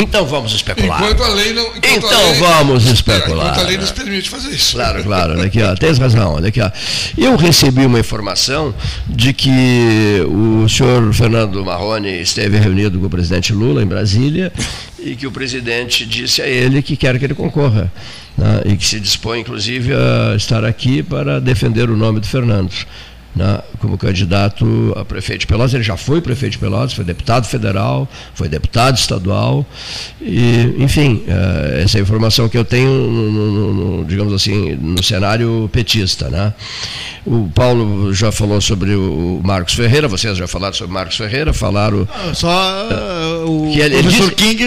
Então 0.00 0.26
vamos 0.26 0.52
especular. 0.52 1.02
Enquanto 1.02 1.22
a 1.22 1.28
lei 1.28 1.52
não. 1.52 1.66
Então 1.76 2.10
lei, 2.10 2.34
vamos 2.34 2.86
especular. 2.86 3.48
Enquanto 3.48 3.60
a 3.60 3.68
lei 3.68 3.78
nos 3.78 3.92
permite 3.92 4.30
fazer 4.30 4.50
isso. 4.50 4.76
Claro, 4.76 5.02
claro. 5.02 5.32
Olha 5.32 5.44
aqui, 5.44 5.62
ó, 5.62 5.74
tens 5.74 5.98
razão. 5.98 6.34
Olha 6.34 6.48
aqui, 6.48 6.60
ó. 6.60 6.70
Eu 7.16 7.36
recebi 7.36 7.84
uma 7.84 7.98
informação 7.98 8.74
de 9.06 9.32
que 9.32 10.22
o 10.26 10.68
senhor 10.68 11.12
Fernando 11.12 11.64
Marrone 11.64 12.20
esteve 12.20 12.58
reunido 12.58 12.98
com 12.98 13.06
o 13.06 13.10
presidente 13.10 13.52
Lula 13.52 13.82
em 13.82 13.86
Brasília 13.86 14.52
e 14.98 15.16
que 15.16 15.26
o 15.26 15.32
presidente 15.32 16.06
disse 16.06 16.42
a 16.42 16.46
ele 16.46 16.82
que 16.82 16.96
quer 16.96 17.18
que 17.18 17.24
ele 17.24 17.34
concorra. 17.34 17.90
Né, 18.36 18.62
e 18.66 18.76
que 18.76 18.86
se 18.86 19.00
dispõe, 19.00 19.40
inclusive, 19.40 19.92
a 19.92 20.36
estar 20.36 20.64
aqui 20.64 21.02
para 21.02 21.40
defender 21.40 21.90
o 21.90 21.96
nome 21.96 22.20
do 22.20 22.26
Fernando 22.26 22.72
né, 23.38 23.60
como 23.78 23.96
candidato 23.96 24.92
a 24.96 25.04
prefeito 25.04 25.42
de 25.42 25.46
Pelotas. 25.46 25.72
Ele 25.72 25.84
já 25.84 25.96
foi 25.96 26.20
prefeito 26.20 26.52
de 26.52 26.58
Pelotas, 26.58 26.92
foi 26.92 27.04
deputado 27.04 27.46
federal, 27.46 28.08
foi 28.34 28.48
deputado 28.48 28.98
estadual. 28.98 29.64
E, 30.20 30.74
enfim, 30.78 31.22
é, 31.28 31.82
essa 31.84 31.98
é 31.98 32.00
a 32.00 32.02
informação 32.02 32.48
que 32.48 32.58
eu 32.58 32.64
tenho, 32.64 32.90
no, 32.90 33.30
no, 33.30 33.74
no, 33.74 34.04
digamos 34.04 34.34
assim, 34.34 34.74
no 34.74 35.02
cenário 35.02 35.70
petista. 35.72 36.28
Né? 36.28 36.52
O 37.24 37.48
Paulo 37.54 38.12
já 38.12 38.32
falou 38.32 38.60
sobre 38.60 38.94
o 38.94 39.40
Marcos 39.44 39.74
Ferreira, 39.74 40.08
vocês 40.08 40.36
já 40.36 40.48
falaram 40.48 40.74
sobre 40.74 40.90
o 40.90 40.94
Marcos 40.94 41.16
Ferreira, 41.16 41.52
falaram. 41.52 42.08
Ah, 42.12 42.34
só 42.34 42.88
uh, 43.44 43.68
o 43.68 43.72
que 43.72 43.80
ele, 43.80 44.02
professor 44.02 44.34
disse, 44.34 44.34
King 44.34 44.64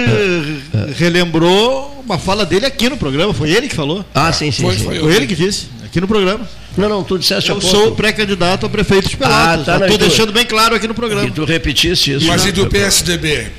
relembrou 0.98 2.02
uma 2.06 2.18
fala 2.18 2.46
dele 2.46 2.66
aqui 2.66 2.90
no 2.90 2.96
programa, 2.96 3.34
foi 3.34 3.52
ele 3.52 3.68
que 3.68 3.76
falou. 3.76 4.06
Ah, 4.14 4.32
sim, 4.32 4.50
sim. 4.50 4.64
Foi, 4.64 4.78
sim. 4.78 4.86
foi, 4.86 5.00
foi 5.00 5.16
ele 5.16 5.28
que 5.28 5.36
disse, 5.36 5.68
aqui 5.84 6.00
no 6.00 6.08
programa. 6.08 6.48
Não, 6.78 6.88
não, 6.88 7.04
tu 7.04 7.20
disseste 7.20 7.50
Eu 7.50 7.60
sou 7.60 7.92
pré-candidato 7.94 8.66
a 8.66 8.70
prefeito 8.70 9.10
de 9.10 9.18
Pelotas. 9.18 9.68
Ah, 9.68 9.80
tá, 9.80 9.86
Estou 9.86 9.98
deixando 9.98 10.32
bem 10.32 10.46
claro 10.46 10.76
aqui 10.76 10.88
no 10.88 10.94
programa. 10.94 11.28
E 11.28 11.32
tu 11.32 11.44
repetiste 11.44 12.14
isso. 12.14 12.28
Mas 12.28 12.44
né? 12.44 12.50
e 12.50 12.52
do 12.52 12.68
PSDB? 12.68 13.52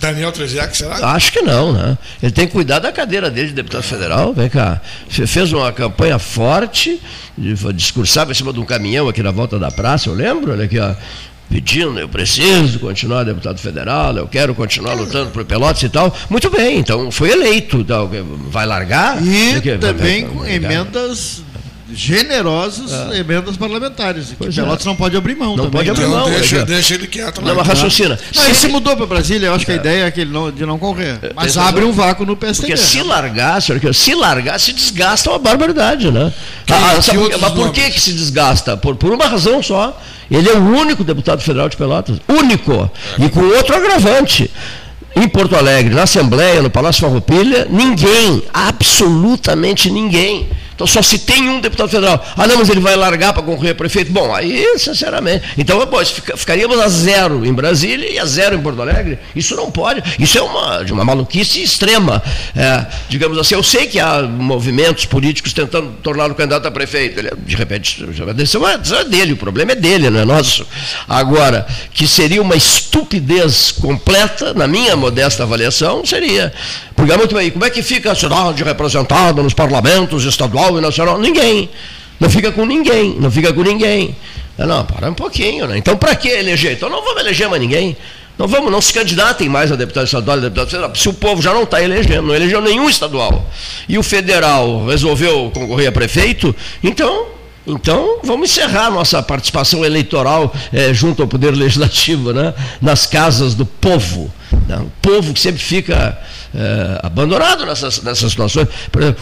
Daniel 0.00 0.32
Treziak, 0.32 0.76
será? 0.76 0.96
Acho 1.14 1.32
que 1.32 1.40
não, 1.40 1.72
né? 1.72 1.96
Ele 2.22 2.32
tem 2.32 2.46
que 2.46 2.52
cuidar 2.52 2.78
da 2.78 2.92
cadeira 2.92 3.30
dele 3.30 3.48
de 3.48 3.54
deputado 3.54 3.82
federal. 3.82 4.34
Vem 4.34 4.48
cá. 4.48 4.80
Fez 5.08 5.52
uma 5.52 5.72
campanha 5.72 6.18
forte, 6.18 7.00
discursava 7.74 8.32
em 8.32 8.34
cima 8.34 8.52
de 8.52 8.60
um 8.60 8.64
caminhão 8.64 9.08
aqui 9.08 9.22
na 9.22 9.30
volta 9.30 9.58
da 9.58 9.70
praça, 9.70 10.08
eu 10.08 10.14
lembro, 10.14 10.52
olha 10.52 10.64
aqui, 10.64 10.78
ó 10.78 10.94
pedindo, 11.48 11.98
eu 12.00 12.08
preciso 12.08 12.80
continuar 12.80 13.22
deputado 13.22 13.58
federal, 13.58 14.16
eu 14.16 14.26
quero 14.26 14.54
continuar 14.54 14.94
lutando 14.94 15.30
por 15.30 15.44
Pelotas 15.44 15.82
e 15.82 15.88
tal. 15.88 16.14
Muito 16.28 16.50
bem, 16.50 16.78
então 16.78 17.10
foi 17.10 17.30
eleito. 17.30 17.78
Então, 17.78 18.10
vai 18.48 18.66
largar? 18.66 19.22
E 19.22 19.60
também 19.78 20.26
com 20.26 20.44
emendas 20.44 21.42
generosos 21.94 22.92
é. 22.92 23.18
emendas 23.18 23.56
parlamentares. 23.56 24.28
Que 24.28 24.36
pois 24.36 24.54
Pelotas 24.54 24.84
é. 24.84 24.88
não 24.88 24.96
pode 24.96 25.16
abrir 25.16 25.36
mão. 25.36 25.56
Não 25.56 25.64
também. 25.64 25.70
pode 25.70 25.90
abrir 25.90 26.06
mão. 26.06 26.28
Deixa, 26.28 26.64
deixa 26.64 26.94
ele 26.94 27.06
quieto 27.06 27.40
lá. 27.40 27.48
Não, 27.48 27.54
mas 27.54 27.66
raciocina. 27.66 28.18
Não, 28.34 28.44
ele 28.44 28.54
se 28.54 28.68
mudou 28.68 28.96
para 28.96 29.06
Brasília, 29.06 29.46
eu 29.46 29.54
acho 29.54 29.64
que 29.64 29.72
a 29.72 29.74
é. 29.74 29.78
ideia 29.78 30.04
é 30.04 30.10
que 30.10 30.20
ele 30.20 30.32
não, 30.32 30.50
de 30.50 30.66
não 30.66 30.78
correr. 30.78 31.18
É, 31.22 31.32
mas 31.34 31.56
abre 31.56 31.84
um 31.84 31.92
vácuo 31.92 32.26
no 32.26 32.36
PSDB. 32.36 32.74
Porque 32.74 32.76
se 32.76 33.02
largar, 33.02 33.60
senhor, 33.62 33.94
se 33.94 34.14
largar, 34.14 34.58
se 34.58 34.72
desgasta 34.72 35.30
uma 35.30 35.38
barbaridade, 35.38 36.10
né? 36.10 36.32
Ah, 36.70 37.00
sabe, 37.00 37.18
mas 37.40 37.52
por 37.52 37.72
que, 37.72 37.90
que 37.90 38.00
se 38.00 38.12
desgasta? 38.12 38.76
Por, 38.76 38.96
por 38.96 39.12
uma 39.12 39.26
razão 39.26 39.62
só. 39.62 40.00
Ele 40.30 40.48
é 40.48 40.54
o 40.54 40.64
único 40.64 41.04
deputado 41.04 41.42
federal 41.42 41.68
de 41.68 41.76
Pelotas. 41.76 42.18
Único. 42.26 42.90
E 43.18 43.28
com 43.28 43.40
outro 43.40 43.76
agravante 43.76 44.50
em 45.16 45.28
Porto 45.28 45.54
Alegre, 45.54 45.94
na 45.94 46.02
Assembleia, 46.02 46.60
no 46.60 46.70
Palácio 46.70 47.02
Farroupilha, 47.02 47.66
ninguém, 47.70 48.42
absolutamente 48.52 49.90
ninguém 49.90 50.48
então 50.74 50.86
só 50.86 51.00
se 51.00 51.18
tem 51.20 51.48
um 51.48 51.60
deputado 51.60 51.88
federal. 51.88 52.24
Ah, 52.36 52.46
não, 52.46 52.58
mas 52.58 52.68
ele 52.68 52.80
vai 52.80 52.96
largar 52.96 53.32
para 53.32 53.42
concorrer 53.42 53.72
a 53.72 53.74
prefeito. 53.74 54.12
Bom, 54.12 54.34
aí, 54.34 54.78
sinceramente. 54.78 55.44
Então, 55.56 55.84
pô, 55.86 56.04
ficaríamos 56.04 56.78
a 56.80 56.88
zero 56.88 57.46
em 57.46 57.52
Brasília 57.52 58.10
e 58.10 58.18
a 58.18 58.24
zero 58.24 58.56
em 58.56 58.60
Porto 58.60 58.82
Alegre. 58.82 59.18
Isso 59.36 59.54
não 59.54 59.70
pode. 59.70 60.02
Isso 60.18 60.36
é 60.36 60.42
uma, 60.42 60.82
de 60.82 60.92
uma 60.92 61.04
maluquice 61.04 61.62
extrema. 61.62 62.22
É, 62.56 62.86
digamos 63.08 63.38
assim, 63.38 63.54
eu 63.54 63.62
sei 63.62 63.86
que 63.86 64.00
há 64.00 64.22
movimentos 64.22 65.04
políticos 65.04 65.52
tentando 65.52 65.92
tornar 66.02 66.30
o 66.30 66.34
candidato 66.34 66.66
a 66.66 66.70
prefeito. 66.70 67.20
Ele, 67.20 67.30
de 67.36 67.54
repente, 67.54 68.04
isso 68.38 68.66
é 68.66 69.04
dele, 69.04 69.32
o 69.32 69.36
problema 69.36 69.72
é 69.72 69.76
dele, 69.76 70.10
não 70.10 70.20
é 70.20 70.24
nosso. 70.24 70.66
Agora, 71.08 71.66
que 71.92 72.08
seria 72.08 72.42
uma 72.42 72.56
estupidez 72.56 73.70
completa, 73.70 74.52
na 74.52 74.66
minha 74.66 74.96
modesta 74.96 75.44
avaliação, 75.44 76.04
seria. 76.04 76.52
Porque 76.94 77.12
é 77.12 77.16
muito 77.16 77.34
bem, 77.34 77.50
como 77.50 77.64
é 77.64 77.70
que 77.70 77.82
fica 77.82 78.12
a 78.12 78.14
cidade 78.14 78.62
representada 78.62 79.42
nos 79.42 79.54
parlamentos 79.54 80.24
estadual 80.24 80.78
e 80.78 80.80
nacional? 80.80 81.18
Ninguém. 81.18 81.68
Não 82.20 82.30
fica 82.30 82.52
com 82.52 82.64
ninguém, 82.64 83.16
não 83.18 83.30
fica 83.30 83.52
com 83.52 83.62
ninguém. 83.62 84.14
Não, 84.56 84.66
não 84.66 84.84
para 84.84 85.10
um 85.10 85.14
pouquinho, 85.14 85.66
né? 85.66 85.76
Então 85.76 85.96
para 85.96 86.14
que 86.14 86.28
eleger? 86.28 86.72
Então 86.72 86.88
não 86.88 87.02
vamos 87.02 87.20
eleger 87.20 87.48
mais 87.48 87.60
ninguém. 87.60 87.96
Não 88.38 88.48
vamos, 88.48 88.70
não 88.70 88.80
se 88.80 88.92
candidatem 88.92 89.48
mais 89.48 89.70
a 89.70 89.76
deputado 89.76 90.06
estadual 90.06 90.38
e 90.38 90.40
deputado 90.40 90.68
federal, 90.68 90.94
se 90.94 91.08
o 91.08 91.12
povo 91.12 91.40
já 91.40 91.54
não 91.54 91.62
está 91.62 91.80
elegendo, 91.80 92.22
não 92.22 92.34
elegeu 92.34 92.60
nenhum 92.60 92.88
estadual. 92.88 93.48
E 93.88 93.96
o 93.96 94.02
federal 94.02 94.86
resolveu 94.86 95.52
concorrer 95.54 95.88
a 95.88 95.92
prefeito, 95.92 96.54
então 96.82 97.34
então, 97.66 98.18
vamos 98.22 98.50
encerrar 98.50 98.90
nossa 98.90 99.22
participação 99.22 99.84
eleitoral 99.84 100.54
é, 100.70 100.92
junto 100.92 101.22
ao 101.22 101.28
Poder 101.28 101.52
Legislativo, 101.52 102.30
né? 102.30 102.52
nas 102.80 103.06
casas 103.06 103.54
do 103.54 103.64
povo. 103.64 104.30
Né? 104.68 104.76
O 104.76 104.92
povo 105.00 105.32
que 105.32 105.40
sempre 105.40 105.62
fica 105.62 106.18
é, 106.54 107.00
abandonado 107.02 107.66
nessas, 107.66 108.02
nessas 108.02 108.30
situações. 108.30 108.68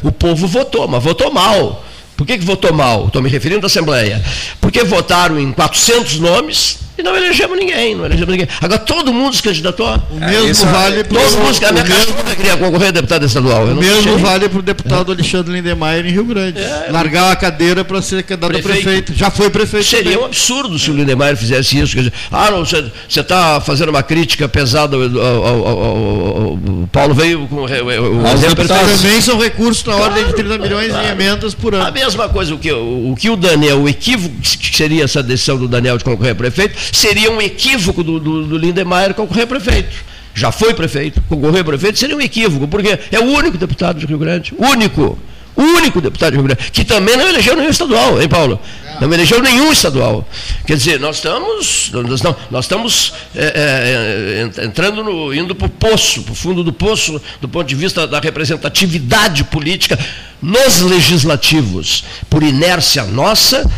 O 0.03 0.13
povo 0.13 0.47
votou, 0.47 0.87
mas 0.87 1.03
votou 1.03 1.33
mal. 1.33 1.85
Por 2.17 2.27
que, 2.27 2.39
que 2.39 2.45
votou 2.45 2.73
mal? 2.73 3.07
Estou 3.07 3.23
me 3.23 3.29
referindo 3.29 3.65
à 3.65 3.69
Assembleia. 3.69 4.23
Porque 4.61 4.85
votaram 4.85 5.39
em 5.39 5.51
400 5.51 6.21
nomes 6.21 6.79
e 6.97 7.03
não 7.03 7.17
elegemos 7.17 7.59
ninguém, 7.59 7.95
não 7.95 8.05
elegemos 8.05 8.31
ninguém. 8.31 8.49
Agora 8.61 8.79
todo 8.79 9.13
mundo 9.13 9.35
se 9.35 9.43
candidatou. 9.43 9.87
O 10.11 10.23
é, 10.23 10.29
mesmo 10.29 10.71
vale 10.71 11.05
para 11.05 11.21
todo 11.21 11.39
mundo, 11.39 11.67
a 11.67 11.73
minha 11.73 11.85
cachorra 11.85 12.37
queria 12.37 12.57
concorrer 12.57 12.89
a 12.89 12.91
deputado 12.91 13.25
estadual. 13.25 13.65
O 13.65 13.77
mesmo 13.77 14.19
vale 14.19 14.49
para 14.49 14.59
o 14.59 14.63
deputado 14.63 15.13
é. 15.13 15.15
Alexandre 15.15 15.53
Lindemeyer 15.55 16.07
em 16.07 16.11
Rio 16.11 16.25
Grande. 16.25 16.61
É, 16.61 16.89
Largar 16.91 17.33
a 17.33 17.37
cadeira 17.37 17.85
para 17.85 18.03
ser 18.03 18.23
candidato 18.23 18.53
prefeito. 18.53 18.79
a 18.79 18.83
prefeito. 18.83 19.15
Já 19.15 19.31
foi 19.31 19.51
prefeito. 19.51 19.87
Seria 19.87 20.05
também. 20.05 20.19
um 20.19 20.27
absurdo 20.27 20.79
se 20.79 20.91
o 20.91 20.95
Lindemeyer 20.95 21.37
fizesse 21.37 21.79
isso. 21.79 21.97
Dizer, 21.97 22.13
ah, 22.31 22.51
não, 22.51 22.65
você 22.65 22.91
está 23.09 23.61
fazendo 23.61 23.89
uma 23.89 24.03
crítica 24.03 24.49
pesada 24.49 24.97
ao, 24.97 25.03
ao, 25.03 25.67
ao, 25.67 25.79
ao 25.79 26.59
Paulo 26.93 27.15
veio 27.15 27.47
com 27.49 27.63
o, 27.63 27.67
exemplo. 27.67 28.67
Também 28.67 29.21
são 29.21 29.39
recursos 29.39 29.85
na 29.85 29.97
ordem 29.97 30.27
de 30.27 30.35
30 30.35 30.59
milhões 30.59 30.89
claro. 30.89 31.07
em 31.07 31.11
emendas 31.11 31.55
por 31.55 31.75
ano. 31.75 31.87
A 31.87 31.91
mesma 31.91 32.29
coisa, 32.29 32.55
o 32.55 32.59
que 32.59 32.71
o, 32.71 33.13
o, 33.13 33.17
que 33.17 33.31
o 33.31 33.37
Daniel, 33.37 33.81
o 33.81 33.89
equívoco 33.89 34.35
que 34.41 34.77
seria 34.77 35.05
essa 35.05 35.23
decisão 35.23 35.57
do 35.57 35.69
Daniel 35.69 35.97
de 35.97 36.05
concorrer 36.05 36.33
a 36.33 36.35
prefeito, 36.35 36.77
seria 36.91 37.31
um 37.31 37.41
equívoco 37.41 38.03
do, 38.03 38.19
do, 38.19 38.47
do 38.47 38.59
Lindemeyer 38.59 39.15
concorrer 39.15 39.47
prefeito. 39.47 40.13
Já 40.35 40.51
foi 40.51 40.73
prefeito, 40.73 41.23
concorrer 41.29 41.65
prefeito 41.65 41.99
seria 41.99 42.17
um 42.17 42.21
equívoco, 42.21 42.67
porque 42.67 42.99
é 43.11 43.19
o 43.19 43.25
único 43.25 43.59
deputado 43.59 44.01
do 44.01 44.07
Rio 44.07 44.19
Grande, 44.19 44.55
único, 44.57 45.19
o 45.55 45.63
único 45.63 46.01
deputado 46.01 46.33
do 46.33 46.37
Rio 46.37 46.45
Grande, 46.45 46.71
que 46.71 46.85
também 46.85 47.17
não 47.17 47.29
elegeu 47.29 47.55
nenhum 47.55 47.69
estadual, 47.69 48.21
hein, 48.21 48.29
Paulo? 48.29 48.59
Não 49.01 49.13
elegeu 49.13 49.43
nenhum 49.43 49.71
estadual. 49.73 50.27
Quer 50.67 50.77
dizer, 50.77 51.01
nós 51.01 51.17
estamos, 51.17 51.91
nós, 51.93 52.23
não, 52.23 52.37
nós 52.51 52.65
estamos 52.65 53.13
é, 53.35 54.41
é, 54.59 54.65
entrando 54.65 55.03
no, 55.05 55.35
indo 55.35 55.55
para 55.55 55.67
o 55.67 55.71
poço, 55.71 56.23
para 56.23 56.33
o 56.33 56.35
fundo 56.35 56.65
do 56.65 56.73
poço, 56.73 57.21
do 57.41 57.49
ponto 57.49 57.67
de 57.67 57.75
vista 57.75 58.07
da 58.07 58.21
representatividade 58.21 59.45
política 59.45 59.99
nos 60.41 60.81
legislativos, 60.81 62.05
por 62.31 62.43
inércia 62.43 63.05
nossa, 63.05 63.69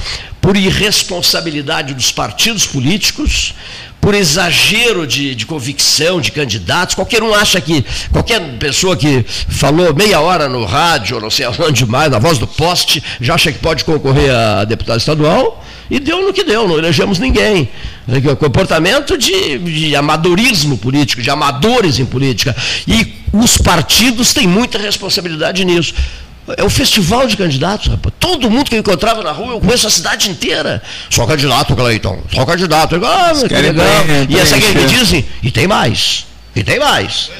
por 0.45 0.59
irresponsabilidade 0.59 1.95
dos 1.95 2.12
partidos 2.12 2.66
políticos, 2.66 3.55
por 3.99 4.15
exagero 4.15 5.07
de, 5.07 5.35
de, 5.35 5.47
convicção 5.47 6.21
de 6.21 6.31
candidatos. 6.31 6.95
Qualquer 6.95 7.23
um 7.23 7.35
acha 7.35 7.59
que, 7.62 7.83
qualquer 8.12 8.43
pessoa 8.59 8.95
que 8.95 9.25
falou 9.49 9.95
meia 9.95 10.21
hora 10.21 10.47
no 10.47 10.66
rádio, 10.66 11.19
não 11.19 11.31
sei 11.31 11.47
aonde 11.47 11.87
mais, 11.87 12.11
na 12.11 12.19
voz 12.19 12.37
do 12.37 12.47
poste, 12.47 13.03
já 13.23 13.37
acha 13.37 13.51
que 13.51 13.59
pode 13.59 13.87
concorrer 13.87 14.31
a 14.35 14.66
deputado 14.66 14.99
estadual. 14.99 15.65
E 15.91 15.99
deu 15.99 16.21
no 16.21 16.31
que 16.31 16.45
deu, 16.45 16.69
não 16.69 16.77
elegemos 16.77 17.19
ninguém. 17.19 17.71
Comportamento 18.39 19.16
de, 19.16 19.59
de 19.59 19.97
amadorismo 19.97 20.77
político, 20.77 21.23
de 21.23 21.31
amadores 21.31 21.99
em 21.99 22.05
política. 22.05 22.55
E 22.87 23.15
os 23.33 23.57
partidos 23.57 24.35
têm 24.35 24.47
muita 24.47 24.79
responsabilidade 24.79 25.65
nisso. 25.65 25.95
É 26.57 26.62
o 26.62 26.69
festival 26.69 27.27
de 27.27 27.37
candidatos, 27.37 27.89
rapaz. 27.89 28.15
Todo 28.21 28.51
mundo 28.51 28.69
que 28.69 28.75
eu 28.75 28.81
encontrava 28.81 29.23
na 29.23 29.33
rua, 29.33 29.55
eu 29.55 29.61
conheço 29.61 29.87
a 29.87 29.91
cidade 29.91 30.31
inteira. 30.31 30.83
Só 31.09 31.27
candidato, 31.27 31.75
Cleiton. 31.75 32.23
Só 32.35 32.45
candidato. 32.45 32.97
Ah, 33.05 33.33
que 33.49 33.55
legal. 33.55 33.87
e 34.29 34.39
essa 34.39 34.59
que 34.59 34.75
me 34.75 34.85
dizem, 34.85 35.25
e 35.43 35.51
tem 35.51 35.66
mais. 35.66 36.27
E 36.55 36.62
tem 36.62 36.79
mais. 36.79 37.31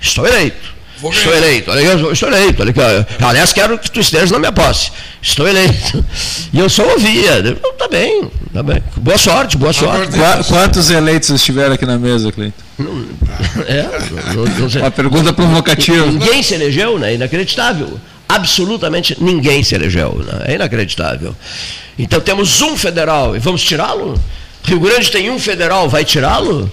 Estou 0.00 0.26
eleito. 0.26 0.74
Estou 1.10 1.34
eleito. 1.34 1.70
Estou 2.10 2.28
eleito. 2.30 2.62
Olha, 2.62 3.06
aliás, 3.20 3.52
quero 3.52 3.78
que 3.78 3.90
tu 3.90 4.00
estejas 4.00 4.30
na 4.30 4.38
minha 4.38 4.52
posse. 4.52 4.90
Estou 5.20 5.46
eleito. 5.46 6.04
E 6.52 6.58
eu 6.58 6.68
só 6.70 6.84
ouvia. 6.88 7.42
Tá 7.78 7.88
bem, 7.88 8.30
tá 8.52 8.62
bem. 8.62 8.82
Boa 8.96 9.18
sorte, 9.18 9.58
boa 9.58 9.72
sorte. 9.72 10.16
Quantos 10.48 10.88
eleitos 10.88 11.28
estiveram 11.28 11.74
aqui 11.74 11.84
na 11.84 11.98
mesa, 11.98 12.32
Cleiton? 12.32 12.64
É, 13.66 13.82
não, 14.34 14.44
não, 14.44 14.80
Uma 14.80 14.90
pergunta 14.90 15.32
provocativa. 15.32 16.06
Ninguém 16.06 16.42
se 16.42 16.54
elegeu, 16.54 16.98
né? 16.98 17.14
Inacreditável 17.14 18.00
absolutamente 18.28 19.16
ninguém 19.20 19.62
se 19.62 19.74
elegeu. 19.74 20.14
Né? 20.14 20.44
É 20.46 20.54
inacreditável. 20.54 21.34
Então 21.98 22.20
temos 22.20 22.60
um 22.62 22.76
federal 22.76 23.36
e 23.36 23.38
vamos 23.38 23.62
tirá-lo? 23.62 24.20
Rio 24.64 24.80
Grande 24.80 25.10
tem 25.10 25.30
um 25.30 25.38
federal, 25.38 25.88
vai 25.88 26.04
tirá-lo? 26.04 26.70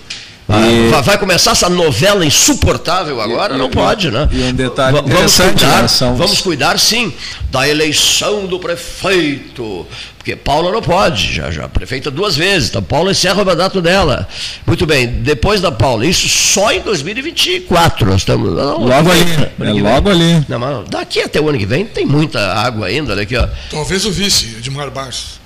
E... 0.59 1.01
Vai 1.01 1.17
começar 1.17 1.51
essa 1.51 1.69
novela 1.69 2.25
insuportável 2.25 3.21
agora? 3.21 3.55
E, 3.55 3.57
não 3.57 3.69
pode, 3.69 4.11
né? 4.11 4.27
E 4.31 4.41
um 4.43 4.53
detalhe 4.53 4.97
vamos 5.01 5.35
cuidar, 5.35 5.83
né? 5.83 6.15
vamos 6.17 6.41
cuidar 6.41 6.79
sim 6.79 7.13
da 7.49 7.67
eleição 7.67 8.45
do 8.45 8.59
prefeito. 8.59 9.85
Porque 10.17 10.35
Paula 10.35 10.71
não 10.71 10.83
pode, 10.83 11.33
já, 11.33 11.49
já 11.49 11.67
prefeita 11.67 12.11
duas 12.11 12.35
vezes. 12.35 12.69
Então 12.69 12.83
Paula 12.83 13.09
encerra 13.09 13.41
o 13.41 13.45
mandato 13.45 13.81
dela. 13.81 14.27
Muito 14.67 14.85
bem, 14.85 15.07
depois 15.07 15.61
da 15.61 15.71
Paula, 15.71 16.05
isso 16.05 16.29
só 16.29 16.71
em 16.71 16.79
2024. 16.81 18.05
Nós 18.05 18.21
estamos. 18.21 18.55
Não, 18.55 18.77
logo 18.77 19.09
ali. 19.09 19.23
É 19.59 19.81
logo 19.81 20.09
ali. 20.11 20.45
Não, 20.47 20.59
mas 20.59 20.89
daqui 20.89 21.21
até 21.21 21.41
o 21.41 21.49
ano 21.49 21.57
que 21.57 21.65
vem 21.65 21.85
tem 21.85 22.05
muita 22.05 22.53
água 22.53 22.85
ainda. 22.85 23.13
Olha 23.13 23.23
aqui, 23.23 23.35
ó. 23.35 23.47
Talvez 23.71 24.05
o 24.05 24.11
vice, 24.11 24.57
Edmar 24.57 24.91
Barros. 24.91 25.40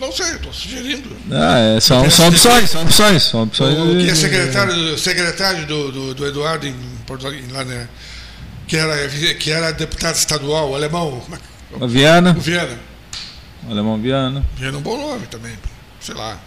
Não 0.00 0.10
sei, 0.10 0.36
estou 0.36 0.52
sugerindo. 0.52 1.10
Ah, 1.30 1.58
é, 1.58 1.80
são, 1.80 2.10
são 2.10 2.28
opções, 2.28 2.70
são 2.70 2.82
opções. 2.82 3.22
São 3.22 3.42
opções 3.42 3.78
o, 3.78 3.98
que 3.98 4.10
é 4.10 4.14
secretário, 4.14 4.98
secretário 4.98 5.66
do, 5.66 5.92
do, 5.92 6.14
do 6.14 6.26
Eduardo 6.26 6.66
em 6.66 6.74
Porto 7.06 7.26
lá, 7.52 7.64
né? 7.64 7.86
Que 8.66 8.76
era, 8.76 9.08
que 9.34 9.50
era 9.50 9.72
deputado 9.72 10.14
estadual, 10.14 10.74
alemão. 10.74 11.22
O 11.78 11.86
Viana. 11.86 12.34
O 12.36 12.40
Viana. 12.40 12.78
O 13.66 13.70
alemão 13.70 14.00
Viana. 14.00 14.44
Viana 14.56 14.76
é 14.76 14.78
um 14.78 14.82
bom 14.82 14.96
nome 14.96 15.26
também, 15.26 15.52
sei 16.00 16.14
lá. 16.14 16.38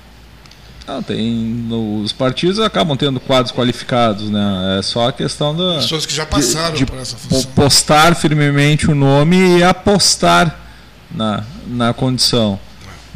Não, 0.87 1.01
tem, 1.01 1.67
os 2.03 2.11
partidos 2.11 2.59
acabam 2.59 2.97
tendo 2.97 3.19
quadros 3.19 3.53
qualificados, 3.53 4.29
né? 4.29 4.77
É 4.79 4.81
só 4.81 5.09
a 5.09 5.13
questão 5.13 5.55
da. 5.55 5.75
Pessoas 5.75 6.05
que 6.05 6.13
já 6.13 6.25
passaram 6.25 6.73
de, 6.73 6.79
de 6.79 6.85
por 6.85 6.97
essa 6.97 7.15
função. 7.15 7.51
Postar 7.51 8.15
firmemente 8.15 8.89
o 8.89 8.95
nome 8.95 9.59
e 9.59 9.63
apostar 9.63 10.59
na, 11.09 11.43
na 11.67 11.93
condição. 11.93 12.59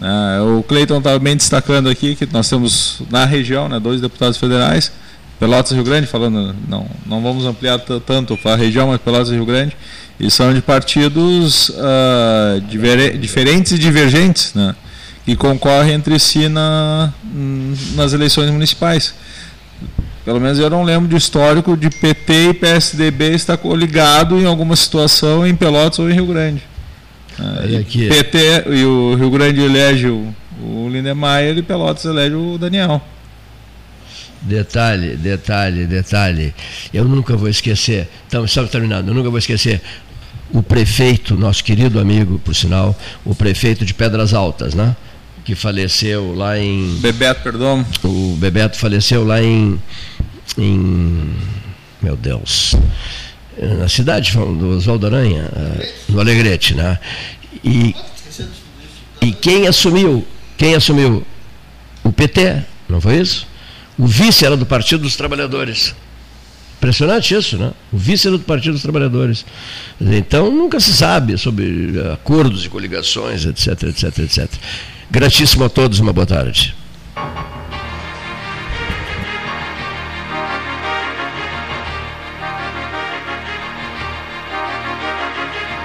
É, 0.01 0.41
o 0.41 0.61
Cleiton 0.61 0.99
está 0.99 1.17
bem 1.17 1.35
destacando 1.35 1.89
aqui 1.89 2.15
que 2.15 2.27
nós 2.31 2.47
temos 2.47 3.01
na 3.09 3.25
região 3.25 3.67
né, 3.67 3.79
dois 3.79 3.99
deputados 3.99 4.37
federais, 4.37 4.91
Pelotas 5.39 5.71
e 5.71 5.75
Rio 5.75 5.83
Grande, 5.83 6.07
falando, 6.07 6.55
não, 6.67 6.87
não 7.05 7.21
vamos 7.21 7.45
ampliar 7.45 7.79
tanto 8.05 8.37
para 8.37 8.53
a 8.53 8.55
região, 8.55 8.87
mas 8.87 8.99
Pelotas 8.99 9.29
e 9.29 9.33
Rio 9.33 9.45
Grande, 9.45 9.75
e 10.19 10.29
são 10.31 10.53
de 10.53 10.61
partidos 10.61 11.69
uh, 11.69 12.61
diferentes 13.19 13.71
e 13.71 13.77
divergentes, 13.77 14.53
né, 14.53 14.75
que 15.25 15.35
concorrem 15.35 15.93
entre 15.93 16.17
si 16.19 16.47
na, 16.47 17.13
nas 17.95 18.13
eleições 18.13 18.49
municipais. 18.49 19.13
Pelo 20.25 20.41
menos 20.41 20.59
eu 20.59 20.69
não 20.69 20.83
lembro 20.83 21.07
de 21.07 21.15
histórico 21.15 21.77
de 21.77 21.89
PT 21.89 22.49
e 22.49 22.53
PSDB 22.53 23.33
estar 23.33 23.57
coligado 23.57 24.37
em 24.37 24.45
alguma 24.45 24.75
situação 24.75 25.45
em 25.47 25.55
Pelotas 25.55 25.99
ou 25.99 26.09
em 26.09 26.13
Rio 26.13 26.25
Grande. 26.25 26.63
Aí 27.39 27.77
aqui. 27.77 28.07
PT 28.07 28.63
e 28.67 28.83
o 28.85 29.15
Rio 29.15 29.29
Grande 29.29 29.61
elege 29.61 30.07
o, 30.07 30.33
o 30.61 30.89
Lindemeyer 30.89 31.57
e 31.57 31.61
Pelotas 31.61 32.05
elege 32.05 32.35
o 32.35 32.57
Daniel. 32.57 33.01
Detalhe, 34.41 35.15
detalhe, 35.15 35.85
detalhe. 35.85 36.53
Eu 36.93 37.05
nunca 37.05 37.35
vou 37.35 37.49
esquecer. 37.49 38.07
Então, 38.27 38.45
estamos 38.45 38.69
terminando. 38.71 39.09
Eu 39.09 39.13
nunca 39.13 39.29
vou 39.29 39.39
esquecer 39.39 39.81
o 40.51 40.63
prefeito, 40.63 41.35
nosso 41.35 41.63
querido 41.63 41.99
amigo, 41.99 42.39
por 42.39 42.55
sinal, 42.55 42.97
o 43.25 43.35
prefeito 43.35 43.85
de 43.85 43.93
Pedras 43.93 44.33
Altas, 44.33 44.73
né? 44.73 44.95
Que 45.43 45.55
faleceu 45.55 46.33
lá 46.33 46.57
em. 46.57 46.97
Bebeto, 46.99 47.41
perdão. 47.41 47.85
O 48.03 48.35
Bebeto 48.39 48.77
faleceu 48.77 49.25
lá 49.25 49.41
em. 49.41 49.79
em 50.57 51.33
meu 52.01 52.15
Deus 52.15 52.75
na 53.59 53.87
cidade 53.87 54.33
do 54.33 54.77
Oswaldo 54.77 55.07
Aranha, 55.07 55.49
no 56.07 56.19
Alegrete, 56.19 56.75
né? 56.75 56.99
E, 57.63 57.95
e 59.21 59.31
quem 59.31 59.67
assumiu? 59.67 60.25
Quem 60.57 60.75
assumiu? 60.75 61.25
O 62.03 62.11
PT, 62.11 62.63
não 62.87 63.01
foi 63.01 63.17
isso? 63.17 63.47
O 63.97 64.05
vice 64.05 64.45
era 64.45 64.55
do 64.55 64.65
Partido 64.65 65.01
dos 65.03 65.15
Trabalhadores. 65.15 65.95
Impressionante 66.77 67.33
isso, 67.33 67.57
né? 67.57 67.71
O 67.91 67.97
vice 67.97 68.27
era 68.27 68.37
do 68.37 68.43
Partido 68.43 68.73
dos 68.73 68.83
Trabalhadores. 68.83 69.43
Então 69.99 70.51
nunca 70.51 70.79
se 70.79 70.93
sabe 70.93 71.37
sobre 71.37 71.95
acordos 72.13 72.63
e 72.63 72.69
coligações, 72.69 73.45
etc, 73.45 73.83
etc, 73.83 74.19
etc. 74.19 74.47
Gratíssimo 75.09 75.63
a 75.63 75.69
todos, 75.69 75.99
uma 75.99 76.13
boa 76.13 76.27
tarde. 76.27 76.75